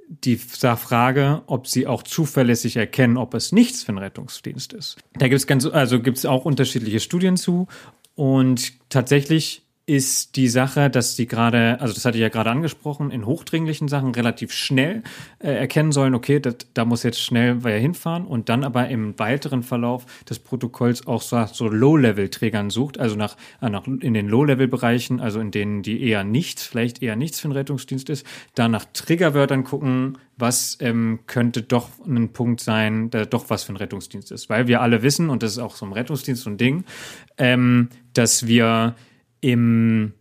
die 0.08 0.38
Frage, 0.78 1.42
ob 1.48 1.68
sie 1.68 1.86
auch 1.86 2.02
zuverlässig 2.02 2.78
erkennen, 2.78 3.18
ob 3.18 3.34
es 3.34 3.52
nichts 3.52 3.84
für 3.84 3.92
ein 3.92 3.98
Rettungsdienst 3.98 4.72
ist. 4.72 4.98
Da 5.16 5.28
gibt 5.28 5.40
es 5.40 5.48
ganz, 5.48 5.66
also 5.66 6.00
gibt 6.00 6.18
es 6.18 6.26
auch 6.26 6.46
unterschiedliche 6.46 7.02
Studien 7.02 7.36
zu. 7.36 7.68
Und 8.16 8.74
tatsächlich 8.90 9.65
ist 9.88 10.36
die 10.36 10.48
Sache, 10.48 10.90
dass 10.90 11.16
die 11.16 11.28
gerade, 11.28 11.80
also 11.80 11.94
das 11.94 12.06
hatte 12.06 12.18
ich 12.18 12.22
ja 12.22 12.30
gerade 12.30 12.50
angesprochen, 12.50 13.12
in 13.12 13.26
hochdringlichen 13.28 13.88
Sachen 13.88 14.16
relativ 14.16 14.52
schnell 14.52 15.04
äh, 15.38 15.52
erkennen 15.52 15.92
sollen, 15.92 16.16
okay, 16.16 16.40
dat, 16.40 16.66
da 16.74 16.86
muss 16.86 17.04
jetzt 17.04 17.22
schnell 17.22 17.64
wer 17.64 17.78
hinfahren 17.80 18.26
und 18.26 18.50
dann 18.50 18.64
aber 18.64 18.88
im 18.90 19.18
weiteren 19.20 19.62
Verlauf 19.62 20.06
des 20.28 20.40
Protokolls 20.40 21.06
auch 21.06 21.22
so, 21.22 21.46
so 21.46 21.68
Low-Level-Trägern 21.68 22.72
sucht, 22.72 23.00
also 23.00 23.16
nach, 23.16 23.38
äh, 23.62 23.70
nach 23.70 23.86
in 23.86 24.16
den 24.16 24.28
Low-Level-Bereichen, 24.28 25.20
also 25.20 25.40
in 25.40 25.52
denen 25.52 25.84
die 25.84 26.02
eher 26.02 26.24
nichts, 26.24 26.66
vielleicht 26.66 27.04
eher 27.04 27.16
nichts 27.16 27.40
für 27.40 27.46
einen 27.46 27.58
Rettungsdienst 27.58 28.10
ist, 28.10 28.26
da 28.56 28.68
nach 28.68 28.86
Triggerwörtern 28.92 29.64
gucken, 29.64 30.18
was 30.36 30.80
ähm, 30.82 31.20
könnte 31.28 31.62
doch 31.62 31.90
ein 32.08 32.34
Punkt 32.34 32.60
sein, 32.60 33.12
der 33.12 33.28
doch 33.28 33.52
was 33.52 33.64
für 33.64 33.74
ein 33.74 33.78
Rettungsdienst 33.78 34.32
ist. 34.32 34.50
Weil 34.50 34.68
wir 34.68 34.82
alle 34.82 35.04
wissen, 35.04 35.30
und 35.30 35.44
das 35.44 35.52
ist 35.52 35.60
auch 35.60 35.76
so 35.76 35.86
ein 35.86 35.94
Rettungsdienst 35.94 36.42
so 36.42 36.50
ein 36.50 36.58
Ding, 36.58 36.86
ähm, 37.38 37.90
dass 38.14 38.48
wir 38.48 38.96
im 39.52 40.14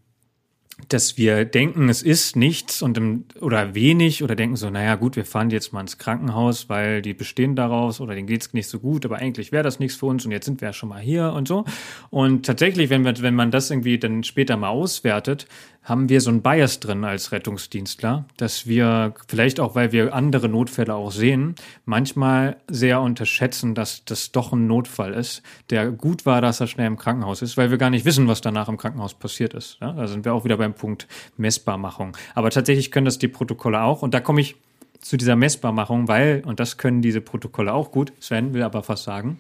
dass 0.89 1.17
wir 1.17 1.45
denken, 1.45 1.89
es 1.89 2.03
ist 2.03 2.37
nichts 2.37 2.83
und 2.83 2.99
im, 2.99 3.25
oder 3.41 3.75
wenig 3.75 4.23
oder 4.23 4.35
denken 4.35 4.57
so, 4.57 4.71
naja 4.71 4.97
gut, 4.97 5.17
wir 5.17 5.25
fahren 5.25 5.51
jetzt 5.51 5.73
mal 5.73 5.81
ins 5.81 5.99
Krankenhaus, 5.99 6.69
weil 6.69 7.01
die 7.01 7.15
bestehen 7.15 7.55
daraus 7.55 8.01
oder 8.01 8.15
denen 8.15 8.27
geht's 8.27 8.53
nicht 8.53 8.69
so 8.69 8.81
gut, 8.81 9.05
aber 9.05 9.17
eigentlich 9.17 9.53
wäre 9.53 9.63
das 9.63 9.79
nichts 9.79 9.97
für 9.97 10.07
uns 10.07 10.25
und 10.25 10.33
jetzt 10.33 10.47
sind 10.47 10.61
wir 10.61 10.69
ja 10.69 10.73
schon 10.73 10.89
mal 10.89 11.01
hier 11.01 11.33
und 11.33 11.49
so. 11.49 11.65
Und 12.11 12.45
tatsächlich, 12.45 12.91
wenn, 12.91 13.05
wir, 13.05 13.15
wenn 13.23 13.35
man 13.35 13.51
das 13.51 13.71
irgendwie 13.71 13.99
dann 13.99 14.25
später 14.25 14.57
mal 14.57 14.69
auswertet, 14.69 15.47
haben 15.85 16.09
wir 16.09 16.21
so 16.21 16.31
ein 16.31 16.43
Bias 16.43 16.81
drin 16.81 17.05
als 17.05 17.31
Rettungsdienstler, 17.31 18.25
dass 18.39 18.67
wir 18.67 19.15
vielleicht 19.29 19.61
auch, 19.61 19.75
weil 19.75 19.93
wir 19.93 20.15
andere 20.15 20.49
Notfälle 20.49 20.95
auch 20.95 21.13
sehen, 21.13 21.55
manchmal 21.85 22.57
sehr 22.69 23.01
unterschätzen, 23.01 23.75
dass 23.75 24.05
das 24.05 24.33
doch 24.33 24.53
ein 24.53 24.67
Notfall 24.67 25.13
ist, 25.13 25.43
der 25.71 25.91
gut 25.91 26.25
war, 26.27 26.41
dass 26.41 26.61
er 26.61 26.67
schnell 26.67 26.87
im 26.87 26.97
Krankenhaus 26.97 27.43
ist, 27.43 27.57
weil 27.57 27.71
wir 27.71 27.79
gar 27.79 27.91
nicht 27.91 28.07
wissen, 28.07 28.27
was 28.27 28.41
danach 28.41 28.69
im 28.69 28.79
Krankenhaus 28.79 29.15
passiert 29.15 29.55
ist. 29.55 29.79
Ja, 29.81 29.93
da 29.93 30.07
sind 30.09 30.25
wir 30.25 30.33
auch 30.35 30.45
wieder 30.45 30.57
beim 30.57 30.75
Punkt 30.75 31.07
Messbarmachung. 31.37 32.17
Aber 32.35 32.51
tatsächlich 32.51 32.91
können 32.91 33.05
das 33.05 33.19
die 33.19 33.29
Protokolle 33.29 33.83
auch 33.83 34.03
und 34.03 34.15
da 34.15 34.21
komme 34.21 34.41
ich 34.41 34.57
zu 35.01 35.19
dieser 35.19 35.37
Messbarmachung, 35.37 36.09
weil, 36.09 36.43
und 36.47 36.61
das 36.61 36.79
können 36.79 37.03
diese 37.03 37.21
Protokolle 37.21 37.75
auch 37.75 37.91
gut, 37.91 38.13
Sven 38.21 38.55
will 38.55 38.63
aber 38.63 38.83
fast 38.83 39.05
sagen. 39.05 39.39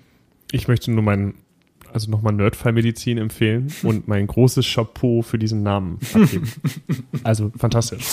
Ich 0.52 0.68
möchte 0.68 0.92
nur 0.92 1.02
meinen 1.02 1.34
also 1.94 2.10
nochmal 2.10 2.32
Nerdfallmedizin 2.32 3.18
empfehlen 3.18 3.72
und 3.84 4.08
mein 4.08 4.26
großes 4.26 4.66
Chapeau 4.66 5.22
für 5.22 5.38
diesen 5.38 5.62
Namen 5.62 6.00
abgeben. 6.12 6.50
also 7.22 7.52
fantastisch. 7.56 8.04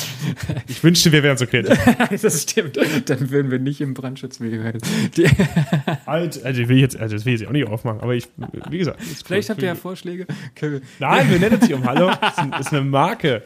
Ich 0.68 0.84
wünschte, 0.84 1.12
wir 1.12 1.24
wären 1.24 1.38
so 1.38 1.48
kreativ. 1.48 1.80
das 2.22 2.44
stimmt. 2.44 2.78
Dann 3.08 3.32
würden 3.32 3.50
wir 3.50 3.58
nicht 3.58 3.82
im 3.82 3.96
Brandschutzvideo 3.96 4.64
halt. 4.64 4.84
Alt, 6.06 6.44
also 6.44 6.62
ich 6.62 6.68
will 6.68 6.78
jetzt, 6.78 6.96
also 6.96 7.16
das 7.16 7.26
will 7.26 7.34
ich 7.34 7.42
jetzt 7.42 7.50
auch 7.50 7.54
nicht 7.54 7.68
aufmachen, 7.68 8.02
aber 8.02 8.14
ich, 8.14 8.28
wie 8.70 8.78
gesagt. 8.78 9.02
Vielleicht 9.02 9.50
cool. 9.50 9.56
habt 9.56 9.62
ihr 9.64 9.68
ja 9.70 9.76
Vorschläge. 9.76 10.28
Nein, 11.00 11.30
wir 11.32 11.40
nennen 11.40 11.56
es 11.56 11.68
nicht 11.68 11.74
um 11.74 11.84
Hallo. 11.84 12.12
Das 12.22 12.68
ist 12.68 12.74
eine 12.74 12.82
Marke. 12.82 13.42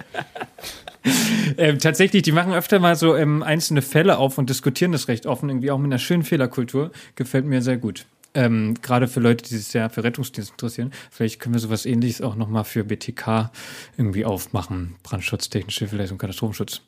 Ähm, 1.57 1.79
tatsächlich, 1.79 2.23
die 2.23 2.31
machen 2.33 2.51
öfter 2.51 2.79
mal 2.79 2.95
so 2.95 3.15
ähm, 3.15 3.41
einzelne 3.41 3.81
Fälle 3.81 4.17
auf 4.17 4.37
und 4.37 4.49
diskutieren 4.49 4.91
das 4.91 5.07
recht 5.07 5.27
offen, 5.27 5.49
irgendwie 5.49 5.71
auch 5.71 5.77
mit 5.77 5.85
einer 5.85 5.99
schönen 5.99 6.23
Fehlerkultur. 6.23 6.91
Gefällt 7.15 7.45
mir 7.45 7.61
sehr 7.61 7.77
gut. 7.77 8.05
Ähm, 8.35 8.75
Gerade 8.81 9.07
für 9.07 9.19
Leute, 9.19 9.43
die 9.43 9.55
sich 9.55 9.65
sehr 9.65 9.89
für 9.89 10.03
Rettungsdienst 10.03 10.51
interessieren. 10.51 10.91
Vielleicht 11.09 11.39
können 11.39 11.55
wir 11.55 11.59
sowas 11.59 11.85
ähnliches 11.85 12.21
auch 12.21 12.35
nochmal 12.35 12.65
für 12.65 12.83
BTK 12.83 13.51
irgendwie 13.97 14.25
aufmachen. 14.25 14.95
Brandschutz, 15.01 15.49
technische 15.49 15.85
und 15.85 16.17
Katastrophenschutz. 16.17 16.81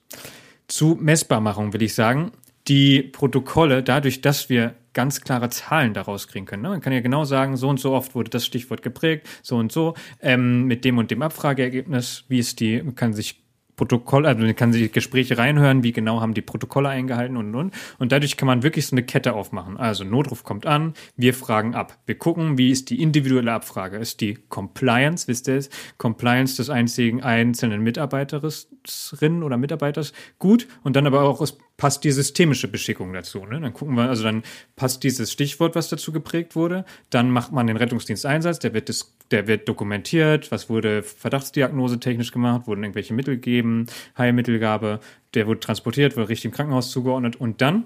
Zu 0.67 0.97
Messbarmachung 0.99 1.73
will 1.73 1.81
ich 1.81 1.95
sagen, 1.95 2.31
die 2.67 3.01
Protokolle, 3.01 3.81
dadurch, 3.81 4.21
dass 4.21 4.49
wir 4.49 4.75
ganz 4.93 5.21
klare 5.21 5.49
Zahlen 5.49 5.93
daraus 5.93 6.27
kriegen 6.27 6.45
können. 6.45 6.63
Ne? 6.63 6.69
Man 6.69 6.81
kann 6.81 6.91
ja 6.91 6.99
genau 7.01 7.23
sagen, 7.23 7.55
so 7.55 7.69
und 7.69 7.79
so 7.79 7.93
oft 7.93 8.15
wurde 8.15 8.29
das 8.29 8.45
Stichwort 8.45 8.81
geprägt, 8.81 9.27
so 9.43 9.55
und 9.55 9.71
so, 9.71 9.93
ähm, 10.21 10.65
mit 10.65 10.83
dem 10.83 10.97
und 10.97 11.11
dem 11.11 11.21
Abfrageergebnis, 11.21 12.25
wie 12.27 12.39
ist 12.39 12.59
die, 12.59 12.81
man 12.81 12.95
kann 12.95 13.13
sich 13.13 13.46
Protokoll, 13.77 14.25
also 14.25 14.43
man 14.43 14.55
kann 14.55 14.73
sich 14.73 14.91
Gespräche 14.91 15.37
reinhören, 15.37 15.83
wie 15.83 15.93
genau 15.93 16.19
haben 16.19 16.33
die 16.33 16.41
Protokolle 16.41 16.89
eingehalten 16.89 17.37
und 17.37 17.55
und. 17.55 17.73
Und 17.99 18.11
dadurch 18.11 18.35
kann 18.35 18.47
man 18.47 18.63
wirklich 18.63 18.87
so 18.87 18.95
eine 18.95 19.03
Kette 19.03 19.33
aufmachen. 19.33 19.77
Also 19.77 20.03
Notruf 20.03 20.43
kommt 20.43 20.65
an, 20.65 20.93
wir 21.15 21.33
fragen 21.33 21.75
ab. 21.75 21.97
Wir 22.07 22.17
gucken, 22.17 22.57
wie 22.57 22.71
ist 22.71 22.89
die 22.89 23.01
individuelle 23.01 23.53
Abfrage. 23.53 23.97
Ist 23.97 24.19
die 24.19 24.33
Compliance, 24.49 25.27
wisst 25.27 25.47
ihr 25.47 25.57
es? 25.57 25.69
Compliance 25.99 26.57
des 26.57 26.71
einzigen 26.71 27.21
einzelnen 27.21 27.81
Mitarbeiterin 27.81 29.43
oder 29.43 29.57
Mitarbeiters 29.57 30.11
gut 30.39 30.67
und 30.83 30.95
dann 30.95 31.05
aber 31.05 31.21
auch 31.21 31.39
ist 31.41 31.59
passt 31.77 32.03
die 32.03 32.11
systemische 32.11 32.67
Beschickung 32.67 33.13
dazu. 33.13 33.45
Ne? 33.45 33.61
Dann 33.61 33.73
gucken 33.73 33.95
wir, 33.95 34.09
also 34.09 34.23
dann 34.23 34.43
passt 34.75 35.03
dieses 35.03 35.31
Stichwort, 35.31 35.75
was 35.75 35.89
dazu 35.89 36.11
geprägt 36.11 36.55
wurde. 36.55 36.85
Dann 37.11 37.29
macht 37.31 37.51
man 37.51 37.67
den 37.67 37.77
Rettungsdiensteinsatz, 37.77 38.59
der 38.59 38.73
wird, 38.73 38.89
dis 38.89 39.15
der 39.31 39.47
wird 39.47 39.67
dokumentiert, 39.67 40.51
was 40.51 40.69
wurde 40.69 41.03
Verdachtsdiagnose 41.03 41.99
technisch 41.99 42.31
gemacht, 42.31 42.65
wurden 42.65 42.83
irgendwelche 42.83 43.13
Mittel 43.13 43.35
gegeben, 43.35 43.87
Heilmittelgabe, 44.17 44.99
der 45.33 45.47
wurde 45.47 45.59
transportiert, 45.59 46.15
wurde 46.15 46.29
richtig 46.29 46.45
im 46.45 46.51
Krankenhaus 46.51 46.91
zugeordnet 46.91 47.35
und 47.35 47.61
dann 47.61 47.85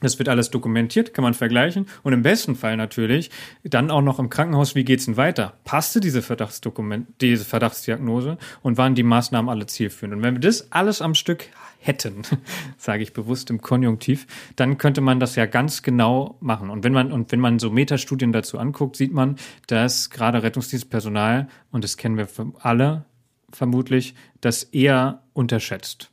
das 0.00 0.18
wird 0.18 0.28
alles 0.28 0.50
dokumentiert, 0.50 1.14
kann 1.14 1.22
man 1.22 1.34
vergleichen. 1.34 1.86
Und 2.02 2.12
im 2.12 2.22
besten 2.22 2.56
Fall 2.56 2.76
natürlich 2.76 3.30
dann 3.62 3.90
auch 3.90 4.02
noch 4.02 4.18
im 4.18 4.30
Krankenhaus, 4.30 4.74
wie 4.74 4.84
geht's 4.84 5.04
denn 5.04 5.16
weiter? 5.16 5.54
Passte 5.64 6.00
diese 6.00 6.22
Verdachtsdokument, 6.22 7.06
diese 7.20 7.44
Verdachtsdiagnose 7.44 8.38
und 8.62 8.78
waren 8.78 8.94
die 8.94 9.02
Maßnahmen 9.02 9.48
alle 9.48 9.66
zielführend? 9.66 10.16
Und 10.16 10.22
wenn 10.22 10.34
wir 10.34 10.40
das 10.40 10.72
alles 10.72 11.02
am 11.02 11.14
Stück 11.14 11.46
hätten, 11.78 12.22
sage 12.78 13.02
ich 13.02 13.12
bewusst 13.12 13.50
im 13.50 13.60
Konjunktiv, 13.60 14.26
dann 14.56 14.78
könnte 14.78 15.00
man 15.00 15.20
das 15.20 15.36
ja 15.36 15.46
ganz 15.46 15.82
genau 15.82 16.36
machen. 16.40 16.70
Und 16.70 16.84
wenn 16.84 16.92
man, 16.92 17.12
und 17.12 17.32
wenn 17.32 17.40
man 17.40 17.58
so 17.58 17.70
Metastudien 17.70 18.32
dazu 18.32 18.58
anguckt, 18.58 18.96
sieht 18.96 19.12
man, 19.12 19.36
dass 19.66 20.10
gerade 20.10 20.42
Rettungsdienstpersonal, 20.42 21.48
und 21.70 21.84
das 21.84 21.96
kennen 21.96 22.16
wir 22.16 22.28
alle 22.60 23.04
vermutlich, 23.52 24.14
das 24.40 24.62
eher 24.62 25.22
unterschätzt. 25.32 26.10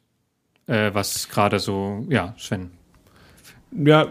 Äh, 0.68 0.94
was 0.94 1.30
gerade 1.30 1.60
so, 1.60 2.06
ja, 2.10 2.34
Sven. 2.38 2.77
Ja, 3.72 4.08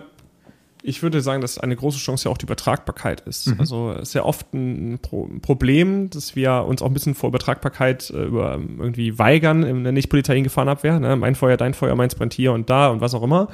ich 0.87 1.03
würde 1.03 1.21
sagen, 1.21 1.41
dass 1.41 1.59
eine 1.59 1.75
große 1.75 1.99
Chance 1.99 2.27
ja 2.29 2.33
auch 2.33 2.39
die 2.39 2.47
Übertragbarkeit 2.47 3.23
ist. 3.23 3.49
Mhm. 3.49 3.57
Also 3.59 3.91
ist 3.93 4.15
ja 4.15 4.25
oft 4.25 4.55
ein, 4.55 5.01
Pro 5.03 5.29
Problem, 5.43 6.11
dass 6.11 6.37
wir 6.37 6.65
uns 6.65 6.81
auch 6.81 6.87
ein 6.87 6.95
bisschen 6.95 7.17
vor 7.17 7.29
Übertragbarkeit 7.29 8.09
äh, 8.11 8.25
über 8.25 8.53
irgendwie 8.53 9.19
weigern 9.19 9.65
in 9.65 9.83
der 9.83 9.93
nicht 9.93 10.09
Polizeigefahrenabwehr. 10.09 11.01
Ne? 11.01 11.17
Mein 11.17 11.35
Feuer, 11.35 11.57
dein 11.57 11.75
Feuer, 11.75 11.97
meins 11.97 12.15
brennt 12.15 12.35
hier 12.35 12.53
und 12.53 12.71
da 12.71 12.89
und 12.89 13.01
was 13.01 13.15
auch 13.15 13.25
immer. 13.25 13.49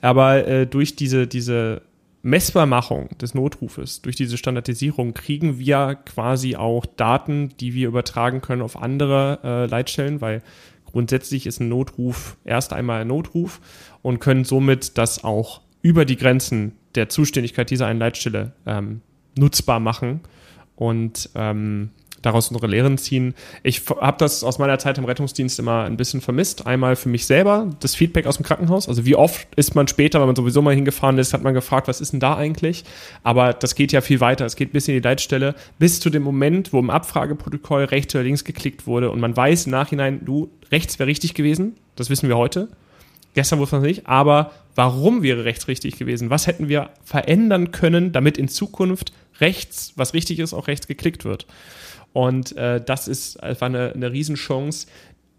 Aber 0.00 0.46
äh, 0.46 0.66
durch 0.66 0.94
diese, 0.94 1.26
diese 1.26 1.82
Messbarmachung 2.22 3.08
des 3.18 3.34
Notrufes, 3.34 4.02
durch 4.02 4.14
diese 4.14 4.36
Standardisierung 4.36 5.12
kriegen 5.12 5.58
wir 5.58 5.96
quasi 6.06 6.54
auch 6.54 6.86
Daten, 6.86 7.50
die 7.58 7.74
wir 7.74 7.88
übertragen 7.88 8.40
können 8.40 8.62
auf 8.62 8.80
andere 8.80 9.40
äh, 9.42 9.66
Leitstellen, 9.66 10.20
weil 10.20 10.42
grundsätzlich 10.96 11.44
ist 11.44 11.60
ein 11.60 11.68
Notruf 11.68 12.38
erst 12.46 12.72
einmal 12.72 13.02
ein 13.02 13.08
Notruf 13.08 13.60
und 14.00 14.18
können 14.18 14.44
somit 14.44 14.96
das 14.96 15.24
auch 15.24 15.60
über 15.82 16.06
die 16.06 16.16
Grenzen 16.16 16.72
der 16.94 17.10
Zuständigkeit 17.10 17.68
dieser 17.68 17.86
einen 17.86 18.00
Leitstelle 18.00 18.52
ähm, 18.64 19.02
nutzbar 19.36 19.78
machen. 19.78 20.20
Und 20.74 21.28
ähm, 21.34 21.90
daraus 22.26 22.48
unsere 22.48 22.66
Lehren 22.66 22.98
ziehen. 22.98 23.34
Ich 23.62 23.82
habe 23.88 24.18
das 24.18 24.44
aus 24.44 24.58
meiner 24.58 24.78
Zeit 24.78 24.98
im 24.98 25.04
Rettungsdienst 25.04 25.58
immer 25.58 25.84
ein 25.84 25.96
bisschen 25.96 26.20
vermisst. 26.20 26.66
Einmal 26.66 26.96
für 26.96 27.08
mich 27.08 27.26
selber, 27.26 27.70
das 27.80 27.94
Feedback 27.94 28.26
aus 28.26 28.36
dem 28.36 28.44
Krankenhaus. 28.44 28.88
Also 28.88 29.06
wie 29.06 29.16
oft 29.16 29.48
ist 29.54 29.74
man 29.74 29.88
später, 29.88 30.20
wenn 30.20 30.26
man 30.26 30.36
sowieso 30.36 30.60
mal 30.62 30.74
hingefahren 30.74 31.18
ist, 31.18 31.32
hat 31.32 31.42
man 31.42 31.54
gefragt, 31.54 31.88
was 31.88 32.00
ist 32.00 32.12
denn 32.12 32.20
da 32.20 32.36
eigentlich? 32.36 32.84
Aber 33.22 33.52
das 33.52 33.74
geht 33.74 33.92
ja 33.92 34.00
viel 34.00 34.20
weiter. 34.20 34.44
Es 34.44 34.56
geht 34.56 34.72
bis 34.72 34.88
in 34.88 34.94
die 34.94 35.00
Leitstelle, 35.00 35.54
bis 35.78 36.00
zu 36.00 36.10
dem 36.10 36.22
Moment, 36.22 36.72
wo 36.72 36.78
im 36.78 36.90
Abfrageprotokoll 36.90 37.84
rechts 37.84 38.14
oder 38.14 38.24
links 38.24 38.44
geklickt 38.44 38.86
wurde 38.86 39.10
und 39.10 39.20
man 39.20 39.36
weiß 39.36 39.66
im 39.66 39.72
Nachhinein, 39.72 40.24
du, 40.24 40.50
rechts 40.70 40.98
wäre 40.98 41.08
richtig 41.08 41.34
gewesen. 41.34 41.76
Das 41.94 42.10
wissen 42.10 42.28
wir 42.28 42.36
heute. 42.36 42.68
Gestern 43.34 43.58
wusste 43.58 43.76
man 43.76 43.84
es 43.84 43.96
nicht, 43.96 44.06
aber 44.06 44.52
warum 44.74 45.22
wäre 45.22 45.44
rechts 45.44 45.68
richtig 45.68 45.98
gewesen? 45.98 46.30
Was 46.30 46.46
hätten 46.46 46.68
wir 46.68 46.88
verändern 47.04 47.70
können, 47.70 48.10
damit 48.12 48.38
in 48.38 48.48
Zukunft 48.48 49.12
rechts, 49.40 49.92
was 49.96 50.14
richtig 50.14 50.38
ist, 50.38 50.54
auch 50.54 50.68
rechts 50.68 50.86
geklickt 50.86 51.26
wird? 51.26 51.46
Und 52.16 52.56
äh, 52.56 52.80
das 52.82 53.08
ist 53.08 53.42
einfach 53.42 53.66
eine, 53.66 53.92
eine 53.92 54.10
Riesenchance, 54.10 54.86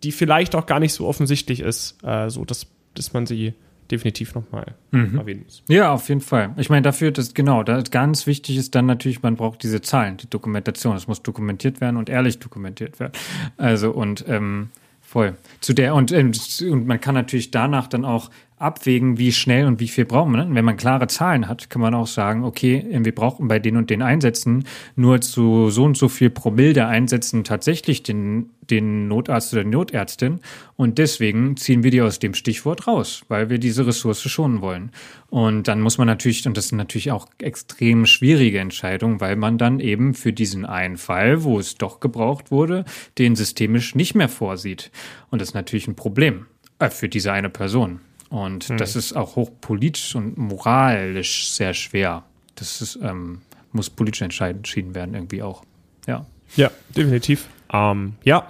die 0.03 0.11
vielleicht 0.11 0.53
auch 0.53 0.67
gar 0.67 0.79
nicht 0.79 0.93
so 0.93 1.07
offensichtlich 1.07 1.61
ist, 1.61 1.97
äh, 2.03 2.29
so 2.29 2.45
dass, 2.45 2.67
dass 2.93 3.13
man 3.13 3.25
sie 3.25 3.55
definitiv 3.89 4.35
nochmal 4.35 4.75
mhm. 4.91 5.17
erwähnen 5.17 5.41
muss. 5.43 5.63
Ja, 5.69 5.91
auf 5.91 6.07
jeden 6.07 6.21
Fall. 6.21 6.53
Ich 6.57 6.69
meine, 6.69 6.83
dafür, 6.83 7.09
dass 7.09 7.33
genau, 7.33 7.63
da 7.63 7.81
ganz 7.81 8.27
wichtig 8.27 8.57
ist 8.57 8.75
dann 8.75 8.85
natürlich, 8.85 9.23
man 9.23 9.37
braucht 9.37 9.63
diese 9.63 9.81
Zahlen, 9.81 10.17
die 10.17 10.29
Dokumentation. 10.29 10.95
Es 10.95 11.07
muss 11.07 11.23
dokumentiert 11.23 11.81
werden 11.81 11.97
und 11.97 12.09
ehrlich 12.09 12.37
dokumentiert 12.37 12.99
werden. 12.99 13.13
Also 13.57 13.89
und 13.89 14.25
ähm, 14.27 14.69
Voll. 15.07 15.37
Zu 15.61 15.71
der 15.71 15.95
und, 15.95 16.11
ähm, 16.11 16.33
und 16.69 16.85
man 16.85 16.99
kann 16.99 17.15
natürlich 17.15 17.49
danach 17.49 17.87
dann 17.87 18.03
auch 18.03 18.29
abwägen, 18.57 19.19
wie 19.19 19.31
schnell 19.31 19.67
und 19.67 19.79
wie 19.79 19.87
viel 19.87 20.05
brauchen 20.05 20.31
wir. 20.31 20.43
Ne? 20.43 20.55
Wenn 20.55 20.65
man 20.65 20.77
klare 20.77 21.07
Zahlen 21.07 21.47
hat, 21.47 21.69
kann 21.69 21.81
man 21.81 21.93
auch 21.93 22.07
sagen, 22.07 22.43
okay, 22.43 22.85
wir 22.89 23.13
brauchen 23.13 23.47
bei 23.47 23.59
den 23.59 23.77
und 23.77 23.89
den 23.91 24.01
Einsätzen 24.01 24.63
nur 24.95 25.21
zu 25.21 25.69
so 25.69 25.83
und 25.83 25.95
so 25.95 26.09
viel 26.09 26.31
pro 26.31 26.49
Milde 26.49 26.87
Einsätzen 26.87 27.43
tatsächlich 27.43 28.01
den, 28.01 28.49
den 28.71 29.07
Notarzt 29.07 29.53
oder 29.53 29.63
die 29.63 29.69
Notärztin 29.69 30.39
und 30.75 30.97
deswegen 30.97 31.55
ziehen 31.55 31.83
wir 31.83 31.91
die 31.91 32.01
aus 32.01 32.17
dem 32.17 32.33
Stichwort 32.33 32.87
raus, 32.87 33.21
weil 33.27 33.51
wir 33.51 33.59
diese 33.59 33.85
Ressource 33.85 34.23
schonen 34.23 34.61
wollen. 34.61 34.91
Und 35.29 35.67
dann 35.67 35.81
muss 35.81 35.99
man 35.99 36.07
natürlich, 36.07 36.47
und 36.47 36.57
das 36.57 36.69
sind 36.69 36.79
natürlich 36.79 37.11
auch 37.11 37.27
extrem 37.37 38.07
schwierige 38.07 38.59
Entscheidungen, 38.59 39.21
weil 39.21 39.35
man 39.35 39.59
dann 39.59 39.79
eben 39.79 40.15
für 40.15 40.33
diesen 40.33 40.65
einen 40.65 40.97
Fall, 40.97 41.43
wo 41.43 41.59
es 41.59 41.75
doch 41.75 41.99
gebraucht 41.99 42.49
wurde, 42.49 42.85
den 43.19 43.35
systemisch 43.35 43.93
nicht 43.93 44.15
mehr 44.15 44.29
vorsieht. 44.29 44.89
Und 45.29 45.41
das 45.41 45.49
ist 45.49 45.55
natürlich 45.55 45.87
ein 45.87 45.95
Problem 45.95 46.47
äh, 46.79 46.89
für 46.89 47.07
diese 47.07 47.31
eine 47.31 47.49
Person. 47.49 47.99
Und 48.29 48.65
hm. 48.65 48.77
das 48.77 48.95
ist 48.95 49.13
auch 49.13 49.35
hochpolitisch 49.35 50.15
und 50.15 50.37
moralisch 50.37 51.49
sehr 51.51 51.73
schwer. 51.73 52.23
Das 52.55 52.81
ist, 52.81 52.99
ähm, 53.01 53.41
muss 53.71 53.89
politisch 53.89 54.21
entschieden 54.21 54.95
werden, 54.95 55.13
irgendwie 55.13 55.43
auch. 55.43 55.63
Ja. 56.07 56.25
Ja, 56.55 56.71
definitiv. 56.95 57.47
Ähm, 57.71 58.13
ja. 58.23 58.49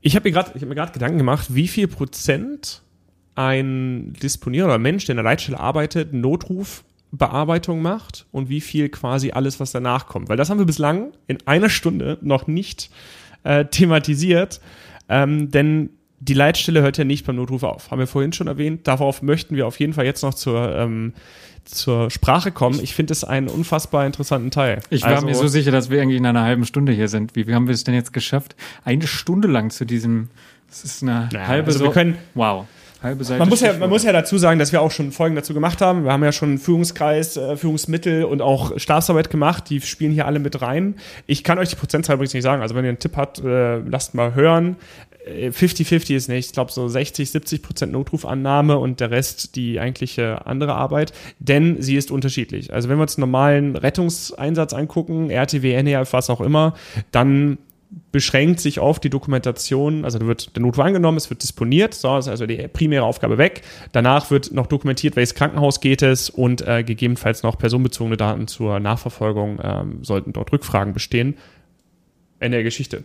Ich 0.00 0.16
habe 0.16 0.28
mir 0.28 0.32
gerade 0.32 0.60
hab 0.60 0.92
Gedanken 0.92 1.18
gemacht, 1.18 1.54
wie 1.54 1.68
viel 1.68 1.88
Prozent 1.88 2.82
ein 3.34 4.12
Disponierer 4.12 4.66
oder 4.66 4.78
Mensch, 4.78 5.06
der 5.06 5.14
in 5.14 5.16
der 5.16 5.24
Leitstelle 5.24 5.58
arbeitet, 5.58 6.12
Notrufbearbeitung 6.12 7.82
macht 7.82 8.26
und 8.30 8.48
wie 8.48 8.60
viel 8.60 8.88
quasi 8.90 9.32
alles, 9.32 9.60
was 9.60 9.72
danach 9.72 10.06
kommt. 10.06 10.28
Weil 10.28 10.36
das 10.36 10.50
haben 10.50 10.58
wir 10.58 10.66
bislang 10.66 11.12
in 11.26 11.38
einer 11.46 11.68
Stunde 11.68 12.18
noch 12.20 12.46
nicht 12.46 12.90
äh, 13.42 13.64
thematisiert. 13.64 14.60
ähm, 15.08 15.50
denn 15.50 15.90
die 16.28 16.34
Leitstelle 16.34 16.82
hört 16.82 16.96
ja 16.96 17.04
nicht 17.04 17.26
beim 17.26 17.36
Notruf 17.36 17.62
auf. 17.62 17.90
Haben 17.90 17.98
wir 17.98 18.06
vorhin 18.06 18.32
schon 18.32 18.46
erwähnt. 18.46 18.86
Darauf 18.86 19.22
möchten 19.22 19.56
wir 19.56 19.66
auf 19.66 19.78
jeden 19.78 19.92
Fall 19.92 20.04
jetzt 20.04 20.22
noch 20.22 20.34
zur, 20.34 20.74
ähm, 20.74 21.12
zur 21.64 22.10
Sprache 22.10 22.50
kommen. 22.50 22.80
Ich 22.82 22.94
finde 22.94 23.12
es 23.12 23.24
einen 23.24 23.48
unfassbar 23.48 24.06
interessanten 24.06 24.50
Teil. 24.50 24.80
Ich 24.90 25.02
war 25.02 25.16
also, 25.16 25.26
mir 25.26 25.34
so 25.34 25.48
sicher, 25.48 25.70
dass 25.70 25.90
wir 25.90 25.98
irgendwie 25.98 26.16
in 26.16 26.26
einer 26.26 26.42
halben 26.42 26.64
Stunde 26.64 26.92
hier 26.92 27.08
sind. 27.08 27.36
Wie, 27.36 27.46
wie 27.46 27.54
haben 27.54 27.66
wir 27.66 27.74
es 27.74 27.84
denn 27.84 27.94
jetzt 27.94 28.12
geschafft? 28.12 28.56
Eine 28.84 29.06
Stunde 29.06 29.48
lang 29.48 29.70
zu 29.70 29.84
diesem, 29.84 30.28
das 30.68 30.84
ist 30.84 31.02
eine 31.02 31.28
ja, 31.32 31.46
halbe 31.46 31.66
also 31.66 31.84
wir 31.84 31.90
können, 31.90 32.16
wow. 32.34 32.66
Halbe 33.02 33.22
Seite 33.22 33.38
man 33.38 33.50
muss, 33.50 33.60
ja, 33.60 33.74
man 33.74 33.90
muss 33.90 34.02
ja 34.02 34.12
dazu 34.12 34.38
sagen, 34.38 34.58
dass 34.58 34.72
wir 34.72 34.80
auch 34.80 34.90
schon 34.90 35.12
Folgen 35.12 35.36
dazu 35.36 35.52
gemacht 35.52 35.82
haben. 35.82 36.04
Wir 36.04 36.12
haben 36.12 36.24
ja 36.24 36.32
schon 36.32 36.56
Führungskreis, 36.56 37.36
äh, 37.36 37.58
Führungsmittel 37.58 38.24
und 38.24 38.40
auch 38.40 38.78
Stabsarbeit 38.78 39.28
gemacht. 39.28 39.68
Die 39.68 39.82
spielen 39.82 40.10
hier 40.10 40.24
alle 40.24 40.38
mit 40.38 40.62
rein. 40.62 40.94
Ich 41.26 41.44
kann 41.44 41.58
euch 41.58 41.68
die 41.68 41.76
Prozentzahl 41.76 42.14
übrigens 42.14 42.32
nicht 42.32 42.42
sagen. 42.42 42.62
Also 42.62 42.74
wenn 42.74 42.84
ihr 42.84 42.88
einen 42.88 42.98
Tipp 42.98 43.18
habt, 43.18 43.40
äh, 43.40 43.76
lasst 43.80 44.14
mal 44.14 44.34
hören. 44.34 44.76
50-50 45.26 46.10
äh, 46.10 46.16
ist 46.16 46.28
nicht. 46.28 46.46
Ich 46.46 46.52
glaube 46.52 46.72
so 46.72 46.86
60, 46.86 47.30
70 47.30 47.62
Prozent 47.62 47.92
Notrufannahme 47.92 48.78
und 48.78 49.00
der 49.00 49.10
Rest 49.10 49.56
die 49.56 49.80
eigentliche 49.80 50.46
andere 50.46 50.74
Arbeit. 50.74 51.12
Denn 51.38 51.80
sie 51.80 51.96
ist 51.96 52.10
unterschiedlich. 52.10 52.72
Also 52.72 52.88
wenn 52.88 52.98
wir 52.98 53.02
uns 53.02 53.16
einen 53.16 53.22
normalen 53.22 53.76
Rettungseinsatz 53.76 54.72
angucken, 54.72 55.30
RTW, 55.30 55.82
NEF, 55.82 56.12
was 56.12 56.30
auch 56.30 56.40
immer, 56.40 56.74
dann 57.10 57.58
beschränkt 58.12 58.60
sich 58.60 58.80
auf 58.80 58.98
die 58.98 59.10
Dokumentation, 59.10 60.04
also 60.04 60.18
da 60.18 60.26
wird 60.26 60.56
der 60.56 60.62
Notruf 60.62 60.84
angenommen, 60.84 61.16
es 61.16 61.30
wird 61.30 61.42
disponiert, 61.42 61.94
so 61.94 62.16
ist 62.18 62.28
also 62.28 62.46
die 62.46 62.56
primäre 62.68 63.04
Aufgabe 63.04 63.38
weg. 63.38 63.62
Danach 63.92 64.30
wird 64.30 64.52
noch 64.52 64.66
dokumentiert, 64.66 65.16
welches 65.16 65.34
Krankenhaus 65.34 65.80
geht 65.80 66.02
es 66.02 66.28
und 66.30 66.66
äh, 66.66 66.82
gegebenenfalls 66.82 67.42
noch 67.42 67.56
personenbezogene 67.56 68.16
Daten 68.16 68.48
zur 68.48 68.80
Nachverfolgung, 68.80 69.60
ähm, 69.62 69.98
sollten 70.02 70.32
dort 70.32 70.52
Rückfragen 70.52 70.92
bestehen. 70.92 71.36
Ende 72.40 72.58
der 72.58 72.64
Geschichte. 72.64 73.04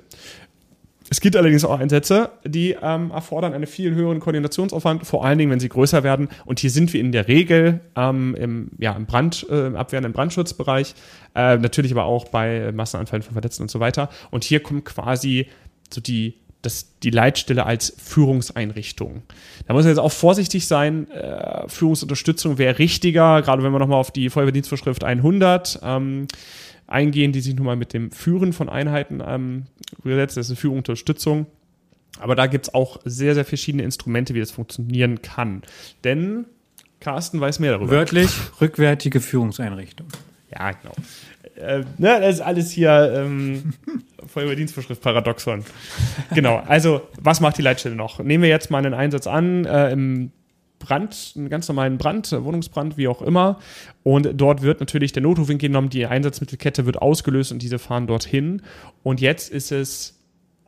Es 1.10 1.22
gibt 1.22 1.36
allerdings 1.36 1.66
auch 1.66 1.80
Einsätze, 1.80 2.30
die 2.46 2.76
ähm, 2.82 3.12
erfordern 3.12 3.54
einen 3.54 3.66
viel 3.66 3.96
höheren 3.96 4.20
Koordinationsaufwand, 4.20 5.08
vor 5.08 5.26
allen 5.26 5.40
Dingen, 5.40 5.52
wenn 5.52 5.60
sie 5.60 5.70
größer 5.70 6.04
werden. 6.04 6.30
Und 6.46 6.60
hier 6.60 6.70
sind 6.70 6.94
wir 6.94 7.00
in 7.00 7.12
der 7.12 7.28
Regel 7.28 7.80
ähm, 7.96 8.36
im, 8.36 8.72
ja, 8.78 8.94
im 8.94 9.06
Brand, 9.06 9.46
äh, 9.50 9.76
abwehrenden 9.76 10.14
Brandschutzbereich, 10.14 10.94
äh, 11.36 11.58
natürlich 11.58 11.92
aber 11.92 12.06
auch 12.06 12.30
bei 12.30 12.72
Massenanfällen 12.72 13.24
von 13.24 13.34
Verletzten 13.34 13.64
und 13.64 13.72
so 13.72 13.80
weiter. 13.80 14.10
Und 14.30 14.44
hier 14.44 14.62
kommt 14.62 14.86
quasi 14.86 15.48
so 15.92 16.00
die 16.00 16.36
das, 16.62 17.00
die 17.04 17.10
Leitstelle 17.10 17.66
als 17.66 17.94
Führungseinrichtung. 17.98 19.24
Da 19.66 19.74
muss 19.74 19.84
man 19.84 19.92
jetzt 19.92 20.00
auch 20.00 20.12
vorsichtig 20.12 20.68
sein. 20.68 21.10
Äh, 21.12 21.70
Führungsunterstützung 21.70 22.58
wäre 22.58 22.80
richtiger, 22.80 23.42
gerade 23.42 23.64
wenn 23.64 23.72
wir 23.72 23.80
nochmal 23.80 24.00
auf 24.00 24.12
die 24.12 24.30
Feuerwehrdienstvorschrift 24.30 25.04
100 25.04 25.80
ähm, 25.84 26.28
eingehen, 26.90 27.32
die 27.32 27.42
sich 27.42 27.56
nun 27.56 27.66
mal 27.66 27.76
mit 27.76 27.94
dem 27.94 28.12
Führen 28.12 28.54
von 28.54 28.70
Einheiten 28.70 29.22
ähm, 29.26 29.64
gesetzt. 30.04 30.38
Das 30.38 30.50
ist 30.50 30.60
Führungsunterstützung. 30.60 31.46
Aber 32.20 32.36
da 32.36 32.48
gibt 32.48 32.68
es 32.68 32.74
auch 32.74 33.00
sehr, 33.06 33.36
sehr 33.36 33.46
verschiedene 33.46 33.84
Instrumente, 33.84 34.34
wie 34.34 34.40
das 34.40 34.52
funktionieren 34.52 35.22
kann. 35.22 35.62
Denn 36.04 36.46
Carsten 37.00 37.40
weiß 37.40 37.60
mehr 37.60 37.72
darüber. 37.72 37.92
Wörtlich 37.92 38.30
rückwärtige 38.60 39.22
Führungseinrichtung. 39.22 40.08
Ja, 40.52 40.72
genau. 40.72 40.94
Äh, 41.56 41.84
ne, 41.98 42.20
das 42.20 42.36
ist 42.36 42.42
alles 42.42 42.72
hier 42.72 43.14
ähm, 43.16 43.74
Feuerwehrdienstvorschrift 44.28 45.02
Paradoxon. 45.02 45.64
Genau, 46.34 46.58
also 46.58 47.02
was 47.22 47.40
macht 47.40 47.58
die 47.58 47.62
Leitstelle 47.62 47.96
noch? 47.96 48.20
Nehmen 48.20 48.44
wir 48.44 48.50
jetzt 48.50 48.72
mal 48.72 48.80
einen 48.80 48.94
Einsatz 48.94 49.28
an 49.28 49.66
äh, 49.66 49.92
im 49.92 50.32
Brand, 50.80 51.34
einen 51.36 51.50
ganz 51.50 51.68
normalen 51.68 51.98
Brand, 51.98 52.32
Wohnungsbrand, 52.32 52.98
wie 52.98 53.08
auch 53.08 53.22
immer. 53.22 53.60
Und 54.04 54.30
dort 54.34 54.62
wird 54.62 54.80
natürlich 54.80 55.12
der 55.12 55.22
Notruf 55.22 55.50
genommen, 55.50 55.90
die 55.90 56.06
Einsatzmittelkette 56.06 56.86
wird 56.86 57.02
ausgelöst 57.02 57.52
und 57.52 57.62
diese 57.62 57.80
fahren 57.80 58.08
dorthin. 58.08 58.62
Und 59.04 59.22
jetzt 59.22 59.52
ist 59.52 59.72
es 59.72 60.20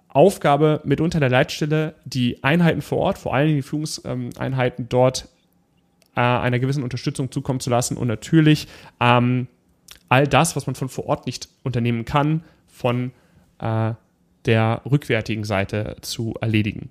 Aufgabe 0.10 0.82
mitunter 0.84 1.20
der 1.20 1.30
Leitstelle, 1.30 1.96
die 2.04 2.44
Einheiten 2.44 2.82
vor 2.82 2.98
Ort, 3.00 3.18
vor 3.18 3.34
allem 3.34 3.56
die 3.56 3.62
Führungseinheiten 3.62 4.90
dort 4.90 5.30
äh, 6.16 6.20
einer 6.20 6.60
gewissen 6.60 6.84
Unterstützung 6.84 7.32
zukommen 7.32 7.62
zu 7.62 7.70
lassen 7.70 7.96
und 7.96 8.08
natürlich 8.08 8.68
ähm, 9.00 9.48
all 10.10 10.28
das, 10.28 10.58
was 10.58 10.68
man 10.68 10.76
von 10.76 10.90
vor 10.90 11.06
Ort 11.06 11.26
nicht 11.26 11.48
unternehmen 11.64 12.04
kann, 12.04 12.44
von 12.68 13.12
äh, 13.60 13.94
der 14.46 14.82
rückwärtigen 14.90 15.46
Seite 15.46 15.96
zu 16.02 16.34
erledigen. 16.42 16.90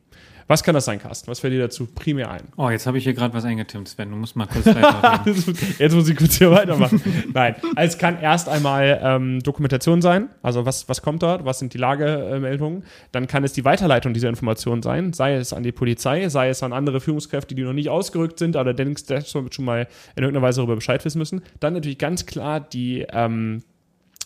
Was 0.51 0.65
kann 0.65 0.75
das 0.75 0.85
sein, 0.85 0.99
Carsten? 0.99 1.31
Was 1.31 1.39
fällt 1.39 1.53
dir 1.53 1.61
dazu 1.61 1.87
primär 1.87 2.29
ein? 2.29 2.43
Oh, 2.57 2.71
jetzt 2.71 2.85
habe 2.89 2.99
ich 2.99 3.05
hier 3.05 3.15
gerade 3.15 3.33
was 3.33 3.45
eingetimmt, 3.45 3.89
Sven. 3.89 4.11
Du 4.11 4.17
musst 4.17 4.35
mal 4.35 4.49
kurz 4.49 4.67
weiterreden. 4.67 5.57
jetzt 5.79 5.95
muss 5.95 6.09
ich 6.09 6.17
kurz 6.17 6.39
hier 6.39 6.51
weitermachen. 6.51 7.01
Nein, 7.33 7.55
also 7.77 7.93
es 7.95 7.99
kann 7.99 8.21
erst 8.21 8.49
einmal 8.49 8.99
ähm, 9.01 9.41
Dokumentation 9.45 10.03
sein. 10.03 10.29
Also 10.43 10.67
was, 10.67 10.89
was 10.89 11.03
kommt 11.03 11.23
dort? 11.23 11.45
Was 11.45 11.61
sind 11.61 11.73
die 11.73 11.79
Lagemeldungen? 11.79 12.83
Dann 13.13 13.29
kann 13.29 13.45
es 13.45 13.53
die 13.53 13.65
Weiterleitung 13.65 14.13
dieser 14.13 14.29
Informationen 14.29 14.83
sein. 14.83 15.13
Sei 15.13 15.35
es 15.35 15.53
an 15.53 15.63
die 15.63 15.71
Polizei, 15.71 16.29
sei 16.29 16.49
es 16.49 16.65
an 16.65 16.73
andere 16.73 17.01
Führungskräfte, 17.01 17.55
die 17.55 17.63
noch 17.63 17.73
nicht 17.73 17.89
ausgerückt 17.89 18.41
sind, 18.41 18.57
aber 18.57 18.75
denkst, 18.75 19.05
schon 19.31 19.65
mal 19.65 19.87
in 20.17 20.25
irgendeiner 20.25 20.45
Weise 20.45 20.57
darüber 20.57 20.75
Bescheid 20.75 21.05
wissen 21.05 21.19
müssen. 21.19 21.43
Dann 21.61 21.75
natürlich 21.75 21.99
ganz 21.99 22.27
klar 22.27 22.59
die 22.59 23.07
ähm, 23.13 23.63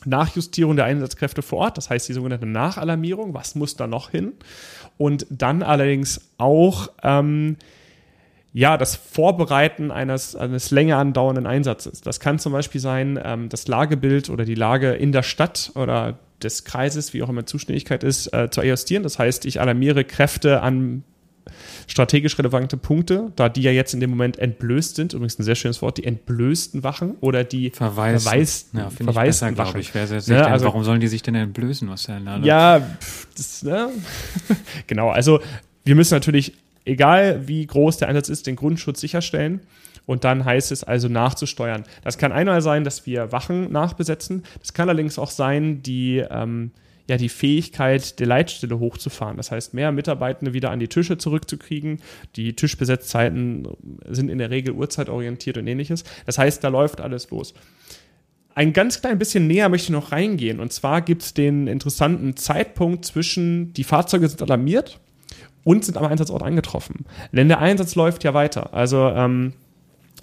Nachjustierung 0.06 0.76
der 0.76 0.84
Einsatzkräfte 0.84 1.42
vor 1.42 1.60
Ort, 1.60 1.78
das 1.78 1.90
heißt 1.90 2.08
die 2.08 2.12
sogenannte 2.12 2.46
Nachalarmierung, 2.46 3.34
was 3.34 3.54
muss 3.54 3.76
da 3.76 3.86
noch 3.86 4.10
hin? 4.10 4.32
Und 4.96 5.26
dann 5.30 5.62
allerdings 5.62 6.30
auch 6.38 6.88
ähm, 7.02 7.56
ja, 8.52 8.78
das 8.78 8.94
Vorbereiten 8.94 9.90
eines, 9.90 10.36
eines 10.36 10.70
länger 10.70 10.98
andauernden 10.98 11.46
Einsatzes. 11.46 12.02
Das 12.02 12.20
kann 12.20 12.38
zum 12.38 12.52
Beispiel 12.52 12.80
sein, 12.80 13.18
ähm, 13.22 13.48
das 13.48 13.66
Lagebild 13.66 14.30
oder 14.30 14.44
die 14.44 14.54
Lage 14.54 14.92
in 14.92 15.10
der 15.10 15.24
Stadt 15.24 15.72
oder 15.74 16.20
des 16.40 16.64
Kreises, 16.64 17.12
wie 17.12 17.22
auch 17.24 17.28
immer 17.28 17.46
Zuständigkeit 17.46 18.04
ist, 18.04 18.32
äh, 18.32 18.50
zu 18.50 18.60
adjustieren. 18.60 19.02
Das 19.02 19.18
heißt, 19.18 19.44
ich 19.44 19.60
alarmiere 19.60 20.04
Kräfte 20.04 20.62
an 20.62 21.02
strategisch 21.86 22.38
relevante 22.38 22.76
Punkte, 22.76 23.32
da 23.36 23.48
die 23.48 23.62
ja 23.62 23.70
jetzt 23.70 23.94
in 23.94 24.00
dem 24.00 24.10
Moment 24.10 24.38
entblößt 24.38 24.96
sind, 24.96 25.12
übrigens 25.12 25.38
ein 25.38 25.42
sehr 25.42 25.54
schönes 25.54 25.82
Wort, 25.82 25.98
die 25.98 26.04
entblößten 26.04 26.82
Wachen 26.82 27.16
oder 27.20 27.44
die 27.44 27.70
verwaisten, 27.70 28.30
verwaisten, 28.30 28.78
ja, 28.78 28.90
verwaisten 28.90 29.48
ich 29.48 29.56
besser, 29.56 29.68
Wachen. 29.68 29.80
Ich. 29.80 29.94
Wer 29.94 30.06
sehr, 30.06 30.20
sehr 30.20 30.38
ja, 30.38 30.46
also, 30.46 30.66
warum 30.66 30.84
sollen 30.84 31.00
die 31.00 31.08
sich 31.08 31.22
denn 31.22 31.34
entblößen? 31.34 31.88
Was 31.88 32.04
denn 32.04 32.26
alle? 32.28 32.46
Ja, 32.46 32.86
das, 33.36 33.62
ne? 33.62 33.90
genau, 34.86 35.10
also 35.10 35.40
wir 35.84 35.94
müssen 35.94 36.14
natürlich, 36.14 36.54
egal 36.84 37.46
wie 37.46 37.66
groß 37.66 37.98
der 37.98 38.08
Einsatz 38.08 38.28
ist, 38.28 38.46
den 38.46 38.56
Grundschutz 38.56 39.00
sicherstellen. 39.00 39.60
Und 40.06 40.24
dann 40.24 40.44
heißt 40.44 40.70
es 40.70 40.84
also 40.84 41.08
nachzusteuern. 41.08 41.84
Das 42.02 42.18
kann 42.18 42.30
einmal 42.30 42.60
sein, 42.60 42.84
dass 42.84 43.06
wir 43.06 43.32
Wachen 43.32 43.72
nachbesetzen. 43.72 44.42
Das 44.60 44.74
kann 44.74 44.90
allerdings 44.90 45.18
auch 45.18 45.30
sein, 45.30 45.82
die 45.82 46.18
ähm, 46.18 46.72
ja 47.08 47.16
die 47.16 47.28
Fähigkeit 47.28 48.18
der 48.18 48.26
Leitstelle 48.26 48.78
hochzufahren. 48.78 49.36
Das 49.36 49.50
heißt, 49.50 49.74
mehr 49.74 49.92
Mitarbeitende 49.92 50.54
wieder 50.54 50.70
an 50.70 50.80
die 50.80 50.88
Tische 50.88 51.18
zurückzukriegen. 51.18 52.00
Die 52.36 52.54
Tischbesetzzeiten 52.54 53.68
sind 54.08 54.30
in 54.30 54.38
der 54.38 54.50
Regel 54.50 54.74
uhrzeitorientiert 54.74 55.58
und 55.58 55.66
ähnliches. 55.66 56.04
Das 56.26 56.38
heißt, 56.38 56.64
da 56.64 56.68
läuft 56.68 57.00
alles 57.00 57.30
los. 57.30 57.54
Ein 58.54 58.72
ganz 58.72 59.00
klein 59.00 59.18
bisschen 59.18 59.46
näher 59.46 59.68
möchte 59.68 59.86
ich 59.86 59.90
noch 59.90 60.12
reingehen. 60.12 60.60
Und 60.60 60.72
zwar 60.72 61.02
gibt 61.02 61.22
es 61.22 61.34
den 61.34 61.66
interessanten 61.66 62.36
Zeitpunkt 62.36 63.04
zwischen, 63.04 63.72
die 63.72 63.84
Fahrzeuge 63.84 64.28
sind 64.28 64.42
alarmiert 64.42 65.00
und 65.64 65.84
sind 65.84 65.98
am 65.98 66.04
Einsatzort 66.04 66.42
angetroffen. 66.42 67.04
Denn 67.32 67.48
der 67.48 67.58
Einsatz 67.58 67.96
läuft 67.96 68.22
ja 68.22 68.32
weiter. 68.32 68.72
Also 68.72 69.08
ähm, 69.08 69.54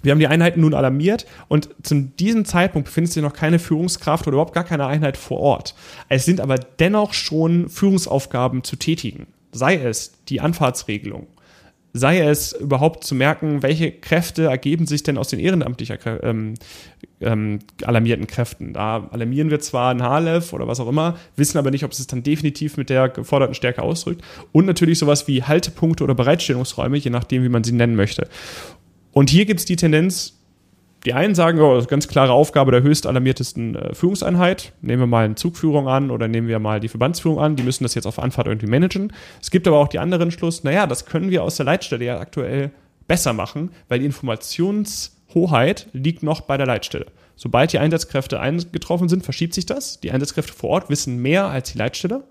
wir 0.02 0.12
haben 0.12 0.18
die 0.18 0.26
Einheiten 0.26 0.60
nun 0.60 0.74
alarmiert 0.74 1.26
und 1.48 1.70
zu 1.82 1.94
diesem 1.94 2.44
Zeitpunkt 2.44 2.86
befindet 2.86 3.12
sich 3.12 3.22
noch 3.22 3.32
keine 3.32 3.58
Führungskraft 3.58 4.26
oder 4.26 4.34
überhaupt 4.34 4.54
gar 4.54 4.64
keine 4.64 4.86
Einheit 4.86 5.16
vor 5.16 5.40
Ort. 5.40 5.74
Es 6.08 6.24
sind 6.24 6.40
aber 6.40 6.56
dennoch 6.56 7.12
schon 7.14 7.68
Führungsaufgaben 7.68 8.64
zu 8.64 8.76
tätigen. 8.76 9.26
Sei 9.52 9.76
es 9.76 10.12
die 10.28 10.40
Anfahrtsregelung, 10.40 11.26
sei 11.92 12.20
es 12.20 12.52
überhaupt 12.52 13.04
zu 13.04 13.14
merken, 13.14 13.62
welche 13.62 13.92
Kräfte 13.92 14.44
ergeben 14.44 14.86
sich 14.86 15.02
denn 15.02 15.18
aus 15.18 15.28
den 15.28 15.38
ehrenamtlich 15.38 15.92
ähm, 16.22 16.54
ähm, 17.20 17.58
alarmierten 17.84 18.26
Kräften. 18.26 18.72
Da 18.72 19.08
alarmieren 19.10 19.50
wir 19.50 19.60
zwar 19.60 19.94
ein 19.94 20.02
HLF 20.02 20.52
oder 20.52 20.66
was 20.66 20.80
auch 20.80 20.88
immer, 20.88 21.16
wissen 21.36 21.58
aber 21.58 21.70
nicht, 21.70 21.84
ob 21.84 21.92
es 21.92 21.98
es 21.98 22.06
dann 22.06 22.22
definitiv 22.22 22.76
mit 22.76 22.88
der 22.88 23.08
geforderten 23.10 23.54
Stärke 23.54 23.82
ausdrückt. 23.82 24.22
Und 24.52 24.64
natürlich 24.66 24.98
sowas 24.98 25.28
wie 25.28 25.42
Haltepunkte 25.42 26.02
oder 26.02 26.14
Bereitstellungsräume, 26.14 26.96
je 26.96 27.10
nachdem, 27.10 27.42
wie 27.42 27.50
man 27.50 27.64
sie 27.64 27.72
nennen 27.72 27.94
möchte. 27.94 28.26
Und 29.12 29.30
hier 29.30 29.44
gibt 29.44 29.60
es 29.60 29.66
die 29.66 29.76
Tendenz, 29.76 30.34
die 31.04 31.14
einen 31.14 31.34
sagen, 31.34 31.60
oh, 31.60 31.82
ganz 31.84 32.08
klare 32.08 32.32
Aufgabe 32.32 32.70
der 32.70 32.82
höchst 32.82 33.06
alarmiertesten 33.06 33.74
äh, 33.74 33.94
Führungseinheit. 33.94 34.72
Nehmen 34.82 35.02
wir 35.02 35.06
mal 35.06 35.24
eine 35.24 35.34
Zugführung 35.34 35.88
an 35.88 36.10
oder 36.10 36.28
nehmen 36.28 36.48
wir 36.48 36.58
mal 36.58 36.80
die 36.80 36.88
Verbandsführung 36.88 37.40
an. 37.40 37.56
Die 37.56 37.62
müssen 37.62 37.84
das 37.84 37.94
jetzt 37.94 38.06
auf 38.06 38.18
Anfahrt 38.18 38.46
irgendwie 38.46 38.68
managen. 38.68 39.12
Es 39.40 39.50
gibt 39.50 39.66
aber 39.66 39.78
auch 39.78 39.88
die 39.88 39.98
anderen 39.98 40.30
Schluss, 40.30 40.64
naja, 40.64 40.86
das 40.86 41.06
können 41.06 41.30
wir 41.30 41.42
aus 41.42 41.56
der 41.56 41.66
Leitstelle 41.66 42.04
ja 42.04 42.20
aktuell 42.20 42.70
besser 43.08 43.32
machen, 43.32 43.70
weil 43.88 43.98
die 43.98 44.06
Informationshoheit 44.06 45.88
liegt 45.92 46.22
noch 46.22 46.42
bei 46.42 46.56
der 46.56 46.66
Leitstelle. 46.66 47.06
Sobald 47.34 47.72
die 47.72 47.78
Einsatzkräfte 47.78 48.38
eingetroffen 48.38 49.08
sind, 49.08 49.24
verschiebt 49.24 49.54
sich 49.54 49.66
das. 49.66 49.98
Die 50.00 50.12
Einsatzkräfte 50.12 50.52
vor 50.52 50.70
Ort 50.70 50.90
wissen 50.90 51.20
mehr 51.20 51.46
als 51.46 51.72
die 51.72 51.78
Leitstelle. 51.78 52.22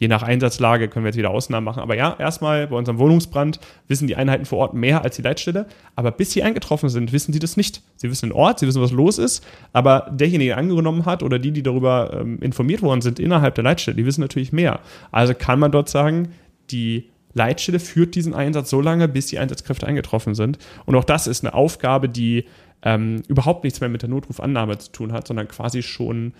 Je 0.00 0.08
nach 0.08 0.22
Einsatzlage 0.22 0.88
können 0.88 1.04
wir 1.04 1.10
jetzt 1.10 1.16
wieder 1.18 1.30
Ausnahmen 1.30 1.64
machen. 1.64 1.80
Aber 1.80 1.94
ja, 1.96 2.16
erstmal 2.18 2.66
bei 2.66 2.76
unserem 2.76 2.98
Wohnungsbrand 2.98 3.60
wissen 3.86 4.08
die 4.08 4.16
Einheiten 4.16 4.44
vor 4.44 4.58
Ort 4.58 4.74
mehr 4.74 5.02
als 5.02 5.16
die 5.16 5.22
Leitstelle. 5.22 5.66
Aber 5.94 6.10
bis 6.10 6.32
sie 6.32 6.42
eingetroffen 6.42 6.88
sind, 6.88 7.12
wissen 7.12 7.32
sie 7.32 7.38
das 7.38 7.56
nicht. 7.56 7.80
Sie 7.96 8.10
wissen 8.10 8.30
den 8.30 8.32
Ort, 8.32 8.58
sie 8.58 8.66
wissen, 8.66 8.82
was 8.82 8.90
los 8.90 9.18
ist. 9.18 9.46
Aber 9.72 10.10
derjenige, 10.10 10.50
der 10.50 10.58
angenommen 10.58 11.06
hat 11.06 11.22
oder 11.22 11.38
die, 11.38 11.52
die 11.52 11.62
darüber 11.62 12.10
ähm, 12.20 12.40
informiert 12.40 12.82
worden 12.82 13.02
sind 13.02 13.20
innerhalb 13.20 13.54
der 13.54 13.64
Leitstelle, 13.64 13.96
die 13.96 14.04
wissen 14.04 14.20
natürlich 14.20 14.52
mehr. 14.52 14.80
Also 15.12 15.32
kann 15.32 15.60
man 15.60 15.70
dort 15.70 15.88
sagen, 15.88 16.30
die 16.70 17.10
Leitstelle 17.32 17.78
führt 17.78 18.16
diesen 18.16 18.34
Einsatz 18.34 18.70
so 18.70 18.80
lange, 18.80 19.06
bis 19.06 19.26
die 19.26 19.38
Einsatzkräfte 19.38 19.86
eingetroffen 19.86 20.34
sind. 20.34 20.58
Und 20.86 20.96
auch 20.96 21.04
das 21.04 21.28
ist 21.28 21.44
eine 21.44 21.54
Aufgabe, 21.54 22.08
die 22.08 22.46
ähm, 22.82 23.22
überhaupt 23.28 23.62
nichts 23.62 23.80
mehr 23.80 23.88
mit 23.88 24.02
der 24.02 24.08
Notrufannahme 24.08 24.78
zu 24.78 24.90
tun 24.90 25.12
hat, 25.12 25.26
sondern 25.26 25.46
quasi 25.48 25.82
schon 25.82 26.32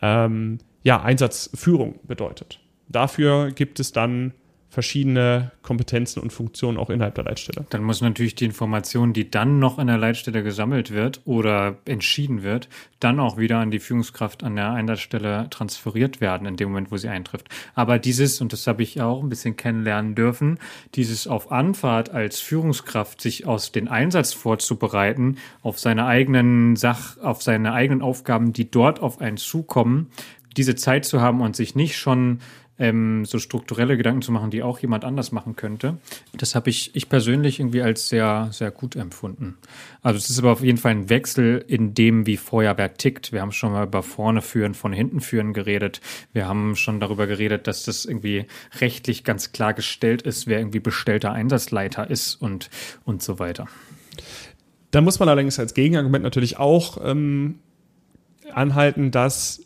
ähm, 0.00 0.58
ja, 0.82 1.02
Einsatzführung 1.02 1.96
bedeutet. 2.06 2.60
Dafür 2.90 3.52
gibt 3.52 3.80
es 3.80 3.92
dann 3.92 4.34
verschiedene 4.70 5.50
Kompetenzen 5.62 6.20
und 6.20 6.32
Funktionen 6.32 6.78
auch 6.78 6.90
innerhalb 6.90 7.16
der 7.16 7.24
Leitstelle. 7.24 7.66
Dann 7.70 7.82
muss 7.82 8.00
natürlich 8.00 8.36
die 8.36 8.44
Information, 8.44 9.12
die 9.12 9.28
dann 9.28 9.58
noch 9.58 9.80
in 9.80 9.88
der 9.88 9.98
Leitstelle 9.98 10.44
gesammelt 10.44 10.92
wird 10.92 11.20
oder 11.24 11.76
entschieden 11.86 12.44
wird, 12.44 12.68
dann 13.00 13.18
auch 13.18 13.36
wieder 13.36 13.58
an 13.58 13.72
die 13.72 13.80
Führungskraft 13.80 14.44
an 14.44 14.54
der 14.54 14.70
Einsatzstelle 14.70 15.48
transferiert 15.50 16.20
werden 16.20 16.46
in 16.46 16.56
dem 16.56 16.68
Moment, 16.68 16.92
wo 16.92 16.96
sie 16.96 17.08
eintrifft. 17.08 17.48
Aber 17.74 17.98
dieses, 17.98 18.40
und 18.40 18.52
das 18.52 18.66
habe 18.68 18.84
ich 18.84 19.00
auch 19.02 19.22
ein 19.22 19.28
bisschen 19.28 19.56
kennenlernen 19.56 20.14
dürfen, 20.14 20.58
dieses 20.94 21.26
auf 21.26 21.50
Anfahrt 21.50 22.10
als 22.10 22.38
Führungskraft 22.38 23.20
sich 23.20 23.48
aus 23.48 23.72
den 23.72 23.88
Einsatz 23.88 24.32
vorzubereiten, 24.32 25.38
auf 25.62 25.80
seine 25.80 26.06
eigenen 26.06 26.76
Sach, 26.76 27.18
auf 27.18 27.42
seine 27.42 27.72
eigenen 27.72 28.02
Aufgaben, 28.02 28.52
die 28.52 28.70
dort 28.70 29.00
auf 29.00 29.20
einen 29.20 29.36
zukommen, 29.36 30.12
diese 30.56 30.74
Zeit 30.74 31.04
zu 31.04 31.20
haben 31.20 31.40
und 31.40 31.56
sich 31.56 31.74
nicht 31.74 31.96
schon 31.96 32.40
ähm, 32.80 33.26
so 33.26 33.38
strukturelle 33.38 33.96
Gedanken 33.96 34.22
zu 34.22 34.32
machen, 34.32 34.50
die 34.50 34.62
auch 34.62 34.78
jemand 34.80 35.04
anders 35.04 35.30
machen 35.30 35.54
könnte. 35.54 35.98
Das 36.32 36.54
habe 36.54 36.70
ich, 36.70 36.96
ich 36.96 37.08
persönlich 37.08 37.60
irgendwie 37.60 37.82
als 37.82 38.08
sehr, 38.08 38.48
sehr 38.52 38.70
gut 38.70 38.96
empfunden. 38.96 39.58
Also 40.02 40.16
es 40.16 40.30
ist 40.30 40.38
aber 40.38 40.50
auf 40.50 40.62
jeden 40.62 40.78
Fall 40.78 40.92
ein 40.92 41.10
Wechsel 41.10 41.62
in 41.68 41.94
dem, 41.94 42.26
wie 42.26 42.38
Feuerwehr 42.38 42.94
tickt. 42.94 43.32
Wir 43.32 43.42
haben 43.42 43.52
schon 43.52 43.72
mal 43.72 43.86
über 43.86 44.02
vorne 44.02 44.40
führen, 44.40 44.72
von 44.72 44.94
hinten 44.94 45.20
führen 45.20 45.52
geredet. 45.52 46.00
Wir 46.32 46.48
haben 46.48 46.74
schon 46.74 47.00
darüber 47.00 47.26
geredet, 47.26 47.66
dass 47.66 47.84
das 47.84 48.06
irgendwie 48.06 48.46
rechtlich 48.80 49.24
ganz 49.24 49.52
klar 49.52 49.74
gestellt 49.74 50.22
ist, 50.22 50.46
wer 50.46 50.58
irgendwie 50.58 50.80
bestellter 50.80 51.32
Einsatzleiter 51.32 52.08
ist 52.08 52.34
und, 52.36 52.70
und 53.04 53.22
so 53.22 53.38
weiter. 53.38 53.66
Da 54.90 55.02
muss 55.02 55.20
man 55.20 55.28
allerdings 55.28 55.58
als 55.58 55.74
Gegenargument 55.74 56.24
natürlich 56.24 56.58
auch 56.58 56.98
ähm, 57.04 57.58
anhalten, 58.52 59.10
dass 59.10 59.60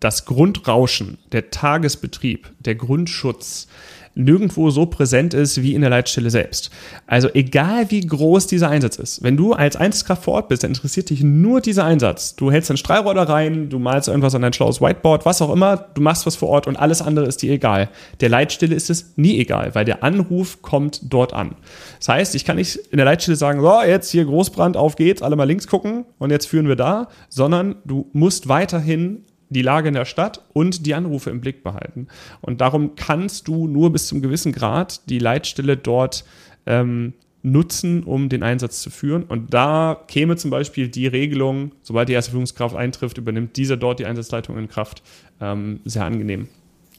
das 0.00 0.24
Grundrauschen, 0.24 1.18
der 1.32 1.50
Tagesbetrieb, 1.50 2.50
der 2.58 2.74
Grundschutz 2.74 3.68
nirgendwo 4.14 4.70
so 4.70 4.86
präsent 4.86 5.34
ist 5.34 5.62
wie 5.62 5.74
in 5.74 5.82
der 5.82 5.90
Leitstelle 5.90 6.30
selbst. 6.30 6.70
Also 7.06 7.28
egal 7.32 7.90
wie 7.90 8.00
groß 8.00 8.46
dieser 8.48 8.68
Einsatz 8.68 8.96
ist, 8.96 9.22
wenn 9.22 9.36
du 9.36 9.52
als 9.52 9.76
Einsatzkraft 9.76 10.24
vor 10.24 10.34
Ort 10.34 10.48
bist, 10.48 10.64
dann 10.64 10.72
interessiert 10.72 11.10
dich 11.10 11.22
nur 11.22 11.60
dieser 11.60 11.84
Einsatz. 11.84 12.34
Du 12.34 12.50
hältst 12.50 12.70
einen 12.70 12.76
Strahlroller 12.76 13.28
rein, 13.28 13.68
du 13.68 13.78
malst 13.78 14.08
irgendwas 14.08 14.34
an 14.34 14.42
dein 14.42 14.52
schlaues 14.52 14.80
Whiteboard, 14.80 15.24
was 15.26 15.40
auch 15.40 15.52
immer, 15.52 15.76
du 15.76 16.00
machst 16.00 16.26
was 16.26 16.36
vor 16.36 16.48
Ort 16.48 16.66
und 16.66 16.76
alles 16.76 17.02
andere 17.02 17.26
ist 17.26 17.42
dir 17.42 17.52
egal. 17.52 17.88
Der 18.20 18.28
Leitstelle 18.28 18.74
ist 18.74 18.90
es 18.90 19.12
nie 19.16 19.38
egal, 19.38 19.74
weil 19.74 19.84
der 19.84 20.02
Anruf 20.02 20.60
kommt 20.60 21.00
dort 21.04 21.32
an. 21.32 21.54
Das 21.98 22.08
heißt, 22.08 22.34
ich 22.34 22.44
kann 22.44 22.56
nicht 22.56 22.76
in 22.90 22.96
der 22.96 23.06
Leitstelle 23.06 23.36
sagen, 23.36 23.60
so, 23.60 23.80
jetzt 23.82 24.10
hier 24.10 24.24
Großbrand, 24.24 24.76
auf 24.76 24.96
geht's, 24.96 25.22
alle 25.22 25.36
mal 25.36 25.44
links 25.44 25.68
gucken 25.68 26.04
und 26.18 26.30
jetzt 26.30 26.46
führen 26.46 26.68
wir 26.68 26.76
da, 26.76 27.08
sondern 27.28 27.76
du 27.84 28.08
musst 28.12 28.48
weiterhin 28.48 29.24
die 29.50 29.62
Lage 29.62 29.88
in 29.88 29.94
der 29.94 30.04
Stadt 30.04 30.42
und 30.52 30.86
die 30.86 30.94
Anrufe 30.94 31.30
im 31.30 31.40
Blick 31.40 31.62
behalten. 31.62 32.08
Und 32.40 32.60
darum 32.60 32.94
kannst 32.94 33.48
du 33.48 33.66
nur 33.66 33.92
bis 33.92 34.06
zum 34.06 34.22
gewissen 34.22 34.52
Grad 34.52 35.08
die 35.10 35.18
Leitstelle 35.18 35.76
dort 35.76 36.24
ähm, 36.66 37.12
nutzen, 37.42 38.04
um 38.04 38.28
den 38.28 38.42
Einsatz 38.42 38.80
zu 38.80 38.90
führen. 38.90 39.24
Und 39.24 39.52
da 39.52 40.02
käme 40.08 40.36
zum 40.36 40.50
Beispiel 40.50 40.88
die 40.88 41.06
Regelung, 41.06 41.72
sobald 41.82 42.08
die 42.08 42.12
erste 42.12 42.32
Führungskraft 42.32 42.76
eintrifft, 42.76 43.18
übernimmt 43.18 43.56
dieser 43.56 43.76
dort 43.76 43.98
die 43.98 44.06
Einsatzleitung 44.06 44.56
in 44.58 44.68
Kraft, 44.68 45.02
ähm, 45.40 45.80
sehr 45.84 46.04
angenehm 46.04 46.48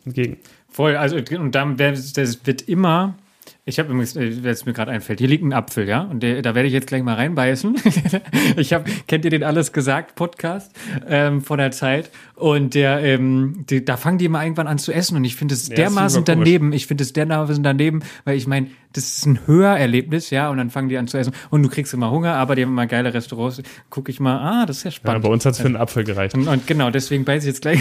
entgegen. 0.06 0.38
Voll, 0.68 0.96
also 0.96 1.18
und 1.18 1.56
dann 1.56 1.78
das 1.78 2.46
wird 2.46 2.62
immer 2.64 3.16
ich 3.64 3.78
habe 3.78 3.90
übrigens, 3.90 4.16
äh, 4.16 4.28
es 4.50 4.66
mir 4.66 4.74
gerade 4.74 4.92
einfällt, 4.92 5.20
hier 5.20 5.28
liegt 5.28 5.44
ein 5.44 5.54
Apfel, 5.54 5.88
ja, 5.88 6.02
und 6.02 6.22
der, 6.24 6.42
da 6.42 6.56
werde 6.56 6.68
ich 6.68 6.74
jetzt 6.74 6.88
gleich 6.88 7.04
mal 7.04 7.14
reinbeißen. 7.14 7.76
ich 8.58 8.74
habe, 8.74 8.90
kennt 9.08 9.24
ihr 9.24 9.32
den 9.32 9.44
alles 9.44 9.72
gesagt 9.72 10.16
Podcast 10.16 10.72
ähm, 11.08 11.42
vor 11.42 11.58
der 11.58 11.72
Zeit? 11.72 12.10
Und 12.36 12.74
der, 12.74 13.04
ähm, 13.04 13.66
die, 13.70 13.86
da 13.86 13.98
fangen 13.98 14.18
die 14.18 14.26
immer 14.26 14.44
irgendwann 14.44 14.66
an 14.68 14.80
zu 14.80 14.92
essen 14.92 15.16
und 15.16 15.26
ich 15.26 15.36
finde 15.36 15.54
es 15.54 15.68
ja, 15.68 15.76
dermaßen 15.76 16.26
daneben. 16.26 16.74
Ich 16.74 16.88
finde 16.88 17.04
es 17.04 17.14
dermaßen 17.14 17.62
daneben, 17.62 18.02
weil 18.26 18.36
ich 18.36 18.48
meine, 18.48 18.68
das 18.94 19.18
ist 19.18 19.26
ein 19.28 19.40
Hörerlebnis, 19.46 20.32
ja, 20.32 20.50
und 20.50 20.58
dann 20.58 20.72
fangen 20.72 20.90
die 20.90 20.98
an 20.98 21.08
zu 21.08 21.20
essen 21.20 21.34
und 21.52 21.62
du 21.62 21.70
kriegst 21.70 21.94
immer 21.94 22.10
Hunger, 22.10 22.34
aber 22.34 22.56
die 22.56 22.64
haben 22.64 22.72
immer 22.72 22.88
geile 22.88 23.14
Restaurants. 23.14 23.62
Gucke 23.92 24.12
ich 24.12 24.20
mal, 24.20 24.40
ah, 24.40 24.66
das 24.66 24.78
ist 24.78 24.84
ja 24.84 24.92
spannend. 24.92 25.24
Ja, 25.24 25.28
bei 25.30 25.34
uns 25.34 25.46
hat 25.46 25.54
es 25.54 25.60
für 25.60 25.68
einen 25.68 25.78
Apfel 25.78 26.04
gereicht. 26.04 26.34
Und, 26.34 26.48
und 26.48 26.66
genau, 26.66 26.90
deswegen 26.90 27.26
beiße 27.26 27.48
ich 27.48 27.54
jetzt 27.54 27.62
gleich. 27.62 27.80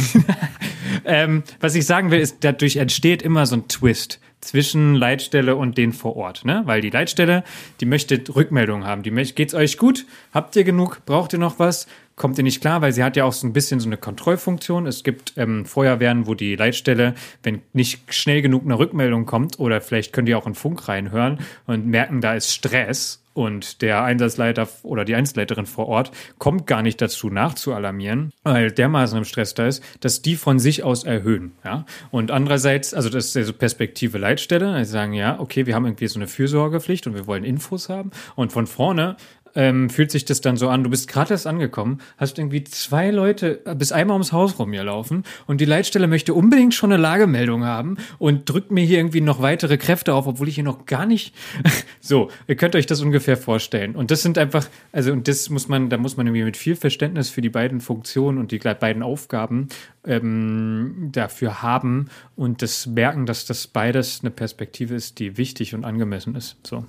ähm, 1.07 1.43
was 1.59 1.75
ich 1.75 1.87
sagen 1.87 2.11
will, 2.11 2.21
ist, 2.21 2.39
dadurch 2.41 2.77
entsteht 2.77 3.23
immer 3.23 3.47
so 3.47 3.57
ein 3.57 3.67
Twist 3.67 4.21
zwischen 4.41 4.95
Leitstelle 4.95 5.57
und 5.57 5.77
den 5.77 5.93
vor 5.93 6.17
Ort, 6.17 6.45
ne? 6.45 6.63
Weil 6.65 6.81
die 6.81 6.91
Leitstelle, 6.91 7.45
die 7.81 7.87
möchte 7.87 8.23
Rückmeldungen 8.35 8.87
haben. 8.87 9.03
Die 9.03 9.11
möchte, 9.11 9.35
geht's 9.35 9.55
euch 9.55 9.77
gut? 9.77 10.07
Habt 10.33 10.57
ihr 10.57 10.65
genug? 10.65 11.03
Braucht 11.05 11.33
ihr 11.33 11.39
noch 11.39 11.59
was? 11.59 11.87
Kommt 12.17 12.39
ihr 12.39 12.45
nicht 12.45 12.61
klar? 12.61 12.83
Weil 12.83 12.93
sie 12.93 13.05
hat 13.05 13.17
ja 13.17 13.25
auch 13.25 13.33
so 13.33 13.47
ein 13.47 13.53
bisschen 13.53 13.81
so 13.81 13.89
eine 13.89 13.97
Kontrollfunktion. 13.97 14.87
Es 14.87 15.05
gibt 15.05 15.35
ähm, 15.37 15.65
Feuerwehren, 15.65 16.27
wo 16.27 16.35
die 16.35 16.57
Leitstelle, 16.57 17.15
wenn 17.43 17.63
nicht 17.73 18.13
schnell 18.13 18.43
genug 18.43 18.65
eine 18.65 18.79
Rückmeldung 18.79 19.27
kommt, 19.27 19.59
oder 19.59 19.81
vielleicht 19.81 20.13
könnt 20.13 20.29
ihr 20.29 20.39
auch 20.39 20.47
in 20.47 20.55
Funk 20.55 20.89
reinhören 20.89 21.39
und 21.67 21.87
merken, 21.87 22.21
da 22.21 22.35
ist 22.35 22.53
Stress 22.53 23.20
und 23.33 23.83
der 23.83 24.03
Einsatzleiter 24.03 24.69
oder 24.83 25.05
die 25.05 25.15
Einsatzleiterin 25.15 25.67
vor 25.67 25.87
Ort 25.89 26.11
kommt 26.39 26.67
gar 26.67 26.83
nicht 26.83 27.01
dazu, 27.01 27.31
nachzualarmieren, 27.31 28.33
weil 28.43 28.71
dermaßen 28.73 29.17
im 29.19 29.25
Stress 29.25 29.55
da 29.55 29.67
ist, 29.67 29.83
dass 30.01 30.23
die 30.23 30.37
von 30.37 30.59
sich 30.59 30.83
aus 30.83 31.05
erhöhen. 31.05 31.53
Ja? 31.65 31.85
Und 32.11 32.31
andererseits, 32.31 32.93
also 32.93 33.09
das 33.09 33.27
ist 33.27 33.35
ja 33.37 33.45
so 33.45 33.53
Perspektive 33.53 34.19
Leitstelle, 34.19 34.85
sie 34.85 34.91
sagen, 34.91 35.13
ja, 35.13 35.39
okay, 35.39 35.67
wir 35.67 35.75
haben 35.75 35.87
irgendwie 35.87 36.09
so 36.09 36.19
eine 36.19 36.27
Fürsorgepflicht 36.27 37.07
und 37.07 37.15
wir 37.15 37.27
wollen 37.27 37.45
Infos 37.45 37.89
haben. 37.89 38.11
Und 38.35 38.53
von 38.53 38.67
vorne 38.67 39.17
ähm, 39.55 39.91
fühlt 39.91 40.11
sich 40.11 40.25
das 40.25 40.41
dann 40.41 40.57
so 40.57 40.69
an, 40.69 40.85
du 40.85 40.91
bist 40.91 41.09
gerade 41.09 41.33
erst 41.33 41.47
angekommen, 41.47 42.01
hast 42.17 42.39
irgendwie 42.39 42.65
zwei 42.65 43.11
Leute 43.11 43.61
bis 43.77 43.93
einmal 43.93 44.15
ums 44.15 44.33
Haus 44.33 44.59
rum 44.59 44.73
hier 44.73 44.85
laufen 44.85 45.25
und 45.47 45.61
die 45.61 45.65
Leitstelle 45.65 46.07
möchte 46.07 46.35
unbedingt 46.35 46.75
schon 46.75 46.93
eine 46.93 47.01
Lagemeldung 47.01 47.65
haben 47.65 47.97
und 48.19 48.49
drückt 48.49 48.71
mir 48.71 48.85
hier 48.85 48.99
irgendwie 48.99 49.21
noch 49.21 49.43
weitere 49.43 49.77
Kräfte 49.79 50.15
auf, 50.15 50.27
obwohl 50.27 50.49
ich 50.49 50.55
hier 50.55 50.65
noch 50.65 50.87
gar 50.87 51.07
nicht. 51.07 51.35
so, 52.01 52.31
ihr 52.47 52.57
könnt 52.57 52.77
euch 52.77 52.87
das 52.87 53.01
ungefähr 53.01 53.37
vorstellen. 53.37 53.97
Und 53.97 54.11
das 54.11 54.23
sind 54.23 54.39
einfach, 54.39 54.67
also 54.93 55.13
und 55.13 55.29
das 55.29 55.51
muss 55.51 55.69
man, 55.69 55.91
da 55.91 55.99
muss 55.99 56.17
man 56.17 56.27
irgendwie 56.27 56.45
mit 56.45 56.57
viel 56.57 56.77
Verständnis 56.77 57.31
für 57.31 57.41
die 57.41 57.51
beiden 57.51 57.81
Funktionen 57.81 58.39
und 58.39 58.53
die 58.53 58.59
beiden 58.59 59.03
Aufgaben 59.03 59.69
ähm, 60.05 61.11
dafür 61.13 61.63
haben 61.63 62.09
und 62.37 62.63
das 62.63 62.87
merken, 62.87 63.27
dass 63.27 63.45
das 63.45 63.67
beides 63.67 64.21
eine 64.23 64.31
Perspektive 64.31 64.95
ist, 64.95 65.19
die 65.19 65.37
wichtig 65.37 65.75
und 65.75 65.85
angemessen 65.85 66.35
ist. 66.35 66.57
So. 66.67 66.85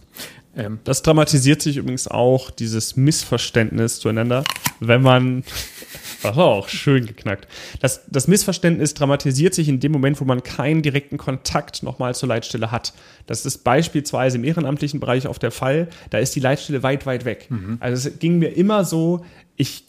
Ähm. 0.55 0.79
Das 0.83 1.01
dramatisiert 1.01 1.61
sich 1.61 1.77
übrigens 1.77 2.07
auch, 2.07 2.51
dieses 2.51 2.95
Missverständnis 2.95 3.99
zueinander, 3.99 4.43
wenn 4.79 5.01
man. 5.01 5.43
Das 6.23 6.35
war 6.35 6.45
auch 6.45 6.69
schön 6.69 7.07
geknackt. 7.07 7.47
Das, 7.79 8.01
das 8.07 8.27
Missverständnis 8.27 8.93
dramatisiert 8.93 9.55
sich 9.55 9.67
in 9.67 9.79
dem 9.79 9.91
Moment, 9.91 10.21
wo 10.21 10.25
man 10.25 10.43
keinen 10.43 10.83
direkten 10.83 11.17
Kontakt 11.17 11.81
nochmal 11.81 12.13
zur 12.13 12.29
Leitstelle 12.29 12.69
hat. 12.69 12.93
Das 13.25 13.43
ist 13.43 13.63
beispielsweise 13.63 14.37
im 14.37 14.43
ehrenamtlichen 14.43 14.99
Bereich 14.99 15.25
auf 15.25 15.39
der 15.39 15.49
Fall. 15.49 15.87
Da 16.11 16.19
ist 16.19 16.35
die 16.35 16.39
Leitstelle 16.39 16.83
weit, 16.83 17.07
weit 17.07 17.25
weg. 17.25 17.47
Mhm. 17.49 17.77
Also 17.79 18.07
es 18.07 18.19
ging 18.19 18.37
mir 18.37 18.49
immer 18.49 18.85
so, 18.85 19.25
ich 19.55 19.85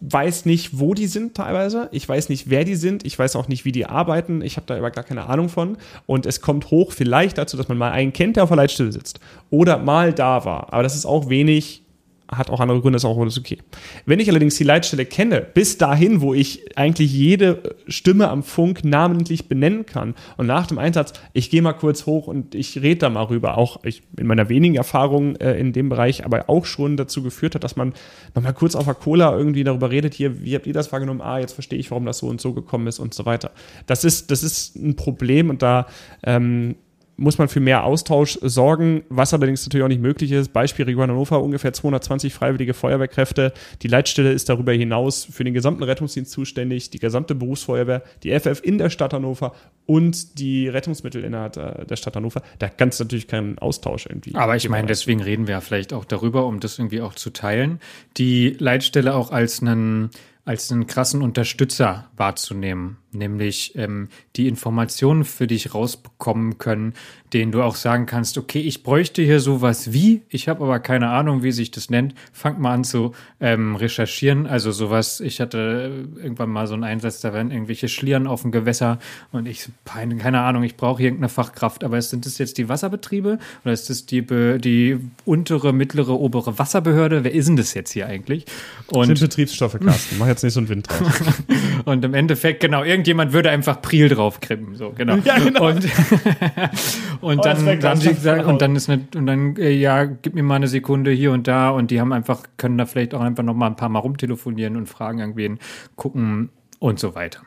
weiß 0.00 0.44
nicht, 0.44 0.78
wo 0.78 0.94
die 0.94 1.06
sind 1.06 1.34
teilweise. 1.34 1.88
Ich 1.92 2.08
weiß 2.08 2.28
nicht, 2.28 2.48
wer 2.48 2.64
die 2.64 2.76
sind. 2.76 3.04
Ich 3.04 3.18
weiß 3.18 3.36
auch 3.36 3.48
nicht, 3.48 3.64
wie 3.64 3.72
die 3.72 3.86
arbeiten. 3.86 4.42
Ich 4.42 4.56
habe 4.56 4.66
da 4.66 4.76
aber 4.76 4.90
gar 4.90 5.04
keine 5.04 5.28
Ahnung 5.28 5.48
von. 5.48 5.76
Und 6.06 6.26
es 6.26 6.40
kommt 6.40 6.70
hoch 6.70 6.92
vielleicht 6.92 7.38
dazu, 7.38 7.56
dass 7.56 7.68
man 7.68 7.78
mal 7.78 7.90
einen 7.90 8.12
kennt, 8.12 8.36
der 8.36 8.44
auf 8.44 8.50
der 8.50 8.56
Leitstelle 8.56 8.92
sitzt. 8.92 9.18
Oder 9.50 9.78
mal 9.78 10.12
da 10.12 10.44
war. 10.44 10.72
Aber 10.72 10.82
das 10.82 10.94
ist 10.94 11.06
auch 11.06 11.28
wenig 11.28 11.82
hat 12.30 12.50
auch 12.50 12.60
andere 12.60 12.80
Gründe, 12.80 12.96
ist 12.96 13.04
auch 13.04 13.18
alles 13.18 13.38
okay. 13.38 13.58
Wenn 14.04 14.20
ich 14.20 14.28
allerdings 14.28 14.56
die 14.56 14.64
Leitstelle 14.64 15.06
kenne, 15.06 15.40
bis 15.40 15.78
dahin, 15.78 16.20
wo 16.20 16.34
ich 16.34 16.76
eigentlich 16.76 17.12
jede 17.12 17.76
Stimme 17.86 18.28
am 18.28 18.42
Funk 18.42 18.84
namentlich 18.84 19.48
benennen 19.48 19.86
kann 19.86 20.14
und 20.36 20.46
nach 20.46 20.66
dem 20.66 20.78
Einsatz, 20.78 21.14
ich 21.32 21.50
gehe 21.50 21.62
mal 21.62 21.72
kurz 21.72 22.06
hoch 22.06 22.26
und 22.26 22.54
ich 22.54 22.82
rede 22.82 23.00
da 23.00 23.10
mal 23.10 23.24
rüber, 23.24 23.56
auch 23.56 23.82
ich, 23.84 24.02
in 24.18 24.26
meiner 24.26 24.48
wenigen 24.48 24.74
Erfahrung 24.74 25.36
äh, 25.36 25.58
in 25.58 25.72
dem 25.72 25.88
Bereich, 25.88 26.24
aber 26.24 26.50
auch 26.50 26.66
schon 26.66 26.96
dazu 26.96 27.22
geführt 27.22 27.54
hat, 27.54 27.64
dass 27.64 27.76
man 27.76 27.94
nochmal 28.34 28.54
kurz 28.54 28.74
auf 28.74 28.84
der 28.84 28.94
Cola 28.94 29.36
irgendwie 29.36 29.64
darüber 29.64 29.90
redet, 29.90 30.14
hier, 30.14 30.42
wie 30.42 30.54
habt 30.54 30.66
ihr 30.66 30.74
das 30.74 30.92
wahrgenommen? 30.92 31.22
Ah, 31.22 31.38
jetzt 31.38 31.52
verstehe 31.52 31.78
ich, 31.78 31.90
warum 31.90 32.04
das 32.04 32.18
so 32.18 32.26
und 32.26 32.40
so 32.40 32.52
gekommen 32.52 32.86
ist 32.86 32.98
und 32.98 33.14
so 33.14 33.24
weiter. 33.24 33.52
Das 33.86 34.04
ist, 34.04 34.30
das 34.30 34.42
ist 34.42 34.76
ein 34.76 34.96
Problem 34.96 35.48
und 35.48 35.62
da 35.62 35.86
ähm, 36.22 36.76
muss 37.18 37.36
man 37.36 37.48
für 37.48 37.58
mehr 37.58 37.82
Austausch 37.82 38.38
sorgen, 38.42 39.02
was 39.08 39.34
allerdings 39.34 39.66
natürlich 39.66 39.84
auch 39.84 39.88
nicht 39.88 40.00
möglich 40.00 40.30
ist. 40.30 40.52
Beispiel 40.52 40.84
Region 40.84 41.10
Hannover, 41.10 41.42
ungefähr 41.42 41.72
220 41.72 42.32
freiwillige 42.32 42.74
Feuerwehrkräfte. 42.74 43.52
Die 43.82 43.88
Leitstelle 43.88 44.30
ist 44.30 44.48
darüber 44.48 44.72
hinaus 44.72 45.24
für 45.24 45.42
den 45.42 45.52
gesamten 45.52 45.82
Rettungsdienst 45.82 46.30
zuständig, 46.30 46.90
die 46.90 47.00
gesamte 47.00 47.34
Berufsfeuerwehr, 47.34 48.04
die 48.22 48.38
FF 48.38 48.60
in 48.62 48.78
der 48.78 48.88
Stadt 48.88 49.12
Hannover 49.12 49.52
und 49.84 50.38
die 50.38 50.68
Rettungsmittel 50.68 51.24
innerhalb 51.24 51.54
der 51.88 51.96
Stadt 51.96 52.14
Hannover. 52.14 52.40
Da 52.60 52.68
kann 52.68 52.90
es 52.90 53.00
natürlich 53.00 53.26
keinen 53.26 53.58
Austausch 53.58 54.06
irgendwie. 54.06 54.36
Aber 54.36 54.54
ich 54.54 54.68
meine, 54.68 54.86
deswegen 54.86 55.20
reden 55.20 55.48
wir 55.48 55.54
ja 55.54 55.60
vielleicht 55.60 55.92
auch 55.92 56.04
darüber, 56.04 56.46
um 56.46 56.60
das 56.60 56.78
irgendwie 56.78 57.00
auch 57.00 57.14
zu 57.14 57.30
teilen, 57.30 57.80
die 58.16 58.50
Leitstelle 58.60 59.16
auch 59.16 59.32
als 59.32 59.60
einen, 59.60 60.10
als 60.44 60.70
einen 60.70 60.86
krassen 60.86 61.22
Unterstützer 61.22 62.08
wahrzunehmen 62.16 62.98
nämlich 63.12 63.74
ähm, 63.76 64.08
die 64.36 64.48
Informationen 64.48 65.24
für 65.24 65.46
dich 65.46 65.74
rausbekommen 65.74 66.58
können, 66.58 66.94
denen 67.32 67.52
du 67.52 67.62
auch 67.62 67.74
sagen 67.74 68.06
kannst, 68.06 68.38
okay, 68.38 68.60
ich 68.60 68.82
bräuchte 68.82 69.22
hier 69.22 69.40
sowas 69.40 69.92
wie, 69.92 70.22
ich 70.28 70.48
habe 70.48 70.64
aber 70.64 70.78
keine 70.80 71.10
Ahnung, 71.10 71.42
wie 71.42 71.52
sich 71.52 71.70
das 71.70 71.90
nennt, 71.90 72.14
fangt 72.32 72.58
mal 72.58 72.72
an 72.72 72.84
zu 72.84 73.12
ähm, 73.40 73.76
recherchieren. 73.76 74.46
Also 74.46 74.72
sowas, 74.72 75.20
ich 75.20 75.40
hatte 75.40 76.08
irgendwann 76.16 76.50
mal 76.50 76.66
so 76.66 76.74
einen 76.74 76.84
Einsatz, 76.84 77.20
da 77.20 77.32
werden 77.32 77.50
irgendwelche 77.50 77.88
Schlieren 77.88 78.26
auf 78.26 78.42
dem 78.42 78.52
Gewässer 78.52 78.98
und 79.32 79.46
ich, 79.46 79.68
keine 79.84 80.40
Ahnung, 80.40 80.62
ich 80.62 80.76
brauche 80.76 81.02
irgendeine 81.02 81.28
Fachkraft, 81.28 81.84
aber 81.84 82.00
sind 82.00 82.24
das 82.24 82.38
jetzt 82.38 82.58
die 82.58 82.68
Wasserbetriebe 82.68 83.38
oder 83.64 83.72
ist 83.72 83.90
das 83.90 84.06
die, 84.06 84.22
die 84.22 84.98
untere, 85.24 85.72
mittlere, 85.72 86.18
obere 86.18 86.58
Wasserbehörde? 86.58 87.24
Wer 87.24 87.32
ist 87.32 87.48
denn 87.48 87.56
das 87.56 87.74
jetzt 87.74 87.92
hier 87.92 88.06
eigentlich? 88.06 88.46
Und 88.88 89.06
sind 89.06 89.20
Betriebsstoffe, 89.20 89.78
Carsten. 89.78 90.18
Mach 90.18 90.26
jetzt 90.26 90.42
nicht 90.42 90.54
so 90.54 90.60
einen 90.60 90.68
Wind 90.68 90.88
drauf. 90.88 91.20
und 91.84 92.04
im 92.04 92.14
Endeffekt, 92.14 92.60
genau, 92.60 92.84
irgendjemand 92.98 93.32
würde 93.32 93.50
einfach 93.50 93.80
Priel 93.80 94.08
draufkrippen, 94.08 94.74
so, 94.74 94.90
genau. 94.90 95.14
Ja, 95.24 95.38
genau. 95.38 95.68
Und, 95.68 95.84
und 97.20 97.38
oh, 97.38 97.42
dann 97.42 97.82
haben 97.82 98.00
sie 98.00 98.14
gesagt, 98.14 98.44
und 98.44 98.60
dann 98.60 98.74
ist 98.74 98.90
eine, 98.90 99.06
und 99.14 99.26
dann, 99.26 99.54
ja, 99.56 100.04
gib 100.04 100.34
mir 100.34 100.42
mal 100.42 100.56
eine 100.56 100.66
Sekunde 100.66 101.12
hier 101.12 101.30
und 101.32 101.46
da 101.46 101.70
und 101.70 101.92
die 101.92 102.00
haben 102.00 102.12
einfach, 102.12 102.42
können 102.56 102.76
da 102.76 102.86
vielleicht 102.86 103.14
auch 103.14 103.20
einfach 103.20 103.44
noch 103.44 103.54
mal 103.54 103.68
ein 103.68 103.76
paar 103.76 103.88
Mal 103.88 104.00
rumtelefonieren 104.00 104.76
und 104.76 104.88
fragen 104.88 105.20
irgendwen, 105.20 105.60
gucken 105.94 106.50
und 106.80 106.98
so 106.98 107.14
weiter. 107.14 107.42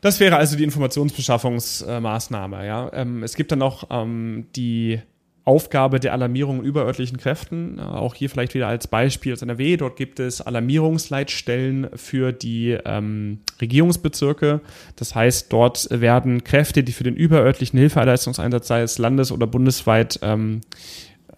Das 0.00 0.18
wäre 0.18 0.36
also 0.36 0.56
die 0.56 0.64
Informationsbeschaffungsmaßnahme, 0.64 2.66
ja. 2.66 2.90
Ähm, 2.92 3.22
es 3.22 3.36
gibt 3.36 3.52
dann 3.52 3.60
noch 3.60 3.86
ähm, 3.90 4.46
die 4.56 5.00
Aufgabe 5.44 6.00
der 6.00 6.12
Alarmierung 6.12 6.62
überörtlichen 6.62 7.16
Kräften. 7.16 7.80
Auch 7.80 8.14
hier 8.14 8.28
vielleicht 8.28 8.54
wieder 8.54 8.68
als 8.68 8.86
Beispiel 8.86 9.32
aus 9.32 9.42
NRW. 9.42 9.76
Dort 9.76 9.96
gibt 9.96 10.20
es 10.20 10.40
Alarmierungsleitstellen 10.40 11.88
für 11.94 12.32
die 12.32 12.76
ähm, 12.84 13.38
Regierungsbezirke. 13.60 14.60
Das 14.96 15.14
heißt, 15.14 15.52
dort 15.52 15.88
werden 15.90 16.44
Kräfte, 16.44 16.82
die 16.82 16.92
für 16.92 17.04
den 17.04 17.16
überörtlichen 17.16 17.78
Hilfeleistungseinsatz, 17.78 18.68
sei 18.68 18.82
es 18.82 18.98
landes- 18.98 19.32
oder 19.32 19.46
bundesweit, 19.46 20.20
ähm, 20.22 20.60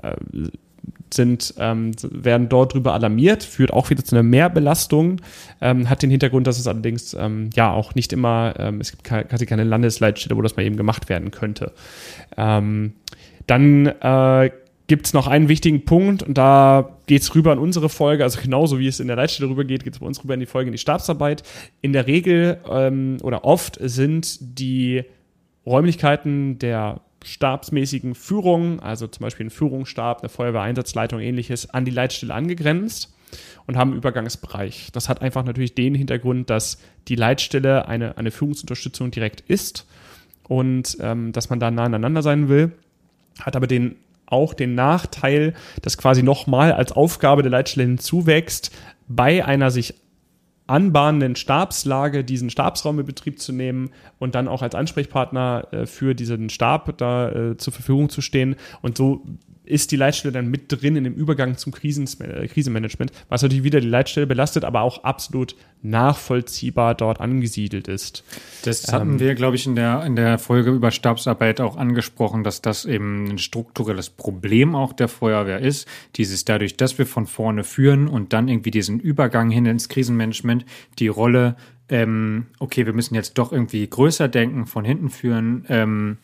äh, 0.03 0.17
sind, 1.15 1.55
ähm, 1.59 1.93
werden 2.03 2.49
dort 2.49 2.75
drüber 2.75 2.95
alarmiert, 2.95 3.43
führt 3.43 3.73
auch 3.73 3.91
wieder 3.91 4.05
zu 4.05 4.15
einer 4.17 4.23
Mehrbelastung, 4.23 5.21
ähm, 5.61 5.89
hat 5.89 6.03
den 6.03 6.11
Hintergrund, 6.11 6.47
dass 6.47 6.59
es 6.59 6.67
allerdings 6.67 7.15
ähm, 7.15 7.51
ja 7.55 7.71
auch 7.71 7.95
nicht 7.95 8.13
immer, 8.13 8.55
ähm, 8.59 8.81
es 8.81 8.91
gibt 8.91 9.05
quasi 9.05 9.47
keine 9.47 9.65
Landesleitstelle, 9.65 10.37
wo 10.37 10.43
das 10.43 10.57
mal 10.57 10.65
eben 10.65 10.77
gemacht 10.77 11.09
werden 11.09 11.31
könnte. 11.31 11.73
Dann 13.53 13.85
äh, 13.85 14.51
gibt 14.87 15.05
es 15.05 15.13
noch 15.13 15.27
einen 15.27 15.51
wichtigen 15.51 15.85
Punkt 15.85 16.23
und 16.23 16.39
da 16.39 16.97
geht 17.05 17.21
es 17.21 17.35
rüber 17.35 17.53
in 17.53 17.59
unsere 17.59 17.91
Folge, 17.91 18.25
also 18.25 18.41
genauso 18.41 18.79
wie 18.79 18.87
es 18.87 18.99
in 18.99 19.09
der 19.09 19.17
Leitstelle 19.17 19.51
rüber 19.51 19.65
geht, 19.65 19.85
geht 19.85 19.93
es 19.93 19.99
bei 19.99 20.07
uns 20.07 20.25
rüber 20.25 20.33
in 20.33 20.41
die 20.41 20.47
Folge 20.47 20.69
in 20.69 20.73
die 20.73 20.79
Stabsarbeit. 20.79 21.43
In 21.83 21.93
der 21.93 22.07
Regel 22.07 22.63
ähm, 22.67 23.19
oder 23.23 23.45
oft 23.45 23.77
sind 23.79 24.39
die 24.59 25.05
Räumlichkeiten 25.67 26.61
der 26.61 27.03
stabsmäßigen 27.23 28.15
Führung, 28.15 28.81
also 28.81 29.07
zum 29.07 29.23
Beispiel 29.23 29.45
ein 29.45 29.51
Führungsstab, 29.51 30.21
eine 30.21 30.31
Feuerwehreinsatzleitung, 30.31 31.21
ähnliches, 31.21 31.69
an 31.69 31.85
die 31.85 31.91
Leitstelle 31.91 32.33
angegrenzt 32.33 33.15
und 33.67 33.77
haben 33.77 33.91
einen 33.91 33.99
Übergangsbereich. 33.99 34.89
Das 34.95 35.11
hat 35.11 35.21
einfach 35.21 35.45
natürlich 35.45 35.75
den 35.75 35.95
Hintergrund, 35.95 36.49
dass 36.49 36.79
die 37.07 37.17
Leitstelle 37.17 37.87
eine, 37.87 38.17
eine 38.17 38.31
Führungsunterstützung 38.31 39.11
direkt 39.11 39.43
ist 39.43 39.87
und 40.49 40.97
ähm, 41.01 41.33
dass 41.33 41.51
man 41.51 41.61
da 41.61 41.71
nah 41.71 41.85
aneinander 41.85 42.23
sein 42.23 42.49
will 42.49 42.73
hat 43.41 43.57
aber 43.57 43.67
den 43.67 43.97
auch 44.27 44.55
den 44.55 44.75
Nachteil, 44.75 45.53
dass 45.83 45.99
quasi 45.99 46.23
nochmal 46.23 46.73
als 46.73 46.93
Aufgabe 46.93 47.43
der 47.43 47.51
Leitstelle 47.51 47.87
hinzuwächst, 47.87 48.71
bei 49.07 49.45
einer 49.45 49.71
sich 49.71 49.95
anbahnenden 50.67 51.37
Stabslage 51.37 52.25
diesen 52.25 52.49
Stabsraum 52.49 52.99
in 52.99 53.05
Betrieb 53.07 53.41
zu 53.41 53.53
nehmen 53.53 53.91
und 54.19 54.35
dann 54.35 54.49
auch 54.49 54.63
als 54.63 54.75
Ansprechpartner 54.75 55.69
äh, 55.71 55.87
für 55.87 56.15
diesen 56.15 56.49
Stab 56.49 56.97
da 56.97 57.31
äh, 57.31 57.57
zur 57.59 57.73
Verfügung 57.75 58.09
zu 58.09 58.23
stehen. 58.23 58.57
Und 58.81 58.97
so 58.97 59.23
ist 59.73 59.91
die 59.91 59.97
Leitstelle 59.97 60.33
dann 60.33 60.49
mit 60.49 60.65
drin 60.69 60.97
in 60.97 61.05
dem 61.05 61.15
Übergang 61.15 61.57
zum 61.57 61.73
äh, 61.73 62.47
Krisenmanagement, 62.47 63.11
was 63.31 63.43
natürlich 63.43 63.65
wieder 63.65 63.81
die 63.81 63.89
Leitstelle 63.89 64.27
belastet, 64.27 64.65
aber 64.65 64.83
auch 64.83 65.03
absolut 65.03 65.57
nachvollziehbar 65.81 66.95
dort 66.95 67.21
angesiedelt 67.21 67.89
ist. 67.89 68.23
Das 68.65 68.93
hatten 68.93 69.13
ähm, 69.13 69.21
wir, 69.21 69.35
glaube 69.35 69.57
ich, 69.57 69.67
in 69.67 69.75
der, 69.75 70.05
in 70.05 70.15
der 70.15 70.39
Folge 70.39 70.71
über 70.71 70.91
Stabsarbeit 70.91 71.61
auch 71.63 71.77
angesprochen, 71.77 72.45
dass 72.45 72.61
das 72.61 72.85
eben 72.85 73.25
ein 73.31 73.39
strukturelles 73.39 74.11
Problem 74.11 74.75
auch 74.75 74.93
der 74.93 75.09
Feuerwehr 75.09 75.61
ist. 75.61 75.89
Dieses 76.17 76.45
dadurch, 76.45 76.77
dass 76.77 76.99
wir 76.99 77.07
von 77.07 77.27
vorne 77.27 77.65
führen 77.65 78.09
und 78.09 78.35
dann 78.35 78.49
irgendwie 78.49 78.71
diesen 78.71 79.01
Übergang 79.01 79.51
hin 79.51 79.65
ins 79.65 79.89
Krisenmanagement, 79.89 80.67
die 80.99 81.09
Rolle, 81.09 81.57
ähm, 81.89 82.47
okay, 82.59 82.85
wir 82.85 82.93
müssen 82.93 83.15
jetzt 83.15 83.39
doch 83.39 83.53
irgendwie 83.53 83.89
größer 83.89 84.29
denken, 84.29 84.67
von 84.67 84.85
hinten 84.85 85.09
führen, 85.09 85.65
ähm, 85.69 86.19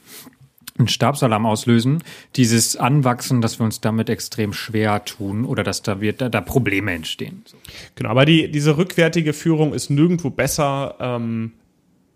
einen 0.78 0.88
Stabsalarm 0.88 1.46
auslösen, 1.46 2.02
dieses 2.36 2.76
Anwachsen, 2.76 3.40
dass 3.40 3.59
wir 3.59 3.64
uns 3.64 3.80
damit 3.80 4.09
extrem 4.09 4.52
schwer 4.52 5.05
tun 5.05 5.44
oder 5.44 5.64
dass 5.64 5.82
da 5.82 6.00
wird 6.00 6.20
da, 6.20 6.28
da 6.28 6.40
Probleme 6.40 6.92
entstehen. 6.92 7.42
Genau, 7.94 8.10
aber 8.10 8.24
die, 8.24 8.50
diese 8.50 8.76
rückwärtige 8.76 9.32
Führung 9.32 9.74
ist 9.74 9.90
nirgendwo 9.90 10.30
besser 10.30 10.96
ähm, 11.00 11.52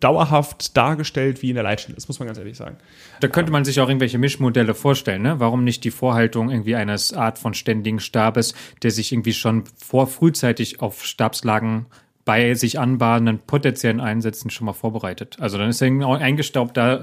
dauerhaft 0.02 0.76
dargestellt 0.76 1.42
wie 1.42 1.50
in 1.50 1.54
der 1.54 1.62
Leitstelle. 1.62 1.94
Das 1.94 2.08
muss 2.08 2.18
man 2.18 2.26
ganz 2.26 2.38
ehrlich 2.38 2.56
sagen. 2.56 2.76
Da 3.20 3.28
könnte 3.28 3.52
man 3.52 3.64
sich 3.64 3.80
auch 3.80 3.88
irgendwelche 3.88 4.18
Mischmodelle 4.18 4.74
vorstellen, 4.74 5.22
ne? 5.22 5.38
Warum 5.38 5.64
nicht 5.64 5.84
die 5.84 5.90
Vorhaltung 5.92 6.50
irgendwie 6.50 6.74
eines 6.74 7.12
Art 7.12 7.38
von 7.38 7.54
ständigen 7.54 8.00
Stabes, 8.00 8.54
der 8.82 8.90
sich 8.90 9.12
irgendwie 9.12 9.32
schon 9.32 9.64
vor 9.76 10.08
frühzeitig 10.08 10.80
auf 10.80 11.04
Stabslagen 11.04 11.86
bei 12.24 12.54
sich 12.54 12.78
anbahnenden 12.78 13.40
potenziellen 13.46 14.00
Einsätzen 14.00 14.50
schon 14.50 14.66
mal 14.66 14.72
vorbereitet. 14.72 15.36
Also 15.40 15.58
dann 15.58 15.68
ist 15.68 15.82
ein 15.82 16.02
eingestaubter 16.02 17.02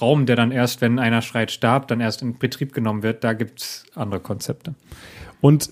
Raum, 0.00 0.26
der 0.26 0.36
dann 0.36 0.52
erst, 0.52 0.80
wenn 0.80 0.98
einer 0.98 1.22
schreit, 1.22 1.50
starb, 1.50 1.88
dann 1.88 2.00
erst 2.00 2.22
in 2.22 2.38
Betrieb 2.38 2.74
genommen 2.74 3.02
wird. 3.02 3.24
Da 3.24 3.32
gibt 3.32 3.60
es 3.60 3.86
andere 3.94 4.20
Konzepte. 4.20 4.74
Und 5.40 5.70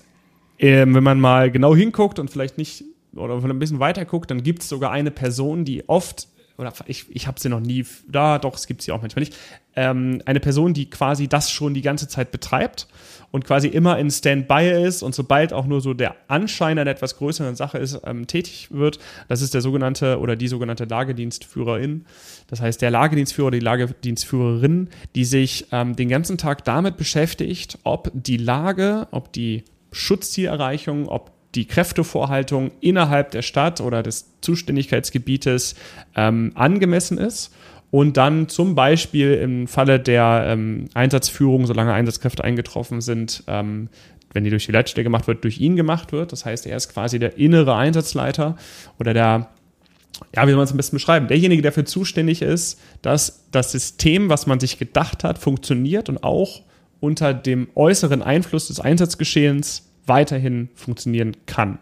äh, 0.57 0.85
wenn 0.87 1.03
man 1.03 1.19
mal 1.19 1.51
genau 1.51 1.75
hinguckt 1.75 2.17
und 2.17 2.31
vielleicht 2.31 2.57
nicht 2.57 2.83
oder 3.15 3.35
ein 3.43 3.59
bisschen 3.59 3.79
weiter 3.79 4.05
guckt, 4.05 4.31
dann 4.31 4.41
gibt 4.41 4.61
es 4.63 4.69
sogar 4.69 4.91
eine 4.91 5.11
Person, 5.11 5.65
die 5.65 5.87
oft 5.89 6.27
oder 6.61 6.73
ich, 6.85 7.05
ich 7.09 7.27
habe 7.27 7.39
sie 7.39 7.49
noch 7.49 7.59
nie 7.59 7.85
da, 8.07 8.39
doch, 8.39 8.55
es 8.55 8.67
gibt 8.67 8.81
sie 8.81 8.91
auch 8.91 9.01
manchmal 9.01 9.21
nicht, 9.21 9.35
ähm, 9.75 10.21
eine 10.25 10.39
Person, 10.39 10.73
die 10.73 10.89
quasi 10.89 11.27
das 11.27 11.49
schon 11.49 11.73
die 11.73 11.81
ganze 11.81 12.07
Zeit 12.07 12.31
betreibt 12.31 12.87
und 13.31 13.45
quasi 13.45 13.67
immer 13.67 13.97
in 13.97 14.11
Standby 14.11 14.85
ist 14.85 15.01
und 15.01 15.15
sobald 15.15 15.53
auch 15.53 15.65
nur 15.65 15.81
so 15.81 15.93
der 15.93 16.15
Anschein 16.27 16.77
einer 16.77 16.91
etwas 16.91 17.17
größeren 17.17 17.55
Sache 17.55 17.77
ist, 17.77 17.99
ähm, 18.05 18.27
tätig 18.27 18.67
wird. 18.71 18.99
Das 19.27 19.41
ist 19.41 19.53
der 19.53 19.61
sogenannte 19.61 20.19
oder 20.19 20.35
die 20.35 20.47
sogenannte 20.47 20.85
Lagedienstführerin. 20.85 22.05
Das 22.47 22.61
heißt, 22.61 22.81
der 22.81 22.91
Lagedienstführer 22.91 23.47
oder 23.47 23.59
die 23.59 23.65
Lagedienstführerin, 23.65 24.89
die 25.15 25.25
sich 25.25 25.67
ähm, 25.71 25.95
den 25.95 26.09
ganzen 26.09 26.37
Tag 26.37 26.65
damit 26.65 26.97
beschäftigt, 26.97 27.79
ob 27.83 28.11
die 28.13 28.37
Lage, 28.37 29.07
ob 29.11 29.31
die 29.31 29.63
Schutzzielerreichung, 29.91 31.07
ob 31.07 31.31
die 31.55 31.65
Kräftevorhaltung 31.65 32.71
innerhalb 32.79 33.31
der 33.31 33.41
Stadt 33.41 33.81
oder 33.81 34.03
des 34.03 34.33
Zuständigkeitsgebietes 34.41 35.75
ähm, 36.15 36.51
angemessen 36.55 37.17
ist 37.17 37.53
und 37.91 38.15
dann 38.15 38.47
zum 38.47 38.73
Beispiel 38.73 39.33
im 39.33 39.67
Falle 39.67 39.99
der 39.99 40.45
ähm, 40.47 40.85
Einsatzführung, 40.93 41.67
solange 41.67 41.93
Einsatzkräfte 41.93 42.43
eingetroffen 42.43 43.01
sind, 43.01 43.43
ähm, 43.47 43.89
wenn 44.33 44.45
die 44.45 44.49
durch 44.49 44.65
die 44.65 44.71
Leitstelle 44.71 45.03
gemacht 45.03 45.27
wird, 45.27 45.43
durch 45.43 45.59
ihn 45.59 45.75
gemacht 45.75 46.13
wird. 46.13 46.31
Das 46.31 46.45
heißt, 46.45 46.65
er 46.65 46.77
ist 46.77 46.93
quasi 46.93 47.19
der 47.19 47.37
innere 47.37 47.75
Einsatzleiter 47.75 48.55
oder 48.97 49.13
der, 49.13 49.49
ja, 50.33 50.43
wie 50.43 50.51
soll 50.51 50.55
man 50.55 50.63
es 50.63 50.71
am 50.71 50.77
besten 50.77 50.95
beschreiben, 50.95 51.27
derjenige, 51.27 51.61
der 51.61 51.71
dafür 51.71 51.85
zuständig 51.85 52.41
ist, 52.41 52.79
dass 53.01 53.49
das 53.51 53.73
System, 53.73 54.29
was 54.29 54.47
man 54.47 54.61
sich 54.61 54.79
gedacht 54.79 55.25
hat, 55.25 55.37
funktioniert 55.37 56.07
und 56.07 56.23
auch 56.23 56.61
unter 57.01 57.33
dem 57.33 57.67
äußeren 57.75 58.21
Einfluss 58.21 58.67
des 58.67 58.79
Einsatzgeschehens 58.79 59.90
weiterhin 60.05 60.69
funktionieren 60.75 61.37
kann. 61.45 61.79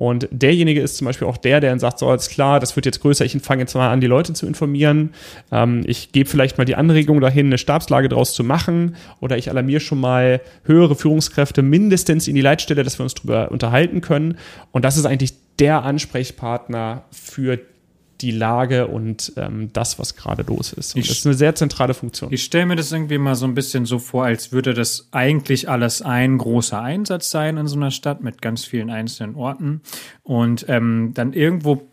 Und 0.00 0.28
derjenige 0.30 0.80
ist 0.80 0.96
zum 0.96 1.04
Beispiel 1.04 1.28
auch 1.28 1.36
der, 1.36 1.60
der 1.60 1.68
dann 1.68 1.78
sagt, 1.78 1.98
so, 1.98 2.08
alles 2.08 2.30
klar, 2.30 2.58
das 2.58 2.74
wird 2.74 2.86
jetzt 2.86 3.00
größer, 3.02 3.22
ich 3.22 3.36
fange 3.42 3.60
jetzt 3.60 3.74
mal 3.74 3.90
an, 3.90 4.00
die 4.00 4.06
Leute 4.06 4.32
zu 4.32 4.46
informieren. 4.46 5.10
Ähm, 5.52 5.82
ich 5.84 6.10
gebe 6.12 6.26
vielleicht 6.26 6.56
mal 6.56 6.64
die 6.64 6.74
Anregung 6.74 7.20
dahin, 7.20 7.46
eine 7.46 7.58
Stabslage 7.58 8.08
draus 8.08 8.32
zu 8.32 8.42
machen. 8.42 8.96
Oder 9.20 9.36
ich 9.36 9.50
alarmiere 9.50 9.80
schon 9.80 10.00
mal 10.00 10.40
höhere 10.64 10.94
Führungskräfte 10.94 11.60
mindestens 11.60 12.28
in 12.28 12.34
die 12.34 12.40
Leitstelle, 12.40 12.82
dass 12.82 12.98
wir 12.98 13.04
uns 13.04 13.14
darüber 13.14 13.50
unterhalten 13.50 14.00
können. 14.00 14.38
Und 14.72 14.86
das 14.86 14.96
ist 14.96 15.04
eigentlich 15.04 15.34
der 15.58 15.82
Ansprechpartner 15.82 17.04
für 17.10 17.58
die 18.20 18.30
Lage 18.30 18.86
und 18.86 19.32
ähm, 19.36 19.72
das, 19.72 19.98
was 19.98 20.16
gerade 20.16 20.42
los 20.42 20.72
ist. 20.72 20.94
Und 20.94 21.08
das 21.08 21.18
ist 21.18 21.26
eine 21.26 21.34
sehr 21.34 21.54
zentrale 21.54 21.94
Funktion. 21.94 22.32
Ich 22.32 22.44
stelle 22.44 22.66
mir 22.66 22.76
das 22.76 22.92
irgendwie 22.92 23.18
mal 23.18 23.34
so 23.34 23.46
ein 23.46 23.54
bisschen 23.54 23.86
so 23.86 23.98
vor, 23.98 24.24
als 24.24 24.52
würde 24.52 24.74
das 24.74 25.08
eigentlich 25.12 25.68
alles 25.68 26.02
ein 26.02 26.38
großer 26.38 26.80
Einsatz 26.80 27.30
sein 27.30 27.56
in 27.56 27.66
so 27.66 27.76
einer 27.76 27.90
Stadt 27.90 28.22
mit 28.22 28.42
ganz 28.42 28.64
vielen 28.64 28.90
einzelnen 28.90 29.34
Orten. 29.34 29.80
Und 30.22 30.66
ähm, 30.68 31.12
dann 31.14 31.32
irgendwo 31.32 31.86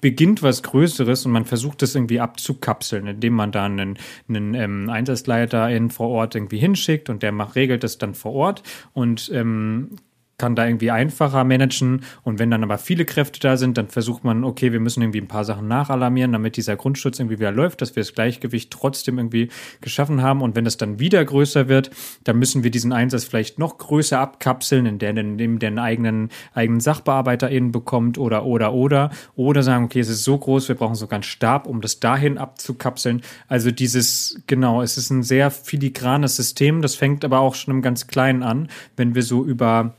beginnt 0.00 0.42
was 0.42 0.62
Größeres 0.62 1.24
und 1.24 1.32
man 1.32 1.46
versucht 1.46 1.80
das 1.82 1.94
irgendwie 1.94 2.20
abzukapseln, 2.20 3.06
indem 3.06 3.32
man 3.32 3.52
da 3.52 3.64
einen, 3.64 3.98
einen 4.28 4.54
ähm, 4.54 4.90
Einsatzleiter 4.90 5.70
in 5.70 5.90
vor 5.90 6.08
Ort 6.08 6.34
irgendwie 6.34 6.58
hinschickt 6.58 7.08
und 7.08 7.22
der 7.22 7.32
macht, 7.32 7.56
regelt 7.56 7.82
das 7.82 7.96
dann 7.96 8.14
vor 8.14 8.32
Ort 8.34 8.62
und 8.92 9.30
ähm, 9.32 9.96
kann 10.38 10.56
da 10.56 10.66
irgendwie 10.66 10.90
einfacher 10.90 11.44
managen. 11.44 12.04
Und 12.22 12.38
wenn 12.38 12.50
dann 12.50 12.64
aber 12.64 12.78
viele 12.78 13.04
Kräfte 13.04 13.38
da 13.40 13.56
sind, 13.56 13.78
dann 13.78 13.88
versucht 13.88 14.24
man, 14.24 14.44
okay, 14.44 14.72
wir 14.72 14.80
müssen 14.80 15.02
irgendwie 15.02 15.20
ein 15.20 15.28
paar 15.28 15.44
Sachen 15.44 15.68
nachalarmieren, 15.68 16.32
damit 16.32 16.56
dieser 16.56 16.76
Grundschutz 16.76 17.18
irgendwie 17.20 17.38
wieder 17.38 17.52
läuft, 17.52 17.80
dass 17.80 17.94
wir 17.94 18.02
das 18.02 18.14
Gleichgewicht 18.14 18.70
trotzdem 18.70 19.18
irgendwie 19.18 19.50
geschaffen 19.80 20.22
haben. 20.22 20.42
Und 20.42 20.56
wenn 20.56 20.64
das 20.64 20.76
dann 20.76 20.98
wieder 20.98 21.24
größer 21.24 21.68
wird, 21.68 21.90
dann 22.24 22.38
müssen 22.38 22.64
wir 22.64 22.70
diesen 22.70 22.92
Einsatz 22.92 23.24
vielleicht 23.24 23.58
noch 23.58 23.78
größer 23.78 24.18
abkapseln, 24.18 24.86
in 24.86 24.98
der 24.98 25.16
in 25.16 25.58
den 25.58 25.78
eigenen, 25.78 26.30
eigenen 26.54 26.80
SachbearbeiterInnen 26.80 27.70
bekommt 27.70 28.18
oder, 28.18 28.44
oder, 28.44 28.72
oder. 28.72 29.10
Oder 29.36 29.62
sagen, 29.62 29.84
okay, 29.84 30.00
es 30.00 30.08
ist 30.08 30.24
so 30.24 30.38
groß, 30.38 30.68
wir 30.68 30.76
brauchen 30.76 30.94
sogar 30.94 31.18
einen 31.18 31.22
Stab, 31.22 31.66
um 31.66 31.80
das 31.80 32.00
dahin 32.00 32.38
abzukapseln. 32.38 33.22
Also 33.48 33.70
dieses, 33.70 34.40
genau, 34.46 34.82
es 34.82 34.96
ist 34.96 35.10
ein 35.10 35.22
sehr 35.22 35.50
filigranes 35.50 36.36
System. 36.36 36.82
Das 36.82 36.94
fängt 36.94 37.24
aber 37.24 37.40
auch 37.40 37.54
schon 37.54 37.74
im 37.74 37.82
ganz 37.82 38.06
Kleinen 38.06 38.42
an, 38.42 38.68
wenn 38.96 39.14
wir 39.14 39.22
so 39.22 39.44
über 39.44 39.94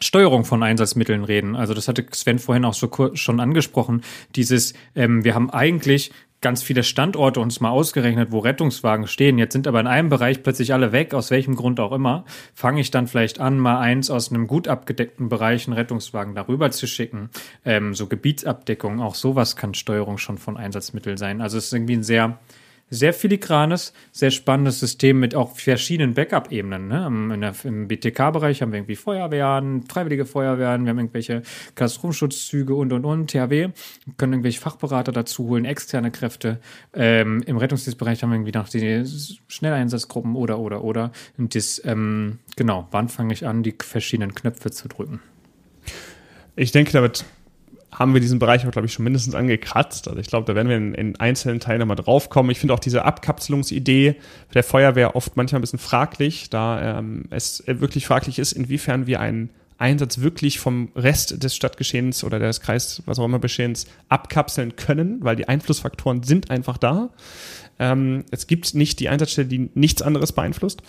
Steuerung 0.00 0.44
von 0.44 0.62
Einsatzmitteln 0.62 1.24
reden. 1.24 1.56
Also 1.56 1.74
das 1.74 1.88
hatte 1.88 2.06
Sven 2.12 2.38
vorhin 2.38 2.64
auch 2.64 2.74
so 2.74 2.88
schon 3.14 3.40
angesprochen. 3.40 4.02
Dieses, 4.34 4.74
ähm, 4.94 5.24
wir 5.24 5.34
haben 5.34 5.50
eigentlich 5.50 6.12
ganz 6.40 6.62
viele 6.62 6.84
Standorte 6.84 7.40
uns 7.40 7.60
mal 7.60 7.70
ausgerechnet, 7.70 8.30
wo 8.30 8.38
Rettungswagen 8.38 9.06
stehen. 9.08 9.38
Jetzt 9.38 9.54
sind 9.54 9.66
aber 9.66 9.80
in 9.80 9.86
einem 9.86 10.08
Bereich 10.08 10.42
plötzlich 10.42 10.72
alle 10.72 10.92
weg, 10.92 11.14
aus 11.14 11.30
welchem 11.30 11.56
Grund 11.56 11.80
auch 11.80 11.92
immer. 11.92 12.24
Fange 12.54 12.80
ich 12.80 12.90
dann 12.90 13.08
vielleicht 13.08 13.40
an, 13.40 13.58
mal 13.58 13.80
eins 13.80 14.10
aus 14.10 14.30
einem 14.30 14.46
gut 14.46 14.68
abgedeckten 14.68 15.28
Bereich 15.28 15.66
einen 15.66 15.76
Rettungswagen 15.76 16.34
darüber 16.34 16.70
zu 16.70 16.86
schicken. 16.86 17.30
Ähm, 17.64 17.94
so 17.94 18.06
Gebietsabdeckung, 18.06 19.00
auch 19.00 19.16
sowas 19.16 19.56
kann 19.56 19.74
Steuerung 19.74 20.18
schon 20.18 20.38
von 20.38 20.56
Einsatzmitteln 20.56 21.16
sein. 21.16 21.40
Also 21.40 21.58
es 21.58 21.66
ist 21.66 21.72
irgendwie 21.72 21.94
ein 21.94 22.04
sehr 22.04 22.38
sehr 22.90 23.12
filigranes, 23.12 23.92
sehr 24.12 24.30
spannendes 24.30 24.80
System 24.80 25.20
mit 25.20 25.34
auch 25.34 25.56
verschiedenen 25.56 26.14
Backup-Ebenen. 26.14 26.88
Ne? 26.88 27.54
Im 27.64 27.88
BTK-Bereich 27.88 28.62
haben 28.62 28.72
wir 28.72 28.78
irgendwie 28.78 28.96
Feuerwehren, 28.96 29.82
freiwillige 29.82 30.24
Feuerwehren, 30.24 30.84
wir 30.84 30.90
haben 30.90 30.98
irgendwelche 30.98 31.42
Katastrophenschutzzüge 31.74 32.74
und 32.74 32.92
und 32.92 33.04
und, 33.04 33.30
THW, 33.30 33.50
wir 33.50 33.72
können 34.16 34.34
irgendwelche 34.34 34.60
Fachberater 34.60 35.12
dazu 35.12 35.48
holen, 35.48 35.64
externe 35.64 36.10
Kräfte. 36.10 36.60
Ähm, 36.94 37.42
Im 37.46 37.56
Rettungsdienstbereich 37.56 38.22
haben 38.22 38.30
wir 38.30 38.36
irgendwie 38.36 38.58
noch 38.58 38.68
die 38.68 39.04
Schnelleinsatzgruppen 39.48 40.34
oder 40.34 40.58
oder 40.58 40.84
oder. 40.84 41.12
Und 41.36 41.54
das, 41.54 41.82
ähm, 41.84 42.38
genau, 42.56 42.88
wann 42.90 43.08
fange 43.08 43.32
ich 43.34 43.46
an, 43.46 43.62
die 43.62 43.74
verschiedenen 43.78 44.34
Knöpfe 44.34 44.70
zu 44.70 44.88
drücken? 44.88 45.20
Ich 46.56 46.72
denke, 46.72 46.90
damit 46.92 47.24
haben 47.98 48.14
wir 48.14 48.20
diesen 48.20 48.38
Bereich 48.38 48.64
auch, 48.66 48.70
glaube 48.70 48.86
ich, 48.86 48.92
schon 48.92 49.02
mindestens 49.02 49.34
angekratzt. 49.34 50.06
Also 50.06 50.20
ich 50.20 50.28
glaube, 50.28 50.46
da 50.46 50.54
werden 50.54 50.68
wir 50.68 50.76
in, 50.76 50.94
in 50.94 51.16
einzelnen 51.16 51.58
Teilen 51.58 51.80
nochmal 51.80 51.96
draufkommen. 51.96 52.50
Ich 52.50 52.60
finde 52.60 52.74
auch 52.74 52.78
diese 52.78 53.04
Abkapselungsidee 53.04 54.14
der 54.54 54.62
Feuerwehr 54.62 55.16
oft 55.16 55.36
manchmal 55.36 55.58
ein 55.58 55.62
bisschen 55.62 55.80
fraglich, 55.80 56.48
da 56.48 56.98
ähm, 56.98 57.24
es 57.30 57.64
wirklich 57.66 58.06
fraglich 58.06 58.38
ist, 58.38 58.52
inwiefern 58.52 59.06
wir 59.08 59.18
einen 59.18 59.50
Einsatz 59.78 60.18
wirklich 60.18 60.60
vom 60.60 60.90
Rest 60.94 61.42
des 61.42 61.56
Stadtgeschehens 61.56 62.22
oder 62.22 62.38
des 62.38 62.60
Kreis, 62.60 63.02
was 63.06 63.18
auch 63.18 63.24
immer 63.24 63.38
Geschehens 63.40 63.86
abkapseln 64.08 64.76
können, 64.76 65.18
weil 65.22 65.36
die 65.36 65.48
Einflussfaktoren 65.48 66.22
sind 66.22 66.50
einfach 66.50 66.78
da. 66.78 67.10
Ähm, 67.80 68.24
es 68.30 68.46
gibt 68.46 68.74
nicht 68.74 69.00
die 69.00 69.08
Einsatzstelle, 69.08 69.48
die 69.48 69.70
nichts 69.74 70.02
anderes 70.02 70.32
beeinflusst. 70.32 70.82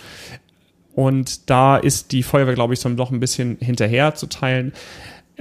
Und 0.94 1.50
da 1.50 1.78
ist 1.78 2.12
die 2.12 2.24
Feuerwehr, 2.24 2.56
glaube 2.56 2.74
ich, 2.74 2.80
so 2.80 2.90
noch 2.90 3.12
ein 3.12 3.20
bisschen 3.20 3.58
hinterher 3.60 4.16
zu 4.16 4.28
teilen. 4.28 4.74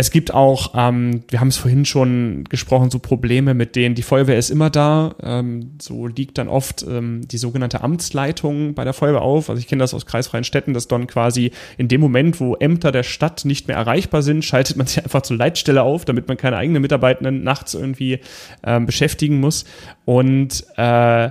Es 0.00 0.12
gibt 0.12 0.32
auch, 0.32 0.74
ähm, 0.76 1.24
wir 1.26 1.40
haben 1.40 1.48
es 1.48 1.56
vorhin 1.56 1.84
schon 1.84 2.44
gesprochen, 2.44 2.88
so 2.88 3.00
Probleme, 3.00 3.52
mit 3.52 3.74
denen 3.74 3.96
die 3.96 4.02
Feuerwehr 4.02 4.38
ist 4.38 4.48
immer 4.48 4.70
da. 4.70 5.16
Ähm, 5.20 5.72
so 5.82 6.06
liegt 6.06 6.38
dann 6.38 6.46
oft 6.46 6.84
ähm, 6.88 7.26
die 7.26 7.36
sogenannte 7.36 7.80
Amtsleitung 7.80 8.74
bei 8.74 8.84
der 8.84 8.92
Feuerwehr 8.92 9.22
auf. 9.22 9.50
Also 9.50 9.58
ich 9.58 9.66
kenne 9.66 9.80
das 9.80 9.94
aus 9.94 10.06
kreisfreien 10.06 10.44
Städten, 10.44 10.72
dass 10.72 10.86
dann 10.86 11.08
quasi 11.08 11.50
in 11.78 11.88
dem 11.88 12.00
Moment, 12.00 12.38
wo 12.38 12.54
Ämter 12.54 12.92
der 12.92 13.02
Stadt 13.02 13.44
nicht 13.44 13.66
mehr 13.66 13.76
erreichbar 13.76 14.22
sind, 14.22 14.44
schaltet 14.44 14.76
man 14.76 14.86
sich 14.86 15.02
einfach 15.02 15.22
zur 15.22 15.36
Leitstelle 15.36 15.82
auf, 15.82 16.04
damit 16.04 16.28
man 16.28 16.36
keine 16.36 16.58
eigenen 16.58 16.80
Mitarbeitenden 16.80 17.42
nachts 17.42 17.74
irgendwie 17.74 18.20
ähm, 18.62 18.86
beschäftigen 18.86 19.40
muss. 19.40 19.64
Und 20.04 20.64
äh, 20.76 21.30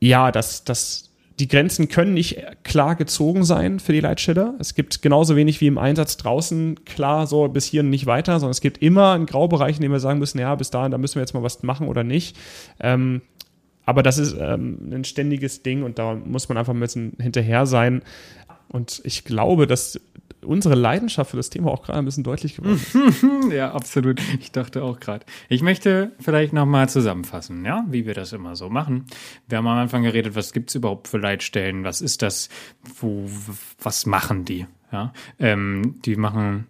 ja, 0.00 0.30
das, 0.30 0.64
das 0.64 1.09
die 1.40 1.48
Grenzen 1.48 1.88
können 1.88 2.12
nicht 2.12 2.36
klar 2.64 2.94
gezogen 2.96 3.44
sein 3.44 3.80
für 3.80 3.92
die 3.92 4.00
Leitstelle. 4.00 4.54
Es 4.58 4.74
gibt 4.74 5.00
genauso 5.00 5.36
wenig 5.36 5.60
wie 5.62 5.68
im 5.68 5.78
Einsatz 5.78 6.18
draußen 6.18 6.84
klar 6.84 7.26
so 7.26 7.48
bis 7.48 7.64
hier 7.64 7.80
und 7.80 7.88
nicht 7.88 8.04
weiter, 8.04 8.38
sondern 8.38 8.50
es 8.50 8.60
gibt 8.60 8.78
immer 8.82 9.12
einen 9.12 9.24
Graubereich, 9.24 9.76
in 9.76 9.82
dem 9.82 9.92
wir 9.92 10.00
sagen 10.00 10.18
müssen, 10.18 10.38
ja, 10.38 10.54
bis 10.54 10.70
dahin, 10.70 10.90
da 10.90 10.98
müssen 10.98 11.14
wir 11.14 11.22
jetzt 11.22 11.32
mal 11.32 11.42
was 11.42 11.62
machen 11.62 11.88
oder 11.88 12.04
nicht. 12.04 12.36
Ähm, 12.78 13.22
aber 13.86 14.02
das 14.02 14.18
ist 14.18 14.36
ähm, 14.38 14.90
ein 14.92 15.04
ständiges 15.04 15.62
Ding 15.62 15.82
und 15.82 15.98
da 15.98 16.14
muss 16.14 16.48
man 16.50 16.58
einfach 16.58 16.74
ein 16.74 16.80
bisschen 16.80 17.16
hinterher 17.18 17.64
sein. 17.64 18.02
Und 18.68 19.00
ich 19.04 19.24
glaube, 19.24 19.66
dass 19.66 19.98
unsere 20.44 20.74
Leidenschaft 20.74 21.30
für 21.30 21.36
das 21.36 21.50
Thema 21.50 21.70
auch 21.70 21.82
gerade 21.82 21.98
ein 21.98 22.04
bisschen 22.04 22.24
deutlich 22.24 22.56
geworden 22.56 22.74
ist. 22.76 23.24
ja, 23.52 23.72
absolut. 23.72 24.20
Ich 24.40 24.52
dachte 24.52 24.82
auch 24.82 25.00
gerade. 25.00 25.24
Ich 25.48 25.62
möchte 25.62 26.12
vielleicht 26.18 26.52
nochmal 26.52 26.88
zusammenfassen, 26.88 27.64
ja, 27.64 27.84
wie 27.88 28.06
wir 28.06 28.14
das 28.14 28.32
immer 28.32 28.56
so 28.56 28.68
machen. 28.70 29.06
Wir 29.48 29.58
haben 29.58 29.66
am 29.66 29.78
Anfang 29.78 30.02
geredet, 30.02 30.34
was 30.34 30.52
gibt 30.52 30.70
es 30.70 30.74
überhaupt 30.74 31.08
für 31.08 31.18
Leitstellen? 31.18 31.84
Was 31.84 32.00
ist 32.00 32.22
das? 32.22 32.48
Wo, 33.00 33.28
was 33.82 34.06
machen 34.06 34.44
die? 34.44 34.66
Ja, 34.92 35.12
ähm, 35.38 36.00
die 36.04 36.16
machen, 36.16 36.66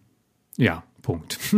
ja, 0.59 0.83
Punkt. 1.11 1.39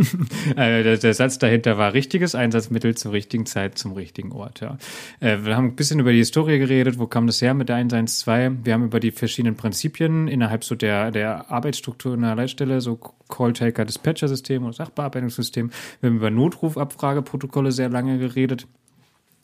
Äh, 0.55 0.97
der, 0.97 1.13
Satz 1.13 1.39
dahinter 1.39 1.77
war 1.77 1.93
richtiges 1.93 2.35
Einsatzmittel 2.35 2.95
zur 2.95 3.11
richtigen 3.11 3.45
Zeit 3.45 3.77
zum 3.77 3.93
richtigen 3.93 4.31
Ort. 4.31 4.61
Ja. 4.61 4.77
Äh, 5.19 5.45
wir 5.45 5.55
haben 5.55 5.67
ein 5.67 5.75
bisschen 5.75 5.99
über 5.99 6.11
die 6.11 6.17
Historie 6.17 6.59
geredet. 6.59 6.99
Wo 6.99 7.07
kam 7.07 7.27
das 7.27 7.41
her 7.41 7.53
mit 7.53 7.69
der 7.69 7.77
112? 7.77 8.59
Wir 8.63 8.73
haben 8.73 8.85
über 8.85 8.99
die 8.99 9.11
verschiedenen 9.11 9.55
Prinzipien 9.55 10.27
innerhalb 10.27 10.63
so 10.63 10.75
der, 10.75 11.11
der 11.11 11.51
Arbeitsstruktur 11.51 12.17
der 12.17 12.35
Leitstelle, 12.35 12.81
so 12.81 12.99
Call-Taker-Dispatcher-System 13.29 14.63
und 14.65 14.73
Sachbearbeitungssystem. 14.73 15.71
Wir 16.01 16.09
haben 16.09 16.17
über 16.17 16.29
Notrufabfrageprotokolle 16.29 17.71
sehr 17.71 17.89
lange 17.89 18.17
geredet. 18.17 18.67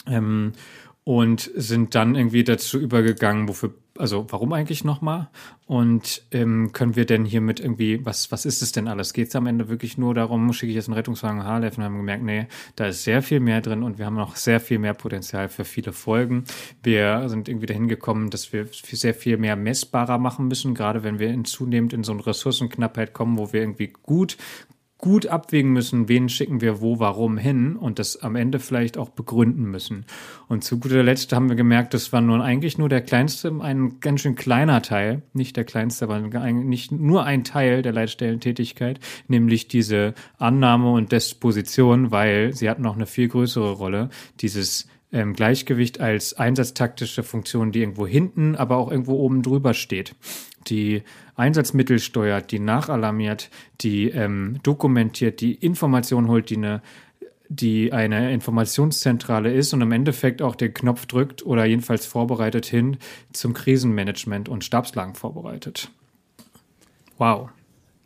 Ähm, 0.08 0.54
und 1.04 1.50
sind 1.56 1.96
dann 1.96 2.14
irgendwie 2.16 2.44
dazu 2.44 2.78
übergegangen, 2.78 3.48
wofür, 3.48 3.74
also 4.00 4.26
warum 4.30 4.54
eigentlich 4.54 4.84
nochmal? 4.84 5.30
Und 5.68 6.24
ähm, 6.32 6.72
können 6.72 6.96
wir 6.96 7.06
denn 7.06 7.26
hiermit 7.26 7.60
irgendwie, 7.60 8.04
was, 8.06 8.32
was 8.32 8.46
ist 8.46 8.62
es 8.62 8.72
denn 8.72 8.88
alles? 8.88 9.14
Geht 9.14 9.28
es 9.28 9.36
am 9.36 9.46
Ende 9.46 9.70
wirklich 9.70 9.98
nur 9.98 10.14
darum, 10.14 10.52
schicke 10.54 10.72
ich 10.72 10.76
jetzt 10.76 10.88
einen 10.88 10.96
Rettungswagen 10.96 11.44
HLF 11.44 11.78
und 11.78 11.84
haben 11.84 11.98
gemerkt, 11.98 12.24
nee, 12.24 12.48
da 12.76 12.88
ist 12.88 13.04
sehr 13.04 13.22
viel 13.22 13.40
mehr 13.40 13.62
drin 13.62 13.84
und 13.84 14.00
wir 14.00 14.06
haben 14.06 14.16
noch 14.16 14.36
sehr 14.36 14.60
viel 14.60 14.80
mehr 14.80 14.94
Potenzial 14.94 15.50
für 15.50 15.66
viele 15.66 15.92
Folgen. 15.92 16.46
Wir 16.82 17.28
sind 17.28 17.50
irgendwie 17.50 17.68
dahin 17.68 17.88
gekommen, 17.88 18.30
dass 18.30 18.54
wir 18.54 18.68
sehr 18.72 19.14
viel 19.14 19.38
mehr 19.38 19.56
messbarer 19.56 20.18
machen 20.18 20.48
müssen, 20.48 20.74
gerade 20.74 21.04
wenn 21.04 21.20
wir 21.20 21.30
in 21.30 21.46
zunehmend 21.46 21.94
in 21.94 22.04
so 22.04 22.14
eine 22.14 22.26
Ressourcenknappheit 22.26 23.14
kommen, 23.14 23.38
wo 23.38 23.52
wir 23.54 23.62
irgendwie 23.62 23.94
gut 24.02 24.38
gut 25.00 25.28
abwägen 25.28 25.72
müssen, 25.72 26.10
wen 26.10 26.28
schicken 26.28 26.60
wir 26.60 26.82
wo, 26.82 27.00
warum 27.00 27.38
hin 27.38 27.78
und 27.78 28.00
das 28.00 28.22
am 28.22 28.36
Ende 28.36 28.60
vielleicht 28.60 28.98
auch 28.98 29.10
begründen 29.10 29.64
müssen. 29.64 30.06
Und 30.50 30.66
zu 30.66 30.78
guter 30.78 31.04
Letzt 31.04 31.32
haben 31.32 31.48
wir 31.48 31.56
gemerkt, 31.56 31.94
das 31.94 32.12
war 32.12 32.20
nun 32.22 32.42
eigentlich 32.42 32.78
nur 32.78 32.90
der 32.90 33.02
kleinste, 33.02 33.52
ein 33.62 34.02
ganz 34.02 34.22
schön 34.22 34.36
kleiner 34.36 34.82
Teil, 34.82 35.24
nicht 35.34 35.56
der 35.56 35.64
kleinste, 35.64 36.06
aber 36.06 36.20
nicht 36.20 36.92
nur 36.92 37.24
ein 37.24 37.46
Teil 37.46 37.82
der 37.82 37.94
Leitstellentätigkeit, 37.94 39.00
nämlich 39.30 39.70
diese 39.70 40.14
Annahme 40.38 40.92
und 40.92 41.14
Disposition, 41.14 42.12
weil 42.12 42.54
sie 42.54 42.70
hatten 42.70 42.84
noch 42.84 42.96
eine 42.96 43.06
viel 43.06 43.30
größere 43.30 43.72
Rolle, 43.72 44.10
dieses 44.42 44.90
ähm, 45.14 45.34
Gleichgewicht 45.34 46.02
als 46.02 46.34
einsatztaktische 46.34 47.24
Funktion, 47.24 47.72
die 47.72 47.80
irgendwo 47.80 48.06
hinten, 48.06 48.58
aber 48.58 48.76
auch 48.76 48.92
irgendwo 48.92 49.14
oben 49.14 49.44
drüber 49.44 49.74
steht 49.74 50.14
die 50.68 51.04
Einsatzmittel 51.36 52.00
steuert, 52.00 52.52
die 52.52 52.60
nachalarmiert, 52.60 53.50
die 53.82 54.10
ähm, 54.10 54.60
dokumentiert, 54.64 55.42
die 55.42 55.54
Information 55.54 56.28
holt, 56.28 56.50
die 56.50 56.58
eine 56.58 56.82
die 57.52 57.92
eine 57.94 58.32
Informationszentrale 58.32 59.52
ist 59.52 59.74
und 59.74 59.82
im 59.82 59.92
Endeffekt 59.92 60.44
auch 60.44 60.56
den 60.56 60.72
Knopf 60.72 61.08
drückt 61.08 61.44
oder 61.44 61.66
jedenfalls 61.66 62.06
vorbereitet 62.06 62.68
hin 62.68 62.98
zum 63.34 63.54
Krisenmanagement 63.54 64.48
und 64.48 64.64
Stabslagen 64.64 65.16
vorbereitet. 65.16 65.90
Wow. 67.18 67.50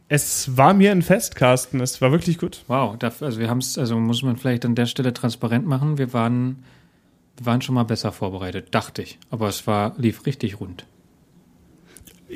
Es 0.07 0.55
war 0.57 0.73
mir 0.73 0.91
ein 0.91 1.01
Fest, 1.01 1.35
Carsten. 1.35 1.81
Es 1.81 2.01
war 2.01 2.11
wirklich 2.11 2.37
gut. 2.37 2.63
Wow. 2.67 2.97
also 3.01 3.39
wir 3.39 3.49
haben 3.49 3.57
es, 3.57 3.77
also 3.77 3.99
muss 3.99 4.23
man 4.23 4.37
vielleicht 4.37 4.63
an 4.63 4.75
der 4.75 4.85
Stelle 4.85 5.13
transparent 5.13 5.67
machen. 5.67 5.97
Wir 5.97 6.13
waren, 6.13 6.63
wir 7.35 7.45
waren 7.45 7.61
schon 7.61 7.75
mal 7.75 7.83
besser 7.83 8.13
vorbereitet, 8.13 8.69
dachte 8.71 9.01
ich. 9.01 9.19
Aber 9.29 9.49
es 9.49 9.67
war, 9.67 9.93
lief 9.97 10.25
richtig 10.25 10.61
rund 10.61 10.85